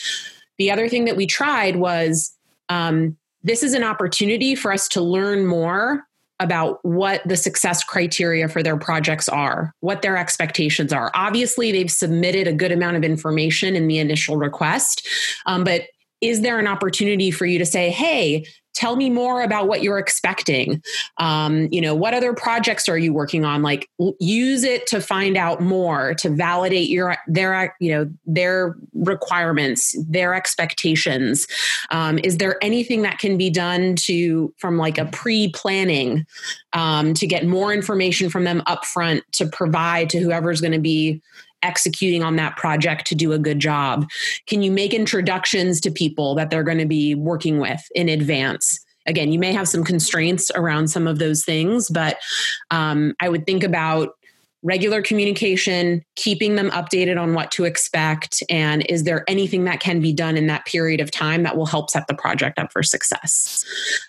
the 0.57 0.71
other 0.71 0.89
thing 0.89 1.05
that 1.05 1.15
we 1.15 1.27
tried 1.27 1.75
was 1.75 2.33
um, 2.69 3.17
this 3.43 3.63
is 3.63 3.73
an 3.73 3.83
opportunity 3.83 4.55
for 4.55 4.71
us 4.71 4.87
to 4.89 5.01
learn 5.01 5.45
more 5.45 6.06
about 6.39 6.79
what 6.83 7.21
the 7.27 7.35
success 7.35 7.83
criteria 7.83 8.47
for 8.47 8.61
their 8.61 8.77
projects 8.77 9.27
are, 9.27 9.73
what 9.79 10.01
their 10.01 10.17
expectations 10.17 10.93
are. 10.93 11.11
Obviously, 11.15 11.71
they've 11.71 11.91
submitted 11.91 12.47
a 12.47 12.53
good 12.53 12.71
amount 12.71 12.97
of 12.97 13.03
information 13.03 13.75
in 13.75 13.88
the 13.88 13.97
initial 13.97 14.38
request, 14.38 15.07
um, 15.45 15.63
but 15.63 15.83
is 16.21 16.41
there 16.41 16.59
an 16.59 16.67
opportunity 16.67 17.31
for 17.31 17.45
you 17.45 17.59
to 17.59 17.65
say, 17.65 17.89
hey, 17.89 18.45
tell 18.78 18.95
me 18.95 19.09
more 19.09 19.41
about 19.41 19.67
what 19.67 19.82
you're 19.82 19.97
expecting. 19.97 20.84
Um, 21.17 21.67
you 21.71 21.82
know 21.82 21.95
what 21.95 22.13
other 22.13 22.34
projects 22.34 22.88
are 22.88 22.97
you 22.97 23.11
working 23.11 23.43
on? 23.43 23.63
Like 23.63 23.89
use 24.19 24.63
it 24.63 24.86
to 24.88 25.01
find 25.01 25.36
out 25.36 25.61
more 25.61 26.13
to 26.15 26.30
validate 26.30 26.88
your 26.88 27.17
their 27.28 27.75
you 27.80 27.91
know 27.91 28.09
their 28.28 28.75
requirements 28.93 29.95
their 30.07 30.36
expectations. 30.36 31.47
Um, 31.89 32.19
is 32.19 32.38
there 32.38 32.63
anything 32.63 33.01
that 33.01 33.17
can 33.17 33.36
be 33.36 33.49
done 33.49 33.95
to 34.01 34.53
from 34.57 34.78
like 34.78 34.99
a 34.99 35.05
pre-planning 35.05 36.28
um, 36.73 37.15
to 37.15 37.25
get 37.25 37.47
more 37.47 37.73
information 37.73 38.30
from 38.30 38.43
them 38.43 38.61
upfront 38.67 39.23
to 39.34 39.47
provide 39.47 40.09
to 40.11 40.19
whoever's 40.19 40.61
going 40.61 40.73
to 40.73 40.80
be 40.80 41.19
executing 41.63 42.23
on 42.23 42.35
that 42.37 42.57
project 42.57 43.07
to 43.07 43.15
do 43.15 43.33
a 43.33 43.39
good 43.39 43.59
job? 43.59 44.05
Can 44.47 44.61
you 44.61 44.71
make 44.71 44.93
introductions 44.93 45.81
to 45.81 45.91
people 45.91 46.35
that 46.35 46.49
they're 46.49 46.63
going 46.63 46.77
to 46.77 46.85
be 46.85 47.15
working 47.15 47.59
with 47.59 47.81
in 47.95 48.09
advance? 48.09 48.79
Again, 49.05 49.31
you 49.31 49.39
may 49.39 49.53
have 49.53 49.69
some 49.69 49.85
constraints 49.85 50.51
around 50.53 50.89
some 50.89 51.07
of 51.07 51.17
those 51.17 51.45
things, 51.45 51.89
but 51.89 52.17
um, 52.71 53.13
I 53.21 53.29
would 53.29 53.45
think 53.45 53.63
about 53.63 54.16
regular 54.63 55.01
communication, 55.01 56.03
keeping 56.15 56.55
them 56.55 56.69
updated 56.71 57.21
on 57.21 57.33
what 57.33 57.51
to 57.51 57.65
expect, 57.65 58.41
and 58.49 58.85
is 58.89 59.03
there 59.03 59.23
anything 59.27 59.65
that 59.65 59.79
can 59.79 60.01
be 60.01 60.11
done 60.11 60.35
in 60.35 60.47
that 60.47 60.65
period 60.65 60.99
of 60.99 61.11
time 61.11 61.43
that 61.43 61.55
will 61.55 61.65
help 61.65 61.89
set 61.89 62.07
the 62.07 62.15
project 62.15 62.57
up 62.57 62.71
for 62.71 62.81
success? 62.81 63.63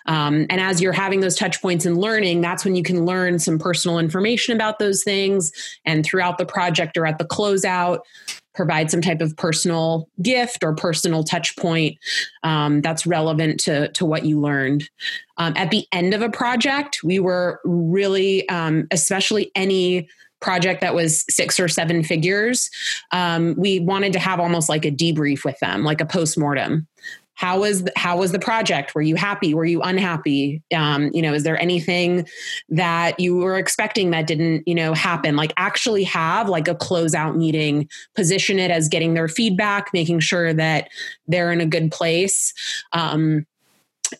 Um, 0.07 0.47
and 0.49 0.59
as 0.59 0.81
you're 0.81 0.91
having 0.91 1.19
those 1.19 1.35
touch 1.35 1.61
points 1.61 1.85
and 1.85 1.97
learning, 1.97 2.41
that's 2.41 2.65
when 2.65 2.75
you 2.75 2.83
can 2.83 3.05
learn 3.05 3.39
some 3.39 3.59
personal 3.59 3.99
information 3.99 4.55
about 4.55 4.79
those 4.79 5.03
things. 5.03 5.51
And 5.85 6.03
throughout 6.03 6.37
the 6.37 6.45
project 6.45 6.97
or 6.97 7.05
at 7.05 7.19
the 7.19 7.25
closeout, 7.25 7.99
provide 8.55 8.91
some 8.91 9.01
type 9.01 9.21
of 9.21 9.37
personal 9.37 10.09
gift 10.21 10.63
or 10.65 10.75
personal 10.75 11.23
touch 11.23 11.55
point 11.55 11.97
um, 12.43 12.81
that's 12.81 13.05
relevant 13.05 13.59
to, 13.61 13.89
to 13.93 14.05
what 14.05 14.25
you 14.25 14.37
learned. 14.37 14.89
Um, 15.37 15.53
at 15.55 15.71
the 15.71 15.87
end 15.93 16.13
of 16.13 16.21
a 16.21 16.29
project, 16.29 17.01
we 17.01 17.19
were 17.19 17.61
really, 17.63 18.49
um, 18.49 18.87
especially 18.91 19.51
any 19.55 20.09
project 20.41 20.81
that 20.81 20.95
was 20.95 21.25
six 21.29 21.59
or 21.59 21.67
seven 21.67 22.03
figures, 22.03 22.69
um, 23.11 23.55
we 23.57 23.79
wanted 23.79 24.13
to 24.13 24.19
have 24.19 24.39
almost 24.39 24.69
like 24.69 24.85
a 24.85 24.91
debrief 24.91 25.43
with 25.43 25.59
them, 25.59 25.83
like 25.83 26.01
a 26.01 26.05
post-mortem. 26.05 26.87
How 27.35 27.61
was 27.61 27.83
the, 27.85 27.93
how 27.95 28.17
was 28.17 28.33
the 28.33 28.39
project? 28.39 28.93
Were 28.93 29.01
you 29.01 29.15
happy? 29.15 29.53
Were 29.53 29.63
you 29.63 29.81
unhappy? 29.81 30.61
Um, 30.75 31.09
you 31.13 31.21
know, 31.21 31.33
is 31.33 31.43
there 31.43 31.57
anything 31.61 32.27
that 32.67 33.17
you 33.17 33.37
were 33.37 33.57
expecting 33.57 34.11
that 34.11 34.27
didn't 34.27 34.67
you 34.67 34.75
know 34.75 34.93
happen? 34.93 35.37
Like 35.37 35.53
actually 35.55 36.03
have 36.03 36.49
like 36.49 36.67
a 36.67 36.75
closeout 36.75 37.37
meeting, 37.37 37.87
position 38.13 38.59
it 38.59 38.71
as 38.71 38.89
getting 38.89 39.13
their 39.13 39.29
feedback, 39.29 39.89
making 39.93 40.19
sure 40.19 40.53
that 40.53 40.89
they're 41.27 41.53
in 41.53 41.61
a 41.61 41.65
good 41.65 41.91
place. 41.93 42.53
Um, 42.91 43.45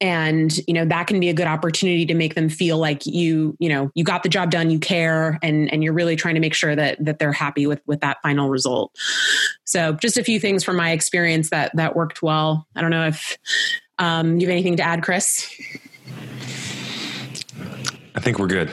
and 0.02 0.58
you 0.68 0.74
know 0.74 0.86
that 0.86 1.08
can 1.08 1.20
be 1.20 1.30
a 1.30 1.34
good 1.34 1.48
opportunity 1.48 2.06
to 2.06 2.14
make 2.14 2.36
them 2.36 2.50
feel 2.50 2.78
like 2.78 3.06
you 3.06 3.56
you 3.60 3.70
know 3.70 3.92
you 3.96 4.04
got 4.04 4.24
the 4.24 4.30
job 4.30 4.52
done 4.52 4.70
you 4.70 4.80
care 4.80 5.40
and 5.42 5.72
and 5.72 5.84
you're 5.84 5.94
really 5.94 6.16
trying 6.16 6.36
to 6.36 6.42
make 6.42 6.54
sure 6.54 6.76
that 6.76 7.04
that 7.04 7.20
they're 7.20 7.32
happy 7.32 7.68
with 7.68 7.82
with 7.86 8.02
that 8.02 8.18
final 8.22 8.50
result 8.50 8.96
so 9.66 9.94
just 9.94 10.18
a 10.18 10.24
few 10.24 10.40
things 10.40 10.64
from 10.64 10.76
my 10.76 10.92
experience 10.92 11.50
that 11.50 11.76
that 11.76 11.96
worked 11.96 12.22
well 12.22 12.68
i 12.76 12.82
don't 12.82 12.92
know 12.92 13.08
if 13.08 13.38
um, 13.98 14.40
you 14.40 14.48
have 14.48 14.52
anything 14.52 14.78
to 14.78 14.84
add 14.84 15.04
chris 15.04 15.50
i 18.16 18.20
think 18.20 18.40
we're 18.40 18.48
good 18.48 18.70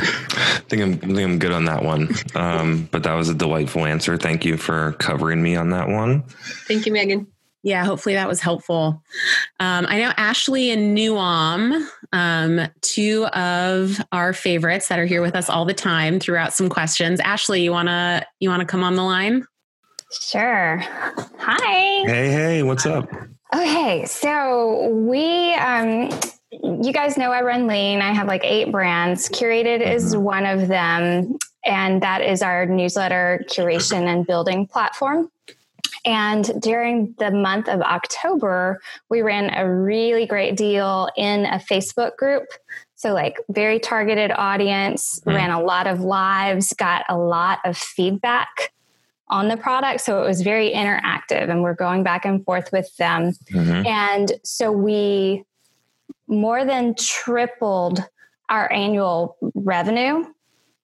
I 0.00 0.70
think 0.70 0.82
I'm, 0.82 0.92
I 1.10 1.14
think 1.14 1.18
I'm 1.20 1.38
good 1.38 1.52
on 1.52 1.64
that 1.64 1.82
one. 1.82 2.14
Um, 2.34 2.88
but 2.92 3.02
that 3.04 3.14
was 3.14 3.30
a 3.30 3.34
delightful 3.34 3.86
answer. 3.86 4.18
Thank 4.18 4.44
you 4.44 4.58
for 4.58 4.92
covering 4.98 5.42
me 5.42 5.56
on 5.56 5.70
that 5.70 5.88
one. 5.88 6.24
Thank 6.66 6.84
you, 6.84 6.92
Megan. 6.92 7.26
Yeah, 7.62 7.84
hopefully 7.84 8.14
that 8.14 8.28
was 8.28 8.40
helpful. 8.40 9.02
Um, 9.58 9.86
I 9.88 9.98
know 9.98 10.12
Ashley 10.16 10.70
and 10.70 10.96
Nuam, 10.96 11.86
um, 12.12 12.68
two 12.82 13.26
of 13.26 14.00
our 14.12 14.32
favorites 14.32 14.88
that 14.88 14.98
are 14.98 15.06
here 15.06 15.22
with 15.22 15.34
us 15.34 15.50
all 15.50 15.64
the 15.64 15.74
time, 15.74 16.20
threw 16.20 16.36
out 16.36 16.52
some 16.52 16.68
questions. 16.68 17.20
Ashley, 17.20 17.62
you 17.62 17.72
wanna 17.72 18.24
you 18.38 18.48
wanna 18.48 18.64
come 18.64 18.84
on 18.84 18.94
the 18.94 19.02
line? 19.02 19.44
Sure. 20.10 20.78
Hi. 21.38 22.06
Hey, 22.06 22.30
hey, 22.30 22.62
what's 22.62 22.86
up? 22.86 23.10
Okay, 23.54 24.04
so 24.06 24.88
we 24.90 25.52
um, 25.54 26.10
you 26.50 26.92
guys 26.92 27.16
know 27.16 27.32
I 27.32 27.42
run 27.42 27.66
Lean. 27.66 28.00
I 28.00 28.12
have 28.12 28.26
like 28.26 28.44
eight 28.44 28.70
brands. 28.70 29.28
Curated 29.28 29.80
mm-hmm. 29.80 29.96
is 29.96 30.16
one 30.16 30.46
of 30.46 30.68
them, 30.68 31.36
and 31.64 32.02
that 32.02 32.20
is 32.20 32.40
our 32.42 32.66
newsletter 32.66 33.44
curation 33.48 34.06
and 34.06 34.26
building 34.26 34.66
platform. 34.66 35.30
And 36.04 36.60
during 36.60 37.14
the 37.18 37.30
month 37.30 37.68
of 37.68 37.80
October, 37.80 38.80
we 39.08 39.22
ran 39.22 39.52
a 39.54 39.70
really 39.70 40.26
great 40.26 40.56
deal 40.56 41.08
in 41.16 41.46
a 41.46 41.58
Facebook 41.58 42.16
group. 42.16 42.46
So, 42.96 43.12
like, 43.12 43.36
very 43.48 43.78
targeted 43.78 44.32
audience, 44.32 45.20
mm. 45.20 45.34
ran 45.34 45.50
a 45.50 45.62
lot 45.62 45.86
of 45.86 46.00
lives, 46.00 46.72
got 46.72 47.04
a 47.08 47.16
lot 47.16 47.60
of 47.64 47.76
feedback 47.76 48.72
on 49.28 49.48
the 49.48 49.56
product. 49.56 50.00
So, 50.00 50.22
it 50.22 50.26
was 50.26 50.42
very 50.42 50.72
interactive, 50.72 51.48
and 51.50 51.62
we're 51.62 51.74
going 51.74 52.02
back 52.02 52.24
and 52.24 52.44
forth 52.44 52.70
with 52.72 52.94
them. 52.96 53.32
Mm-hmm. 53.52 53.86
And 53.86 54.32
so, 54.44 54.72
we 54.72 55.44
more 56.26 56.64
than 56.64 56.94
tripled 56.94 58.04
our 58.48 58.70
annual 58.72 59.36
revenue 59.54 60.24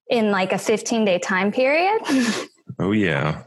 in 0.09 0.31
like 0.31 0.53
a 0.53 0.59
15 0.59 1.05
day 1.05 1.19
time 1.19 1.53
period. 1.53 2.01
Oh, 2.81 2.91
yeah 2.91 3.45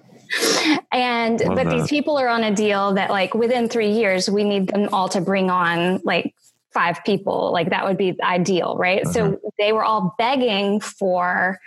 and 0.91 1.39
Love 1.39 1.55
but 1.55 1.63
that. 1.65 1.71
these 1.71 1.87
people 1.87 2.17
are 2.17 2.27
on 2.27 2.43
a 2.43 2.53
deal 2.53 2.93
that 2.93 3.09
like 3.09 3.33
within 3.33 3.69
three 3.69 3.91
years 3.91 4.29
we 4.29 4.43
need 4.43 4.67
them 4.67 4.89
all 4.91 5.09
to 5.09 5.21
bring 5.21 5.49
on 5.49 6.01
like 6.03 6.33
five 6.73 7.03
people 7.05 7.51
like 7.51 7.69
that 7.69 7.85
would 7.85 7.97
be 7.97 8.15
ideal 8.21 8.75
right 8.77 9.01
uh-huh. 9.03 9.13
so 9.13 9.41
they 9.57 9.71
were 9.71 9.83
all 9.83 10.15
begging 10.17 10.79
for 10.79 11.59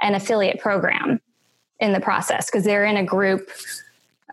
an 0.00 0.14
affiliate 0.14 0.60
program 0.60 1.20
in 1.80 1.92
the 1.92 2.00
process 2.00 2.46
because 2.46 2.64
they're 2.64 2.84
in 2.84 2.96
a 2.96 3.04
group 3.04 3.48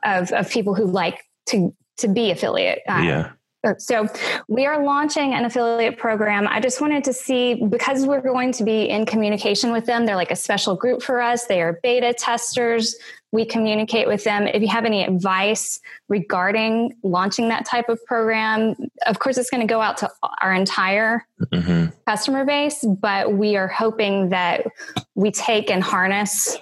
of, 0.04 0.32
of 0.32 0.50
people 0.50 0.76
who 0.76 0.86
like 0.86 1.24
to 1.46 1.74
to 1.98 2.08
be 2.08 2.32
affiliate 2.32 2.82
uh, 2.90 3.02
yeah 3.04 3.32
so 3.78 4.08
we 4.48 4.66
are 4.66 4.84
launching 4.84 5.34
an 5.34 5.46
affiliate 5.46 5.98
program. 5.98 6.48
I 6.48 6.60
just 6.60 6.82
wanted 6.82 7.04
to 7.06 7.14
see 7.14 7.56
because 7.56 8.06
we're 8.06 8.22
going 8.22 8.52
to 8.54 8.64
be 8.64 8.90
in 8.90 9.06
communication 9.06 9.72
with 9.72 9.86
them. 9.86 10.06
They're 10.06 10.16
like 10.16 10.32
a 10.32 10.36
special 10.36 10.76
group 10.76 11.02
for 11.02 11.22
us. 11.22 11.46
They 11.46 11.62
are 11.62 11.80
beta 11.84 12.14
testers. 12.14 12.96
We 13.32 13.44
communicate 13.46 14.08
with 14.08 14.24
them. 14.24 14.48
If 14.48 14.62
you 14.62 14.70
have 14.70 14.86
any 14.86 15.04
advice 15.04 15.82
regarding 16.08 16.94
launching 17.04 17.50
that 17.50 17.66
type 17.66 17.90
of 17.90 18.04
program, 18.06 18.76
of 19.06 19.20
course, 19.20 19.38
it's 19.38 19.50
going 19.50 19.68
to 19.68 19.72
go 19.72 19.82
out 19.82 19.98
to 19.98 20.10
our 20.42 20.54
entire 20.54 21.26
mm-hmm. 21.52 21.88
customer 22.08 22.46
base, 22.46 22.86
but 23.02 23.34
we 23.34 23.58
are 23.58 23.68
hoping 23.68 24.30
that 24.30 24.66
we 25.16 25.32
take 25.32 25.70
and 25.70 25.84
harness 25.84 26.58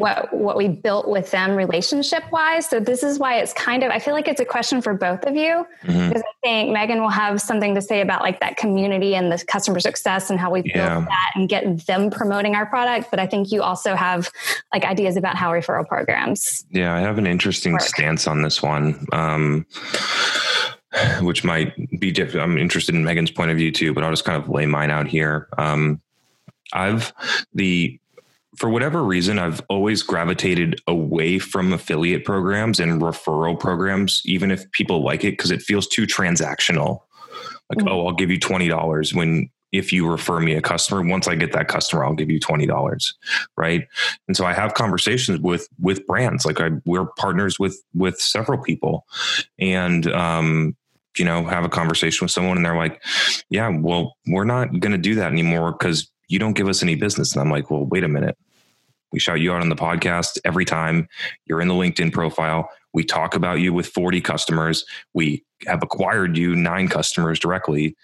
what 0.00 0.32
what 0.32 0.56
we 0.56 0.66
built 0.66 1.06
with 1.06 1.30
them 1.30 1.54
relationship 1.54 2.24
wise. 2.32 2.66
So 2.66 2.80
this 2.80 3.02
is 3.02 3.18
why 3.18 3.38
it's 3.38 3.52
kind 3.52 3.84
of 3.84 3.90
I 3.90 3.98
feel 3.98 4.14
like 4.14 4.26
it's 4.26 4.40
a 4.40 4.44
question 4.44 4.80
for 4.80 4.94
both 4.94 5.24
of 5.24 5.36
you 5.36 5.66
mm-hmm. 5.84 6.08
because 6.08 6.22
I 6.22 6.32
think 6.42 6.72
Megan 6.72 7.00
will 7.00 7.10
have 7.10 7.40
something 7.40 7.74
to 7.74 7.82
say 7.82 8.00
about 8.00 8.22
like 8.22 8.40
that 8.40 8.56
community 8.56 9.14
and 9.14 9.30
the 9.30 9.42
customer 9.46 9.78
success 9.78 10.30
and 10.30 10.40
how 10.40 10.50
we 10.50 10.62
yeah. 10.64 10.94
built 10.94 11.06
that 11.06 11.32
and 11.34 11.48
get 11.48 11.86
them 11.86 12.10
promoting 12.10 12.54
our 12.54 12.66
product. 12.66 13.10
But 13.10 13.20
I 13.20 13.26
think 13.26 13.52
you 13.52 13.62
also 13.62 13.94
have 13.94 14.30
like 14.72 14.84
ideas 14.84 15.16
about 15.16 15.36
how 15.36 15.52
referral 15.52 15.86
programs. 15.86 16.64
Yeah, 16.70 16.94
I 16.94 17.00
have 17.00 17.18
an 17.18 17.26
interesting 17.26 17.74
work. 17.74 17.82
stance 17.82 18.26
on 18.26 18.42
this 18.42 18.62
one. 18.62 19.06
Um, 19.12 19.66
which 21.20 21.44
might 21.44 21.72
be 22.00 22.10
different. 22.10 22.42
I'm 22.42 22.58
interested 22.58 22.96
in 22.96 23.04
Megan's 23.04 23.30
point 23.30 23.52
of 23.52 23.56
view 23.56 23.70
too, 23.70 23.94
but 23.94 24.02
I'll 24.02 24.10
just 24.10 24.24
kind 24.24 24.42
of 24.42 24.48
lay 24.48 24.66
mine 24.66 24.90
out 24.90 25.06
here. 25.06 25.48
Um, 25.56 26.00
I've 26.72 27.12
the 27.54 28.00
for 28.56 28.68
whatever 28.68 29.02
reason, 29.02 29.38
I've 29.38 29.60
always 29.68 30.02
gravitated 30.02 30.80
away 30.86 31.38
from 31.38 31.72
affiliate 31.72 32.24
programs 32.24 32.80
and 32.80 33.00
referral 33.00 33.58
programs, 33.58 34.22
even 34.24 34.50
if 34.50 34.70
people 34.72 35.04
like 35.04 35.24
it, 35.24 35.32
because 35.32 35.50
it 35.50 35.62
feels 35.62 35.86
too 35.86 36.06
transactional. 36.06 37.00
Like, 37.68 37.78
mm-hmm. 37.78 37.88
oh, 37.88 38.06
I'll 38.06 38.14
give 38.14 38.30
you 38.30 38.38
$20 38.38 39.14
when 39.14 39.50
if 39.72 39.92
you 39.92 40.10
refer 40.10 40.40
me 40.40 40.54
a 40.54 40.60
customer 40.60 41.00
once 41.00 41.28
i 41.28 41.34
get 41.36 41.52
that 41.52 41.68
customer 41.68 42.04
i'll 42.04 42.12
give 42.12 42.28
you 42.28 42.40
$20 42.40 43.14
right 43.56 43.86
and 44.26 44.36
so 44.36 44.44
i 44.44 44.52
have 44.52 44.74
conversations 44.74 45.38
with 45.40 45.68
with 45.78 46.04
brands 46.08 46.44
like 46.44 46.60
I, 46.60 46.70
we're 46.84 47.06
partners 47.06 47.58
with 47.58 47.80
with 47.94 48.18
several 48.18 48.60
people 48.60 49.06
and 49.60 50.12
um 50.12 50.76
you 51.16 51.24
know 51.24 51.44
have 51.44 51.64
a 51.64 51.68
conversation 51.68 52.24
with 52.24 52.32
someone 52.32 52.56
and 52.56 52.66
they're 52.66 52.76
like 52.76 53.00
yeah 53.48 53.68
well 53.68 54.16
we're 54.26 54.44
not 54.44 54.80
going 54.80 54.92
to 54.92 54.98
do 54.98 55.14
that 55.14 55.30
anymore 55.30 55.72
because 55.72 56.10
you 56.30 56.38
don't 56.38 56.54
give 56.54 56.68
us 56.68 56.82
any 56.82 56.94
business 56.94 57.32
and 57.32 57.42
i'm 57.42 57.50
like 57.50 57.70
well 57.70 57.84
wait 57.84 58.04
a 58.04 58.08
minute 58.08 58.36
we 59.12 59.18
shout 59.18 59.40
you 59.40 59.52
out 59.52 59.60
on 59.60 59.68
the 59.68 59.76
podcast 59.76 60.38
every 60.44 60.64
time 60.64 61.08
you're 61.46 61.60
in 61.60 61.68
the 61.68 61.74
linkedin 61.74 62.12
profile 62.12 62.68
we 62.92 63.04
talk 63.04 63.34
about 63.34 63.60
you 63.60 63.72
with 63.72 63.86
40 63.86 64.20
customers 64.20 64.84
we 65.14 65.44
have 65.66 65.82
acquired 65.82 66.36
you 66.36 66.54
nine 66.56 66.88
customers 66.88 67.38
directly 67.38 67.96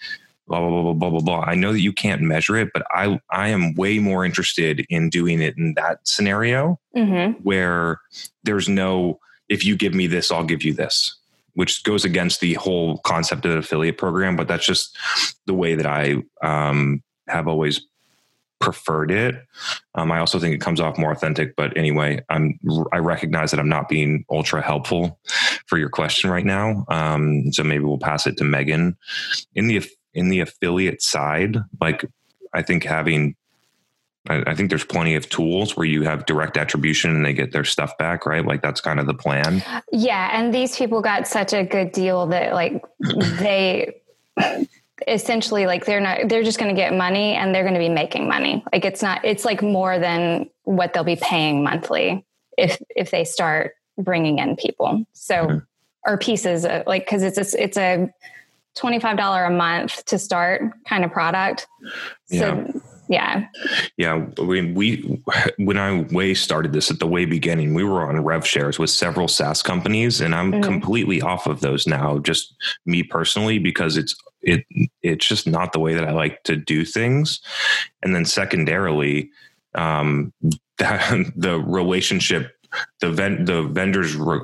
blah 0.49 0.61
blah 0.61 0.71
blah 0.71 0.83
blah 0.83 0.93
blah 0.93 1.11
blah 1.11 1.21
blah. 1.21 1.41
I 1.41 1.55
know 1.57 1.73
that 1.73 1.81
you 1.81 1.93
can't 1.93 2.23
measure 2.23 2.57
it, 2.57 2.69
but 2.73 2.85
I 2.91 3.21
I 3.31 3.49
am 3.49 3.75
way 3.75 3.99
more 3.99 4.25
interested 4.25 4.87
in 4.89 5.11
doing 5.11 5.41
it 5.43 5.57
in 5.57 5.75
that 5.75 6.07
scenario 6.07 6.79
Mm-hmm. 6.97 7.43
where 7.43 7.99
there's 8.45 8.69
no 8.69 9.19
if 9.49 9.65
you 9.65 9.77
give 9.77 9.93
me 9.93 10.07
this, 10.07 10.31
I'll 10.31 10.45
give 10.45 10.63
you 10.63 10.73
this, 10.73 11.15
which 11.55 11.83
goes 11.85 12.05
against 12.05 12.41
the 12.41 12.55
whole 12.55 12.99
concept 12.99 13.45
of 13.45 13.53
the 13.53 13.59
affiliate 13.59 13.99
program. 13.99 14.37
But 14.37 14.47
that's 14.49 14.65
just 14.67 14.97
the 15.47 15.55
way 15.55 15.75
that 15.75 15.85
I 15.87 16.23
um, 16.43 17.03
have 17.29 17.49
always 17.49 17.81
preferred 18.61 19.11
it. 19.11 19.37
Um, 19.95 20.11
I 20.11 20.19
also 20.19 20.39
think 20.39 20.55
it 20.55 20.61
comes 20.61 20.81
off 20.81 20.99
more 20.99 21.13
authentic. 21.13 21.57
But 21.57 21.77
anyway, 21.77 22.25
I'm 22.29 22.59
I 22.93 22.99
recognize 22.99 23.51
that 23.51 23.61
I'm 23.61 23.69
not 23.69 23.89
being 23.89 24.25
ultra 24.31 24.63
helpful 24.63 25.19
for 25.67 25.79
your 25.79 25.89
question 25.89 26.31
right 26.31 26.45
now. 26.45 26.85
Um, 26.89 27.53
so 27.53 27.63
maybe 27.63 27.85
we'll 27.85 27.99
pass 27.99 28.27
it 28.27 28.37
to 28.39 28.45
Megan 28.45 28.97
in 29.55 29.69
the 29.69 29.85
in 30.15 30.29
the 30.29 30.41
affiliate 30.41 31.03
side. 31.03 31.59
Like 31.81 32.05
I 32.53 32.63
think 32.63 32.85
having 32.85 33.37
I, 34.29 34.43
I 34.47 34.55
think 34.55 34.71
there's 34.71 34.85
plenty 34.85 35.15
of 35.15 35.29
tools 35.29 35.77
where 35.77 35.87
you 35.87 36.03
have 36.03 36.27
direct 36.27 36.57
attribution 36.57 37.15
and 37.15 37.25
they 37.25 37.33
get 37.33 37.53
their 37.53 37.65
stuff 37.65 37.97
back, 37.99 38.27
right? 38.27 38.45
Like 38.45 38.63
that's 38.63 38.81
kind 38.81 39.01
of 39.01 39.07
the 39.07 39.15
plan. 39.15 39.63
Yeah, 39.93 40.31
and 40.33 40.53
these 40.53 40.77
people 40.77 41.01
got 41.01 41.27
such 41.27 41.53
a 41.53 41.65
good 41.65 41.93
deal 41.93 42.27
that 42.29 42.55
like 42.55 42.85
they 43.39 44.01
essentially 45.07 45.67
like 45.67 45.85
they're 45.85 46.01
not 46.01 46.29
they're 46.29 46.43
just 46.43 46.59
going 46.59 46.75
to 46.75 46.81
get 46.81 46.95
money 46.95 47.35
and 47.35 47.55
they're 47.55 47.63
going 47.63 47.75
to 47.75 47.81
be 47.81 47.89
making 47.89 48.29
money. 48.29 48.65
Like 48.73 48.85
it's 48.85 49.03
not 49.03 49.25
it's 49.25 49.45
like 49.45 49.63
more 49.63 49.99
than 49.99 50.49
what 50.65 50.93
they'll 50.93 51.05
be 51.05 51.17
paying 51.17 51.63
monthly 51.63 52.25
if 52.57 52.81
if 52.91 53.11
they 53.11 53.25
start 53.25 53.73
bringing 53.99 54.39
in 54.39 54.57
people. 54.57 55.05
So 55.13 55.35
Mhm. 55.47 55.67
or 56.07 56.17
pieces 56.19 56.65
of, 56.65 56.87
like 56.87 57.07
cuz 57.07 57.23
it's 57.23 57.37
a, 57.55 57.63
it's 57.63 57.77
a 57.77 58.09
$25 58.77 59.47
a 59.47 59.51
month 59.51 60.05
to 60.07 60.19
start 60.19 60.63
kind 60.89 61.05
of 61.05 61.11
product. 61.13 61.67
So 62.27 62.67
yeah. 63.09 63.45
Yeah, 63.97 64.27
we, 64.43 64.73
we 64.73 65.23
when 65.59 65.79
I 65.79 66.03
way 66.11 66.35
started 66.35 66.73
this 66.73 66.91
at 66.91 66.99
the 66.99 67.07
way 67.07 67.25
beginning, 67.25 67.73
we 67.73 67.85
were 67.85 68.03
on 68.09 68.19
rev 68.25 68.45
shares 68.47 68.79
with 68.81 68.91
several 68.91 69.29
SaaS 69.29 69.63
companies, 69.63 70.21
and 70.21 70.35
I'm 70.35 70.51
Mhm. 70.53 70.63
completely 70.65 71.23
off 71.23 71.47
of 71.47 71.61
those 71.61 71.87
now. 71.87 72.19
Just 72.19 72.55
me 72.85 73.03
personally, 73.05 73.59
because 73.61 73.97
it's 73.97 74.15
it 74.47 74.65
it's 75.03 75.27
just 75.27 75.47
not 75.47 75.73
the 75.73 75.81
way 75.81 75.93
that 75.95 76.05
I 76.09 76.13
like 76.13 76.43
to 76.45 76.57
do 76.57 76.85
things. 76.85 77.41
And 78.03 78.15
then 78.15 78.25
secondarily, 78.25 79.31
um, 79.75 80.33
that, 80.79 81.33
the 81.37 81.59
relationship, 81.61 82.57
the 83.01 83.11
ven- 83.11 83.45
the 83.45 83.63
vendor's 83.63 84.15
re- 84.15 84.41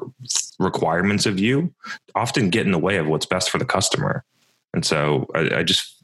requirements 0.58 1.26
of 1.26 1.38
you 1.38 1.72
often 2.14 2.50
get 2.50 2.66
in 2.66 2.72
the 2.72 2.78
way 2.78 2.96
of 2.96 3.06
what's 3.06 3.26
best 3.26 3.50
for 3.50 3.58
the 3.58 3.64
customer. 3.64 4.24
And 4.74 4.84
so 4.84 5.26
I, 5.34 5.58
I 5.58 5.62
just 5.62 5.94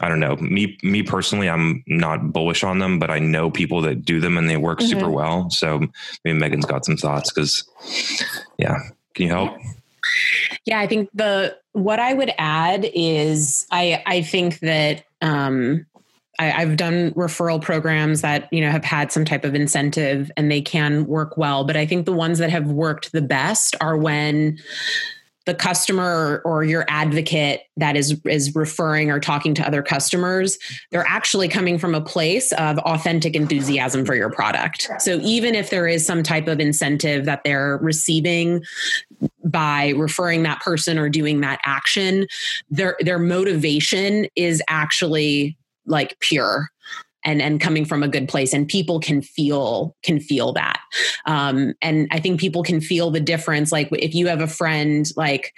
I 0.00 0.08
don't 0.08 0.18
know. 0.20 0.34
Me 0.36 0.76
me 0.82 1.02
personally, 1.04 1.48
I'm 1.48 1.84
not 1.86 2.32
bullish 2.32 2.64
on 2.64 2.80
them, 2.80 2.98
but 2.98 3.10
I 3.10 3.20
know 3.20 3.50
people 3.50 3.80
that 3.82 4.04
do 4.04 4.18
them 4.20 4.36
and 4.36 4.50
they 4.50 4.56
work 4.56 4.80
super 4.80 5.06
Mhm. 5.06 5.12
well. 5.12 5.50
So 5.50 5.86
maybe 6.24 6.38
Megan's 6.38 6.66
got 6.66 6.84
some 6.84 6.96
thoughts 6.96 7.32
because, 7.32 7.64
yeah. 8.58 8.76
Can 9.14 9.26
you 9.26 9.32
help? 9.32 9.56
Yeah, 10.64 10.80
I 10.80 10.86
think 10.86 11.08
the 11.14 11.56
what 11.72 11.98
I 11.98 12.14
would 12.14 12.32
add 12.38 12.88
is 12.94 13.66
I 13.70 14.02
I 14.06 14.22
think 14.22 14.60
that 14.60 15.04
um 15.22 15.86
I, 16.38 16.52
I've 16.52 16.76
done 16.76 17.12
referral 17.12 17.60
programs 17.60 18.22
that 18.22 18.52
you 18.52 18.60
know 18.60 18.70
have 18.70 18.84
had 18.84 19.12
some 19.12 19.24
type 19.24 19.44
of 19.44 19.54
incentive 19.54 20.30
and 20.36 20.50
they 20.50 20.62
can 20.62 21.06
work 21.06 21.36
well, 21.36 21.64
but 21.64 21.76
I 21.76 21.86
think 21.86 22.06
the 22.06 22.12
ones 22.12 22.38
that 22.38 22.50
have 22.50 22.66
worked 22.66 23.12
the 23.12 23.22
best 23.22 23.76
are 23.80 23.96
when 23.96 24.58
the 25.46 25.54
customer 25.54 26.42
or 26.44 26.64
your 26.64 26.84
advocate 26.88 27.62
that 27.76 27.96
is 27.96 28.20
is 28.24 28.54
referring 28.54 29.10
or 29.10 29.18
talking 29.18 29.54
to 29.54 29.66
other 29.66 29.82
customers 29.82 30.58
they're 30.90 31.06
actually 31.08 31.48
coming 31.48 31.78
from 31.78 31.94
a 31.94 32.00
place 32.00 32.52
of 32.52 32.78
authentic 32.80 33.34
enthusiasm 33.34 34.04
for 34.04 34.14
your 34.14 34.30
product. 34.30 34.88
So 34.98 35.18
even 35.22 35.54
if 35.54 35.70
there 35.70 35.86
is 35.86 36.06
some 36.06 36.22
type 36.22 36.46
of 36.46 36.60
incentive 36.60 37.24
that 37.24 37.42
they're 37.42 37.78
receiving 37.78 38.62
by 39.44 39.90
referring 39.90 40.42
that 40.42 40.60
person 40.60 40.98
or 40.98 41.08
doing 41.08 41.40
that 41.40 41.60
action 41.64 42.26
their 42.70 42.96
their 43.00 43.18
motivation 43.18 44.26
is 44.36 44.62
actually 44.68 45.56
like 45.86 46.18
pure 46.20 46.68
and 47.24 47.42
and 47.42 47.60
coming 47.60 47.84
from 47.84 48.02
a 48.02 48.08
good 48.08 48.28
place 48.28 48.52
and 48.52 48.68
people 48.68 48.98
can 49.00 49.20
feel 49.20 49.96
can 50.02 50.20
feel 50.20 50.52
that. 50.52 50.80
Um 51.26 51.74
and 51.82 52.08
i 52.10 52.18
think 52.18 52.40
people 52.40 52.62
can 52.62 52.80
feel 52.80 53.10
the 53.10 53.20
difference. 53.20 53.72
Like 53.72 53.88
if 53.92 54.14
you 54.14 54.26
have 54.28 54.40
a 54.40 54.46
friend 54.46 55.06
like 55.16 55.54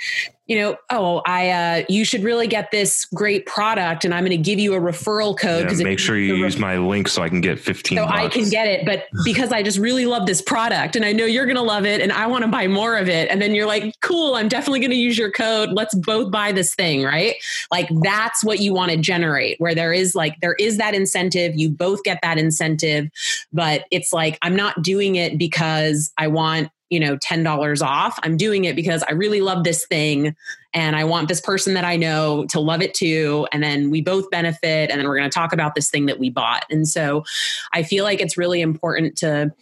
you 0.52 0.60
know 0.60 0.76
oh 0.90 1.22
i 1.24 1.48
uh 1.48 1.84
you 1.88 2.04
should 2.04 2.22
really 2.22 2.46
get 2.46 2.70
this 2.70 3.06
great 3.06 3.46
product 3.46 4.04
and 4.04 4.12
i'm 4.12 4.22
going 4.22 4.30
to 4.30 4.36
give 4.36 4.58
you 4.58 4.74
a 4.74 4.80
referral 4.80 5.34
code 5.38 5.70
Yeah, 5.70 5.84
make 5.84 5.98
sure 5.98 6.18
you 6.18 6.34
use 6.34 6.58
my 6.58 6.76
link 6.76 7.08
so 7.08 7.22
I 7.22 7.28
can 7.28 7.40
get 7.40 7.58
15 7.58 7.96
so 7.96 8.04
I 8.04 8.28
can 8.28 8.48
get 8.48 8.66
it, 8.66 8.84
but 8.84 9.06
because 9.24 9.52
I 9.52 9.62
just 9.62 9.78
really 9.78 10.06
love 10.06 10.26
this 10.26 10.42
product 10.42 10.96
and 10.96 11.04
I 11.04 11.12
know 11.12 11.24
you're 11.24 11.46
going 11.46 11.56
to 11.56 11.62
love 11.62 11.86
it 11.86 12.00
and 12.00 12.12
I 12.12 12.26
want 12.26 12.44
to 12.44 12.50
buy 12.50 12.66
more 12.66 12.98
of 12.98 13.08
it. 13.08 13.30
And 13.30 13.40
then 13.40 13.54
you're 13.54 13.66
like, 13.66 13.98
cool, 14.00 14.34
I'm 14.34 14.48
definitely 14.48 14.80
going 14.80 14.90
to 14.90 14.96
use 14.96 15.16
your 15.16 15.30
code. 15.30 15.70
Let's 15.72 15.94
both 15.94 16.30
buy 16.30 16.52
this 16.52 16.74
thing, 16.74 17.02
right? 17.02 17.36
Like 17.70 17.88
that's 18.02 18.44
what 18.44 18.60
you 18.60 18.74
want 18.74 18.90
to 18.90 18.96
generate 18.96 19.58
where 19.60 19.74
there 19.74 19.92
is 19.92 20.14
like, 20.14 20.40
there 20.40 20.54
is 20.58 20.76
that 20.78 20.94
incentive. 20.94 21.54
You 21.54 21.70
both 21.70 22.02
get 22.02 22.18
that 22.22 22.38
incentive, 22.38 23.08
but 23.52 23.84
it's 23.90 24.12
like, 24.12 24.38
I'm 24.42 24.56
not 24.56 24.82
doing 24.82 25.16
it 25.16 25.38
because 25.38 26.12
I 26.18 26.26
want, 26.26 26.70
you 26.93 27.01
know, 27.01 27.16
$10 27.16 27.82
off. 27.82 28.19
I'm 28.23 28.36
doing 28.36 28.66
it 28.66 28.77
because 28.77 29.02
I 29.05 29.12
really 29.12 29.40
love 29.40 29.64
this 29.64 29.86
thing 29.86 30.36
and 30.74 30.94
I 30.94 31.05
want 31.05 31.27
this 31.27 31.40
person 31.40 31.73
that 31.73 31.86
I 31.86 31.97
know 31.97 32.44
to 32.51 32.60
love 32.60 32.82
it 32.82 32.93
too. 32.93 33.47
And 33.51 33.62
then 33.62 33.89
we 33.89 34.02
both 34.02 34.28
benefit. 34.31 34.90
And 34.90 35.01
then 35.01 35.09
we're 35.09 35.16
going 35.16 35.31
to 35.31 35.35
talk 35.35 35.55
about 35.55 35.74
this 35.74 35.89
thing 35.89 36.05
that 36.05 36.19
we 36.19 36.28
bought. 36.28 36.66
And 36.69 36.86
so 36.86 37.24
I 37.73 37.82
feel 37.82 38.05
like 38.05 38.20
it's 38.20 38.36
really 38.36 38.60
important 38.60 39.16
to 39.19 39.55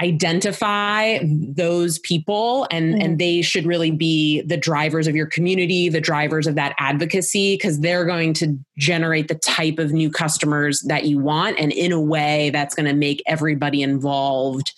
identify 0.00 1.18
those 1.22 1.98
people 1.98 2.66
and 2.70 2.94
Mhm. 2.94 3.04
and 3.04 3.18
they 3.18 3.42
should 3.42 3.66
really 3.66 3.90
be 3.90 4.40
the 4.42 4.56
drivers 4.56 5.06
of 5.06 5.14
your 5.14 5.26
community 5.26 5.88
the 5.88 6.00
drivers 6.00 6.46
of 6.46 6.54
that 6.54 6.74
advocacy 6.78 7.54
because 7.54 7.80
they're 7.80 8.04
going 8.04 8.32
to 8.34 8.58
generate 8.78 9.28
the 9.28 9.34
type 9.34 9.78
of 9.78 9.92
new 9.92 10.10
customers 10.10 10.80
that 10.82 11.04
you 11.04 11.18
want 11.18 11.58
and 11.58 11.72
in 11.72 11.92
a 11.92 12.00
way 12.00 12.50
that's 12.50 12.74
going 12.74 12.86
to 12.86 12.94
make 12.94 13.22
everybody 13.26 13.82
involved 13.82 14.72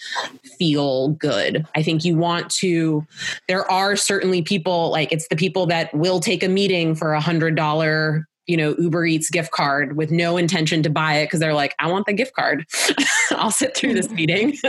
feel 0.58 1.08
good 1.10 1.64
i 1.74 1.82
think 1.82 2.04
you 2.04 2.16
want 2.16 2.50
to 2.50 3.06
there 3.48 3.70
are 3.70 3.94
certainly 3.96 4.42
people 4.42 4.90
like 4.90 5.12
it's 5.12 5.28
the 5.28 5.36
people 5.36 5.66
that 5.66 5.92
will 5.94 6.20
take 6.20 6.42
a 6.42 6.48
meeting 6.48 6.94
for 6.94 7.12
a 7.14 7.20
hundred 7.20 7.54
dollar 7.54 8.26
you 8.46 8.56
know 8.56 8.74
uber 8.78 9.06
eats 9.06 9.30
gift 9.30 9.52
card 9.52 9.96
with 9.96 10.10
no 10.10 10.36
intention 10.36 10.82
to 10.82 10.90
buy 10.90 11.14
it 11.14 11.26
because 11.26 11.38
they're 11.40 11.54
like 11.54 11.74
i 11.78 11.90
want 11.90 12.06
the 12.06 12.12
gift 12.12 12.34
card. 12.34 12.66
I'll 13.30 13.50
sit 13.50 13.76
through 13.76 13.94
this 13.94 14.10
meeting. 14.10 14.56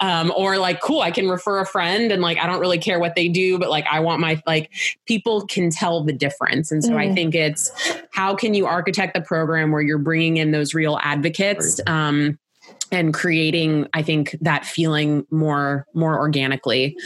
Um, 0.00 0.32
or 0.36 0.56
like 0.56 0.80
cool 0.80 1.00
i 1.00 1.10
can 1.10 1.28
refer 1.28 1.58
a 1.60 1.66
friend 1.66 2.10
and 2.12 2.22
like 2.22 2.38
i 2.38 2.46
don't 2.46 2.60
really 2.60 2.78
care 2.78 2.98
what 2.98 3.16
they 3.16 3.28
do 3.28 3.58
but 3.58 3.68
like 3.68 3.84
i 3.90 4.00
want 4.00 4.20
my 4.20 4.40
like 4.46 4.70
people 5.06 5.46
can 5.46 5.70
tell 5.70 6.02
the 6.04 6.12
difference. 6.12 6.70
And 6.72 6.82
so 6.82 6.96
i 6.96 7.06
Mhm. 7.08 7.14
think 7.14 7.34
it's 7.34 7.70
how 8.12 8.34
can 8.34 8.54
you 8.54 8.66
architect 8.66 9.14
the 9.14 9.20
program 9.20 9.72
where 9.72 9.82
you're 9.82 9.98
bringing 9.98 10.36
in 10.38 10.52
those 10.52 10.74
real 10.74 10.98
advocates? 11.02 11.80
Um, 11.86 12.38
and 12.92 13.14
creating 13.14 13.86
i 13.94 14.02
think 14.02 14.36
that 14.40 14.64
feeling 14.64 15.26
more 15.30 15.86
more 15.94 16.18
organically. 16.18 16.96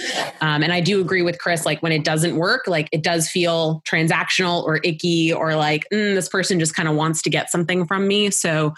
Um, 0.41 0.63
and 0.63 0.73
i 0.73 0.81
do 0.81 1.01
agree 1.01 1.23
with 1.23 1.39
chris 1.39 1.67
like 1.67 1.83
when 1.83 1.93
it 1.93 2.05
doesn't 2.05 2.37
work 2.37 2.67
like 2.67 2.89
it 2.93 3.03
does 3.03 3.29
feel 3.29 3.83
transactional 3.87 4.65
or 4.65 4.81
icky 4.85 5.33
or 5.33 5.57
like 5.57 5.87
mm, 5.93 6.15
this 6.15 6.29
person 6.29 6.59
just 6.59 6.75
kind 6.75 6.89
of 6.89 6.95
wants 6.95 7.23
to 7.23 7.31
get 7.31 7.51
something 7.51 7.87
from 7.87 8.07
me. 8.09 8.31
So 8.31 8.75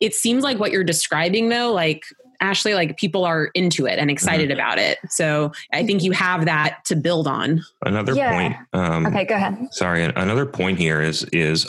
it 0.00 0.14
seems 0.14 0.42
like 0.42 0.58
what 0.58 0.70
you're 0.70 0.84
describing 0.84 1.48
though 1.48 1.72
like 1.72 2.04
ashley 2.40 2.74
like 2.74 2.96
people 2.96 3.24
are 3.24 3.46
into 3.54 3.86
it 3.86 3.98
and 3.98 4.10
excited 4.10 4.50
about 4.50 4.78
it 4.78 4.98
so 5.08 5.50
i 5.72 5.84
think 5.84 6.02
you 6.02 6.12
have 6.12 6.44
that 6.44 6.84
to 6.84 6.94
build 6.96 7.26
on 7.26 7.62
Another 7.82 8.14
Yeah. 8.14 8.32
point. 8.32 8.56
Um, 8.72 9.06
Okay, 9.06 9.24
go 9.24 9.34
ahead. 9.36 9.56
Sorry, 9.72 10.02
another 10.04 10.44
point 10.46 10.78
here 10.78 11.00
is 11.00 11.24
is 11.32 11.66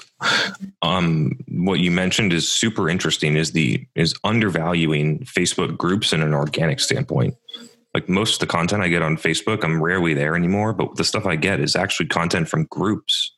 um, 0.82 1.38
what 1.48 1.80
you 1.80 1.92
mentioned 1.92 2.34
is 2.34 2.52
super 2.52 2.90
interesting. 2.90 3.36
Is 3.36 3.52
the 3.52 3.86
is 3.96 4.14
undervaluing 4.24 5.20
Facebook 5.20 5.78
groups 5.78 6.14
in 6.14 6.22
an 6.22 6.34
organic 6.34 6.80
standpoint. 6.80 7.36
Like 7.94 8.10
most 8.10 8.34
of 8.36 8.40
the 8.40 8.48
content 8.48 8.84
I 8.84 8.88
get 8.88 9.02
on 9.02 9.18
Facebook, 9.18 9.64
I'm 9.64 9.82
rarely 9.82 10.14
there 10.14 10.36
anymore. 10.36 10.74
But 10.74 10.96
the 10.96 11.04
stuff 11.04 11.26
I 11.26 11.36
get 11.36 11.60
is 11.60 11.76
actually 11.76 12.08
content 12.08 12.48
from 12.50 12.66
groups. 12.66 13.34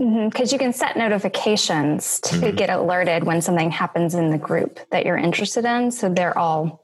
Because 0.00 0.50
you 0.50 0.58
can 0.58 0.72
set 0.72 0.96
notifications 0.96 2.20
to 2.20 2.36
Mhm. 2.36 2.56
get 2.56 2.70
alerted 2.70 3.24
when 3.24 3.42
something 3.42 3.70
happens 3.70 4.14
in 4.14 4.30
the 4.30 4.38
group 4.38 4.80
that 4.90 5.04
you're 5.04 5.18
interested 5.18 5.66
in. 5.66 5.90
So 5.90 6.08
they're 6.08 6.36
all, 6.38 6.80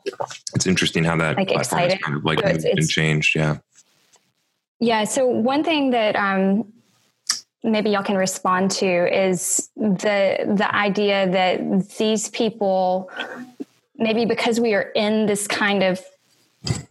It's 0.54 0.66
interesting 0.66 1.02
how 1.02 1.16
that 1.16 1.38
Like, 1.38 1.48
platform 1.48 1.80
excited. 1.80 2.02
kind 2.02 2.16
of 2.18 2.24
like 2.26 2.40
So 2.40 2.44
it's- 2.44 2.54
moved 2.56 2.64
and 2.66 2.78
it's- 2.78 2.88
changed. 2.90 3.34
Yeah. 3.34 3.56
yeah. 4.80 5.04
So 5.04 5.26
one 5.26 5.64
thing 5.64 5.92
that 5.92 6.14
um, 6.14 6.70
maybe 7.64 7.88
y'all 7.90 8.02
can 8.02 8.16
respond 8.18 8.70
to 8.72 8.86
is 8.86 9.70
the 9.76 10.44
the 10.54 10.68
idea 10.74 11.26
that 11.30 11.88
these 11.96 12.28
people, 12.28 13.10
maybe 13.96 14.26
because 14.26 14.60
we 14.60 14.74
are 14.74 14.90
in 14.94 15.24
this 15.24 15.46
kind 15.48 15.82
of 15.82 16.04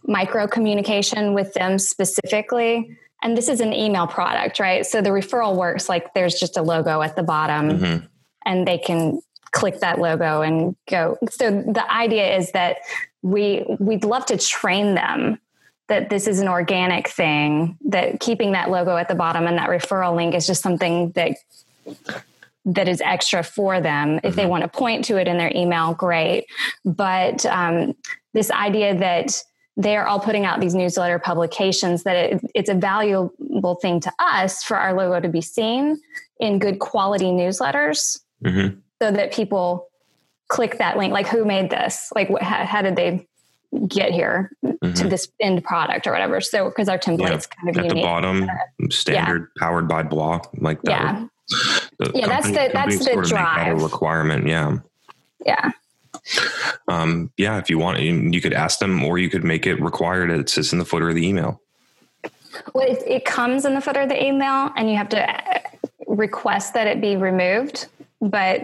micro 0.06 0.48
communication 0.48 1.34
with 1.34 1.54
them 1.54 1.78
specifically. 1.78 2.96
And 3.22 3.36
this 3.36 3.48
is 3.48 3.60
an 3.60 3.72
email 3.72 4.06
product, 4.06 4.60
right? 4.60 4.84
So 4.84 5.00
the 5.00 5.10
referral 5.10 5.56
works 5.56 5.88
like 5.88 6.14
there's 6.14 6.38
just 6.38 6.56
a 6.56 6.62
logo 6.62 7.02
at 7.02 7.16
the 7.16 7.22
bottom 7.22 7.78
Mhm. 7.78 8.08
and 8.44 8.66
they 8.68 8.78
can 8.78 9.20
click 9.52 9.80
that 9.80 9.98
logo 9.98 10.42
and 10.42 10.76
go. 10.88 11.16
So 11.30 11.50
the 11.50 11.90
idea 11.90 12.36
is 12.36 12.52
that 12.52 12.78
we 13.22 13.64
we'd 13.80 14.04
love 14.04 14.26
to 14.26 14.36
train 14.36 14.94
them 14.94 15.40
that 15.88 16.10
this 16.10 16.26
is 16.26 16.40
an 16.40 16.48
organic 16.48 17.08
thing, 17.08 17.78
that 17.86 18.20
keeping 18.20 18.52
that 18.52 18.70
logo 18.70 18.96
at 18.96 19.08
the 19.08 19.14
bottom 19.14 19.46
and 19.46 19.56
that 19.56 19.68
referral 19.68 20.14
link 20.16 20.34
is 20.34 20.46
just 20.46 20.62
something 20.62 21.12
that 21.12 21.36
that 22.64 22.88
is 22.88 23.00
extra 23.00 23.44
for 23.44 23.80
them. 23.80 24.18
If 24.24 24.34
they 24.34 24.44
want 24.44 24.62
to 24.62 24.68
point 24.68 25.04
to 25.06 25.16
it 25.16 25.28
in 25.28 25.38
their 25.38 25.52
email, 25.54 25.94
great. 25.94 26.46
But 26.84 27.46
um, 27.46 27.94
this 28.34 28.50
idea 28.50 28.98
that 28.98 29.42
they're 29.76 30.06
all 30.08 30.18
putting 30.20 30.44
out 30.46 30.60
these 30.60 30.74
newsletter 30.74 31.18
publications 31.18 32.02
that 32.04 32.16
it, 32.16 32.40
it's 32.54 32.70
a 32.70 32.74
valuable 32.74 33.74
thing 33.82 34.00
to 34.00 34.12
us 34.18 34.62
for 34.62 34.76
our 34.76 34.94
logo 34.94 35.20
to 35.20 35.28
be 35.28 35.40
seen 35.42 35.98
in 36.40 36.58
good 36.58 36.78
quality 36.78 37.26
newsletters 37.26 38.20
Mhm. 38.44 38.78
so 39.02 39.10
that 39.10 39.32
people 39.32 39.88
click 40.48 40.78
that 40.78 40.96
link 40.96 41.12
like 41.12 41.26
who 41.26 41.44
made 41.44 41.70
this 41.70 42.12
like 42.14 42.28
what, 42.30 42.42
how, 42.42 42.64
how 42.64 42.82
did 42.82 42.96
they 42.96 43.26
get 43.88 44.12
here 44.12 44.50
to 44.62 44.68
Mhm. 44.86 45.10
this 45.10 45.28
end 45.40 45.62
product 45.64 46.06
or 46.06 46.12
whatever 46.12 46.40
so 46.40 46.66
because 46.68 46.88
our 46.88 46.98
template's 46.98 47.46
kind 47.46 47.68
of 47.68 47.76
At 47.76 47.82
the 47.82 47.88
unique 47.88 48.04
bottom, 48.04 48.48
standard 48.90 49.54
powered 49.58 49.88
by 49.88 50.02
blah, 50.04 50.40
like 50.58 50.80
that. 50.82 51.14
yeah 51.16 51.26
The 51.98 52.10
Yeah, 52.14 52.26
that's 52.26 52.46
the- 52.48 52.70
that's 52.72 52.98
the 53.04 53.16
make 53.16 53.24
that 53.24 53.28
drive. 53.28 53.82
requirement. 53.82 54.46
Yeah. 54.46 54.76
yeah 55.44 55.70
Um, 56.88 57.30
yeah. 57.36 57.58
If 57.58 57.68
you 57.70 57.78
want, 57.78 58.00
you 58.00 58.14
you 58.14 58.40
could 58.40 58.52
ask 58.54 58.78
them, 58.78 59.02
or 59.04 59.18
you 59.18 59.28
could 59.30 59.44
make 59.44 59.66
it 59.66 59.80
required. 59.80 60.30
It 60.30 60.48
sits 60.48 60.72
in 60.72 60.78
the 60.78 60.84
footer 60.84 61.08
of 61.08 61.14
the 61.14 61.26
email. 61.26 61.60
well 62.74 62.86
it, 62.88 63.02
it 63.06 63.24
comes 63.24 63.64
in 63.64 63.74
the 63.74 63.80
footer 63.80 64.00
of 64.02 64.08
the 64.08 64.24
email 64.24 64.70
and 64.76 64.88
you 64.90 64.96
have 64.96 65.08
to 65.10 65.20
uh, 65.30 65.60
request 66.06 66.72
that 66.74 66.86
it 66.86 67.00
be 67.02 67.14
removed 67.16 67.86
but 68.22 68.62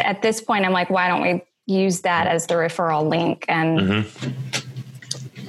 at 0.00 0.22
this 0.22 0.40
point 0.40 0.64
i'm 0.64 0.70
like 0.72 0.88
why 0.90 1.08
don't 1.08 1.22
we 1.22 1.42
use 1.66 2.02
that 2.02 2.28
as 2.28 2.46
the 2.46 2.54
referral 2.54 3.08
link 3.08 3.44
and 3.48 3.80
Mhm. 3.80 5.42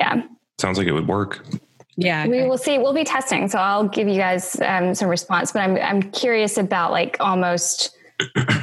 yeah 0.00 0.22
Sounds 0.60 0.78
like 0.78 0.88
it 0.88 0.92
would 0.92 1.06
work. 1.06 1.44
Yeah. 1.96 2.26
we 2.26 2.42
will 2.42 2.58
see 2.58 2.78
we'll 2.78 2.92
be 2.94 3.04
testing 3.04 3.46
so 3.48 3.58
i'll 3.58 3.86
give 3.88 4.08
you 4.08 4.16
guys 4.16 4.60
um, 4.62 4.92
some 4.94 5.08
response 5.08 5.52
but 5.52 5.60
I'm, 5.60 5.76
I'm 5.76 6.02
curious 6.10 6.58
about 6.58 6.90
like 6.90 7.16
almost 7.20 7.96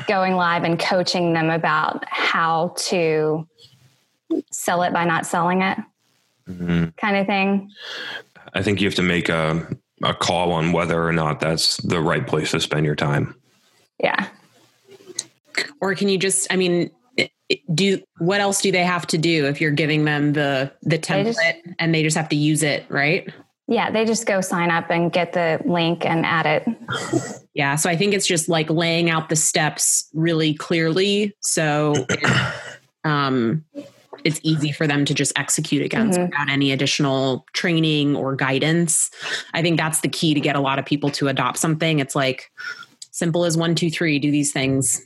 going 0.07 0.33
live 0.35 0.63
and 0.63 0.79
coaching 0.79 1.33
them 1.33 1.49
about 1.49 2.03
how 2.07 2.73
to 2.77 3.47
sell 4.51 4.83
it 4.83 4.91
by 4.93 5.05
not 5.05 5.25
selling 5.25 5.61
it 5.61 5.77
Mhm. 6.49 6.95
kind 6.97 7.17
of 7.17 7.25
thing 7.27 7.71
I 8.53 8.61
think 8.61 8.79
you 8.79 8.87
have 8.87 8.95
to 8.95 9.01
make 9.01 9.27
a, 9.29 9.67
a 10.03 10.13
call 10.13 10.51
on 10.51 10.71
whether 10.71 11.03
or 11.07 11.11
not 11.11 11.39
that's 11.39 11.77
the 11.77 11.99
right 11.99 12.25
place 12.25 12.51
to 12.51 12.59
spend 12.59 12.85
your 12.85 12.95
time. 12.95 13.35
yeah 13.99 14.27
Or 15.81 15.95
can 15.95 16.09
you 16.09 16.17
just, 16.17 16.51
I 16.51 16.55
mean, 16.57 16.91
it- 17.17 17.31
it- 17.49 17.59
do 17.75 18.01
what 18.19 18.41
else 18.41 18.61
do 18.61 18.71
they 18.71 18.83
have 18.83 19.07
to 19.07 19.17
do 19.17 19.45
if 19.45 19.61
you're 19.61 19.71
giving 19.71 20.03
them 20.05 20.33
the 20.33 20.71
the 20.83 20.99
template 20.99 21.25
just- 21.33 21.39
and 21.79 21.93
they 21.95 22.03
just 22.03 22.17
have 22.17 22.29
to 22.29 22.35
use 22.35 22.61
it, 22.63 22.85
right? 22.89 23.31
Yeah 23.67 23.89
they 23.91 24.05
just 24.05 24.25
go 24.25 24.41
sign 24.41 24.69
up 24.71 24.89
and 24.91 25.11
get 25.11 25.33
the 25.33 25.59
link 25.65 26.05
and 26.05 26.25
add 26.25 26.45
it 26.45 26.67
Yeah. 27.53 27.75
So 27.77 27.89
I 27.89 27.95
think 27.95 28.13
it's 28.13 28.27
just 28.27 28.49
like 28.49 28.69
laying 28.69 29.09
out 29.09 29.29
the 29.29 29.35
steps 29.37 30.09
really 30.13 30.53
clearly. 30.53 31.33
So 31.39 31.93
it, 32.09 32.53
um, 33.05 33.63
it's 34.25 34.41
easy 34.43 34.73
for 34.73 34.87
them 34.87 35.05
to 35.05 35.13
just 35.13 35.31
execute 35.37 35.81
against 35.81 36.19
Mhm. 36.19 36.25
without 36.31 36.49
any 36.49 36.73
additional 36.73 37.45
training 37.53 38.15
or 38.17 38.35
guidance. 38.35 39.09
I 39.53 39.61
think 39.61 39.77
that's 39.77 40.01
the 40.01 40.09
key 40.09 40.33
to 40.33 40.41
get 40.41 40.57
a 40.57 40.59
lot 40.59 40.79
of 40.79 40.85
people 40.85 41.09
to 41.11 41.29
adopt 41.29 41.57
something. 41.57 41.99
It's 41.99 42.13
like 42.15 42.51
simple 43.11 43.45
as 43.45 43.55
one, 43.55 43.73
two, 43.73 43.89
three, 43.89 44.19
do 44.19 44.31
these 44.31 44.51
things. 44.51 45.01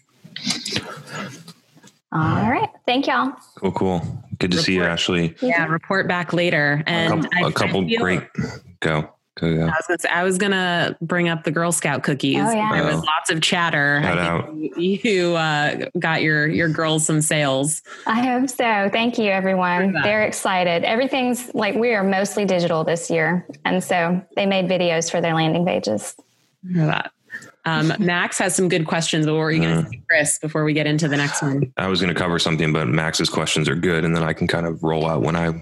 all 2.12 2.50
right 2.50 2.70
thank 2.88 3.06
y'all 3.06 3.32
Cool, 3.58 3.72
cool. 3.74 4.24
Good 4.40 4.52
to 4.52 4.58
see 4.58 4.74
you, 4.76 4.84
Ashley. 4.84 5.36
Yeah. 5.42 5.66
Report 5.68 6.08
back 6.08 6.34
later. 6.34 6.84
A 6.88 6.90
And 6.90 7.24
couple, 7.24 7.30
I- 7.46 7.48
a 7.48 7.52
couple 7.52 7.88
feel- 7.88 8.00
great. 8.00 8.22
Go. 8.80 9.10
Go. 9.40 9.56
Go. 9.56 9.62
I 9.64 9.68
was, 9.68 9.86
gonna 9.88 10.00
say, 10.00 10.10
I 10.10 10.24
was 10.24 10.38
gonna 10.38 10.98
bring 11.02 11.30
up 11.30 11.44
the 11.46 11.52
Girl 11.52 11.72
Scout 11.72 12.04
cookies. 12.04 12.38
Oh, 12.40 12.52
yeah. 12.52 12.72
There 12.74 12.84
was 12.84 12.96
Oh. 12.96 13.04
lots 13.06 13.30
of 13.30 13.42
chatter. 13.42 14.02
Shout 14.04 14.18
I 14.18 14.42
think 14.48 14.74
you, 14.78 15.00
you 15.12 15.36
uh, 15.36 15.86
got 15.98 16.22
your 16.22 16.46
your 16.48 16.68
girls 16.68 17.06
some 17.06 17.22
sales. 17.22 17.82
i 18.06 18.22
hope 18.22 18.50
so 18.50 18.90
thank 18.92 19.18
you 19.18 19.30
everyone 19.32 19.94
they're 20.04 20.24
excited 20.24 20.84
everything's 20.84 21.54
like 21.56 21.76
we 21.76 21.94
are 21.94 22.04
mostly 22.04 22.44
digital 22.44 22.84
this 22.84 23.10
year 23.10 23.46
and 23.64 23.82
so 23.84 24.22
they 24.36 24.46
made 24.46 24.66
videos 24.68 25.10
for 25.10 25.22
their 25.22 25.34
landing 25.34 25.66
pages 25.66 26.16
for 26.76 26.86
that. 26.86 27.12
Um, 27.70 27.94
Max 28.00 28.38
has 28.40 28.56
some 28.56 28.70
good 28.70 28.88
questions, 28.88 29.26
but 29.26 29.34
what 29.34 29.40
were 29.40 29.52
you 29.52 29.62
going 29.62 29.84
to 29.84 29.90
say, 29.90 30.02
Chris, 30.10 30.40
before 30.40 30.64
we 30.64 30.74
get 30.74 30.88
into 30.88 31.08
the 31.08 31.18
next 31.18 31.42
one? 31.42 31.72
I 31.78 31.88
was 31.88 32.02
going 32.02 32.14
to 32.14 32.20
cover 32.20 32.40
something, 32.40 32.74
but 32.74 32.88
Max's 32.88 33.30
questions 33.30 33.70
are 33.70 33.76
good, 33.76 34.04
and 34.04 34.16
then 34.16 34.24
I 34.24 34.34
can 34.34 34.48
kind 34.48 34.66
of 34.66 34.84
roll 34.84 35.06
out 35.06 35.22
when 35.22 35.36
I 35.36 35.54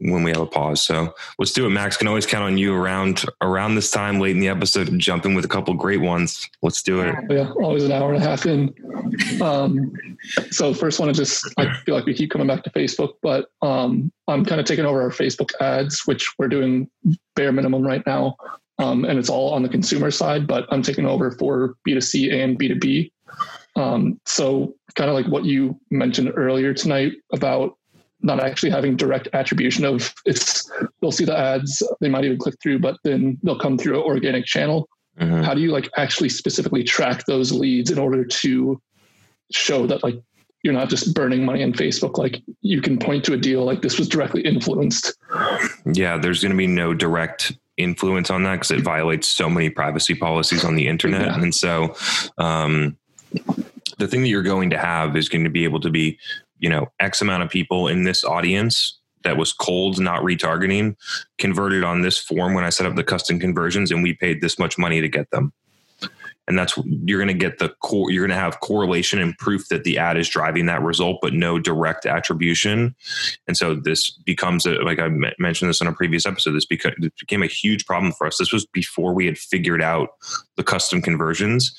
when 0.00 0.22
we 0.22 0.30
have 0.30 0.40
a 0.40 0.46
pause. 0.46 0.82
So 0.82 1.14
let's 1.38 1.52
do 1.52 1.66
it. 1.66 1.70
Max 1.70 1.96
can 1.96 2.08
always 2.08 2.26
count 2.26 2.44
on 2.44 2.56
you 2.56 2.74
around 2.74 3.24
around 3.42 3.74
this 3.74 3.90
time 3.90 4.18
late 4.18 4.30
in 4.30 4.40
the 4.40 4.48
episode 4.48 4.86
to 4.86 4.96
jump 4.96 5.26
in 5.26 5.34
with 5.34 5.44
a 5.44 5.48
couple 5.48 5.74
great 5.74 6.00
ones. 6.00 6.48
Let's 6.62 6.82
do 6.82 7.00
it. 7.00 7.14
Yeah, 7.28 7.50
always 7.60 7.84
an 7.84 7.92
hour 7.92 8.14
and 8.14 8.22
a 8.22 8.26
half 8.26 8.46
in. 8.46 8.74
Um, 9.42 9.92
so 10.50 10.72
first 10.72 11.00
one, 11.00 11.08
I 11.08 11.12
just 11.12 11.52
I 11.58 11.74
feel 11.80 11.94
like 11.94 12.06
we 12.06 12.14
keep 12.14 12.30
coming 12.30 12.46
back 12.46 12.62
to 12.64 12.70
Facebook, 12.70 13.14
but 13.22 13.48
um, 13.62 14.10
I'm 14.28 14.44
kind 14.44 14.60
of 14.60 14.66
taking 14.66 14.86
over 14.86 15.02
our 15.02 15.10
Facebook 15.10 15.50
ads, 15.60 16.06
which 16.06 16.32
we're 16.38 16.48
doing 16.48 16.88
bare 17.36 17.52
minimum 17.52 17.86
right 17.86 18.02
now, 18.06 18.36
um, 18.78 19.04
and 19.04 19.18
it's 19.18 19.28
all 19.28 19.52
on 19.52 19.62
the 19.62 19.68
consumer 19.68 20.10
side. 20.10 20.46
But 20.46 20.66
I'm 20.70 20.82
taking 20.82 21.06
over 21.06 21.30
for 21.32 21.76
B2C 21.86 22.32
and 22.32 22.58
B2B. 22.58 23.10
Um, 23.76 24.20
so 24.24 24.74
kind 24.94 25.10
of 25.10 25.16
like 25.16 25.26
what 25.26 25.44
you 25.44 25.78
mentioned 25.90 26.32
earlier 26.36 26.72
tonight 26.72 27.12
about 27.32 27.76
not 28.22 28.40
actually 28.40 28.70
having 28.70 28.96
direct 28.96 29.28
attribution 29.32 29.84
of 29.84 30.14
it's 30.24 30.70
they'll 31.00 31.10
see 31.12 31.24
the 31.24 31.36
ads 31.36 31.82
they 32.00 32.08
might 32.08 32.24
even 32.24 32.38
click 32.38 32.54
through 32.62 32.78
but 32.78 32.96
then 33.04 33.36
they'll 33.42 33.58
come 33.58 33.76
through 33.76 33.96
an 33.96 34.02
organic 34.06 34.44
channel 34.44 34.88
Mhm. 35.20 35.44
how 35.44 35.54
do 35.54 35.60
you 35.60 35.70
like 35.70 35.88
actually 35.96 36.28
specifically 36.28 36.82
track 36.82 37.24
those 37.26 37.52
leads 37.52 37.90
in 37.90 37.98
order 37.98 38.24
to 38.24 38.80
show 39.52 39.86
that 39.86 40.02
like 40.02 40.20
you're 40.64 40.72
not 40.72 40.88
just 40.88 41.14
burning 41.14 41.44
money 41.44 41.62
on 41.62 41.72
facebook 41.72 42.18
like 42.18 42.42
you 42.62 42.80
can 42.80 42.98
point 42.98 43.24
to 43.24 43.32
a 43.32 43.36
deal 43.36 43.64
like 43.64 43.82
this 43.82 43.98
was 43.98 44.08
directly 44.08 44.42
influenced 44.42 45.14
Yeah, 45.86 46.18
there's 46.18 46.42
going 46.42 46.52
to 46.52 46.58
be 46.58 46.66
no 46.66 46.94
direct 46.94 47.52
influence 47.76 48.30
on 48.30 48.42
that 48.44 48.54
because 48.54 48.70
it 48.70 48.80
violates 48.80 49.28
so 49.28 49.48
many 49.48 49.70
privacy 49.70 50.14
policies 50.14 50.64
on 50.64 50.76
the 50.76 50.86
internet. 50.86 51.26
Yeah. 51.26 51.40
And 51.40 51.54
so, 51.54 51.94
um, 52.38 52.96
the 53.98 54.08
thing 54.08 54.22
that 54.22 54.28
you're 54.28 54.42
going 54.42 54.70
to 54.70 54.78
have 54.78 55.16
is 55.16 55.28
going 55.28 55.44
to 55.44 55.50
be 55.50 55.64
able 55.64 55.80
to 55.80 55.90
be, 55.90 56.18
you 56.58 56.68
know, 56.68 56.90
X 57.00 57.20
amount 57.20 57.42
of 57.42 57.50
people 57.50 57.88
in 57.88 58.04
this 58.04 58.24
audience 58.24 58.98
that 59.22 59.36
was 59.36 59.52
cold, 59.52 60.00
not 60.00 60.22
retargeting, 60.22 60.96
converted 61.38 61.84
on 61.84 62.02
this 62.02 62.18
form 62.18 62.54
when 62.54 62.64
I 62.64 62.70
set 62.70 62.86
up 62.86 62.96
the 62.96 63.04
custom 63.04 63.38
conversions, 63.38 63.90
and 63.90 64.02
we 64.02 64.14
paid 64.14 64.40
this 64.40 64.58
much 64.58 64.78
money 64.78 65.00
to 65.00 65.08
get 65.08 65.30
them. 65.30 65.52
And 66.46 66.58
that's 66.58 66.76
you're 67.06 67.18
going 67.18 67.28
to 67.28 67.34
get 67.34 67.58
the 67.58 67.70
core. 67.80 68.10
You're 68.10 68.26
going 68.26 68.36
to 68.36 68.42
have 68.42 68.60
correlation 68.60 69.18
and 69.18 69.36
proof 69.38 69.68
that 69.68 69.84
the 69.84 69.96
ad 69.96 70.18
is 70.18 70.28
driving 70.28 70.66
that 70.66 70.82
result, 70.82 71.20
but 71.22 71.32
no 71.32 71.58
direct 71.58 72.04
attribution. 72.04 72.94
And 73.48 73.56
so 73.56 73.74
this 73.74 74.10
becomes 74.10 74.66
a, 74.66 74.72
like 74.82 74.98
I 74.98 75.08
mentioned 75.38 75.70
this 75.70 75.80
in 75.80 75.86
a 75.86 75.92
previous 75.92 76.26
episode. 76.26 76.52
This 76.52 76.66
beca- 76.66 76.98
became 77.18 77.42
a 77.42 77.46
huge 77.46 77.86
problem 77.86 78.12
for 78.12 78.26
us. 78.26 78.36
This 78.36 78.52
was 78.52 78.66
before 78.66 79.14
we 79.14 79.24
had 79.24 79.38
figured 79.38 79.82
out 79.82 80.10
the 80.56 80.62
custom 80.62 81.00
conversions, 81.00 81.74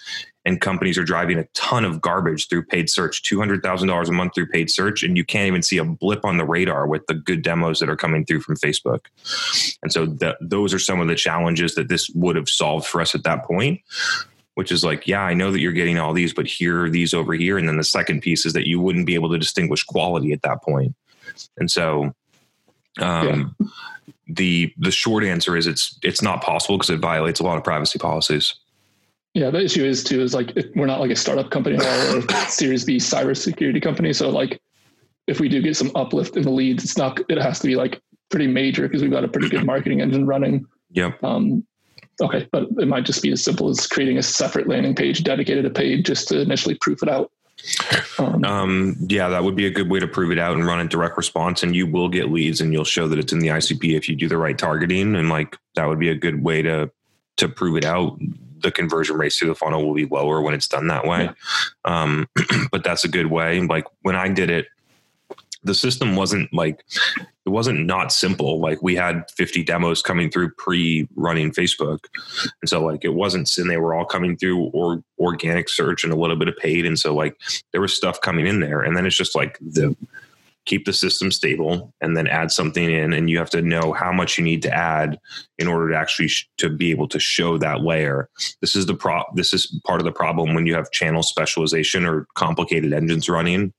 and 0.45 0.61
companies 0.61 0.97
are 0.97 1.03
driving 1.03 1.37
a 1.37 1.45
ton 1.53 1.85
of 1.85 2.01
garbage 2.01 2.47
through 2.47 2.65
paid 2.65 2.89
search, 2.89 3.23
two 3.23 3.37
hundred 3.37 3.61
thousand 3.61 3.87
dollars 3.87 4.09
a 4.09 4.13
month 4.13 4.33
through 4.33 4.47
paid 4.47 4.69
search, 4.71 5.03
and 5.03 5.15
you 5.15 5.23
can't 5.23 5.47
even 5.47 5.61
see 5.61 5.77
a 5.77 5.85
blip 5.85 6.25
on 6.25 6.37
the 6.37 6.45
radar 6.45 6.87
with 6.87 7.05
the 7.07 7.13
good 7.13 7.43
demos 7.43 7.79
that 7.79 7.89
are 7.89 7.95
coming 7.95 8.25
through 8.25 8.41
from 8.41 8.55
Facebook. 8.55 9.05
And 9.83 9.91
so 9.91 10.07
those 10.41 10.73
are 10.73 10.79
some 10.79 10.99
of 10.99 11.07
the 11.07 11.15
challenges 11.15 11.75
that 11.75 11.87
this 11.87 12.09
would 12.15 12.35
have 12.35 12.49
solved 12.49 12.87
for 12.87 12.99
us 12.99 13.13
at 13.13 13.23
that 13.23 13.45
point 13.45 13.81
which 14.55 14.71
is 14.71 14.83
like, 14.83 15.07
yeah, 15.07 15.21
I 15.21 15.33
know 15.33 15.51
that 15.51 15.59
you're 15.59 15.71
getting 15.71 15.99
all 15.99 16.13
these, 16.13 16.33
but 16.33 16.47
here 16.47 16.85
are 16.85 16.89
these 16.89 17.13
over 17.13 17.33
here. 17.33 17.57
And 17.57 17.67
then 17.67 17.77
the 17.77 17.83
second 17.83 18.21
piece 18.21 18.45
is 18.45 18.53
that 18.53 18.67
you 18.67 18.81
wouldn't 18.81 19.05
be 19.05 19.15
able 19.15 19.29
to 19.31 19.37
distinguish 19.37 19.83
quality 19.83 20.31
at 20.31 20.41
that 20.41 20.63
point. 20.63 20.95
And 21.57 21.69
so 21.69 22.13
um, 22.99 23.55
the 24.27 24.73
the 24.77 24.91
short 24.91 25.23
answer 25.23 25.55
is 25.55 25.67
it's 25.67 25.99
it's 26.01 26.21
not 26.21 26.41
possible 26.41 26.77
because 26.77 26.89
it 26.89 26.99
violates 26.99 27.39
a 27.39 27.43
lot 27.43 27.57
of 27.57 27.63
privacy 27.63 27.99
policies. 27.99 28.55
Yeah, 29.33 29.49
the 29.49 29.59
issue 29.59 29.83
is 29.83 30.03
too 30.03 30.21
is 30.21 30.33
like 30.33 30.53
we're 30.75 30.85
not 30.85 31.01
like 31.01 31.11
a 31.11 31.15
startup 31.15 31.51
company 31.51 31.75
or 31.75 32.17
a 32.17 32.21
Series 32.49 32.85
B 32.85 32.97
cybersecurity 32.97 33.81
company. 33.81 34.13
So 34.13 34.29
like, 34.29 34.61
if 35.27 35.41
we 35.41 35.49
do 35.49 35.61
get 35.61 35.75
some 35.75 35.91
uplift 35.95 36.37
in 36.37 36.43
the 36.43 36.51
leads, 36.51 36.85
it's 36.85 36.97
not. 36.97 37.19
It 37.29 37.37
has 37.37 37.59
to 37.59 37.67
be 37.67 37.75
like 37.75 38.01
pretty 38.29 38.47
major 38.47 38.83
because 38.83 39.01
we've 39.01 39.11
got 39.11 39.25
a 39.25 39.27
pretty 39.27 39.49
good 39.49 39.65
marketing 39.65 39.99
engine 39.99 40.25
running. 40.25 40.65
Yep. 40.91 41.21
Um, 41.21 41.65
okay, 42.21 42.47
but 42.51 42.67
it 42.77 42.87
might 42.87 43.05
just 43.05 43.21
be 43.21 43.31
as 43.31 43.43
simple 43.43 43.69
as 43.69 43.87
creating 43.87 44.17
a 44.17 44.23
separate 44.23 44.67
landing 44.67 44.95
page 44.95 45.23
dedicated 45.23 45.63
to 45.63 45.69
paid 45.69 46.05
just 46.05 46.27
to 46.29 46.39
initially 46.39 46.75
proof 46.75 47.03
it 47.03 47.09
out. 47.09 47.31
Um, 48.19 48.45
um, 48.45 48.95
yeah, 49.07 49.29
that 49.29 49.43
would 49.43 49.55
be 49.55 49.65
a 49.65 49.71
good 49.71 49.89
way 49.89 49.99
to 49.99 50.07
prove 50.07 50.31
it 50.31 50.39
out 50.39 50.55
and 50.55 50.65
run 50.65 50.79
a 50.79 50.87
direct 50.87 51.17
response, 51.17 51.63
and 51.63 51.75
you 51.75 51.87
will 51.87 52.09
get 52.09 52.31
leads, 52.31 52.61
and 52.61 52.71
you'll 52.71 52.83
show 52.83 53.07
that 53.07 53.19
it's 53.19 53.33
in 53.33 53.39
the 53.39 53.47
ICP 53.47 53.95
if 53.95 54.07
you 54.07 54.15
do 54.15 54.27
the 54.27 54.37
right 54.37 54.57
targeting, 54.57 55.15
and 55.15 55.29
like 55.29 55.57
that 55.75 55.85
would 55.85 55.99
be 55.99 56.09
a 56.09 56.15
good 56.15 56.43
way 56.43 56.61
to 56.61 56.91
to 57.37 57.49
prove 57.49 57.77
it 57.77 57.85
out. 57.85 58.19
The 58.59 58.71
conversion 58.71 59.17
rates 59.17 59.37
through 59.37 59.49
the 59.49 59.55
funnel 59.55 59.85
will 59.85 59.93
be 59.93 60.05
lower 60.05 60.41
when 60.41 60.53
it's 60.53 60.67
done 60.67 60.87
that 60.87 61.05
way, 61.05 61.23
yeah. 61.23 61.33
um, 61.85 62.27
but 62.71 62.83
that's 62.83 63.03
a 63.03 63.09
good 63.09 63.27
way. 63.27 63.59
Like 63.61 63.85
when 64.01 64.15
I 64.15 64.27
did 64.29 64.49
it, 64.49 64.67
the 65.63 65.75
system 65.75 66.15
wasn't 66.15 66.53
like 66.53 66.85
it 67.45 67.49
wasn't 67.49 67.85
not 67.85 68.11
simple. 68.11 68.59
Like 68.59 68.81
we 68.81 68.95
had 68.95 69.29
50 69.31 69.63
demos 69.63 70.01
coming 70.01 70.31
through 70.31 70.51
pre 70.51 71.07
running 71.15 71.51
facebook. 71.51 72.05
And 72.61 72.69
so 72.69 72.83
like 72.83 73.05
it 73.05 73.13
wasn't 73.13 73.55
and 73.57 73.69
they 73.69 73.77
were 73.77 73.93
all 73.93 74.05
coming 74.05 74.35
through 74.35 74.65
or 74.67 75.03
organic 75.19 75.69
search 75.69 76.03
and 76.03 76.11
a 76.11 76.15
little 76.15 76.35
bit 76.35 76.47
of 76.47 76.57
paid. 76.57 76.85
And 76.85 76.97
so 76.97 77.13
like 77.13 77.39
there 77.71 77.81
was 77.81 77.95
stuff 77.95 78.19
coming 78.21 78.47
in 78.47 78.59
there. 78.59 78.81
And 78.81 78.97
then 78.97 79.05
it's 79.05 79.15
just 79.15 79.35
like 79.35 79.59
the 79.59 79.95
keep 80.65 80.85
the 80.85 80.93
system 80.93 81.31
stable 81.31 81.93
and 82.01 82.17
then 82.17 82.27
add 82.27 82.51
something 82.51 82.91
in. 82.91 83.13
And 83.13 83.29
you 83.29 83.37
have 83.37 83.51
to 83.51 83.61
know 83.61 83.93
how 83.93 84.11
much 84.11 84.39
you 84.39 84.43
need 84.43 84.63
to 84.63 84.73
add 84.73 85.19
in 85.59 85.67
order 85.67 85.91
to 85.91 85.95
actually 85.95 86.29
sh- 86.29 86.49
to 86.57 86.69
be 86.69 86.89
able 86.89 87.07
to 87.09 87.19
show 87.19 87.59
that 87.59 87.81
layer. 87.81 88.29
This 88.61 88.75
is 88.75 88.87
the 88.87 88.95
pro 88.95 89.23
this 89.35 89.53
is 89.53 89.67
part 89.85 90.01
of 90.01 90.05
the 90.05 90.11
problem 90.11 90.55
when 90.55 90.65
you 90.65 90.73
have 90.73 90.89
channel 90.89 91.21
specialization 91.21 92.05
or 92.05 92.25
complicated 92.33 92.93
engines 92.93 93.29
running 93.29 93.71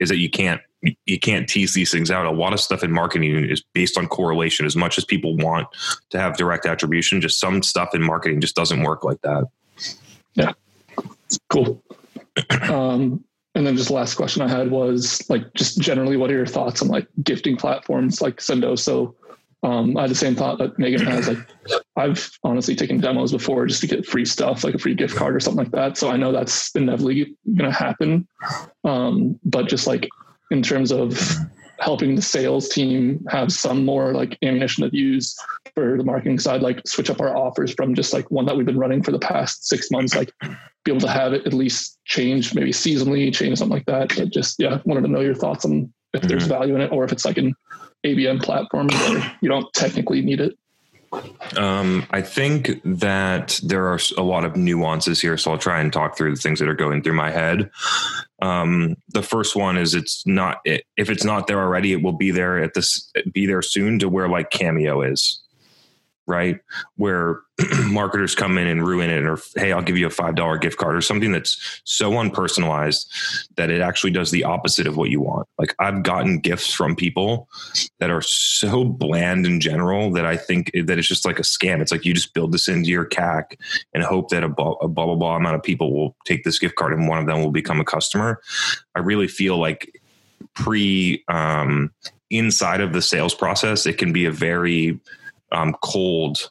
is 0.00 0.08
that 0.08 0.18
you 0.18 0.30
can't 0.30 0.60
you 1.06 1.18
can't 1.18 1.48
tease 1.48 1.74
these 1.74 1.90
things 1.90 2.10
out. 2.10 2.26
A 2.26 2.30
lot 2.30 2.52
of 2.52 2.60
stuff 2.60 2.82
in 2.82 2.90
marketing 2.90 3.48
is 3.48 3.62
based 3.72 3.96
on 3.96 4.08
correlation. 4.08 4.66
As 4.66 4.76
much 4.76 4.98
as 4.98 5.04
people 5.04 5.36
want 5.36 5.68
to 6.10 6.18
have 6.18 6.36
direct 6.36 6.66
attribution, 6.66 7.20
just 7.20 7.38
some 7.38 7.62
stuff 7.62 7.94
in 7.94 8.02
marketing 8.02 8.40
just 8.40 8.56
doesn't 8.56 8.82
work 8.82 9.04
like 9.04 9.20
that. 9.22 9.44
Yeah, 10.34 10.52
cool. 11.50 11.82
Um, 12.62 13.24
and 13.54 13.66
then 13.66 13.76
just 13.76 13.88
the 13.88 13.94
last 13.94 14.14
question 14.14 14.42
I 14.42 14.48
had 14.48 14.70
was 14.70 15.28
like, 15.28 15.52
just 15.54 15.78
generally, 15.78 16.16
what 16.16 16.30
are 16.30 16.34
your 16.34 16.46
thoughts 16.46 16.82
on 16.82 16.88
like 16.88 17.06
gifting 17.22 17.56
platforms 17.56 18.20
like 18.22 18.38
Sendoso? 18.38 19.14
Um, 19.64 19.96
I 19.96 20.02
had 20.02 20.10
the 20.10 20.16
same 20.16 20.34
thought 20.34 20.58
that 20.58 20.76
Megan 20.78 21.06
has. 21.06 21.28
Like, 21.28 21.38
I've 21.94 22.30
honestly 22.42 22.74
taken 22.74 22.98
demos 22.98 23.30
before 23.30 23.64
just 23.66 23.80
to 23.82 23.86
get 23.86 24.04
free 24.04 24.24
stuff, 24.24 24.64
like 24.64 24.74
a 24.74 24.78
free 24.78 24.94
gift 24.94 25.14
card 25.14 25.36
or 25.36 25.40
something 25.40 25.62
like 25.62 25.72
that. 25.72 25.96
So 25.96 26.10
I 26.10 26.16
know 26.16 26.32
that's 26.32 26.74
inevitably 26.74 27.36
going 27.54 27.70
to 27.70 27.76
happen. 27.76 28.26
Um, 28.82 29.38
but 29.44 29.68
just 29.68 29.86
like 29.86 30.08
in 30.52 30.62
terms 30.62 30.92
of 30.92 31.18
helping 31.80 32.14
the 32.14 32.22
sales 32.22 32.68
team 32.68 33.24
have 33.28 33.50
some 33.50 33.84
more 33.84 34.14
like 34.14 34.38
ammunition 34.42 34.88
to 34.88 34.96
use 34.96 35.34
for 35.74 35.96
the 35.96 36.04
marketing 36.04 36.38
side, 36.38 36.62
like 36.62 36.80
switch 36.86 37.10
up 37.10 37.20
our 37.20 37.36
offers 37.36 37.72
from 37.72 37.94
just 37.94 38.12
like 38.12 38.30
one 38.30 38.46
that 38.46 38.56
we've 38.56 38.66
been 38.66 38.78
running 38.78 39.02
for 39.02 39.10
the 39.10 39.18
past 39.18 39.66
six 39.66 39.90
months, 39.90 40.14
like 40.14 40.32
be 40.84 40.92
able 40.92 41.00
to 41.00 41.08
have 41.08 41.32
it 41.32 41.44
at 41.46 41.52
least 41.52 41.98
change, 42.04 42.54
maybe 42.54 42.70
seasonally 42.70 43.34
change 43.34 43.58
something 43.58 43.74
like 43.74 43.86
that. 43.86 44.14
But 44.16 44.30
just 44.30 44.56
yeah, 44.60 44.80
wanted 44.84 45.02
to 45.02 45.08
know 45.08 45.20
your 45.20 45.34
thoughts 45.34 45.64
on 45.64 45.92
if 46.14 46.22
there's 46.22 46.44
mm-hmm. 46.44 46.52
value 46.52 46.74
in 46.76 46.82
it 46.82 46.92
or 46.92 47.04
if 47.04 47.10
it's 47.10 47.24
like 47.24 47.38
an 47.38 47.54
ABM 48.04 48.42
platform 48.42 48.88
where 48.88 49.36
you 49.40 49.48
don't 49.48 49.72
technically 49.72 50.22
need 50.22 50.40
it? 50.40 50.56
Um, 51.56 52.06
I 52.10 52.22
think 52.22 52.80
that 52.84 53.60
there 53.62 53.86
are 53.86 53.98
a 54.16 54.22
lot 54.22 54.44
of 54.44 54.56
nuances 54.56 55.20
here, 55.20 55.36
so 55.36 55.50
I'll 55.50 55.58
try 55.58 55.80
and 55.80 55.92
talk 55.92 56.16
through 56.16 56.34
the 56.34 56.40
things 56.40 56.58
that 56.58 56.68
are 56.68 56.74
going 56.74 57.02
through 57.02 57.14
my 57.14 57.30
head. 57.30 57.70
Um, 58.40 58.96
the 59.08 59.22
first 59.22 59.54
one 59.54 59.76
is 59.76 59.94
it's 59.94 60.26
not 60.26 60.58
if 60.64 61.10
it's 61.10 61.24
not 61.24 61.46
there 61.46 61.60
already, 61.60 61.92
it 61.92 62.02
will 62.02 62.12
be 62.12 62.30
there 62.30 62.62
at 62.62 62.74
this 62.74 63.10
be 63.32 63.46
there 63.46 63.62
soon 63.62 63.98
to 63.98 64.08
where 64.08 64.28
like 64.28 64.50
Cameo 64.50 65.02
is 65.02 65.41
right? 66.26 66.60
Where 66.96 67.40
marketers 67.86 68.34
come 68.34 68.58
in 68.58 68.66
and 68.66 68.86
ruin 68.86 69.10
it, 69.10 69.24
or 69.24 69.38
hey, 69.56 69.72
I'll 69.72 69.82
give 69.82 69.96
you 69.96 70.06
a 70.06 70.10
five 70.10 70.34
dollar 70.34 70.58
gift 70.58 70.78
card, 70.78 70.96
or 70.96 71.00
something 71.00 71.32
that's 71.32 71.80
so 71.84 72.12
unpersonalized 72.12 73.06
that 73.56 73.70
it 73.70 73.80
actually 73.80 74.12
does 74.12 74.30
the 74.30 74.44
opposite 74.44 74.86
of 74.86 74.96
what 74.96 75.10
you 75.10 75.20
want. 75.20 75.48
Like 75.58 75.74
I've 75.78 76.02
gotten 76.02 76.38
gifts 76.38 76.72
from 76.72 76.96
people 76.96 77.48
that 77.98 78.10
are 78.10 78.22
so 78.22 78.84
bland 78.84 79.46
in 79.46 79.60
general 79.60 80.12
that 80.12 80.26
I 80.26 80.36
think 80.36 80.70
that 80.72 80.98
it's 80.98 81.08
just 81.08 81.24
like 81.24 81.38
a 81.38 81.42
scam. 81.42 81.80
It's 81.80 81.92
like 81.92 82.04
you 82.04 82.14
just 82.14 82.34
build 82.34 82.52
this 82.52 82.68
into 82.68 82.90
your 82.90 83.06
CAC 83.06 83.58
and 83.92 84.02
hope 84.02 84.30
that 84.30 84.44
a, 84.44 84.48
blah, 84.48 84.72
a 84.80 84.88
blah 84.88 85.06
blah 85.06 85.16
blah 85.16 85.36
amount 85.36 85.56
of 85.56 85.62
people 85.62 85.92
will 85.92 86.16
take 86.24 86.44
this 86.44 86.58
gift 86.58 86.76
card 86.76 86.92
and 86.92 87.08
one 87.08 87.18
of 87.18 87.26
them 87.26 87.40
will 87.40 87.52
become 87.52 87.80
a 87.80 87.84
customer. 87.84 88.40
I 88.94 89.00
really 89.00 89.28
feel 89.28 89.58
like 89.58 90.00
pre 90.54 91.24
um, 91.28 91.92
inside 92.30 92.80
of 92.80 92.92
the 92.92 93.02
sales 93.02 93.34
process, 93.34 93.86
it 93.86 93.98
can 93.98 94.12
be 94.12 94.24
a 94.24 94.32
very 94.32 94.98
um, 95.52 95.74
cold 95.82 96.50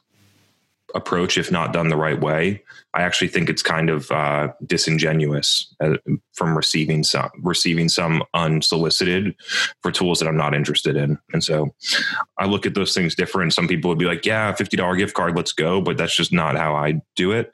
approach 0.94 1.38
if 1.38 1.50
not 1.50 1.72
done 1.72 1.88
the 1.88 1.96
right 1.96 2.20
way. 2.20 2.62
I 2.94 3.02
actually 3.02 3.28
think 3.28 3.48
it's 3.48 3.62
kind 3.62 3.88
of 3.88 4.10
uh, 4.10 4.52
disingenuous 4.66 5.74
uh, 5.80 5.96
from 6.34 6.56
receiving 6.56 7.02
some 7.04 7.30
receiving 7.40 7.88
some 7.88 8.22
unsolicited 8.34 9.34
for 9.80 9.90
tools 9.90 10.18
that 10.18 10.28
I'm 10.28 10.36
not 10.36 10.54
interested 10.54 10.96
in. 10.96 11.18
And 11.32 11.42
so 11.42 11.74
I 12.38 12.46
look 12.46 12.66
at 12.66 12.74
those 12.74 12.94
things 12.94 13.14
different. 13.14 13.54
Some 13.54 13.68
people 13.68 13.88
would 13.88 13.98
be 13.98 14.04
like, 14.04 14.26
"Yeah, 14.26 14.52
fifty 14.52 14.76
dollar 14.76 14.96
gift 14.96 15.14
card, 15.14 15.36
let's 15.36 15.52
go," 15.52 15.80
but 15.80 15.96
that's 15.96 16.14
just 16.14 16.32
not 16.32 16.56
how 16.56 16.74
I 16.74 17.00
do 17.16 17.32
it. 17.32 17.52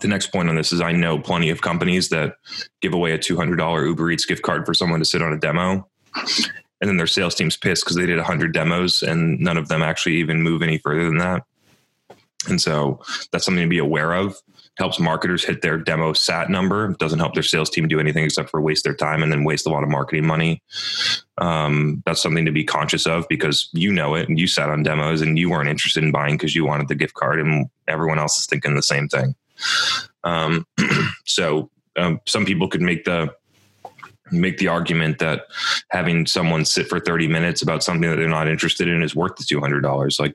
The 0.00 0.08
next 0.08 0.32
point 0.32 0.48
on 0.48 0.56
this 0.56 0.72
is 0.72 0.80
I 0.80 0.92
know 0.92 1.18
plenty 1.18 1.50
of 1.50 1.60
companies 1.60 2.08
that 2.08 2.36
give 2.80 2.94
away 2.94 3.12
a 3.12 3.18
two 3.18 3.36
hundred 3.36 3.56
dollar 3.56 3.84
Uber 3.84 4.10
Eats 4.10 4.24
gift 4.24 4.42
card 4.42 4.64
for 4.64 4.74
someone 4.74 4.98
to 5.00 5.04
sit 5.04 5.22
on 5.22 5.32
a 5.32 5.38
demo 5.38 5.88
and 6.82 6.88
then 6.88 6.96
their 6.96 7.06
sales 7.06 7.36
team's 7.36 7.56
pissed 7.56 7.84
because 7.84 7.96
they 7.96 8.06
did 8.06 8.16
100 8.16 8.52
demos 8.52 9.02
and 9.02 9.38
none 9.38 9.56
of 9.56 9.68
them 9.68 9.82
actually 9.82 10.16
even 10.16 10.42
move 10.42 10.62
any 10.62 10.78
further 10.78 11.04
than 11.04 11.18
that. 11.18 11.44
And 12.48 12.60
so 12.60 13.00
that's 13.30 13.44
something 13.44 13.62
to 13.62 13.70
be 13.70 13.78
aware 13.78 14.12
of. 14.12 14.36
Helps 14.78 14.98
marketers 14.98 15.44
hit 15.44 15.62
their 15.62 15.78
demo 15.78 16.12
sat 16.12 16.50
number. 16.50 16.88
Doesn't 16.98 17.20
help 17.20 17.34
their 17.34 17.42
sales 17.44 17.70
team 17.70 17.86
do 17.86 18.00
anything 18.00 18.24
except 18.24 18.50
for 18.50 18.60
waste 18.60 18.82
their 18.82 18.96
time 18.96 19.22
and 19.22 19.30
then 19.30 19.44
waste 19.44 19.64
a 19.64 19.68
lot 19.68 19.84
of 19.84 19.90
marketing 19.90 20.26
money. 20.26 20.60
Um, 21.38 22.02
that's 22.04 22.20
something 22.20 22.46
to 22.46 22.52
be 22.52 22.64
conscious 22.64 23.06
of 23.06 23.28
because 23.28 23.68
you 23.72 23.92
know 23.92 24.16
it 24.16 24.28
and 24.28 24.40
you 24.40 24.48
sat 24.48 24.68
on 24.68 24.82
demos 24.82 25.20
and 25.20 25.38
you 25.38 25.50
weren't 25.50 25.68
interested 25.68 26.02
in 26.02 26.10
buying 26.10 26.34
because 26.34 26.56
you 26.56 26.64
wanted 26.64 26.88
the 26.88 26.96
gift 26.96 27.14
card 27.14 27.38
and 27.38 27.68
everyone 27.86 28.18
else 28.18 28.38
is 28.38 28.46
thinking 28.46 28.74
the 28.74 28.82
same 28.82 29.06
thing. 29.06 29.36
Um, 30.24 30.66
so 31.26 31.70
um, 31.96 32.20
some 32.26 32.44
people 32.44 32.68
could 32.68 32.82
make 32.82 33.04
the 33.04 33.32
make 34.32 34.58
the 34.58 34.68
argument 34.68 35.18
that 35.18 35.46
having 35.90 36.26
someone 36.26 36.64
sit 36.64 36.88
for 36.88 36.98
30 36.98 37.28
minutes 37.28 37.62
about 37.62 37.82
something 37.82 38.08
that 38.10 38.16
they're 38.16 38.28
not 38.28 38.48
interested 38.48 38.88
in 38.88 39.02
is 39.02 39.14
worth 39.14 39.36
the 39.36 39.44
$200 39.44 40.20
like 40.20 40.34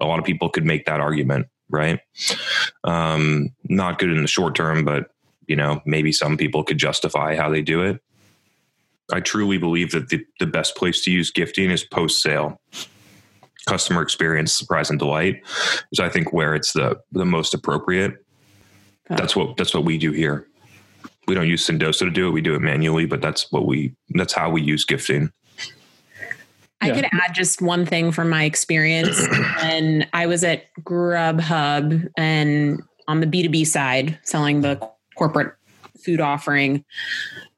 a 0.00 0.06
lot 0.06 0.18
of 0.18 0.24
people 0.24 0.48
could 0.48 0.64
make 0.64 0.86
that 0.86 1.00
argument 1.00 1.46
right? 1.70 2.00
Um, 2.84 3.50
not 3.64 3.98
good 3.98 4.10
in 4.10 4.22
the 4.22 4.28
short 4.28 4.54
term 4.54 4.84
but 4.84 5.10
you 5.46 5.56
know 5.56 5.80
maybe 5.86 6.12
some 6.12 6.36
people 6.36 6.62
could 6.62 6.78
justify 6.78 7.36
how 7.36 7.48
they 7.48 7.62
do 7.62 7.82
it. 7.82 8.00
I 9.12 9.20
truly 9.20 9.58
believe 9.58 9.90
that 9.92 10.08
the, 10.08 10.24
the 10.38 10.46
best 10.46 10.76
place 10.76 11.02
to 11.04 11.10
use 11.10 11.30
gifting 11.30 11.70
is 11.70 11.84
post 11.84 12.22
sale 12.22 12.60
customer 13.66 14.02
experience 14.02 14.54
surprise 14.54 14.88
and 14.88 14.98
delight 14.98 15.42
is 15.92 16.00
i 16.00 16.08
think 16.08 16.32
where 16.32 16.54
it's 16.54 16.72
the 16.72 16.98
the 17.12 17.24
most 17.24 17.54
appropriate. 17.54 18.24
That's 19.08 19.34
what 19.34 19.56
that's 19.56 19.74
what 19.74 19.84
we 19.84 19.98
do 19.98 20.12
here 20.12 20.46
we 21.30 21.36
don't 21.36 21.46
use 21.46 21.64
Sendoso 21.64 22.00
to 22.00 22.10
do 22.10 22.26
it. 22.26 22.32
We 22.32 22.40
do 22.40 22.56
it 22.56 22.60
manually, 22.60 23.06
but 23.06 23.22
that's 23.22 23.50
what 23.52 23.64
we 23.64 23.94
that's 24.10 24.32
how 24.32 24.50
we 24.50 24.62
use 24.62 24.84
gifting. 24.84 25.30
I 26.80 26.88
yeah. 26.88 26.94
could 26.94 27.04
add 27.04 27.34
just 27.34 27.62
one 27.62 27.86
thing 27.86 28.10
from 28.10 28.28
my 28.28 28.42
experience. 28.42 29.24
when 29.62 30.08
I 30.12 30.26
was 30.26 30.42
at 30.42 30.64
Grubhub 30.80 32.08
and 32.18 32.82
on 33.06 33.20
the 33.20 33.26
B2B 33.28 33.64
side, 33.66 34.18
selling 34.24 34.62
the 34.62 34.76
corporate 35.16 35.54
food 36.04 36.20
offering, 36.20 36.84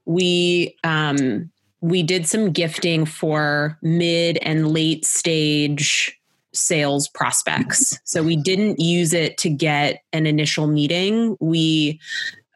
we 0.04 0.76
um, 0.84 1.50
we 1.80 2.02
did 2.02 2.26
some 2.26 2.52
gifting 2.52 3.06
for 3.06 3.78
mid 3.80 4.36
and 4.42 4.68
late 4.68 5.06
stage 5.06 6.14
sales 6.52 7.08
prospects. 7.08 7.98
So 8.04 8.22
we 8.22 8.36
didn't 8.36 8.78
use 8.78 9.14
it 9.14 9.38
to 9.38 9.48
get 9.48 10.02
an 10.12 10.26
initial 10.26 10.66
meeting. 10.66 11.38
We 11.40 11.98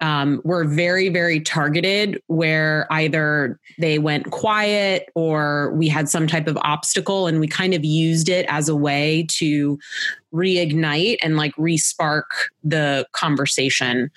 um, 0.01 0.43
were 0.44 0.64
very, 0.64 1.09
very 1.09 1.40
targeted 1.40 2.20
where 2.27 2.86
either 2.90 3.59
they 3.78 3.98
went 3.98 4.31
quiet 4.31 5.09
or 5.14 5.73
we 5.74 5.89
had 5.89 6.09
some 6.09 6.27
type 6.27 6.47
of 6.47 6.59
obstacle, 6.59 7.27
and 7.27 7.40
we 7.40 7.48
kind 7.48 7.74
of 7.74 7.85
used 7.85 8.28
it 8.28 8.44
as 8.48 8.68
a 8.68 8.77
way 8.77 9.27
to 9.31 9.78
reignite 10.35 11.16
and 11.23 11.36
like 11.36 11.55
respark 11.56 12.24
the 12.62 13.06
conversation. 13.12 14.10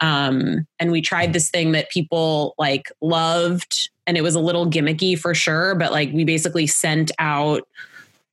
Um, 0.00 0.66
and 0.80 0.90
we 0.90 1.00
tried 1.00 1.32
this 1.32 1.50
thing 1.50 1.72
that 1.72 1.90
people 1.90 2.54
like 2.58 2.90
loved, 3.00 3.90
and 4.06 4.16
it 4.16 4.22
was 4.22 4.34
a 4.34 4.40
little 4.40 4.68
gimmicky 4.68 5.16
for 5.16 5.34
sure, 5.34 5.74
but 5.76 5.92
like 5.92 6.12
we 6.12 6.24
basically 6.24 6.66
sent 6.66 7.12
out 7.20 7.68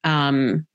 um, 0.03 0.65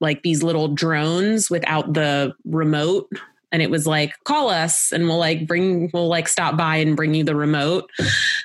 like 0.00 0.22
these 0.22 0.42
little 0.42 0.68
drones 0.68 1.50
without 1.50 1.94
the 1.94 2.32
remote 2.44 3.08
and 3.52 3.62
it 3.62 3.70
was 3.70 3.86
like 3.86 4.12
call 4.24 4.50
us 4.50 4.92
and 4.92 5.06
we'll 5.06 5.18
like 5.18 5.46
bring 5.46 5.90
we'll 5.92 6.08
like 6.08 6.28
stop 6.28 6.56
by 6.56 6.76
and 6.76 6.96
bring 6.96 7.14
you 7.14 7.24
the 7.24 7.36
remote. 7.36 7.90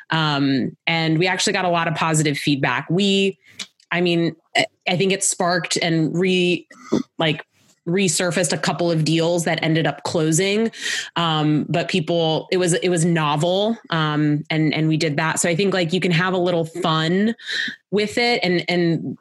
Um, 0.10 0.76
and 0.88 1.18
we 1.18 1.28
actually 1.28 1.54
got 1.54 1.66
a 1.66 1.70
lot 1.70 1.88
of 1.88 1.96
positive 1.96 2.38
feedback. 2.38 2.90
We 2.90 3.38
i 3.94 4.00
mean 4.00 4.34
i 4.88 4.96
think 4.96 5.12
it 5.12 5.22
sparked 5.22 5.78
and 5.78 6.18
re 6.18 6.66
like 7.18 7.46
resurfaced 7.88 8.54
a 8.54 8.58
couple 8.58 8.92
of 8.92 9.04
deals 9.04 9.44
that 9.46 9.62
ended 9.64 9.88
up 9.88 10.04
closing. 10.04 10.72
Um, 11.16 11.66
but 11.68 11.90
people 11.90 12.48
it 12.52 12.58
was 12.58 12.74
it 12.74 12.90
was 12.90 13.06
novel 13.06 13.78
um, 13.90 14.44
and 14.50 14.74
and 14.74 14.88
we 14.88 14.98
did 14.98 15.18
that. 15.18 15.40
So 15.40 15.50
i 15.50 15.56
think 15.56 15.74
like 15.74 15.94
you 15.94 16.00
can 16.00 16.12
have 16.12 16.34
a 16.34 16.38
little 16.38 16.66
fun 16.66 17.36
with 17.90 18.18
it 18.18 18.40
and 18.44 18.64
and 18.70 19.18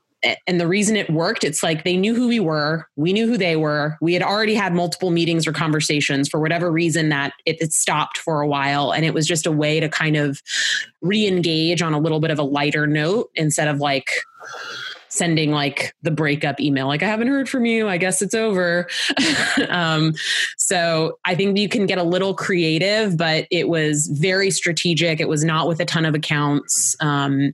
and 0.46 0.60
the 0.60 0.66
reason 0.66 0.96
it 0.96 1.08
worked 1.10 1.44
it's 1.44 1.62
like 1.62 1.84
they 1.84 1.96
knew 1.96 2.14
who 2.14 2.28
we 2.28 2.40
were 2.40 2.86
we 2.96 3.12
knew 3.12 3.26
who 3.26 3.38
they 3.38 3.56
were. 3.56 3.96
We 4.00 4.12
had 4.14 4.22
already 4.22 4.54
had 4.54 4.74
multiple 4.74 5.10
meetings 5.10 5.46
or 5.46 5.52
conversations 5.52 6.28
for 6.28 6.40
whatever 6.40 6.70
reason 6.70 7.08
that 7.08 7.32
it, 7.46 7.60
it 7.60 7.72
stopped 7.72 8.18
for 8.18 8.40
a 8.40 8.46
while 8.46 8.92
and 8.92 9.04
it 9.04 9.14
was 9.14 9.26
just 9.26 9.46
a 9.46 9.52
way 9.52 9.80
to 9.80 9.88
kind 9.88 10.16
of 10.16 10.42
re-engage 11.00 11.82
on 11.82 11.94
a 11.94 11.98
little 11.98 12.20
bit 12.20 12.30
of 12.30 12.38
a 12.38 12.42
lighter 12.42 12.86
note 12.86 13.30
instead 13.34 13.68
of 13.68 13.78
like 13.78 14.10
sending 15.08 15.50
like 15.50 15.94
the 16.02 16.10
breakup 16.10 16.60
email 16.60 16.86
like 16.86 17.02
i 17.02 17.06
haven't 17.06 17.26
heard 17.26 17.48
from 17.48 17.66
you 17.66 17.88
i 17.88 17.96
guess 17.96 18.22
it's 18.22 18.34
over. 18.34 18.88
Um, 19.68 20.14
so 20.56 21.18
i 21.24 21.34
think 21.34 21.58
you 21.58 21.68
can 21.68 21.86
get 21.86 21.98
a 21.98 22.02
little 22.02 22.34
creative 22.34 23.16
but 23.16 23.46
it 23.50 23.68
was 23.68 24.06
very 24.06 24.50
strategic. 24.50 25.20
It 25.20 25.28
was 25.28 25.44
not 25.44 25.68
with 25.68 25.80
a 25.80 25.84
ton 25.84 26.06
of 26.06 26.14
accounts. 26.14 26.96
Um, 27.00 27.52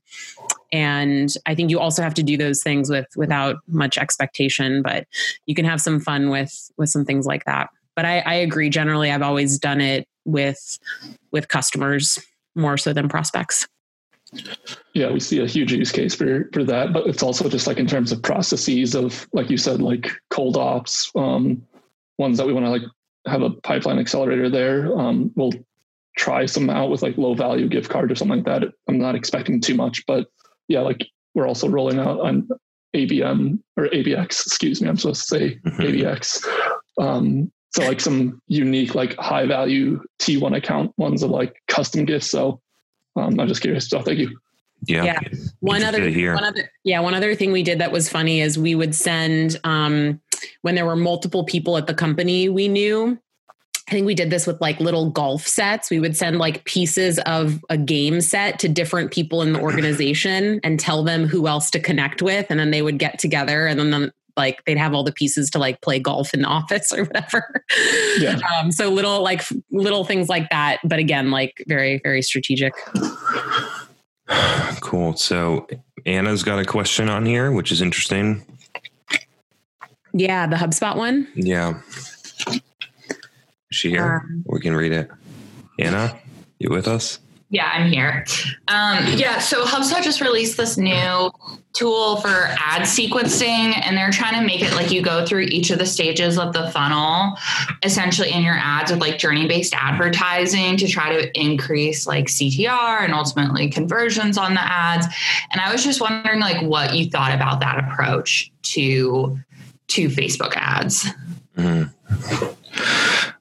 and 0.73 1.35
i 1.47 1.55
think 1.55 1.71
you 1.71 1.79
also 1.79 2.03
have 2.03 2.15
to 2.15 2.23
do 2.23 2.37
those 2.37 2.63
things 2.63 2.91
with 2.91 3.07
without 3.17 3.57
much 3.69 3.99
expectation 3.99 4.83
but 4.83 5.07
you 5.47 5.55
can 5.55 5.65
have 5.65 5.81
some 5.81 6.01
fun 6.01 6.31
with 6.31 6.71
with 6.77 6.89
some 6.89 7.05
things 7.05 7.27
like 7.27 7.45
that. 7.45 7.71
But 7.95 8.05
i, 8.05 8.19
I 8.21 8.35
agree. 8.35 8.69
Generally 8.69 9.11
i've 9.11 9.23
always 9.23 9.59
done 9.59 9.81
it 9.81 10.07
with 10.25 10.79
with 11.33 11.49
customers 11.49 12.19
more 12.55 12.77
so 12.77 12.93
than 12.93 13.09
prospects. 13.09 13.67
Yeah 14.93 15.11
we 15.13 15.21
see 15.21 15.41
a 15.41 15.47
huge 15.47 15.73
use 15.73 15.93
case 15.93 16.15
for 16.15 16.51
for 16.53 16.65
that 16.65 16.93
but 16.93 17.07
it's 17.07 17.23
also 17.23 17.49
just 17.49 17.67
like 17.67 17.79
in 17.79 17.87
terms 17.87 18.13
of 18.13 18.23
processes 18.23 18.95
of 18.95 19.27
like 19.33 19.51
you 19.51 19.57
said 19.57 19.81
like 19.81 20.11
cold 20.31 20.57
ops 20.57 21.11
um 21.15 21.63
ones 22.19 22.37
that 22.39 22.47
we 22.47 22.53
want 22.53 22.67
to 22.67 22.71
like 22.71 22.83
have 23.27 23.43
a 23.43 23.51
pipeline 23.51 23.99
accelerator 23.99 24.49
there. 24.49 24.97
Um 24.99 25.33
we'll 25.37 25.53
try 26.17 26.47
some 26.47 26.71
out 26.71 26.91
with 26.91 27.03
like 27.03 27.19
low 27.19 27.35
value 27.35 27.69
gift 27.69 27.91
card 27.91 28.11
or 28.11 28.15
something 28.15 28.39
like 28.39 28.47
that. 28.47 28.73
I'm 28.89 28.99
not 28.99 29.15
expecting 29.15 29.61
too 29.61 29.75
much 29.75 30.05
but 30.07 30.27
yeah 30.69 30.81
like 30.81 31.07
we're 31.35 31.47
also 31.47 31.69
rolling 31.69 31.99
out 31.99 32.21
on 32.21 32.49
abm 32.95 33.59
or 33.77 33.87
abx 33.89 34.47
excuse 34.47 34.81
me 34.81 34.89
i'm 34.89 34.97
supposed 34.97 35.23
to 35.23 35.27
say 35.27 35.59
mm-hmm. 35.67 35.83
abx 35.83 36.45
um 36.99 37.51
so 37.75 37.83
like 37.87 38.01
some 38.01 38.41
unique 38.47 38.95
like 38.95 39.15
high 39.17 39.47
value 39.47 40.03
t1 40.19 40.57
account 40.57 40.93
ones 40.97 41.23
of 41.23 41.31
like 41.31 41.63
custom 41.69 42.05
gifts 42.05 42.31
so 42.31 42.61
um, 43.17 43.41
I'm 43.41 43.49
just 43.49 43.63
curious. 43.63 43.89
So 43.89 44.03
thank 44.03 44.19
you. 44.19 44.39
Yeah. 44.87 45.05
yeah. 45.05 45.21
One 45.61 45.83
other, 45.83 46.03
one 46.03 46.45
other, 46.45 46.71
yeah. 46.85 47.01
One 47.01 47.15
other 47.15 47.35
thing 47.35 47.51
we 47.51 47.63
did 47.63 47.79
that 47.81 47.93
was 47.93 48.09
funny 48.09 48.41
is 48.41 48.59
we 48.59 48.75
would 48.75 48.95
send, 48.95 49.59
um, 49.65 50.21
when 50.63 50.75
there 50.75 50.85
were 50.85 50.97
multiple 50.97 51.45
people 51.45 51.79
at 51.79 51.87
the 51.87 51.95
company 51.95 52.49
we 52.49 52.69
knew, 52.69 53.19
I 53.89 53.93
think 53.93 54.07
we 54.07 54.15
did 54.15 54.31
this 54.31 54.47
with 54.47 54.61
like 54.61 54.81
little 54.81 55.11
golf 55.11 55.47
sets. 55.47 55.91
We 55.91 56.01
would 56.01 56.17
send 56.17 56.39
like 56.39 56.65
pieces 56.65 57.21
of 57.21 57.65
a 57.71 57.79
game 57.79 58.21
set 58.21 58.59
to 58.61 58.69
different 58.69 59.13
people 59.13 59.43
in 59.43 59.53
the 59.53 59.61
organization 59.61 60.61
and 60.65 60.81
tell 60.81 61.05
them 61.05 61.27
who 61.27 61.47
else 61.47 61.71
to 61.71 61.81
connect 61.81 62.21
with. 62.21 62.47
And 62.51 62.59
then 62.59 62.73
they 62.73 62.83
would 62.83 62.99
get 62.99 63.19
together 63.21 63.67
and 63.67 63.79
then 63.79 64.13
like 64.37 64.65
they'd 64.65 64.77
have 64.77 64.93
all 64.93 65.05
the 65.05 65.13
pieces 65.13 65.51
to 65.51 65.59
like 65.59 65.81
play 65.83 66.01
golf 66.01 66.35
in 66.35 66.43
the 66.43 66.49
office 66.49 66.93
or 66.97 67.05
whatever. 67.05 67.63
Yeah. 68.19 68.41
Um, 68.59 68.73
so 68.73 68.91
little 68.91 69.23
like 69.23 69.43
little 69.71 70.05
things 70.05 70.29
like 70.29 70.51
that, 70.51 70.81
but 70.85 70.99
again, 70.99 71.31
like 71.31 71.63
very 71.67 72.01
very 72.03 72.23
strategic. 72.23 72.75
Cool. 74.81 75.17
So 75.17 75.67
Anna's 76.05 76.43
got 76.43 76.59
a 76.59 76.65
question 76.65 77.09
on 77.09 77.25
here, 77.27 77.51
which 77.51 77.73
is 77.73 77.81
interesting. 77.81 78.45
Yeah, 80.13 80.47
the 80.47 80.57
HubSpot 80.57 80.97
one. 80.97 81.27
Yeah. 81.35 81.81
Is 83.77 83.81
she 83.81 83.91
here? 83.91 84.23
Um, 84.25 84.43
we 84.47 84.59
can 84.59 84.75
read 84.75 84.93
it. 84.93 85.11
Anna, 85.79 86.19
you 86.59 86.71
with 86.71 86.89
us? 86.89 87.19
Yeah, 87.51 87.71
I'm 87.71 87.93
here. 87.93 88.25
Um, 88.69 89.05
yeah, 89.19 89.39
so 89.39 89.67
HubSpot 89.67 90.03
just 90.03 90.23
released 90.23 90.57
this 90.57 90.79
new 90.79 91.31
tool 91.75 92.17
for 92.17 92.47
ad 92.59 92.83
sequencing, 92.85 93.79
and 93.85 93.95
they're 93.95 94.11
trying 94.11 94.41
to 94.41 94.47
make 94.47 94.63
it 94.63 94.73
like 94.73 94.91
you 94.91 95.03
go 95.03 95.27
through 95.27 95.43
each 95.43 95.69
of 95.69 95.79
the 95.79 95.85
stages 95.85 96.39
of 96.39 96.55
the 96.55 96.71
funnel, 96.71 97.37
essentially 97.83 98.33
in 98.33 98.43
your 98.43 98.57
ads 98.57 98.91
with 98.91 99.03
like 99.03 99.19
journey 99.19 99.47
based 99.47 99.75
advertising 99.75 100.79
to 100.79 100.89
try 100.89 101.15
to 101.15 101.39
increase 101.39 102.07
like 102.07 102.29
CTR 102.29 103.05
and 103.05 103.13
ultimately 103.13 103.69
conversions 103.69 104.39
on 104.39 104.55
the 104.55 104.63
ads. 104.63 105.07
And 105.53 105.61
I 105.61 105.71
was 105.71 105.85
just 105.85 106.01
wondering 106.01 106.41
like 106.41 106.63
what 106.63 106.95
you 106.95 107.11
thought 107.11 107.35
about 107.35 107.61
that 107.61 107.79
approach 107.79 108.51
to 108.63 109.39
to 109.89 110.09
Facebook 110.09 110.55
ads. 110.57 111.05
Mm-hmm. 111.59 111.93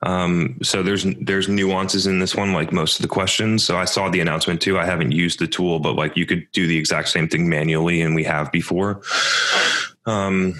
Um, 0.05 0.57
so 0.61 0.83
there's 0.83 1.05
there's 1.19 1.49
nuances 1.49 2.05
in 2.05 2.19
this 2.19 2.35
one, 2.35 2.53
like 2.53 2.71
most 2.71 2.97
of 2.97 3.01
the 3.01 3.07
questions. 3.07 3.63
So 3.65 3.77
I 3.77 3.85
saw 3.85 4.09
the 4.09 4.19
announcement 4.19 4.61
too. 4.61 4.77
I 4.77 4.85
haven't 4.85 5.11
used 5.11 5.39
the 5.39 5.47
tool, 5.47 5.79
but 5.79 5.95
like 5.95 6.15
you 6.15 6.25
could 6.25 6.47
do 6.51 6.67
the 6.67 6.77
exact 6.77 7.09
same 7.09 7.27
thing 7.27 7.49
manually, 7.49 8.01
and 8.01 8.13
we 8.13 8.23
have 8.23 8.51
before. 8.51 9.01
Um, 10.05 10.53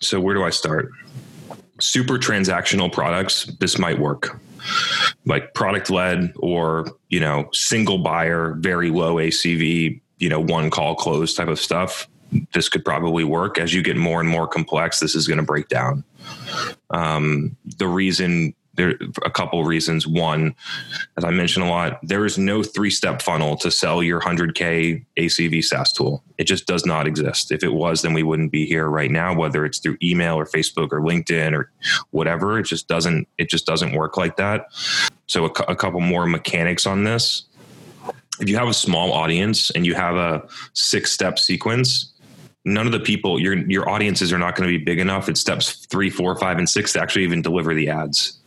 so 0.00 0.20
where 0.20 0.34
do 0.34 0.44
I 0.44 0.50
start? 0.50 0.90
Super 1.80 2.18
transactional 2.18 2.92
products. 2.92 3.46
This 3.58 3.78
might 3.78 3.98
work. 3.98 4.38
Like 5.24 5.54
product 5.54 5.88
led 5.88 6.32
or 6.36 6.86
you 7.08 7.20
know 7.20 7.48
single 7.52 7.98
buyer, 7.98 8.54
very 8.58 8.90
low 8.90 9.14
ACV, 9.14 10.00
you 10.18 10.28
know 10.28 10.40
one 10.40 10.68
call 10.68 10.94
close 10.94 11.34
type 11.34 11.48
of 11.48 11.58
stuff 11.58 12.06
this 12.52 12.68
could 12.68 12.84
probably 12.84 13.24
work 13.24 13.58
as 13.58 13.72
you 13.72 13.82
get 13.82 13.96
more 13.96 14.20
and 14.20 14.28
more 14.28 14.46
complex 14.46 15.00
this 15.00 15.14
is 15.14 15.26
going 15.26 15.38
to 15.38 15.44
break 15.44 15.68
down 15.68 16.04
um, 16.90 17.56
the 17.78 17.86
reason 17.86 18.54
there 18.78 18.90
are 18.90 18.96
a 19.24 19.30
couple 19.30 19.64
reasons. 19.64 20.06
One, 20.06 20.54
as 21.16 21.24
I 21.24 21.30
mentioned 21.30 21.66
a 21.66 21.68
lot, 21.68 21.98
there 22.02 22.24
is 22.24 22.38
no 22.38 22.62
three 22.62 22.90
step 22.90 23.20
funnel 23.20 23.56
to 23.56 23.72
sell 23.72 24.04
your 24.04 24.20
100K 24.20 25.04
ACV 25.18 25.64
SaaS 25.64 25.92
tool. 25.92 26.22
It 26.38 26.44
just 26.44 26.66
does 26.66 26.86
not 26.86 27.06
exist. 27.06 27.50
If 27.50 27.64
it 27.64 27.74
was, 27.74 28.02
then 28.02 28.14
we 28.14 28.22
wouldn't 28.22 28.52
be 28.52 28.66
here 28.66 28.88
right 28.88 29.10
now, 29.10 29.34
whether 29.34 29.64
it's 29.64 29.80
through 29.80 29.98
email 30.00 30.36
or 30.36 30.46
Facebook 30.46 30.92
or 30.92 31.00
LinkedIn 31.00 31.52
or 31.54 31.72
whatever. 32.10 32.60
It 32.60 32.66
just 32.66 32.86
doesn't, 32.86 33.26
it 33.36 33.50
just 33.50 33.66
doesn't 33.66 33.94
work 33.94 34.16
like 34.16 34.36
that. 34.36 34.68
So 35.26 35.46
a, 35.46 35.50
a 35.66 35.76
couple 35.76 36.00
more 36.00 36.26
mechanics 36.26 36.86
on 36.86 37.02
this. 37.02 37.42
If 38.40 38.48
you 38.48 38.56
have 38.56 38.68
a 38.68 38.74
small 38.74 39.12
audience 39.12 39.70
and 39.70 39.84
you 39.84 39.94
have 39.94 40.14
a 40.14 40.46
six 40.72 41.10
step 41.10 41.40
sequence, 41.40 42.12
none 42.64 42.86
of 42.86 42.92
the 42.92 43.00
people 43.00 43.40
your 43.40 43.56
your 43.68 43.88
audiences 43.88 44.32
are 44.32 44.38
not 44.38 44.54
going 44.54 44.70
to 44.70 44.78
be 44.78 44.84
big 44.84 44.98
enough 44.98 45.28
at 45.28 45.36
steps 45.36 45.86
three 45.86 46.10
four 46.10 46.36
five 46.36 46.58
and 46.58 46.68
six 46.68 46.92
to 46.92 47.00
actually 47.00 47.24
even 47.24 47.40
deliver 47.40 47.74
the 47.74 47.88
ads 47.88 48.37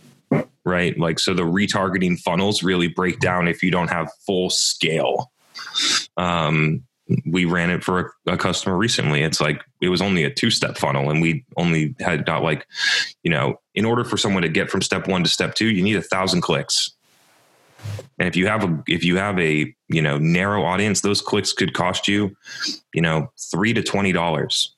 right? 0.65 0.97
Like 0.97 1.19
so 1.19 1.33
the 1.33 1.43
retargeting 1.43 2.19
funnels 2.19 2.63
really 2.63 2.87
break 2.87 3.19
down 3.19 3.47
if 3.47 3.63
you 3.63 3.71
don't 3.71 3.89
have 3.89 4.11
full 4.25 4.49
scale. 4.49 5.31
Um 6.17 6.83
we 7.25 7.43
ran 7.43 7.69
it 7.69 7.83
for 7.83 8.13
a, 8.27 8.33
a 8.33 8.37
customer 8.37 8.77
recently. 8.77 9.21
It's 9.21 9.41
like 9.41 9.61
it 9.81 9.89
was 9.89 10.01
only 10.01 10.23
a 10.23 10.33
two 10.33 10.49
step 10.49 10.77
funnel 10.77 11.09
and 11.09 11.21
we 11.21 11.43
only 11.57 11.95
had 11.99 12.25
got 12.25 12.43
like 12.43 12.65
you 13.23 13.31
know 13.31 13.59
in 13.75 13.85
order 13.85 14.03
for 14.03 14.17
someone 14.17 14.43
to 14.43 14.49
get 14.49 14.69
from 14.69 14.81
step 14.81 15.07
one 15.07 15.23
to 15.23 15.29
step 15.29 15.55
two 15.55 15.67
you 15.67 15.83
need 15.83 15.97
a 15.97 16.01
thousand 16.01 16.41
clicks. 16.41 16.91
And 18.19 18.27
if 18.27 18.35
you 18.35 18.47
have 18.47 18.63
a 18.63 18.83
if 18.87 19.03
you 19.03 19.17
have 19.17 19.39
a 19.39 19.73
you 19.87 20.01
know 20.01 20.17
narrow 20.17 20.63
audience, 20.63 21.01
those 21.01 21.21
clicks 21.21 21.53
could 21.53 21.73
cost 21.73 22.07
you, 22.07 22.35
you 22.93 23.01
know, 23.01 23.31
three 23.51 23.73
to 23.73 23.81
twenty 23.81 24.11
dollars. 24.11 24.75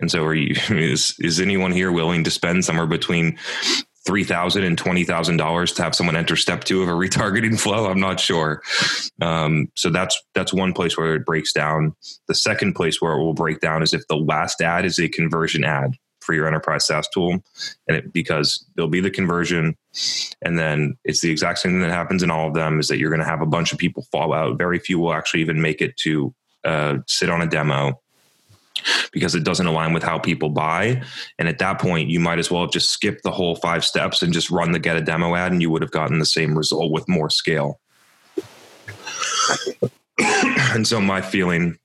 And 0.00 0.10
so, 0.10 0.24
are 0.24 0.34
you 0.34 0.54
is 0.70 1.14
is 1.20 1.40
anyone 1.40 1.72
here 1.72 1.90
willing 1.90 2.24
to 2.24 2.30
spend 2.30 2.64
somewhere 2.64 2.86
between 2.86 3.38
three 4.06 4.24
thousand 4.24 4.64
and 4.64 4.76
twenty 4.76 5.04
thousand 5.04 5.36
dollars 5.36 5.72
to 5.72 5.82
have 5.82 5.94
someone 5.94 6.16
enter 6.16 6.36
step 6.36 6.64
two 6.64 6.82
of 6.82 6.88
a 6.88 6.92
retargeting 6.92 7.58
flow? 7.58 7.86
I'm 7.86 8.00
not 8.00 8.20
sure. 8.20 8.62
Um, 9.20 9.68
so 9.74 9.90
that's 9.90 10.20
that's 10.34 10.52
one 10.52 10.72
place 10.72 10.96
where 10.96 11.14
it 11.14 11.24
breaks 11.24 11.52
down. 11.52 11.94
The 12.28 12.34
second 12.34 12.74
place 12.74 13.00
where 13.00 13.12
it 13.14 13.22
will 13.22 13.34
break 13.34 13.60
down 13.60 13.82
is 13.82 13.94
if 13.94 14.06
the 14.08 14.16
last 14.16 14.60
ad 14.60 14.84
is 14.84 14.98
a 14.98 15.08
conversion 15.08 15.64
ad 15.64 15.94
for 16.20 16.34
your 16.34 16.46
enterprise 16.46 16.86
SaaS 16.86 17.06
tool, 17.12 17.32
and 17.86 17.98
it, 17.98 18.12
because 18.12 18.64
there'll 18.74 18.88
be 18.88 19.00
the 19.00 19.10
conversion, 19.10 19.76
and 20.42 20.58
then 20.58 20.96
it's 21.04 21.20
the 21.20 21.30
exact 21.30 21.58
same 21.58 21.72
thing 21.72 21.80
that 21.82 21.90
happens 21.90 22.22
in 22.22 22.30
all 22.30 22.48
of 22.48 22.54
them 22.54 22.80
is 22.80 22.88
that 22.88 22.98
you're 22.98 23.10
going 23.10 23.20
to 23.20 23.26
have 23.26 23.42
a 23.42 23.46
bunch 23.46 23.72
of 23.72 23.78
people 23.78 24.06
fall 24.10 24.32
out. 24.32 24.58
Very 24.58 24.78
few 24.78 24.98
will 24.98 25.12
actually 25.12 25.40
even 25.40 25.60
make 25.60 25.82
it 25.82 25.96
to 25.98 26.34
uh, 26.64 26.98
sit 27.06 27.28
on 27.28 27.42
a 27.42 27.46
demo 27.46 28.00
because 29.12 29.34
it 29.34 29.44
doesn't 29.44 29.66
align 29.66 29.92
with 29.92 30.02
how 30.02 30.18
people 30.18 30.50
buy. 30.50 31.02
And 31.38 31.48
at 31.48 31.58
that 31.58 31.80
point, 31.80 32.10
you 32.10 32.20
might 32.20 32.38
as 32.38 32.50
well 32.50 32.62
have 32.62 32.72
just 32.72 32.90
skipped 32.90 33.22
the 33.22 33.30
whole 33.30 33.56
five 33.56 33.84
steps 33.84 34.22
and 34.22 34.32
just 34.32 34.50
run 34.50 34.72
the 34.72 34.78
get 34.78 34.96
a 34.96 35.00
demo 35.00 35.34
ad, 35.34 35.52
and 35.52 35.62
you 35.62 35.70
would 35.70 35.82
have 35.82 35.90
gotten 35.90 36.18
the 36.18 36.26
same 36.26 36.56
result 36.56 36.92
with 36.92 37.08
more 37.08 37.30
scale. 37.30 37.80
and 40.18 40.86
so, 40.86 41.00
my 41.00 41.20
feeling 41.20 41.78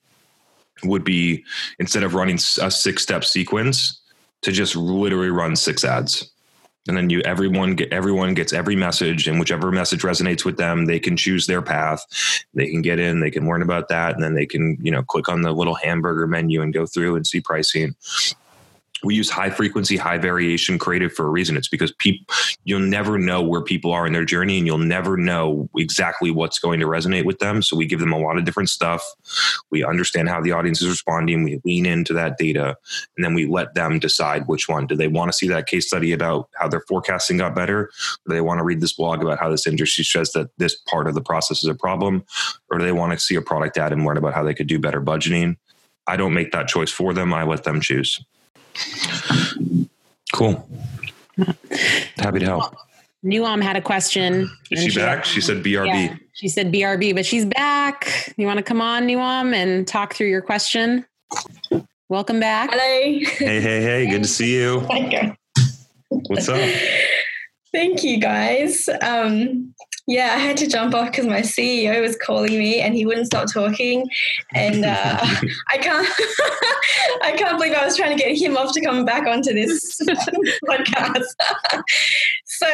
would 0.83 1.03
be 1.03 1.43
instead 1.77 2.03
of 2.03 2.15
running 2.15 2.39
a 2.61 2.71
six 2.71 3.03
step 3.03 3.23
sequence, 3.25 3.99
to 4.41 4.51
just 4.51 4.75
literally 4.75 5.29
run 5.29 5.55
six 5.55 5.83
ads 5.83 6.31
and 6.89 6.97
then 6.97 7.09
you 7.09 7.21
everyone 7.21 7.75
get 7.75 7.93
everyone 7.93 8.33
gets 8.33 8.51
every 8.51 8.75
message 8.75 9.27
and 9.27 9.39
whichever 9.39 9.71
message 9.71 10.01
resonates 10.01 10.43
with 10.43 10.57
them 10.57 10.85
they 10.85 10.99
can 10.99 11.15
choose 11.15 11.47
their 11.47 11.61
path. 11.61 12.05
They 12.53 12.69
can 12.69 12.81
get 12.81 12.99
in 12.99 13.21
they 13.21 13.31
can 13.31 13.47
learn 13.47 13.61
about 13.61 13.87
that 13.87 14.15
and 14.15 14.23
then 14.23 14.35
they 14.35 14.45
can 14.45 14.77
you 14.81 14.91
know 14.91 15.03
click 15.03 15.29
on 15.29 15.43
the 15.43 15.53
little 15.53 15.75
hamburger 15.75 16.27
menu 16.27 16.61
and 16.61 16.73
go 16.73 16.85
through 16.85 17.15
and 17.15 17.25
see 17.25 17.39
pricing 17.39 17.95
we 19.03 19.15
use 19.15 19.29
high 19.29 19.49
frequency, 19.49 19.97
high 19.97 20.17
variation 20.17 20.77
creative 20.77 21.13
for 21.13 21.25
a 21.25 21.29
reason. 21.29 21.57
It's 21.57 21.67
because 21.67 21.91
people, 21.93 22.25
you'll 22.63 22.79
never 22.79 23.17
know 23.17 23.41
where 23.41 23.61
people 23.61 23.91
are 23.91 24.05
in 24.05 24.13
their 24.13 24.25
journey 24.25 24.57
and 24.57 24.67
you'll 24.67 24.77
never 24.77 25.17
know 25.17 25.69
exactly 25.77 26.31
what's 26.31 26.59
going 26.59 26.79
to 26.79 26.85
resonate 26.85 27.25
with 27.25 27.39
them. 27.39 27.61
So 27.61 27.77
we 27.77 27.85
give 27.85 27.99
them 27.99 28.13
a 28.13 28.19
lot 28.19 28.37
of 28.37 28.45
different 28.45 28.69
stuff. 28.69 29.03
We 29.71 29.83
understand 29.83 30.29
how 30.29 30.41
the 30.41 30.51
audience 30.51 30.81
is 30.81 30.89
responding. 30.89 31.43
We 31.43 31.61
lean 31.63 31.85
into 31.85 32.13
that 32.13 32.37
data 32.37 32.77
and 33.15 33.23
then 33.23 33.33
we 33.33 33.45
let 33.45 33.73
them 33.73 33.99
decide 33.99 34.47
which 34.47 34.67
one. 34.67 34.87
Do 34.87 34.95
they 34.95 35.07
want 35.07 35.31
to 35.31 35.37
see 35.37 35.47
that 35.47 35.67
case 35.67 35.87
study 35.87 36.11
about 36.11 36.49
how 36.55 36.67
their 36.67 36.81
forecasting 36.81 37.37
got 37.37 37.55
better? 37.55 37.91
Do 38.27 38.33
they 38.33 38.41
want 38.41 38.59
to 38.59 38.63
read 38.63 38.81
this 38.81 38.93
blog 38.93 39.21
about 39.21 39.39
how 39.39 39.49
this 39.49 39.67
industry 39.67 40.03
says 40.03 40.31
that 40.33 40.49
this 40.57 40.75
part 40.75 41.07
of 41.07 41.13
the 41.13 41.21
process 41.21 41.63
is 41.63 41.69
a 41.69 41.75
problem? 41.75 42.23
Or 42.69 42.77
do 42.77 42.85
they 42.85 42.91
want 42.91 43.13
to 43.13 43.19
see 43.19 43.35
a 43.35 43.41
product 43.41 43.77
ad 43.77 43.93
and 43.93 44.05
learn 44.05 44.17
about 44.17 44.33
how 44.33 44.43
they 44.43 44.53
could 44.53 44.67
do 44.67 44.79
better 44.79 45.01
budgeting? 45.01 45.57
I 46.07 46.17
don't 46.17 46.33
make 46.33 46.51
that 46.51 46.67
choice 46.67 46.91
for 46.91 47.13
them. 47.13 47.33
I 47.33 47.43
let 47.43 47.63
them 47.63 47.81
choose. 47.81 48.19
Cool. 50.31 50.67
Happy 52.17 52.39
to 52.39 52.45
help. 52.45 52.75
Nuam 53.23 53.61
had 53.61 53.75
a 53.75 53.81
question. 53.81 54.49
Is 54.71 54.83
she, 54.83 54.89
she 54.89 54.99
back? 54.99 55.25
She 55.25 55.41
said 55.41 55.63
BRB. 55.63 55.87
Yeah, 55.87 56.15
she 56.33 56.47
said 56.47 56.71
BRB, 56.71 57.13
but 57.13 57.25
she's 57.25 57.45
back. 57.45 58.33
You 58.37 58.45
want 58.45 58.57
to 58.57 58.63
come 58.63 58.81
on, 58.81 59.07
Nuam, 59.07 59.53
and 59.53 59.87
talk 59.87 60.13
through 60.13 60.29
your 60.29 60.41
question? 60.41 61.05
Welcome 62.07 62.39
back. 62.39 62.69
Hello. 62.71 62.81
Hey, 62.81 63.59
hey, 63.59 63.81
hey. 63.81 64.09
Good 64.09 64.23
to 64.23 64.29
see 64.29 64.55
you. 64.55 64.79
What's 66.09 66.47
up? 66.47 66.59
Thank 67.71 68.03
you, 68.03 68.19
guys. 68.19 68.89
Um, 69.01 69.75
yeah, 70.09 70.33
I 70.33 70.39
had 70.39 70.57
to 70.57 70.67
jump 70.67 70.95
off 70.95 71.11
because 71.11 71.27
my 71.27 71.41
CEO 71.41 72.01
was 72.01 72.15
calling 72.15 72.57
me 72.57 72.81
and 72.81 72.95
he 72.95 73.05
wouldn't 73.05 73.27
stop 73.27 73.53
talking, 73.53 74.09
and 74.55 74.83
uh, 74.83 75.19
I 75.69 75.77
can't, 75.77 76.07
I 77.21 77.33
can't 77.37 77.59
believe 77.59 77.73
I 77.73 77.85
was 77.85 77.95
trying 77.95 78.17
to 78.17 78.23
get 78.23 78.35
him 78.35 78.57
off 78.57 78.73
to 78.73 78.81
come 78.81 79.05
back 79.05 79.27
onto 79.27 79.53
this 79.53 80.01
podcast. 80.67 81.25
so, 82.43 82.67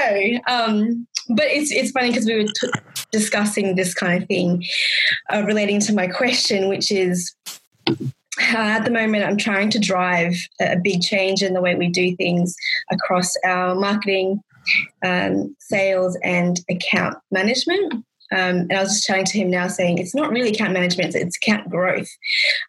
um, 0.47 1.05
but 1.35 1.47
it's 1.47 1.71
it's 1.71 1.91
funny 1.91 2.07
because 2.07 2.25
we 2.25 2.37
were 2.37 2.49
t- 2.49 2.71
discussing 3.11 3.75
this 3.75 3.93
kind 3.93 4.23
of 4.23 4.29
thing 4.29 4.63
uh, 5.29 5.43
relating 5.45 5.81
to 5.81 5.93
my 5.93 6.07
question, 6.07 6.69
which 6.69 6.89
is. 6.89 7.35
Uh, 7.87 8.57
at 8.57 8.83
the 8.83 8.91
moment, 8.91 9.23
I'm 9.23 9.37
trying 9.37 9.69
to 9.69 9.79
drive 9.79 10.35
a 10.59 10.75
big 10.75 11.01
change 11.01 11.41
in 11.41 11.53
the 11.53 11.61
way 11.61 11.73
we 11.75 11.87
do 11.87 12.17
things 12.17 12.53
across 12.91 13.33
our 13.45 13.75
marketing, 13.75 14.43
um, 15.03 15.55
sales 15.59 16.17
and 16.23 16.59
account 16.69 17.17
management. 17.31 17.93
Um, 18.31 18.67
and 18.69 18.73
I 18.73 18.81
was 18.81 18.93
just 18.93 19.05
chatting 19.05 19.25
to 19.25 19.37
him 19.37 19.51
now 19.51 19.67
saying 19.67 19.99
it's 19.99 20.15
not 20.15 20.31
really 20.31 20.49
account 20.51 20.73
management, 20.73 21.15
it's 21.15 21.37
account 21.37 21.69
growth. 21.69 22.09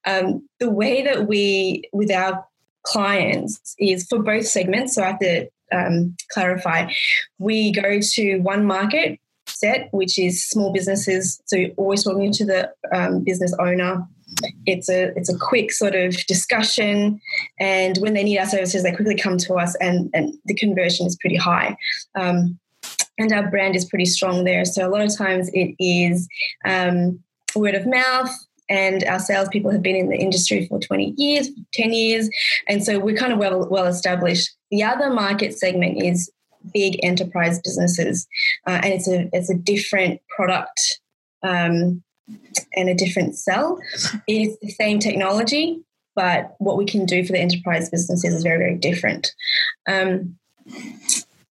Um, 0.06 0.46
the 0.60 0.70
way 0.70 1.02
that 1.02 1.26
we, 1.26 1.88
with 1.92 2.10
our 2.10 2.44
clients, 2.82 3.74
is 3.78 4.06
for 4.06 4.22
both 4.22 4.46
segments. 4.46 4.94
So 4.94 5.02
I 5.02 5.06
have 5.06 5.18
to 5.20 5.48
um, 5.72 6.16
clarify 6.30 6.92
we 7.38 7.72
go 7.72 8.00
to 8.00 8.38
one 8.38 8.64
market 8.64 9.18
set, 9.46 9.88
which 9.92 10.18
is 10.18 10.44
small 10.44 10.72
businesses. 10.72 11.40
So 11.46 11.66
always 11.76 12.04
talking 12.04 12.32
to 12.32 12.44
the 12.44 12.72
um, 12.92 13.24
business 13.24 13.54
owner 13.58 14.06
it's 14.66 14.88
a 14.88 15.16
it's 15.16 15.32
a 15.32 15.38
quick 15.38 15.72
sort 15.72 15.94
of 15.94 16.14
discussion, 16.26 17.20
and 17.58 17.96
when 17.98 18.14
they 18.14 18.24
need 18.24 18.38
our 18.38 18.46
services, 18.46 18.82
they 18.82 18.94
quickly 18.94 19.16
come 19.16 19.38
to 19.38 19.54
us, 19.54 19.74
and 19.76 20.10
and 20.14 20.34
the 20.46 20.54
conversion 20.54 21.06
is 21.06 21.16
pretty 21.16 21.36
high. 21.36 21.76
Um, 22.14 22.58
and 23.18 23.32
our 23.32 23.48
brand 23.50 23.76
is 23.76 23.84
pretty 23.84 24.04
strong 24.04 24.44
there. 24.44 24.64
So 24.64 24.86
a 24.86 24.90
lot 24.90 25.00
of 25.00 25.16
times 25.16 25.48
it 25.54 25.74
is 25.78 26.28
um, 26.64 27.18
word 27.54 27.74
of 27.74 27.86
mouth, 27.86 28.30
and 28.68 29.04
our 29.04 29.18
salespeople 29.18 29.70
have 29.70 29.82
been 29.82 29.96
in 29.96 30.08
the 30.08 30.18
industry 30.18 30.66
for 30.66 30.78
20 30.78 31.14
years, 31.16 31.48
10 31.72 31.92
years, 31.92 32.28
and 32.68 32.84
so 32.84 32.98
we're 32.98 33.16
kind 33.16 33.32
of 33.32 33.38
well 33.38 33.68
well 33.70 33.86
established. 33.86 34.50
The 34.70 34.82
other 34.82 35.10
market 35.10 35.56
segment 35.56 36.02
is 36.02 36.30
big 36.74 36.98
enterprise 37.04 37.60
businesses, 37.60 38.26
uh, 38.66 38.80
and 38.82 38.92
it's 38.92 39.08
a 39.08 39.28
it's 39.32 39.50
a 39.50 39.54
different 39.54 40.20
product 40.34 41.00
um, 41.42 42.02
and 42.74 42.88
a 42.88 42.94
different 42.94 43.36
sell. 43.36 43.78
It 44.26 44.48
is 44.48 44.58
the 44.60 44.70
same 44.70 44.98
technology, 44.98 45.80
but 46.14 46.56
what 46.58 46.76
we 46.76 46.84
can 46.84 47.06
do 47.06 47.24
for 47.24 47.32
the 47.32 47.40
enterprise 47.40 47.90
businesses 47.90 48.34
is 48.34 48.42
very, 48.42 48.58
very 48.58 48.76
different. 48.76 49.32
Um, 49.88 50.36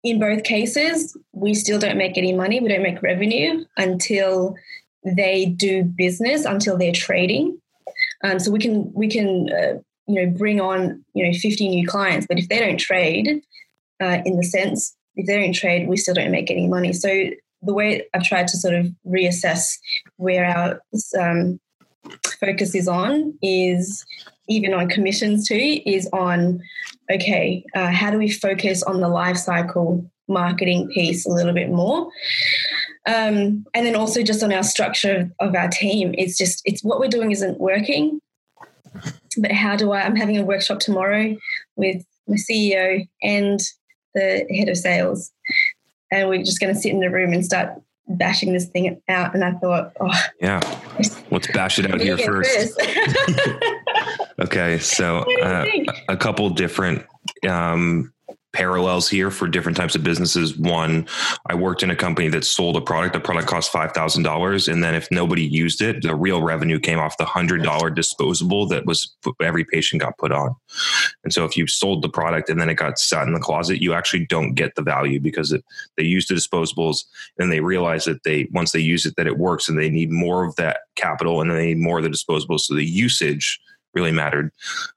in 0.04 0.20
both 0.20 0.44
cases, 0.44 1.16
we 1.34 1.54
still 1.54 1.80
don't 1.80 1.98
make 1.98 2.18
any 2.18 2.34
money. 2.34 2.60
We 2.60 2.70
don't 2.70 2.84
make 2.84 3.04
revenue 3.04 3.66
until 3.78 4.56
they 5.04 5.46
do 5.46 5.84
business, 5.84 6.46
until 6.46 6.78
they're 6.78 6.92
trading. 6.92 7.60
Um, 8.24 8.40
so 8.40 8.52
we 8.52 8.60
can 8.60 8.92
we 8.94 9.08
can 9.08 9.50
uh, 9.52 9.80
you 10.08 10.16
know 10.16 10.28
bring 10.28 10.60
on 10.60 11.04
you 11.14 11.26
know 11.26 11.38
50 11.38 11.70
new 11.70 11.88
clients, 11.88 12.26
but 12.28 12.40
if 12.40 12.50
they 12.50 12.60
don't 12.60 12.80
trade, 12.80 13.44
uh, 14.02 14.20
in 14.26 14.38
the 14.38 14.44
sense 14.44 14.96
if 15.16 15.28
they 15.28 15.42
don't 15.42 15.54
trade, 15.54 15.88
we 15.88 15.98
still 15.98 16.14
don't 16.14 16.32
make 16.32 16.50
any 16.50 16.68
money. 16.68 16.94
So 16.94 17.10
the 17.62 17.74
way 17.74 18.08
I've 18.14 18.24
tried 18.24 18.48
to 18.50 18.58
sort 18.58 18.74
of 18.74 18.88
reassess 19.06 19.78
where 20.18 20.46
our 20.46 20.82
um, 21.20 21.60
focus 22.40 22.76
is 22.76 22.88
on 22.88 23.38
is 23.42 24.06
even 24.50 24.74
on 24.74 24.90
commissions 24.90 25.48
too 25.48 25.80
is 25.86 26.10
on 26.14 26.62
okay 27.12 27.64
uh, 27.76 27.92
how 27.92 28.10
do 28.10 28.18
we 28.18 28.30
focus 28.30 28.82
on 28.84 29.02
the 29.02 29.08
life 29.08 29.38
cycle 29.38 30.10
marketing 30.28 30.90
piece 30.94 31.26
a 31.26 31.30
little 31.30 31.54
bit 31.54 31.70
more? 31.70 32.10
Um, 33.06 33.66
and 33.74 33.86
then 33.86 33.96
also 33.96 34.22
just 34.22 34.44
on 34.44 34.54
our 34.54 34.64
structure 34.64 35.32
of 35.40 35.56
our 35.56 35.68
team 35.68 36.14
it's 36.18 36.38
just 36.38 36.62
it's 36.66 36.84
what 36.84 37.00
we're 37.00 37.08
doing 37.08 37.32
isn't 37.32 37.60
working 37.60 38.20
but 39.38 39.52
how 39.52 39.76
do 39.76 39.92
i 39.92 40.02
i'm 40.02 40.16
having 40.16 40.38
a 40.38 40.44
workshop 40.44 40.80
tomorrow 40.80 41.36
with 41.76 42.04
my 42.28 42.36
ceo 42.36 43.08
and 43.24 43.60
the 44.14 44.46
head 44.56 44.70
of 44.70 44.78
sales 44.78 45.32
and 46.12 46.30
we're 46.30 46.44
just 46.44 46.60
going 46.60 46.74
to 46.74 46.80
sit 46.80 46.92
in 46.92 47.00
the 47.00 47.10
room 47.10 47.34
and 47.34 47.44
start 47.44 47.82
bashing 48.08 48.54
this 48.54 48.66
thing 48.66 49.02
out. 49.08 49.34
And 49.34 49.44
I 49.44 49.54
thought, 49.54 49.94
oh, 50.00 50.22
yeah, 50.40 50.60
let's 51.32 51.48
bash 51.52 51.80
it 51.80 51.92
out 51.92 52.02
here 52.02 52.18
first. 52.18 52.80
okay, 54.40 54.78
so 54.80 55.20
uh, 55.42 55.66
a 56.10 56.18
couple 56.18 56.50
different 56.50 57.06
um, 57.48 58.14
parallels 58.54 59.10
here 59.10 59.32
for 59.32 59.48
different 59.48 59.78
types 59.78 59.96
of 59.96 60.04
businesses. 60.04 60.58
One, 60.58 61.08
I 61.48 61.56
worked 61.56 61.84
in 61.84 61.90
a 61.90 61.96
company 61.96 62.28
that 62.30 62.44
sold 62.44 62.76
a 62.76 62.82
product. 62.82 63.14
The 63.14 63.20
product 63.20 63.48
cost 63.48 63.72
five 63.72 63.92
thousand 63.94 64.24
dollars, 64.24 64.68
and 64.68 64.84
then 64.84 64.96
if 64.96 65.08
nobody 65.12 65.44
used 65.44 65.82
it, 65.82 66.02
the 66.02 66.16
real 66.16 66.42
revenue 66.42 66.80
came 66.80 67.00
off 67.00 67.18
the 67.18 67.26
hundred 67.26 67.64
dollar 67.64 67.90
disposable 67.90 68.68
that 68.68 68.86
was 68.86 69.16
every 69.42 69.66
patient 69.66 70.02
got 70.02 70.18
put 70.18 70.32
on. 70.32 70.56
And 71.24 71.34
so, 71.34 71.46
if 71.46 71.56
you 71.56 71.68
sold 71.68 72.02
the 72.02 72.10
product 72.10 72.50
and 72.50 72.60
then 72.60 72.70
it 72.70 72.76
got 72.76 73.00
sat 73.00 73.28
in 73.28 73.34
the 73.34 73.40
closet, 73.40 73.82
you 73.82 73.94
actually 73.94 74.26
don't 74.26 74.54
get 74.54 74.76
the 74.76 74.82
value 74.82 75.20
because 75.20 75.52
it, 75.52 75.64
they 75.98 76.04
used 76.04 76.30
the 76.30 76.36
disposables 76.36 77.06
and 77.38 77.52
they 77.52 77.62
realize 77.62 78.06
that 78.06 78.24
they 78.24 78.48
once 78.52 78.72
they 78.72 78.80
use 78.80 79.06
it 79.06 79.16
that 79.18 79.28
it 79.28 79.38
works 79.38 79.70
and 79.70 79.78
they 79.78 79.90
need 79.90 80.12
more 80.12 80.46
of 80.46 80.56
that 80.58 80.82
capital 80.96 81.42
and 81.42 81.52
they 81.52 81.68
need 81.68 81.78
more 81.78 82.00
of 82.00 82.04
the 82.04 82.10
disposables. 82.10 82.62
So 82.62 82.76
the 82.76 82.86
usage 82.86 83.60
really 83.94 84.12
mattered. 84.12 84.52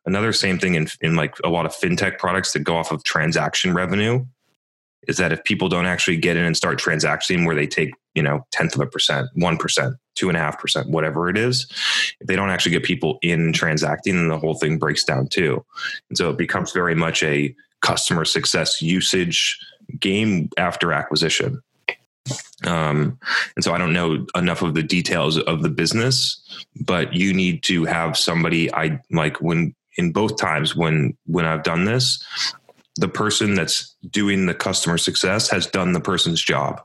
Another 0.07 0.33
same 0.33 0.59
thing 0.59 0.75
in, 0.75 0.89
in 1.01 1.17
like 1.17 1.37
a 1.45 1.49
lot 1.49 1.67
of 1.67 1.75
fintech 1.75 2.19
products 2.19 2.53
that 2.53 2.61
go 2.61 2.77
off 2.77 2.93
of 2.93 3.05
transaction 3.05 3.75
revenue 3.75 4.25
is 5.07 5.17
that 5.19 5.33
if 5.33 5.45
people 5.45 5.69
don't 5.69 5.87
actually 5.87 6.17
get 6.17 6.37
in 6.37 6.45
and 6.45 6.57
start 6.57 6.79
transacting 6.79 7.45
where 7.45 7.55
they 7.55 7.67
take, 7.67 7.91
you 8.15 8.23
know, 8.23 8.47
tenth 8.53 8.75
of 8.75 8.81
a 8.81 8.87
percent, 8.87 9.29
one 9.35 9.57
percent, 9.57 9.97
two 10.15 10.29
and 10.29 10.37
a 10.37 10.41
half 10.41 10.59
percent, 10.59 10.89
whatever 10.89 11.29
it 11.29 11.37
is, 11.37 11.67
if 12.21 12.27
they 12.27 12.37
don't 12.37 12.51
actually 12.51 12.73
get 12.73 12.85
people 12.85 13.19
in 13.23 13.53
transacting, 13.53 14.17
then 14.17 14.29
the 14.29 14.39
whole 14.39 14.55
thing 14.55 14.79
breaks 14.79 15.05
down 15.05 15.29
too. 15.29 15.65
And 16.09 16.17
so 16.17 16.31
it 16.31 16.39
becomes 16.39 16.73
very 16.73 16.95
much 16.95 17.23
a 17.23 17.55
customer 17.83 18.25
success 18.25 18.81
usage 18.81 19.59
game 20.01 20.49
after 20.57 20.93
acquisition. 20.93 21.61
Um, 22.67 23.19
and 23.57 23.65
so 23.65 23.73
I 23.73 23.79
don't 23.79 23.93
know 23.93 24.27
enough 24.35 24.63
of 24.63 24.75
the 24.75 24.83
details 24.83 25.39
of 25.39 25.63
the 25.63 25.69
business, 25.69 26.41
but 26.81 27.13
you 27.15 27.33
need 27.33 27.63
to 27.65 27.85
have 27.85 28.17
somebody. 28.17 28.73
I 28.73 29.01
like 29.11 29.41
when 29.41 29.75
in 29.97 30.13
both 30.13 30.37
times 30.37 30.75
when 30.75 31.17
when 31.27 31.45
I've 31.45 31.63
done 31.63 31.85
this, 31.85 32.25
the 32.97 33.09
person 33.09 33.55
that's 33.55 33.95
doing 34.11 34.47
the 34.47 34.55
customer 34.55 34.99
success 34.99 35.49
has 35.51 35.67
done 35.67 35.93
the 35.93 36.01
person's 36.01 36.41
job. 36.41 36.83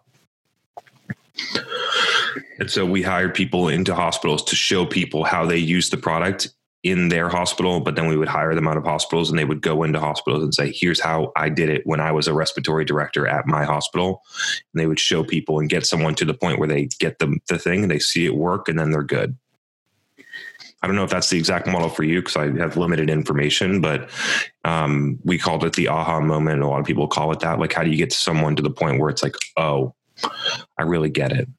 And 2.59 2.69
so 2.69 2.85
we 2.85 3.01
hired 3.01 3.33
people 3.33 3.69
into 3.69 3.95
hospitals 3.95 4.43
to 4.45 4.55
show 4.55 4.85
people 4.85 5.23
how 5.23 5.45
they 5.45 5.57
use 5.57 5.89
the 5.89 5.97
product 5.97 6.49
in 6.83 7.09
their 7.09 7.27
hospital, 7.27 7.81
but 7.81 7.95
then 7.95 8.07
we 8.07 8.15
would 8.15 8.27
hire 8.27 8.55
them 8.55 8.67
out 8.67 8.77
of 8.77 8.85
hospitals 8.85 9.29
and 9.29 9.37
they 9.37 9.45
would 9.45 9.61
go 9.61 9.83
into 9.83 9.99
hospitals 9.99 10.43
and 10.43 10.53
say, 10.53 10.71
here's 10.73 10.99
how 10.99 11.31
I 11.35 11.49
did 11.49 11.69
it 11.69 11.81
when 11.85 11.99
I 11.99 12.11
was 12.11 12.27
a 12.27 12.33
respiratory 12.33 12.85
director 12.85 13.27
at 13.27 13.47
my 13.47 13.65
hospital. 13.65 14.21
And 14.73 14.79
they 14.81 14.87
would 14.87 14.99
show 14.99 15.23
people 15.23 15.59
and 15.59 15.69
get 15.69 15.85
someone 15.85 16.15
to 16.15 16.25
the 16.25 16.33
point 16.33 16.57
where 16.57 16.69
they 16.69 16.87
get 16.99 17.19
the, 17.19 17.37
the 17.49 17.59
thing 17.59 17.83
and 17.83 17.91
they 17.91 17.99
see 17.99 18.25
it 18.25 18.35
work 18.35 18.69
and 18.69 18.79
then 18.79 18.91
they're 18.91 19.03
good. 19.03 19.37
I 20.81 20.87
don't 20.87 20.95
know 20.95 21.03
if 21.03 21.09
that's 21.09 21.29
the 21.29 21.37
exact 21.37 21.67
model 21.67 21.89
for 21.89 22.03
you 22.03 22.21
because 22.21 22.37
I 22.37 22.57
have 22.59 22.77
limited 22.77 23.09
information, 23.09 23.81
but 23.81 24.09
um, 24.63 25.19
we 25.25 25.37
called 25.37 25.65
it 25.65 25.73
the 25.73 25.89
aha 25.89 26.21
moment. 26.21 26.61
A 26.61 26.67
lot 26.67 26.79
of 26.79 26.85
people 26.85 27.07
call 27.07 27.33
it 27.33 27.41
that. 27.41 27.59
Like, 27.59 27.73
how 27.73 27.83
do 27.83 27.89
you 27.89 27.97
get 27.97 28.13
someone 28.13 28.55
to 28.55 28.61
the 28.61 28.69
point 28.69 29.01
where 29.01 29.09
it's 29.09 29.21
like, 29.21 29.35
oh, 29.57 29.93
I 30.77 30.83
really 30.83 31.09
get 31.09 31.33
it? 31.33 31.49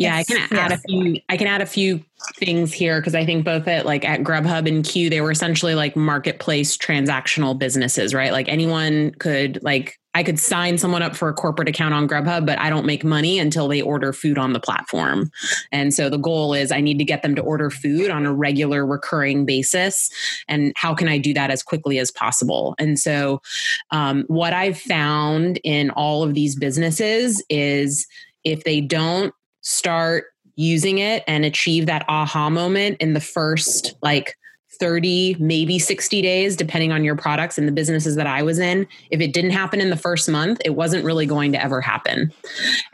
Yeah, 0.00 0.16
I 0.16 0.24
can 0.24 0.48
add 0.52 0.72
a 0.72 0.78
few. 0.78 1.20
I 1.28 1.36
can 1.36 1.46
add 1.46 1.60
a 1.60 1.66
few 1.66 2.02
things 2.36 2.72
here 2.72 3.00
because 3.00 3.14
I 3.14 3.26
think 3.26 3.44
both 3.44 3.68
at 3.68 3.84
like 3.84 4.02
at 4.04 4.20
Grubhub 4.20 4.66
and 4.66 4.82
Q, 4.82 5.10
they 5.10 5.20
were 5.20 5.30
essentially 5.30 5.74
like 5.74 5.94
marketplace 5.94 6.76
transactional 6.76 7.58
businesses, 7.58 8.14
right? 8.14 8.32
Like 8.32 8.48
anyone 8.48 9.12
could 9.18 9.62
like 9.62 9.98
I 10.14 10.22
could 10.22 10.40
sign 10.40 10.78
someone 10.78 11.02
up 11.02 11.14
for 11.14 11.28
a 11.28 11.34
corporate 11.34 11.68
account 11.68 11.92
on 11.92 12.08
Grubhub, 12.08 12.46
but 12.46 12.58
I 12.58 12.70
don't 12.70 12.86
make 12.86 13.04
money 13.04 13.38
until 13.38 13.68
they 13.68 13.82
order 13.82 14.14
food 14.14 14.38
on 14.38 14.54
the 14.54 14.58
platform. 14.58 15.30
And 15.70 15.92
so 15.92 16.08
the 16.08 16.16
goal 16.16 16.54
is 16.54 16.72
I 16.72 16.80
need 16.80 16.98
to 16.98 17.04
get 17.04 17.20
them 17.20 17.34
to 17.34 17.42
order 17.42 17.68
food 17.68 18.10
on 18.10 18.24
a 18.24 18.32
regular, 18.32 18.86
recurring 18.86 19.44
basis. 19.44 20.10
And 20.48 20.72
how 20.76 20.94
can 20.94 21.08
I 21.08 21.18
do 21.18 21.34
that 21.34 21.50
as 21.50 21.62
quickly 21.62 21.98
as 21.98 22.10
possible? 22.10 22.74
And 22.78 22.98
so 22.98 23.42
um, 23.90 24.24
what 24.28 24.54
I've 24.54 24.78
found 24.78 25.60
in 25.62 25.90
all 25.90 26.22
of 26.22 26.32
these 26.32 26.56
businesses 26.56 27.44
is 27.50 28.06
if 28.42 28.64
they 28.64 28.80
don't 28.80 29.34
start 29.70 30.24
using 30.56 30.98
it 30.98 31.22
and 31.26 31.44
achieve 31.44 31.86
that 31.86 32.04
aha 32.08 32.50
moment 32.50 32.96
in 33.00 33.14
the 33.14 33.20
first 33.20 33.94
like 34.02 34.36
30, 34.78 35.36
maybe 35.38 35.78
60 35.78 36.22
days, 36.22 36.56
depending 36.56 36.90
on 36.90 37.04
your 37.04 37.14
products 37.14 37.58
and 37.58 37.68
the 37.68 37.72
businesses 37.72 38.16
that 38.16 38.26
I 38.26 38.42
was 38.42 38.58
in. 38.58 38.86
If 39.10 39.20
it 39.20 39.32
didn't 39.32 39.50
happen 39.50 39.80
in 39.80 39.90
the 39.90 39.96
first 39.96 40.28
month, 40.28 40.60
it 40.64 40.70
wasn't 40.70 41.04
really 41.04 41.26
going 41.26 41.52
to 41.52 41.62
ever 41.62 41.80
happen. 41.80 42.32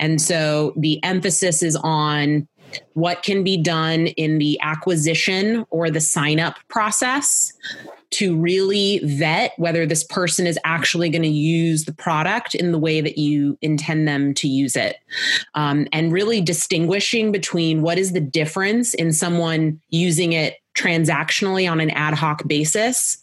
And 0.01 0.21
so 0.21 0.75
the 0.77 1.03
emphasis 1.05 1.63
is 1.63 1.77
on 1.77 2.49
what 2.95 3.23
can 3.23 3.45
be 3.45 3.57
done 3.57 4.09
in 4.09 4.39
the 4.39 4.59
acquisition 4.61 5.65
or 5.71 5.89
the 5.89 6.01
sign 6.01 6.41
up 6.41 6.57
process 6.69 7.53
to 8.13 8.37
really 8.37 9.01
vet 9.05 9.53
whether 9.57 9.87
this 9.87 10.05
person 10.05 10.47
is 10.47 10.59
actually 10.65 11.11
going 11.11 11.23
to 11.23 11.29
use 11.29 11.85
the 11.85 11.95
product 11.95 12.55
in 12.55 12.73
the 12.73 12.79
way 12.79 13.01
that 13.01 13.19
you 13.19 13.59
intend 13.63 14.07
them 14.07 14.35
to 14.35 14.49
use 14.49 14.77
it. 14.77 14.97
Um, 15.55 15.87
and 15.93 16.13
really 16.13 16.41
distinguishing 16.41 17.33
between 17.33 17.83
what 17.83 17.99
is 17.99 18.13
the 18.13 18.21
difference 18.21 18.95
in 18.95 19.13
someone 19.13 19.81
using 19.91 20.33
it 20.33 20.57
transactionally 20.77 21.71
on 21.71 21.81
an 21.81 21.91
ad 21.91 22.15
hoc 22.15 22.47
basis 22.47 23.19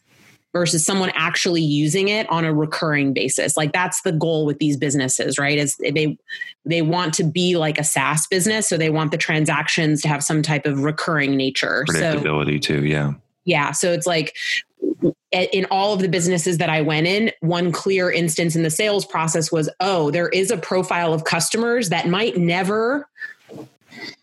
versus 0.54 0.86
someone 0.86 1.12
actually 1.16 1.62
using 1.62 2.08
it 2.08 2.30
on 2.30 2.46
a 2.46 2.54
recurring 2.54 3.12
basis. 3.12 3.58
Like 3.58 3.74
that's 3.74 4.02
the 4.02 4.12
goal 4.12 4.46
with 4.46 4.60
these 4.60 4.78
businesses 4.78 5.38
right? 5.38 5.58
Is 5.58 5.76
they 5.78 6.18
they 6.66 6.82
want 6.82 7.14
to 7.16 7.24
be 7.24 7.58
like 7.58 7.80
a 7.80 7.84
SaaS 7.84 8.28
business 8.28 8.70
so 8.70 8.78
they 8.78 8.92
want 8.92 9.12
the 9.12 9.18
transactions 9.18 10.02
to 10.04 10.08
have 10.08 10.24
some 10.24 10.42
type 10.42 10.66
of 10.66 10.84
recurring 10.84 11.36
nature. 11.36 11.86
Predictability 11.90 12.64
so, 12.64 12.76
too 12.76 12.86
yeah. 12.86 13.14
Yeah 13.46 13.72
so 13.72 13.92
it's 13.92 14.08
like 14.08 14.36
in 15.32 15.66
all 15.72 15.94
of 15.94 16.00
the 16.00 16.08
businesses 16.08 16.60
that 16.60 16.70
I 16.70 16.82
went 16.82 17.08
in, 17.08 17.32
one 17.42 17.72
clear 17.72 18.12
instance 18.12 18.56
in 18.56 18.64
the 18.64 18.70
sales 18.70 19.06
process 19.06 19.52
was, 19.52 19.70
oh, 19.80 20.12
there 20.12 20.30
is 20.30 20.52
a 20.52 20.58
profile 20.58 21.14
of 21.14 21.24
customers 21.24 21.90
that 21.90 22.08
might 22.08 22.38
never 22.38 23.08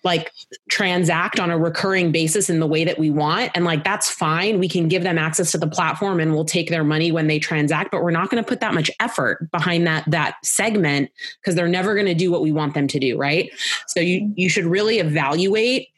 like 0.03 0.31
transact 0.69 1.39
on 1.39 1.51
a 1.51 1.59
recurring 1.59 2.13
basis 2.13 2.51
in 2.51 2.61
the 2.61 2.67
way 2.67 2.85
that 2.85 2.99
we 2.99 3.11
want. 3.11 3.51
And 3.55 3.65
like 3.65 3.85
that's 3.85 4.11
fine. 4.11 4.59
We 4.59 4.69
can 4.69 4.89
give 4.89 5.03
them 5.03 5.19
access 5.19 5.53
to 5.53 5.59
the 5.59 5.67
platform 5.67 6.21
and 6.21 6.33
we'll 6.35 6.45
take 6.45 6.71
their 6.71 6.85
money 6.85 7.13
when 7.13 7.27
they 7.27 7.39
transact 7.39 7.91
but 7.91 8.03
we're 8.03 8.11
not 8.11 8.31
going 8.31 8.43
to 8.43 8.49
put 8.49 8.61
that 8.61 8.75
much 8.75 8.91
effort 9.01 9.51
behind 9.53 9.87
that 9.87 10.05
that 10.09 10.37
segment 10.45 11.11
because 11.41 11.55
they're 11.55 11.69
never 11.69 11.95
going 11.95 12.07
to 12.07 12.15
do 12.15 12.31
what 12.31 12.43
we 12.43 12.53
want 12.53 12.75
them 12.75 12.89
to 12.89 12.99
do 12.99 13.17
right? 13.17 13.51
So 13.87 14.01
you 14.01 14.33
you 14.37 14.49
should 14.49 14.65
really 14.65 14.99
evaluate 14.99 15.89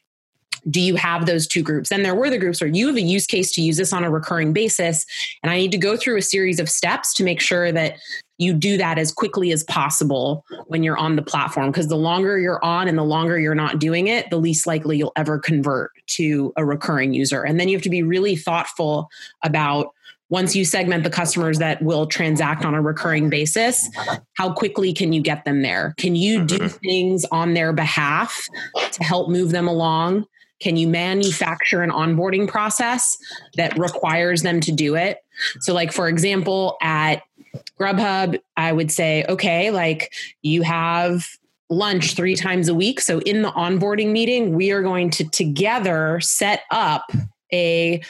do 0.71 0.81
you 0.81 0.97
have 0.97 1.27
those 1.27 1.47
two 1.47 1.63
groups? 1.63 1.91
And 1.91 2.05
there 2.05 2.15
were 2.15 2.31
the 2.31 2.39
groups 2.39 2.61
where 2.61 2.71
you 2.71 2.87
have 2.87 2.97
a 2.97 3.03
use 3.03 3.27
case 3.27 3.53
to 3.53 3.63
use 3.63 3.77
this 3.77 3.93
on 3.93 4.05
a 4.05 4.11
recurring 4.11 4.53
basis. 4.53 5.05
And 5.43 5.51
I 5.51 5.57
need 5.57 5.73
to 5.73 5.79
go 5.79 5.97
through 5.97 6.19
a 6.19 6.23
series 6.23 6.61
of 6.61 6.69
steps 6.69 7.13
to 7.15 7.25
make 7.25 7.41
sure 7.41 7.73
that 7.73 7.99
you 8.43 8.53
do 8.53 8.77
that 8.77 8.99
as 8.99 9.13
quickly 9.13 9.53
as 9.53 9.63
possible 9.65 10.45
when 10.67 10.83
you're 10.83 10.99
on 10.99 11.17
the 11.17 11.23
platform 11.23 11.71
because 11.71 11.89
the 11.89 11.97
longer 11.97 12.39
you're 12.39 12.63
on 12.65 12.89
and 12.89 12.99
the 12.99 13.05
longer 13.05 13.39
you're 13.39 13.55
not 13.55 13.79
doing 13.79 14.09
it 14.09 14.29
the 14.31 14.37
least 14.37 14.67
likely 14.67 14.99
you'll 14.99 15.13
ever 15.17 15.39
convert 15.39 15.93
to 16.09 16.53
a 16.57 16.65
recurring 16.65 17.15
user 17.15 17.43
and 17.43 17.61
then 17.61 17.69
you 17.69 17.77
have 17.77 17.83
to 17.83 17.91
be 17.91 18.03
really 18.03 18.35
thoughtful 18.35 19.09
about 19.45 19.95
once 20.29 20.57
you 20.57 20.65
segment 20.65 21.05
the 21.05 21.11
customers 21.11 21.59
that 21.59 21.81
will 21.83 22.07
transact 22.07 22.65
on 22.65 22.75
a 22.75 22.83
recurring 22.83 23.31
basis 23.31 23.89
how 24.35 24.53
quickly 24.53 24.93
can 24.93 25.13
you 25.13 25.23
get 25.23 25.45
them 25.45 25.63
there 25.63 25.95
can 25.99 26.17
you 26.17 26.45
do 26.45 26.59
mm-hmm. 26.59 26.79
things 26.79 27.25
on 27.27 27.55
their 27.55 27.73
behalf 27.73 28.47
to 28.91 29.05
help 29.05 29.29
move 29.29 29.51
them 29.51 29.69
along 29.69 30.27
can 30.63 30.77
you 30.77 30.87
manufacture 30.87 31.83
an 31.83 31.91
onboarding 31.91 32.49
process 32.49 33.19
that 33.57 33.77
requires 33.77 34.43
them 34.43 34.61
to 34.61 34.73
do 34.73 34.95
it? 34.95 35.19
So, 35.61 35.75
like, 35.75 35.93
for 35.93 36.09
example, 36.09 36.77
at 36.81 37.23
Grubhub, 37.79 38.39
I 38.57 38.73
would 38.73 38.93
say, 38.93 39.25
okay, 39.29 39.71
like 39.71 40.13
you 40.43 40.63
have 40.63 41.27
lunch 41.69 42.15
three 42.15 42.37
times 42.37 42.69
a 42.69 42.75
week. 42.75 43.01
So, 43.01 43.19
in 43.21 43.43
the 43.43 43.51
onboarding 43.51 44.13
meeting, 44.13 44.55
we 44.55 44.71
are 44.71 44.83
going 44.83 45.11
to 45.11 45.29
together 45.29 46.21
set 46.21 46.63
up 46.71 47.11
a 47.53 48.01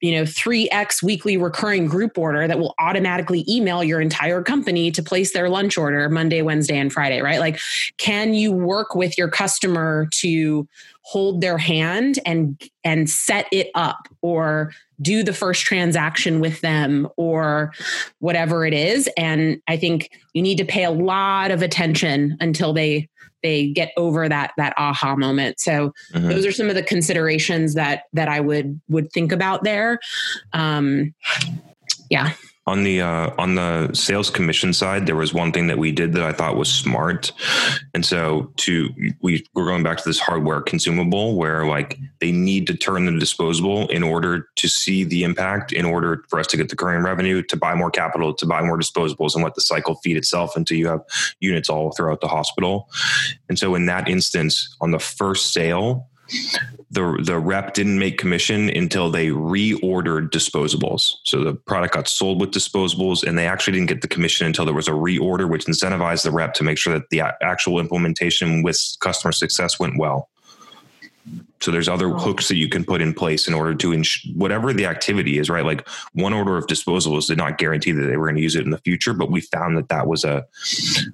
you 0.00 0.12
know 0.12 0.22
3x 0.22 1.02
weekly 1.02 1.36
recurring 1.36 1.86
group 1.86 2.16
order 2.18 2.46
that 2.46 2.58
will 2.58 2.74
automatically 2.78 3.44
email 3.48 3.82
your 3.82 4.00
entire 4.00 4.42
company 4.42 4.90
to 4.90 5.02
place 5.02 5.32
their 5.32 5.48
lunch 5.48 5.76
order 5.76 6.08
monday 6.08 6.42
wednesday 6.42 6.78
and 6.78 6.92
friday 6.92 7.20
right? 7.22 7.40
Like 7.40 7.58
can 7.98 8.34
you 8.34 8.52
work 8.52 8.94
with 8.94 9.16
your 9.16 9.28
customer 9.28 10.08
to 10.12 10.68
hold 11.02 11.40
their 11.40 11.58
hand 11.58 12.18
and 12.24 12.60
and 12.84 13.10
set 13.10 13.46
it 13.50 13.70
up 13.74 14.08
or 14.20 14.72
do 15.00 15.24
the 15.24 15.32
first 15.32 15.64
transaction 15.64 16.38
with 16.38 16.60
them 16.60 17.08
or 17.16 17.72
whatever 18.20 18.64
it 18.66 18.74
is? 18.74 19.08
And 19.16 19.60
i 19.68 19.76
think 19.76 20.10
you 20.32 20.42
need 20.42 20.58
to 20.58 20.64
pay 20.64 20.84
a 20.84 20.90
lot 20.90 21.50
of 21.50 21.62
attention 21.62 22.36
until 22.40 22.72
they 22.72 23.08
they 23.42 23.68
get 23.68 23.92
over 23.96 24.28
that 24.28 24.52
that 24.56 24.74
aha 24.76 25.16
moment. 25.16 25.60
So 25.60 25.92
mm-hmm. 26.12 26.28
those 26.28 26.46
are 26.46 26.52
some 26.52 26.68
of 26.68 26.74
the 26.74 26.82
considerations 26.82 27.74
that 27.74 28.04
that 28.12 28.28
i 28.28 28.40
would 28.40 28.80
would 28.88 29.12
think 29.12 29.32
about 29.32 29.64
there. 29.64 29.98
Um 30.52 31.14
yeah 32.10 32.32
on 32.66 32.84
the 32.84 33.00
uh, 33.00 33.30
on 33.38 33.56
the 33.56 33.92
sales 33.92 34.30
commission 34.30 34.72
side, 34.72 35.06
there 35.06 35.16
was 35.16 35.34
one 35.34 35.50
thing 35.50 35.66
that 35.66 35.78
we 35.78 35.90
did 35.90 36.12
that 36.12 36.22
I 36.22 36.32
thought 36.32 36.56
was 36.56 36.72
smart, 36.72 37.32
and 37.92 38.06
so 38.06 38.52
to 38.58 38.90
we 39.20 39.44
we're 39.54 39.66
going 39.66 39.82
back 39.82 39.96
to 39.98 40.08
this 40.08 40.20
hardware 40.20 40.60
consumable 40.60 41.36
where 41.36 41.66
like 41.66 41.98
they 42.20 42.30
need 42.30 42.68
to 42.68 42.76
turn 42.76 43.04
the 43.06 43.18
disposable 43.18 43.88
in 43.88 44.04
order 44.04 44.48
to 44.54 44.68
see 44.68 45.02
the 45.02 45.24
impact, 45.24 45.72
in 45.72 45.84
order 45.84 46.24
for 46.28 46.38
us 46.38 46.46
to 46.48 46.56
get 46.56 46.68
the 46.68 46.76
current 46.76 47.04
revenue, 47.04 47.42
to 47.42 47.56
buy 47.56 47.74
more 47.74 47.90
capital, 47.90 48.32
to 48.32 48.46
buy 48.46 48.62
more 48.62 48.78
disposables, 48.78 49.34
and 49.34 49.42
let 49.42 49.56
the 49.56 49.60
cycle 49.60 49.96
feed 49.96 50.16
itself 50.16 50.56
until 50.56 50.76
you 50.76 50.86
have 50.86 51.00
units 51.40 51.68
all 51.68 51.90
throughout 51.92 52.20
the 52.20 52.28
hospital. 52.28 52.88
And 53.48 53.58
so 53.58 53.74
in 53.74 53.86
that 53.86 54.08
instance, 54.08 54.76
on 54.80 54.92
the 54.92 55.00
first 55.00 55.52
sale, 55.52 56.08
the 56.92 57.18
the 57.24 57.38
rep 57.38 57.72
didn't 57.72 57.98
make 57.98 58.18
commission 58.18 58.68
until 58.68 59.10
they 59.10 59.28
reordered 59.28 60.28
disposables. 60.28 61.14
So 61.24 61.42
the 61.42 61.54
product 61.54 61.94
got 61.94 62.06
sold 62.06 62.40
with 62.40 62.50
disposables, 62.50 63.26
and 63.26 63.36
they 63.36 63.46
actually 63.46 63.72
didn't 63.78 63.88
get 63.88 64.02
the 64.02 64.08
commission 64.08 64.46
until 64.46 64.66
there 64.66 64.74
was 64.74 64.88
a 64.88 64.92
reorder, 64.92 65.48
which 65.48 65.64
incentivized 65.64 66.22
the 66.22 66.30
rep 66.30 66.52
to 66.54 66.64
make 66.64 66.78
sure 66.78 66.92
that 66.92 67.08
the 67.10 67.22
actual 67.42 67.80
implementation 67.80 68.62
with 68.62 68.78
customer 69.00 69.32
success 69.32 69.80
went 69.80 69.98
well. 69.98 70.28
So 71.62 71.70
there's 71.70 71.88
other 71.88 72.08
oh. 72.08 72.18
hooks 72.18 72.48
that 72.48 72.56
you 72.56 72.68
can 72.68 72.84
put 72.84 73.00
in 73.00 73.14
place 73.14 73.46
in 73.46 73.54
order 73.54 73.74
to 73.74 73.94
ins- 73.94 74.26
whatever 74.34 74.72
the 74.72 74.86
activity 74.86 75.38
is, 75.38 75.48
right? 75.48 75.64
Like 75.64 75.88
one 76.12 76.32
order 76.32 76.56
of 76.56 76.66
disposables 76.66 77.28
did 77.28 77.38
not 77.38 77.58
guarantee 77.58 77.92
that 77.92 78.02
they 78.02 78.16
were 78.16 78.26
going 78.26 78.36
to 78.36 78.42
use 78.42 78.56
it 78.56 78.64
in 78.64 78.70
the 78.70 78.78
future, 78.78 79.14
but 79.14 79.30
we 79.30 79.40
found 79.40 79.76
that 79.76 79.88
that 79.88 80.06
was 80.06 80.24
a, 80.24 80.44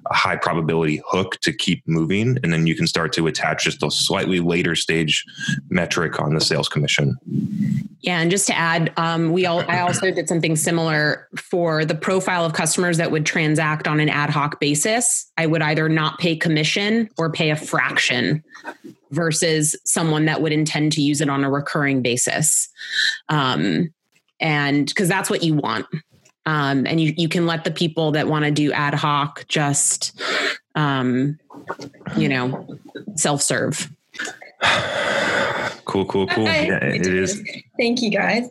a 0.09 0.13
high 0.13 0.35
probability 0.35 1.01
hook 1.07 1.39
to 1.41 1.53
keep 1.53 1.87
moving, 1.87 2.37
and 2.43 2.51
then 2.51 2.65
you 2.65 2.75
can 2.75 2.87
start 2.87 3.13
to 3.13 3.27
attach 3.27 3.65
just 3.65 3.83
a 3.83 3.91
slightly 3.91 4.39
later 4.39 4.75
stage 4.75 5.25
metric 5.69 6.19
on 6.19 6.33
the 6.33 6.41
sales 6.41 6.67
commission. 6.67 7.17
Yeah, 8.01 8.19
and 8.19 8.31
just 8.31 8.47
to 8.47 8.57
add, 8.57 8.93
um, 8.97 9.31
we 9.31 9.45
all 9.45 9.59
I 9.69 9.81
also 9.81 10.09
did 10.11 10.27
something 10.27 10.55
similar 10.55 11.27
for 11.35 11.85
the 11.85 11.95
profile 11.95 12.45
of 12.45 12.53
customers 12.53 12.97
that 12.97 13.11
would 13.11 13.25
transact 13.25 13.87
on 13.87 13.99
an 13.99 14.09
ad 14.09 14.29
hoc 14.29 14.59
basis. 14.59 15.29
I 15.37 15.45
would 15.45 15.61
either 15.61 15.89
not 15.89 16.17
pay 16.17 16.35
commission 16.35 17.09
or 17.17 17.31
pay 17.31 17.49
a 17.49 17.55
fraction 17.55 18.43
versus 19.11 19.75
someone 19.85 20.25
that 20.25 20.41
would 20.41 20.51
intend 20.51 20.91
to 20.93 21.01
use 21.01 21.21
it 21.21 21.29
on 21.29 21.43
a 21.43 21.49
recurring 21.49 22.01
basis. 22.01 22.69
Um, 23.29 23.93
and 24.39 24.87
because 24.87 25.07
that's 25.09 25.29
what 25.29 25.43
you 25.43 25.55
want. 25.55 25.85
Um, 26.45 26.87
and 26.87 26.99
you, 26.99 27.13
you 27.17 27.29
can 27.29 27.45
let 27.45 27.63
the 27.63 27.71
people 27.71 28.11
that 28.13 28.27
want 28.27 28.45
to 28.45 28.51
do 28.51 28.71
ad 28.71 28.93
hoc 28.93 29.45
just, 29.47 30.19
um, 30.75 31.37
you 32.17 32.29
know, 32.29 32.79
self 33.15 33.41
serve. 33.41 33.89
Cool, 35.85 36.05
cool, 36.05 36.27
cool. 36.27 36.43
yeah, 36.43 36.77
it 36.83 37.07
is. 37.07 37.43
Thank 37.75 38.03
you, 38.03 38.11
guys. 38.11 38.47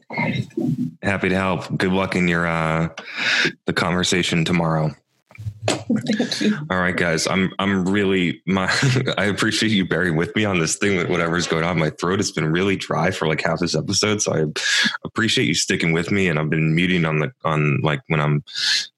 Happy 1.04 1.28
to 1.28 1.36
help. 1.36 1.76
Good 1.76 1.92
luck 1.92 2.16
in 2.16 2.26
your 2.26 2.48
uh, 2.48 2.88
the 3.64 3.72
conversation 3.72 4.44
tomorrow. 4.44 4.90
All 6.70 6.78
right, 6.78 6.96
guys. 6.96 7.26
I'm 7.26 7.52
I'm 7.58 7.88
really 7.88 8.42
my 8.46 8.72
I 9.18 9.24
appreciate 9.24 9.70
you 9.70 9.86
bearing 9.86 10.16
with 10.16 10.34
me 10.36 10.44
on 10.44 10.58
this 10.58 10.76
thing 10.76 10.96
with 10.96 11.08
whatever's 11.08 11.46
going 11.46 11.64
on. 11.64 11.78
My 11.78 11.90
throat 11.90 12.18
has 12.18 12.30
been 12.30 12.50
really 12.50 12.76
dry 12.76 13.10
for 13.10 13.26
like 13.26 13.40
half 13.40 13.60
this 13.60 13.74
episode. 13.74 14.22
So 14.22 14.34
I 14.34 14.44
appreciate 15.04 15.46
you 15.46 15.54
sticking 15.54 15.92
with 15.92 16.10
me 16.10 16.28
and 16.28 16.38
I've 16.38 16.50
been 16.50 16.74
muting 16.74 17.04
on 17.04 17.18
the 17.18 17.32
on 17.44 17.80
like 17.82 18.00
when 18.08 18.20
I'm 18.20 18.44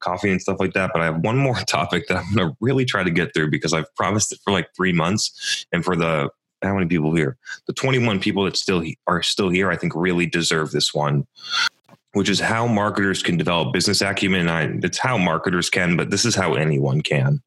coughing 0.00 0.32
and 0.32 0.42
stuff 0.42 0.58
like 0.60 0.72
that. 0.74 0.90
But 0.92 1.02
I 1.02 1.06
have 1.06 1.18
one 1.18 1.38
more 1.38 1.54
topic 1.66 2.08
that 2.08 2.18
I'm 2.18 2.34
gonna 2.34 2.56
really 2.60 2.84
try 2.84 3.02
to 3.02 3.10
get 3.10 3.34
through 3.34 3.50
because 3.50 3.72
I've 3.72 3.92
promised 3.94 4.32
it 4.32 4.40
for 4.44 4.52
like 4.52 4.68
three 4.74 4.92
months. 4.92 5.66
And 5.72 5.84
for 5.84 5.96
the 5.96 6.30
how 6.62 6.74
many 6.74 6.86
people 6.86 7.14
here? 7.14 7.38
The 7.66 7.72
21 7.72 8.20
people 8.20 8.44
that 8.44 8.56
still 8.56 8.84
are 9.06 9.22
still 9.22 9.48
here, 9.48 9.70
I 9.70 9.76
think 9.76 9.94
really 9.94 10.26
deserve 10.26 10.72
this 10.72 10.92
one 10.92 11.26
which 12.12 12.28
is 12.28 12.40
how 12.40 12.66
marketers 12.66 13.22
can 13.22 13.36
develop 13.36 13.72
business 13.72 14.00
acumen. 14.00 14.48
I, 14.48 14.64
it's 14.82 14.98
how 14.98 15.16
marketers 15.16 15.70
can, 15.70 15.96
but 15.96 16.10
this 16.10 16.24
is 16.24 16.34
how 16.34 16.54
anyone 16.54 17.02
can. 17.02 17.40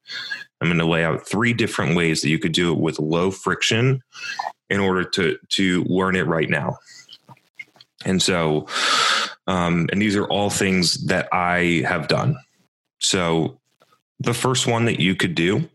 I'm 0.62 0.70
going 0.70 0.78
to 0.78 0.86
lay 0.86 1.04
out 1.04 1.28
three 1.28 1.54
different 1.54 1.96
ways 1.96 2.22
that 2.22 2.30
you 2.30 2.40
could 2.40 2.54
do 2.54 2.72
it 2.72 2.80
with 2.80 3.00
low 3.00 3.32
friction 3.32 4.02
in 4.70 4.80
order 4.80 5.04
to 5.04 5.38
to 5.50 5.84
learn 5.84 6.16
it 6.16 6.26
right 6.26 6.50
now. 6.50 6.78
And 8.06 8.22
so, 8.22 8.68
um, 9.48 9.88
and 9.92 10.02
these 10.02 10.16
are 10.16 10.26
all 10.28 10.50
things 10.50 11.06
that 11.08 11.28
I 11.34 11.84
have 11.86 12.08
done. 12.08 12.38
So, 13.00 13.60
the 14.20 14.34
first 14.34 14.68
one 14.68 14.86
that 14.86 15.02
you 15.02 15.16
could 15.16 15.36
do 15.36 15.70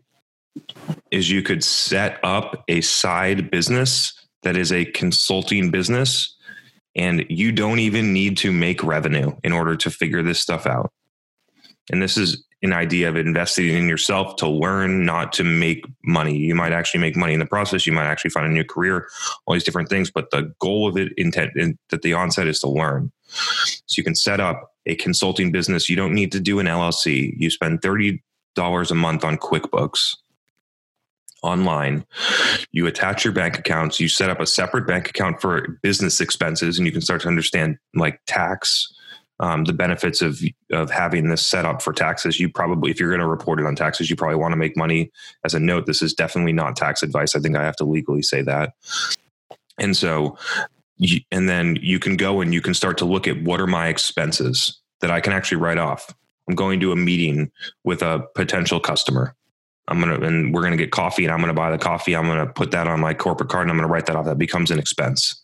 is 1.11 1.29
you 1.29 1.43
could 1.43 1.63
set 1.63 2.19
up 2.23 2.63
a 2.67 2.81
side 2.81 3.51
business 3.51 4.13
that 4.41 4.57
is 4.57 4.71
a 4.71 4.85
consulting 4.85 5.69
business 5.69 6.35
and 6.95 7.25
you 7.29 7.51
don't 7.51 7.79
even 7.79 8.13
need 8.13 8.37
to 8.37 8.51
make 8.51 8.83
revenue 8.83 9.35
in 9.43 9.53
order 9.53 9.75
to 9.75 9.89
figure 9.89 10.23
this 10.23 10.39
stuff 10.39 10.65
out. 10.65 10.91
And 11.91 12.01
this 12.01 12.17
is 12.17 12.43
an 12.61 12.73
idea 12.73 13.07
of 13.07 13.15
investing 13.15 13.69
in 13.69 13.87
yourself 13.87 14.35
to 14.37 14.47
learn, 14.47 15.05
not 15.05 15.31
to 15.33 15.43
make 15.43 15.85
money. 16.03 16.37
You 16.37 16.55
might 16.55 16.73
actually 16.73 16.99
make 16.99 17.15
money 17.15 17.33
in 17.33 17.39
the 17.39 17.45
process. 17.45 17.87
You 17.87 17.93
might 17.93 18.05
actually 18.05 18.31
find 18.31 18.45
a 18.45 18.53
new 18.53 18.65
career, 18.65 19.07
all 19.45 19.53
these 19.53 19.63
different 19.63 19.89
things. 19.89 20.11
But 20.11 20.31
the 20.31 20.53
goal 20.59 20.87
of 20.87 20.97
it 20.97 21.13
intent 21.17 21.51
at 21.91 22.01
the 22.01 22.13
onset 22.13 22.47
is 22.47 22.59
to 22.59 22.69
learn. 22.69 23.11
So 23.29 23.97
you 23.97 24.03
can 24.03 24.15
set 24.15 24.39
up 24.39 24.73
a 24.85 24.95
consulting 24.95 25.51
business. 25.51 25.89
You 25.89 25.95
don't 25.95 26.13
need 26.13 26.31
to 26.33 26.39
do 26.39 26.59
an 26.59 26.65
LLC. 26.65 27.33
You 27.37 27.49
spend 27.49 27.81
$30 27.81 28.19
a 28.57 28.95
month 28.95 29.23
on 29.23 29.37
QuickBooks 29.37 30.15
online. 31.43 32.05
You 32.71 32.87
attach 32.87 33.23
your 33.23 33.33
bank 33.33 33.57
accounts, 33.57 33.99
you 33.99 34.07
set 34.07 34.29
up 34.29 34.39
a 34.39 34.45
separate 34.45 34.87
bank 34.87 35.09
account 35.09 35.41
for 35.41 35.79
business 35.81 36.21
expenses, 36.21 36.77
and 36.77 36.85
you 36.85 36.91
can 36.91 37.01
start 37.01 37.21
to 37.21 37.27
understand 37.27 37.77
like 37.95 38.19
tax. 38.25 38.93
Um, 39.41 39.63
the 39.63 39.71
benefits 39.71 40.21
of 40.21 40.41
of 40.69 40.91
having 40.91 41.29
this 41.29 41.47
set 41.47 41.63
up 41.63 41.81
for 41.81 41.93
taxes. 41.93 42.41
You 42.41 42.49
probably, 42.49 42.91
if 42.91 42.99
you're 42.99 43.09
going 43.09 43.21
to 43.21 43.27
report 43.27 43.61
it 43.61 43.65
on 43.65 43.73
taxes, 43.73 44.09
you 44.09 44.17
probably 44.17 44.35
want 44.35 44.51
to 44.51 44.57
make 44.57 44.75
money. 44.75 45.11
As 45.45 45.53
a 45.53 45.61
note, 45.61 45.85
this 45.85 46.01
is 46.01 46.13
definitely 46.13 46.51
not 46.51 46.75
tax 46.75 47.01
advice. 47.03 47.37
I 47.37 47.39
think 47.39 47.55
I 47.55 47.63
have 47.63 47.77
to 47.77 47.85
legally 47.85 48.21
say 48.21 48.41
that. 48.41 48.73
And 49.77 49.95
so, 49.95 50.37
and 51.31 51.47
then 51.47 51.77
you 51.81 51.99
can 51.99 52.17
go 52.17 52.41
and 52.41 52.53
you 52.53 52.59
can 52.59 52.73
start 52.73 52.97
to 52.97 53.05
look 53.05 53.29
at 53.29 53.41
what 53.41 53.61
are 53.61 53.67
my 53.67 53.87
expenses 53.87 54.77
that 54.99 55.09
I 55.09 55.21
can 55.21 55.31
actually 55.31 55.57
write 55.57 55.77
off. 55.77 56.13
I'm 56.49 56.55
going 56.55 56.79
to 56.81 56.91
a 56.91 56.95
meeting 56.95 57.51
with 57.83 58.01
a 58.01 58.25
potential 58.35 58.79
customer. 58.79 59.35
I'm 59.89 59.99
gonna 59.99 60.19
and 60.25 60.53
we're 60.53 60.61
gonna 60.61 60.77
get 60.77 60.91
coffee 60.91 61.25
and 61.25 61.33
I'm 61.33 61.39
gonna 61.39 61.53
buy 61.53 61.71
the 61.71 61.77
coffee. 61.77 62.15
I'm 62.15 62.27
gonna 62.27 62.47
put 62.47 62.71
that 62.71 62.87
on 62.87 62.99
my 62.99 63.13
corporate 63.13 63.49
card 63.49 63.63
and 63.63 63.71
I'm 63.71 63.77
gonna 63.77 63.91
write 63.91 64.05
that 64.05 64.15
off. 64.15 64.25
That 64.25 64.37
becomes 64.37 64.71
an 64.71 64.79
expense. 64.79 65.41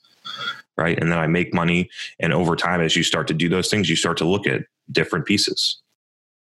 Right. 0.78 1.00
And 1.00 1.12
then 1.12 1.18
I 1.18 1.28
make 1.28 1.54
money. 1.54 1.90
And 2.20 2.34
over 2.34 2.56
time, 2.56 2.82
as 2.82 2.96
you 2.96 3.04
start 3.04 3.28
to 3.28 3.34
do 3.34 3.48
those 3.48 3.70
things, 3.70 3.90
you 3.90 3.96
start 3.96 4.18
to 4.18 4.26
look 4.26 4.46
at 4.46 4.64
different 4.92 5.26
pieces. 5.26 5.82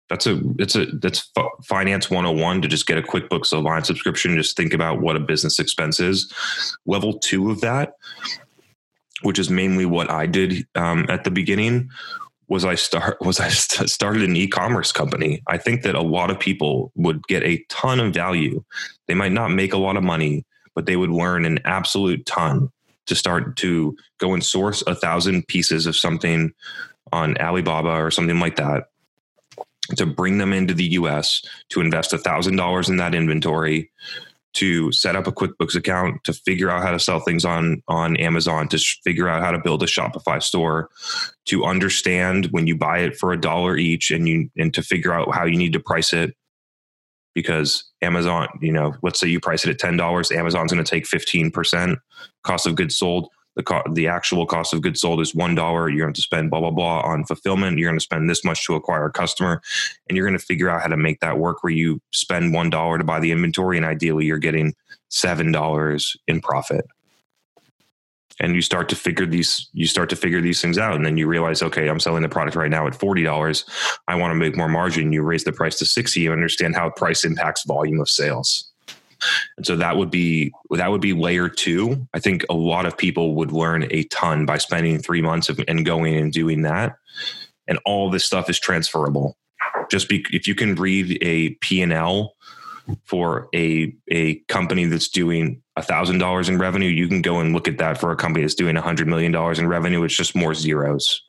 That's 0.09 0.27
a 0.27 0.39
it's 0.59 0.75
a 0.75 0.85
that's 0.85 1.31
finance 1.63 2.09
101 2.09 2.61
to 2.61 2.67
just 2.67 2.85
get 2.85 2.97
a 2.97 3.01
QuickBooks 3.01 3.53
Online 3.53 3.83
subscription. 3.83 4.35
Just 4.35 4.55
think 4.55 4.73
about 4.73 5.01
what 5.01 5.15
a 5.15 5.19
business 5.19 5.57
expense 5.57 5.99
is. 5.99 6.31
Level 6.85 7.17
two 7.19 7.49
of 7.49 7.61
that, 7.61 7.93
which 9.23 9.39
is 9.39 9.49
mainly 9.49 9.85
what 9.85 10.11
I 10.11 10.27
did 10.27 10.67
um, 10.75 11.07
at 11.09 11.23
the 11.23 11.31
beginning, 11.31 11.89
was 12.47 12.65
I 12.65 12.75
start 12.75 13.17
was 13.21 13.39
I 13.39 13.49
st- 13.49 13.89
started 13.89 14.23
an 14.23 14.35
e-commerce 14.35 14.91
company. 14.91 15.41
I 15.47 15.57
think 15.57 15.83
that 15.83 15.95
a 15.95 16.01
lot 16.01 16.31
of 16.31 16.39
people 16.39 16.91
would 16.95 17.25
get 17.27 17.43
a 17.43 17.63
ton 17.69 17.99
of 17.99 18.13
value. 18.13 18.63
They 19.07 19.13
might 19.13 19.31
not 19.31 19.51
make 19.51 19.73
a 19.73 19.77
lot 19.77 19.97
of 19.97 20.03
money, 20.03 20.45
but 20.73 20.85
they 20.85 20.95
would 20.95 21.11
learn 21.11 21.45
an 21.45 21.59
absolute 21.65 22.25
ton 22.25 22.71
to 23.07 23.15
start 23.15 23.55
to 23.57 23.95
go 24.17 24.33
and 24.33 24.43
source 24.43 24.83
a 24.87 24.95
thousand 24.95 25.47
pieces 25.47 25.85
of 25.85 25.95
something 25.95 26.51
on 27.11 27.37
Alibaba 27.37 27.89
or 27.89 28.09
something 28.09 28.39
like 28.39 28.55
that 28.55 28.85
to 29.95 30.05
bring 30.05 30.39
them 30.39 30.51
into 30.51 30.73
the 30.73 30.85
US 30.93 31.43
to 31.69 31.81
invest 31.81 32.13
a 32.13 32.17
thousand 32.17 32.55
dollars 32.55 32.89
in 32.89 32.97
that 32.97 33.13
inventory 33.13 33.91
to 34.55 34.91
set 34.91 35.15
up 35.15 35.27
a 35.27 35.31
QuickBooks 35.31 35.75
account, 35.75 36.23
to 36.23 36.33
figure 36.33 36.69
out 36.69 36.83
how 36.83 36.91
to 36.91 36.99
sell 36.99 37.19
things 37.19 37.45
on 37.45 37.81
on 37.87 38.17
Amazon, 38.17 38.67
to 38.69 38.77
sh- 38.77 38.99
figure 39.03 39.27
out 39.27 39.43
how 39.43 39.51
to 39.51 39.59
build 39.59 39.83
a 39.83 39.85
Shopify 39.85 40.41
store, 40.41 40.89
to 41.45 41.63
understand 41.65 42.47
when 42.51 42.67
you 42.67 42.75
buy 42.75 42.99
it 42.99 43.17
for 43.17 43.31
a 43.31 43.39
dollar 43.39 43.77
each, 43.77 44.11
and 44.11 44.27
you 44.27 44.49
and 44.57 44.73
to 44.73 44.81
figure 44.81 45.13
out 45.13 45.33
how 45.33 45.45
you 45.45 45.57
need 45.57 45.73
to 45.73 45.79
price 45.79 46.13
it. 46.13 46.35
Because 47.33 47.83
Amazon, 48.01 48.47
you 48.61 48.71
know, 48.71 48.95
let's 49.03 49.19
say 49.19 49.27
you 49.27 49.41
price 49.41 49.65
it 49.65 49.69
at 49.69 49.79
ten 49.79 49.97
dollars, 49.97 50.31
Amazon's 50.31 50.71
going 50.71 50.83
to 50.83 50.89
take 50.89 51.05
fifteen 51.05 51.51
percent 51.51 51.99
cost 52.43 52.65
of 52.65 52.75
goods 52.75 52.97
sold 52.97 53.29
the 53.55 53.63
co- 53.63 53.83
the 53.91 54.07
actual 54.07 54.45
cost 54.45 54.73
of 54.73 54.81
goods 54.81 55.01
sold 55.01 55.21
is 55.21 55.33
one 55.33 55.55
dollar. 55.55 55.89
You're 55.89 56.05
going 56.05 56.13
to 56.13 56.21
spend 56.21 56.49
blah 56.49 56.59
blah 56.59 56.71
blah 56.71 57.01
on 57.01 57.25
fulfillment. 57.25 57.77
You're 57.77 57.89
going 57.89 57.99
to 57.99 58.03
spend 58.03 58.29
this 58.29 58.43
much 58.43 58.65
to 58.65 58.75
acquire 58.75 59.05
a 59.05 59.11
customer, 59.11 59.61
and 60.07 60.15
you're 60.15 60.27
going 60.27 60.37
to 60.37 60.45
figure 60.45 60.69
out 60.69 60.81
how 60.81 60.87
to 60.87 60.97
make 60.97 61.19
that 61.21 61.39
work. 61.39 61.63
Where 61.63 61.73
you 61.73 62.01
spend 62.11 62.53
one 62.53 62.69
dollar 62.69 62.97
to 62.97 63.03
buy 63.03 63.19
the 63.19 63.31
inventory, 63.31 63.77
and 63.77 63.85
ideally 63.85 64.25
you're 64.25 64.37
getting 64.37 64.75
seven 65.09 65.51
dollars 65.51 66.15
in 66.27 66.41
profit. 66.41 66.85
And 68.37 68.53
you 68.53 68.61
start 68.61 68.89
to 68.89 68.97
figure 68.97 69.25
these 69.25 69.69
you 69.71 69.87
start 69.87 70.09
to 70.09 70.17
figure 70.17 70.41
these 70.41 70.61
things 70.61 70.77
out, 70.77 70.95
and 70.95 71.05
then 71.05 71.15
you 71.15 71.25
realize, 71.25 71.63
okay, 71.63 71.87
I'm 71.87 72.01
selling 72.01 72.23
the 72.23 72.29
product 72.29 72.57
right 72.57 72.69
now 72.69 72.85
at 72.85 72.93
forty 72.93 73.23
dollars. 73.23 73.63
I 74.09 74.15
want 74.15 74.31
to 74.31 74.35
make 74.35 74.57
more 74.57 74.67
margin. 74.67 75.13
You 75.13 75.23
raise 75.23 75.45
the 75.45 75.53
price 75.53 75.77
to 75.79 75.85
sixty. 75.85 76.19
You 76.21 76.33
understand 76.33 76.75
how 76.75 76.89
price 76.89 77.23
impacts 77.23 77.63
volume 77.65 78.01
of 78.01 78.09
sales 78.09 78.73
and 79.57 79.65
so 79.65 79.75
that 79.75 79.97
would 79.97 80.11
be 80.11 80.51
that 80.71 80.91
would 80.91 81.01
be 81.01 81.13
layer 81.13 81.49
two. 81.49 82.07
I 82.13 82.19
think 82.19 82.45
a 82.49 82.53
lot 82.53 82.85
of 82.85 82.97
people 82.97 83.35
would 83.35 83.51
learn 83.51 83.87
a 83.91 84.03
ton 84.05 84.45
by 84.45 84.57
spending 84.57 84.99
three 84.99 85.21
months 85.21 85.49
of, 85.49 85.59
and 85.67 85.85
going 85.85 86.15
and 86.15 86.31
doing 86.31 86.61
that. 86.63 86.97
And 87.67 87.79
all 87.85 88.09
this 88.09 88.25
stuff 88.25 88.49
is 88.49 88.59
transferable. 88.59 89.37
Just 89.89 90.07
be, 90.07 90.25
if 90.31 90.47
you 90.47 90.55
can 90.55 90.75
read 90.75 91.17
a 91.21 91.49
P&L 91.55 92.35
for 93.03 93.49
a 93.55 93.93
a 94.09 94.35
company 94.47 94.85
that's 94.85 95.09
doing 95.09 95.61
thousand 95.81 96.19
dollars 96.19 96.49
in 96.49 96.59
revenue, 96.59 96.89
you 96.89 97.07
can 97.07 97.21
go 97.21 97.39
and 97.39 97.53
look 97.53 97.67
at 97.67 97.79
that 97.79 97.97
for 97.97 98.11
a 98.11 98.15
company 98.15 98.43
that's 98.43 98.55
doing 98.55 98.77
a 98.77 98.81
hundred 98.81 99.07
million 99.07 99.31
dollars 99.31 99.59
in 99.59 99.67
revenue. 99.67 100.03
It's 100.03 100.15
just 100.15 100.35
more 100.35 100.53
zeros 100.53 101.21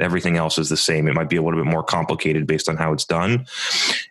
everything 0.00 0.36
else 0.36 0.58
is 0.58 0.68
the 0.68 0.76
same. 0.76 1.08
It 1.08 1.14
might 1.14 1.28
be 1.28 1.36
a 1.36 1.42
little 1.42 1.62
bit 1.62 1.70
more 1.70 1.82
complicated 1.82 2.46
based 2.46 2.68
on 2.68 2.76
how 2.76 2.92
it's 2.92 3.04
done. 3.04 3.46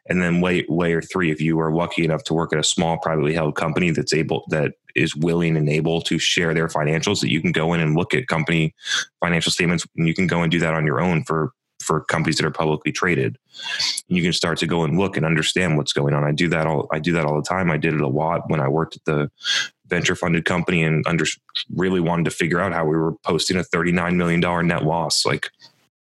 And 0.07 0.21
then 0.21 0.41
way 0.41 0.65
layer 0.69 1.01
three, 1.01 1.31
if 1.31 1.41
you 1.41 1.59
are 1.59 1.73
lucky 1.73 2.03
enough 2.03 2.23
to 2.25 2.33
work 2.33 2.53
at 2.53 2.59
a 2.59 2.63
small 2.63 2.97
privately 2.97 3.33
held 3.33 3.55
company 3.55 3.91
that's 3.91 4.13
able 4.13 4.45
that 4.49 4.73
is 4.95 5.15
willing 5.15 5.55
and 5.55 5.69
able 5.69 6.01
to 6.01 6.17
share 6.19 6.53
their 6.53 6.67
financials, 6.67 7.21
that 7.21 7.31
you 7.31 7.41
can 7.41 7.51
go 7.51 7.73
in 7.73 7.79
and 7.79 7.95
look 7.95 8.13
at 8.13 8.27
company 8.27 8.73
financial 9.19 9.51
statements, 9.51 9.85
and 9.95 10.07
you 10.07 10.13
can 10.13 10.27
go 10.27 10.41
and 10.41 10.51
do 10.51 10.59
that 10.59 10.73
on 10.73 10.85
your 10.85 11.01
own 11.01 11.23
for 11.23 11.51
for 11.81 12.01
companies 12.01 12.35
that 12.37 12.45
are 12.45 12.51
publicly 12.51 12.91
traded. 12.91 13.37
You 14.07 14.21
can 14.21 14.33
start 14.33 14.57
to 14.59 14.67
go 14.67 14.83
and 14.83 14.99
look 14.99 15.15
and 15.15 15.25
understand 15.25 15.77
what's 15.77 15.93
going 15.93 16.13
on. 16.13 16.23
I 16.23 16.31
do 16.31 16.49
that 16.49 16.67
all 16.67 16.87
I 16.91 16.99
do 16.99 17.13
that 17.13 17.25
all 17.25 17.35
the 17.35 17.47
time. 17.47 17.71
I 17.71 17.77
did 17.77 17.93
it 17.93 18.01
a 18.01 18.07
lot 18.07 18.49
when 18.49 18.59
I 18.59 18.67
worked 18.67 18.97
at 18.97 19.05
the 19.05 19.31
venture 19.87 20.15
funded 20.15 20.45
company 20.45 20.83
and 20.83 21.05
under 21.07 21.25
really 21.75 21.99
wanted 21.99 22.25
to 22.25 22.31
figure 22.31 22.59
out 22.59 22.73
how 22.73 22.85
we 22.85 22.95
were 22.95 23.13
posting 23.23 23.57
a 23.57 23.63
$39 23.63 24.15
million 24.15 24.67
net 24.67 24.83
loss. 24.83 25.25
Like 25.25 25.49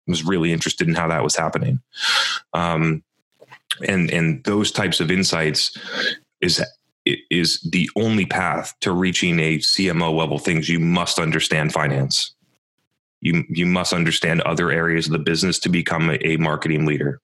was 0.07 0.23
really 0.23 0.51
interested 0.51 0.87
in 0.87 0.95
how 0.95 1.07
that 1.07 1.23
was 1.23 1.35
happening. 1.35 1.81
Um, 2.53 3.03
and 3.87 4.11
and 4.11 4.43
those 4.43 4.71
types 4.71 4.99
of 4.99 5.11
insights 5.11 5.75
is 6.41 6.63
is 7.05 7.59
the 7.61 7.89
only 7.95 8.25
path 8.25 8.73
to 8.81 8.91
reaching 8.91 9.39
a 9.39 9.57
CMO 9.57 10.15
level 10.17 10.39
things. 10.39 10.69
You 10.69 10.79
must 10.79 11.19
understand 11.19 11.73
finance. 11.73 12.33
You 13.21 13.43
you 13.49 13.65
must 13.65 13.93
understand 13.93 14.41
other 14.41 14.71
areas 14.71 15.07
of 15.07 15.13
the 15.13 15.19
business 15.19 15.59
to 15.59 15.69
become 15.69 16.09
a, 16.09 16.17
a 16.25 16.37
marketing 16.37 16.85
leader. 16.85 17.19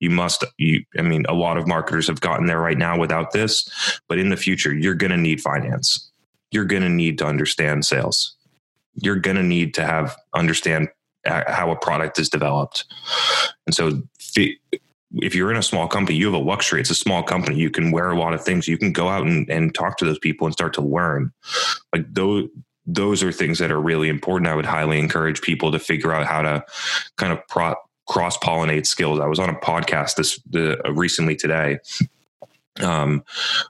You 0.00 0.10
must 0.10 0.44
you 0.58 0.84
I 0.98 1.02
mean 1.02 1.24
a 1.28 1.34
lot 1.34 1.58
of 1.58 1.66
marketers 1.66 2.06
have 2.06 2.20
gotten 2.20 2.46
there 2.46 2.60
right 2.60 2.78
now 2.78 2.98
without 2.98 3.32
this, 3.32 4.00
but 4.08 4.18
in 4.18 4.28
the 4.28 4.36
future 4.36 4.72
you're 4.72 4.94
going 4.94 5.10
to 5.10 5.16
need 5.16 5.40
finance. 5.40 6.10
You're 6.50 6.64
going 6.64 6.82
to 6.82 6.88
need 6.88 7.18
to 7.18 7.26
understand 7.26 7.84
sales. 7.84 8.34
You're 8.94 9.16
going 9.16 9.36
to 9.36 9.42
need 9.42 9.74
to 9.74 9.84
have 9.84 10.16
understand 10.34 10.88
how 11.28 11.70
a 11.70 11.76
product 11.76 12.18
is 12.18 12.28
developed. 12.28 12.84
And 13.66 13.74
so 13.74 14.02
if 15.14 15.34
you're 15.34 15.50
in 15.50 15.56
a 15.56 15.62
small 15.62 15.88
company, 15.88 16.18
you 16.18 16.26
have 16.26 16.34
a 16.34 16.44
luxury. 16.44 16.80
It's 16.80 16.90
a 16.90 16.94
small 16.94 17.22
company. 17.22 17.56
You 17.56 17.70
can 17.70 17.90
wear 17.90 18.10
a 18.10 18.18
lot 18.18 18.34
of 18.34 18.44
things. 18.44 18.68
You 18.68 18.78
can 18.78 18.92
go 18.92 19.08
out 19.08 19.26
and, 19.26 19.48
and 19.48 19.74
talk 19.74 19.96
to 19.98 20.04
those 20.04 20.18
people 20.18 20.46
and 20.46 20.52
start 20.52 20.74
to 20.74 20.82
learn. 20.82 21.32
Like 21.92 22.12
those, 22.12 22.48
those 22.86 23.22
are 23.22 23.32
things 23.32 23.58
that 23.58 23.70
are 23.70 23.80
really 23.80 24.08
important. 24.08 24.48
I 24.48 24.54
would 24.54 24.66
highly 24.66 24.98
encourage 24.98 25.40
people 25.40 25.72
to 25.72 25.78
figure 25.78 26.12
out 26.12 26.26
how 26.26 26.42
to 26.42 26.64
kind 27.16 27.32
of 27.32 27.46
pro- 27.48 27.76
cross 28.06 28.38
pollinate 28.38 28.86
skills. 28.86 29.20
I 29.20 29.26
was 29.26 29.38
on 29.38 29.50
a 29.50 29.54
podcast 29.54 30.16
this 30.16 30.40
the, 30.50 30.78
uh, 30.86 30.92
recently 30.92 31.36
today 31.36 31.78
um, 32.80 33.24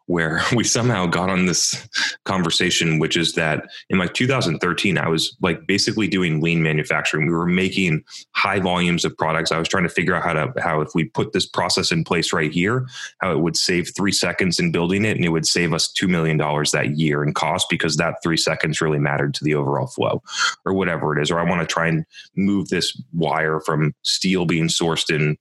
where 0.07 0.43
we 0.55 0.65
somehow 0.65 1.07
got 1.07 1.31
on 1.31 1.47
this 1.47 1.89
conversation, 2.25 2.99
which 2.99 3.17
is 3.17 3.35
that 3.35 3.69
in 3.91 3.99
like 3.99 4.15
2013, 4.15 4.99
I 4.99 5.09
was 5.09 5.37
like 5.41 5.67
basically 5.67 6.09
doing 6.09 6.41
lean 6.41 6.63
manufacturing. 6.63 7.27
We 7.27 7.33
were 7.33 7.47
making 7.47 8.05
high 8.33 8.61
volumes 8.61 9.05
of 9.05 9.17
products. 9.17 9.53
I 9.53 9.59
was 9.59 9.69
trying 9.69 9.85
to 9.85 9.89
figure 9.89 10.15
out 10.15 10.25
how 10.25 10.33
to 10.33 10.53
how 10.61 10.81
if 10.81 10.91
we 10.95 11.05
put 11.05 11.33
this 11.33 11.47
process 11.47 11.93
in 11.93 12.05
place 12.05 12.33
right 12.33 12.53
here, 12.53 12.87
how 13.21 13.33
it 13.33 13.41
would 13.41 13.57
save 13.57 13.91
three 13.97 14.13
seconds 14.13 14.59
in 14.59 14.73
building 14.73 15.05
it, 15.05 15.17
and 15.17 15.25
it 15.25 15.31
would 15.31 15.47
save 15.47 15.73
us 15.73 15.91
two 15.91 16.09
million 16.09 16.37
dollars 16.37 16.71
that 16.73 16.99
year 16.99 17.23
in 17.23 17.33
cost 17.33 17.69
because 17.71 17.97
that 17.97 18.17
three 18.23 18.37
seconds 18.37 18.81
really 18.81 18.99
mattered 18.99 19.35
to 19.35 19.45
the 19.45 19.55
overall 19.55 19.87
flow, 19.87 20.23
or 20.65 20.73
whatever 20.73 21.17
it 21.17 21.23
is. 21.23 21.31
Or 21.31 21.39
I 21.39 21.49
want 21.49 21.61
to 21.61 21.67
try 21.67 21.89
and 21.89 22.05
move 22.37 22.69
this 22.69 23.01
wire 23.13 23.61
from 23.61 23.95
steel 24.03 24.47
being 24.47 24.69
sourced 24.69 25.15
in, 25.15 25.37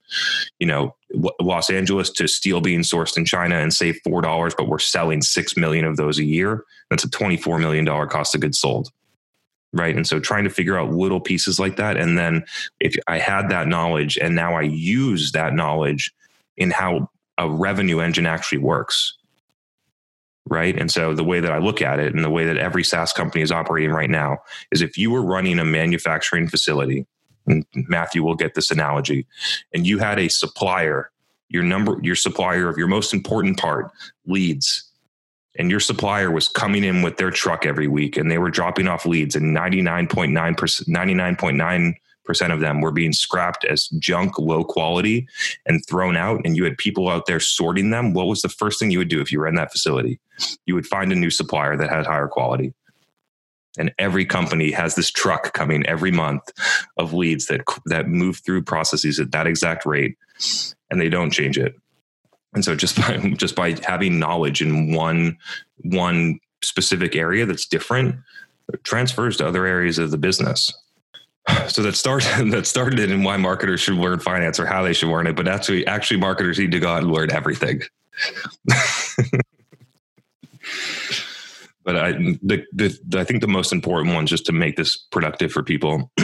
you 0.58 0.66
know, 0.66 0.94
Los 1.40 1.70
Angeles 1.70 2.10
to 2.10 2.28
steel 2.28 2.60
being 2.60 2.80
sourced 2.80 3.16
in 3.16 3.24
China 3.24 3.56
and 3.56 3.72
save 3.72 3.98
four 4.04 4.20
dollars, 4.20 4.54
but 4.54 4.68
we're 4.68 4.78
selling 4.78 5.22
six 5.22 5.56
million 5.56 5.84
of 5.84 5.96
those 5.96 6.18
a 6.18 6.24
year. 6.24 6.64
That's 6.90 7.04
a 7.04 7.10
twenty-four 7.10 7.58
million 7.58 7.84
dollar 7.84 8.06
cost 8.06 8.34
of 8.34 8.42
goods 8.42 8.58
sold. 8.58 8.90
Right. 9.72 9.94
And 9.94 10.06
so 10.06 10.18
trying 10.18 10.44
to 10.44 10.50
figure 10.50 10.78
out 10.78 10.92
little 10.92 11.20
pieces 11.20 11.60
like 11.60 11.76
that. 11.76 11.98
And 11.98 12.16
then 12.16 12.44
if 12.80 12.94
I 13.06 13.18
had 13.18 13.50
that 13.50 13.68
knowledge 13.68 14.16
and 14.16 14.34
now 14.34 14.54
I 14.54 14.62
use 14.62 15.32
that 15.32 15.52
knowledge 15.52 16.10
in 16.56 16.70
how 16.70 17.10
a 17.36 17.50
revenue 17.50 18.00
engine 18.00 18.24
actually 18.24 18.58
works. 18.58 19.14
Right. 20.46 20.78
And 20.78 20.90
so 20.90 21.12
the 21.12 21.24
way 21.24 21.40
that 21.40 21.52
I 21.52 21.58
look 21.58 21.82
at 21.82 22.00
it 22.00 22.14
and 22.14 22.24
the 22.24 22.30
way 22.30 22.46
that 22.46 22.56
every 22.56 22.82
SaaS 22.82 23.12
company 23.12 23.42
is 23.42 23.52
operating 23.52 23.90
right 23.90 24.08
now 24.08 24.38
is 24.72 24.80
if 24.80 24.96
you 24.96 25.10
were 25.10 25.22
running 25.22 25.58
a 25.58 25.64
manufacturing 25.64 26.48
facility 26.48 27.06
and 27.48 27.64
Matthew 27.74 28.22
will 28.22 28.34
get 28.34 28.54
this 28.54 28.70
analogy, 28.70 29.26
and 29.74 29.86
you 29.86 29.98
had 29.98 30.18
a 30.18 30.28
supplier, 30.28 31.10
your 31.48 31.62
number, 31.62 31.96
your 32.02 32.16
supplier 32.16 32.68
of 32.68 32.76
your 32.76 32.88
most 32.88 33.12
important 33.12 33.58
part, 33.58 33.90
leads, 34.26 34.84
and 35.58 35.70
your 35.70 35.80
supplier 35.80 36.30
was 36.30 36.48
coming 36.48 36.84
in 36.84 37.02
with 37.02 37.16
their 37.16 37.30
truck 37.30 37.66
every 37.66 37.88
week 37.88 38.16
and 38.16 38.30
they 38.30 38.38
were 38.38 38.50
dropping 38.50 38.86
off 38.86 39.06
leads, 39.06 39.34
and 39.34 39.56
99.9%, 39.56 40.54
99.9 40.88 41.94
percent 42.28 42.52
of 42.52 42.60
them 42.60 42.82
were 42.82 42.92
being 42.92 43.12
scrapped 43.12 43.64
as 43.64 43.88
junk, 43.98 44.38
low 44.38 44.62
quality, 44.62 45.26
and 45.64 45.84
thrown 45.88 46.14
out. 46.14 46.42
And 46.44 46.56
you 46.56 46.62
had 46.62 46.76
people 46.76 47.08
out 47.08 47.24
there 47.24 47.40
sorting 47.40 47.88
them. 47.88 48.12
What 48.12 48.26
was 48.26 48.42
the 48.42 48.50
first 48.50 48.78
thing 48.78 48.90
you 48.90 48.98
would 48.98 49.08
do 49.08 49.22
if 49.22 49.32
you 49.32 49.40
were 49.40 49.48
in 49.48 49.54
that 49.54 49.72
facility? 49.72 50.20
You 50.66 50.74
would 50.74 50.86
find 50.86 51.10
a 51.10 51.16
new 51.16 51.30
supplier 51.30 51.76
that 51.78 51.88
had 51.88 52.06
higher 52.06 52.28
quality 52.28 52.74
and 53.78 53.92
every 53.98 54.24
company 54.24 54.70
has 54.70 54.94
this 54.94 55.10
truck 55.10 55.52
coming 55.54 55.86
every 55.86 56.10
month 56.10 56.42
of 56.96 57.12
leads 57.12 57.46
that 57.46 57.62
that 57.86 58.08
move 58.08 58.38
through 58.38 58.62
processes 58.62 59.18
at 59.18 59.30
that 59.32 59.46
exact 59.46 59.86
rate 59.86 60.16
and 60.90 61.00
they 61.00 61.08
don't 61.08 61.30
change 61.30 61.58
it. 61.58 61.74
And 62.54 62.64
so 62.64 62.74
just 62.74 62.96
by 63.00 63.16
just 63.36 63.54
by 63.54 63.76
having 63.84 64.18
knowledge 64.18 64.60
in 64.60 64.92
one 64.92 65.38
one 65.78 66.40
specific 66.62 67.14
area 67.14 67.46
that's 67.46 67.66
different 67.66 68.16
transfers 68.82 69.36
to 69.38 69.46
other 69.46 69.64
areas 69.64 69.98
of 69.98 70.10
the 70.10 70.18
business. 70.18 70.72
So 71.68 71.82
that 71.82 71.96
started 71.96 72.50
that 72.52 72.66
started 72.66 72.98
it 72.98 73.10
in 73.10 73.22
why 73.22 73.38
marketers 73.38 73.80
should 73.80 73.94
learn 73.94 74.18
finance 74.18 74.60
or 74.60 74.66
how 74.66 74.82
they 74.82 74.92
should 74.92 75.08
learn 75.08 75.26
it 75.26 75.34
but 75.34 75.48
actually 75.48 75.86
actually 75.86 76.20
marketers 76.20 76.58
need 76.58 76.72
to 76.72 76.78
go 76.78 76.88
out 76.88 77.02
and 77.02 77.10
learn 77.10 77.30
everything 77.30 77.80
but 81.88 81.96
I 81.96 82.12
the, 82.12 82.62
the, 82.70 82.98
the 83.06 83.18
I 83.18 83.24
think 83.24 83.40
the 83.40 83.48
most 83.48 83.72
important 83.72 84.14
one 84.14 84.26
just 84.26 84.44
to 84.44 84.52
make 84.52 84.76
this 84.76 84.94
productive 84.94 85.50
for 85.50 85.62
people. 85.62 86.12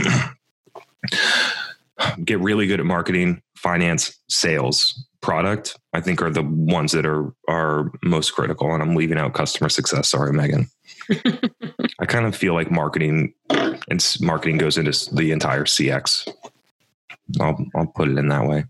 get 2.22 2.38
really 2.40 2.66
good 2.66 2.80
at 2.80 2.86
marketing, 2.86 3.40
finance, 3.56 4.14
sales, 4.28 5.06
product. 5.22 5.78
I 5.94 6.02
think 6.02 6.20
are 6.20 6.28
the 6.28 6.42
ones 6.42 6.92
that 6.92 7.06
are 7.06 7.32
are 7.48 7.90
most 8.02 8.34
critical. 8.34 8.74
And 8.74 8.82
I'm 8.82 8.94
leaving 8.94 9.16
out 9.16 9.32
customer 9.32 9.70
success. 9.70 10.10
Sorry, 10.10 10.34
Megan. 10.34 10.68
I 11.98 12.04
kind 12.04 12.26
of 12.26 12.36
feel 12.36 12.52
like 12.52 12.70
marketing 12.70 13.32
and 13.48 14.16
marketing 14.20 14.58
goes 14.58 14.76
into 14.76 15.14
the 15.14 15.32
entire 15.32 15.64
CX. 15.64 16.30
I'll 17.40 17.56
I'll 17.74 17.86
put 17.86 18.10
it 18.10 18.18
in 18.18 18.28
that 18.28 18.46
way. 18.46 18.66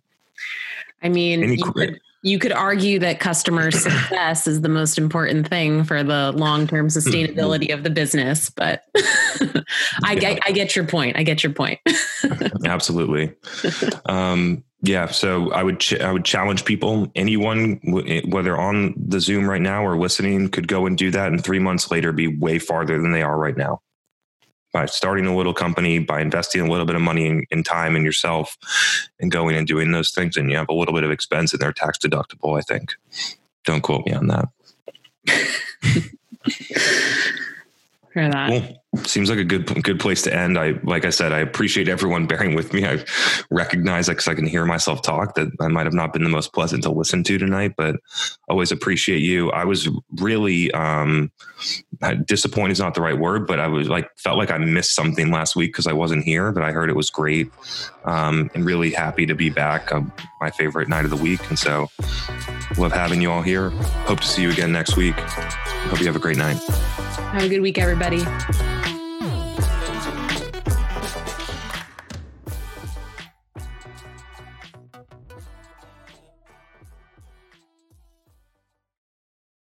I 1.02 1.08
mean, 1.08 1.42
Any, 1.42 1.56
you, 1.56 1.64
could, 1.64 2.00
you 2.24 2.38
could 2.38 2.52
argue 2.52 2.98
that 2.98 3.20
customer 3.20 3.70
success 3.70 4.46
is 4.46 4.62
the 4.62 4.68
most 4.68 4.98
important 4.98 5.46
thing 5.46 5.84
for 5.84 6.02
the 6.02 6.32
long-term 6.32 6.88
sustainability 6.88 7.72
of 7.72 7.84
the 7.84 7.90
business 7.90 8.50
but 8.50 8.84
I, 10.04 10.16
get, 10.16 10.40
I 10.46 10.52
get 10.52 10.74
your 10.74 10.86
point. 10.86 11.16
I 11.16 11.22
get 11.22 11.44
your 11.44 11.52
point. 11.52 11.80
Absolutely. 12.64 13.34
Um, 14.06 14.64
yeah 14.84 15.06
so 15.06 15.50
i 15.52 15.62
would 15.62 15.80
ch- 15.80 16.00
i 16.00 16.12
would 16.12 16.26
challenge 16.26 16.64
people 16.66 17.10
anyone 17.14 17.80
whether 18.28 18.58
on 18.58 18.94
the 18.96 19.18
zoom 19.18 19.48
right 19.48 19.62
now 19.62 19.84
or 19.84 19.96
listening 19.96 20.48
could 20.50 20.68
go 20.68 20.84
and 20.84 20.98
do 20.98 21.10
that 21.10 21.28
and 21.28 21.42
three 21.42 21.58
months 21.58 21.90
later 21.90 22.12
be 22.12 22.26
way 22.26 22.58
farther 22.58 23.00
than 23.00 23.10
they 23.10 23.22
are 23.22 23.38
right 23.38 23.56
now 23.56 23.80
by 24.74 24.84
starting 24.86 25.24
a 25.24 25.34
little 25.34 25.54
company, 25.54 26.00
by 26.00 26.20
investing 26.20 26.60
a 26.60 26.70
little 26.70 26.84
bit 26.84 26.96
of 26.96 27.00
money 27.00 27.26
in, 27.26 27.46
in, 27.50 27.62
time 27.62 27.96
in 27.96 28.04
yourself 28.04 28.58
and 29.20 29.30
going 29.30 29.56
and 29.56 29.66
doing 29.66 29.92
those 29.92 30.10
things. 30.10 30.36
And 30.36 30.50
you 30.50 30.56
have 30.56 30.68
a 30.68 30.74
little 30.74 30.92
bit 30.92 31.04
of 31.04 31.10
expense 31.12 31.52
and 31.52 31.62
they're 31.62 31.72
tax 31.72 31.96
deductible, 31.98 32.58
I 32.58 32.60
think. 32.60 32.94
Don't 33.64 33.82
quote 33.82 34.04
me 34.04 34.12
on 34.12 34.26
that. 34.26 34.48
Hear 38.12 38.28
that. 38.28 38.50
Cool 38.50 38.83
seems 39.04 39.30
like 39.30 39.38
a 39.38 39.44
good 39.44 39.82
good 39.82 40.00
place 40.00 40.22
to 40.22 40.34
end. 40.34 40.58
I 40.58 40.74
like 40.82 41.04
I 41.04 41.10
said, 41.10 41.32
I 41.32 41.40
appreciate 41.40 41.88
everyone 41.88 42.26
bearing 42.26 42.54
with 42.54 42.72
me. 42.72 42.86
I 42.86 43.04
recognize 43.50 44.08
because 44.08 44.28
I 44.28 44.34
can 44.34 44.46
hear 44.46 44.64
myself 44.64 45.02
talk 45.02 45.34
that 45.34 45.48
I 45.60 45.68
might 45.68 45.86
have 45.86 45.94
not 45.94 46.12
been 46.12 46.24
the 46.24 46.30
most 46.30 46.52
pleasant 46.52 46.82
to 46.84 46.90
listen 46.90 47.24
to 47.24 47.38
tonight, 47.38 47.74
but 47.76 47.96
always 48.48 48.72
appreciate 48.72 49.22
you. 49.22 49.50
I 49.50 49.64
was 49.64 49.88
really 50.16 50.70
um, 50.72 51.30
disappointed 52.24 52.72
is 52.72 52.80
not 52.80 52.94
the 52.94 53.00
right 53.00 53.18
word, 53.18 53.46
but 53.46 53.60
I 53.60 53.68
was 53.68 53.88
like 53.88 54.10
felt 54.16 54.38
like 54.38 54.50
I 54.50 54.58
missed 54.58 54.94
something 54.94 55.30
last 55.30 55.56
week 55.56 55.72
because 55.72 55.86
I 55.86 55.92
wasn't 55.92 56.24
here, 56.24 56.52
but 56.52 56.62
I 56.62 56.72
heard 56.72 56.90
it 56.90 56.96
was 56.96 57.10
great 57.10 57.50
um, 58.04 58.50
and 58.54 58.64
really 58.64 58.90
happy 58.90 59.26
to 59.26 59.34
be 59.34 59.50
back. 59.50 59.92
Um, 59.92 60.12
my 60.40 60.50
favorite 60.50 60.88
night 60.88 61.04
of 61.04 61.10
the 61.10 61.16
week, 61.16 61.40
and 61.48 61.58
so 61.58 61.88
love 62.76 62.92
having 62.92 63.22
you 63.22 63.30
all 63.30 63.42
here. 63.42 63.70
Hope 64.06 64.20
to 64.20 64.26
see 64.26 64.42
you 64.42 64.50
again 64.50 64.72
next 64.72 64.96
week. 64.96 65.14
Hope 65.14 66.00
you 66.00 66.06
have 66.06 66.16
a 66.16 66.20
great 66.20 66.36
night. 66.36 66.56
Have 67.32 67.44
a 67.44 67.48
good 67.48 67.60
week, 67.60 67.78
everybody. 67.78 68.24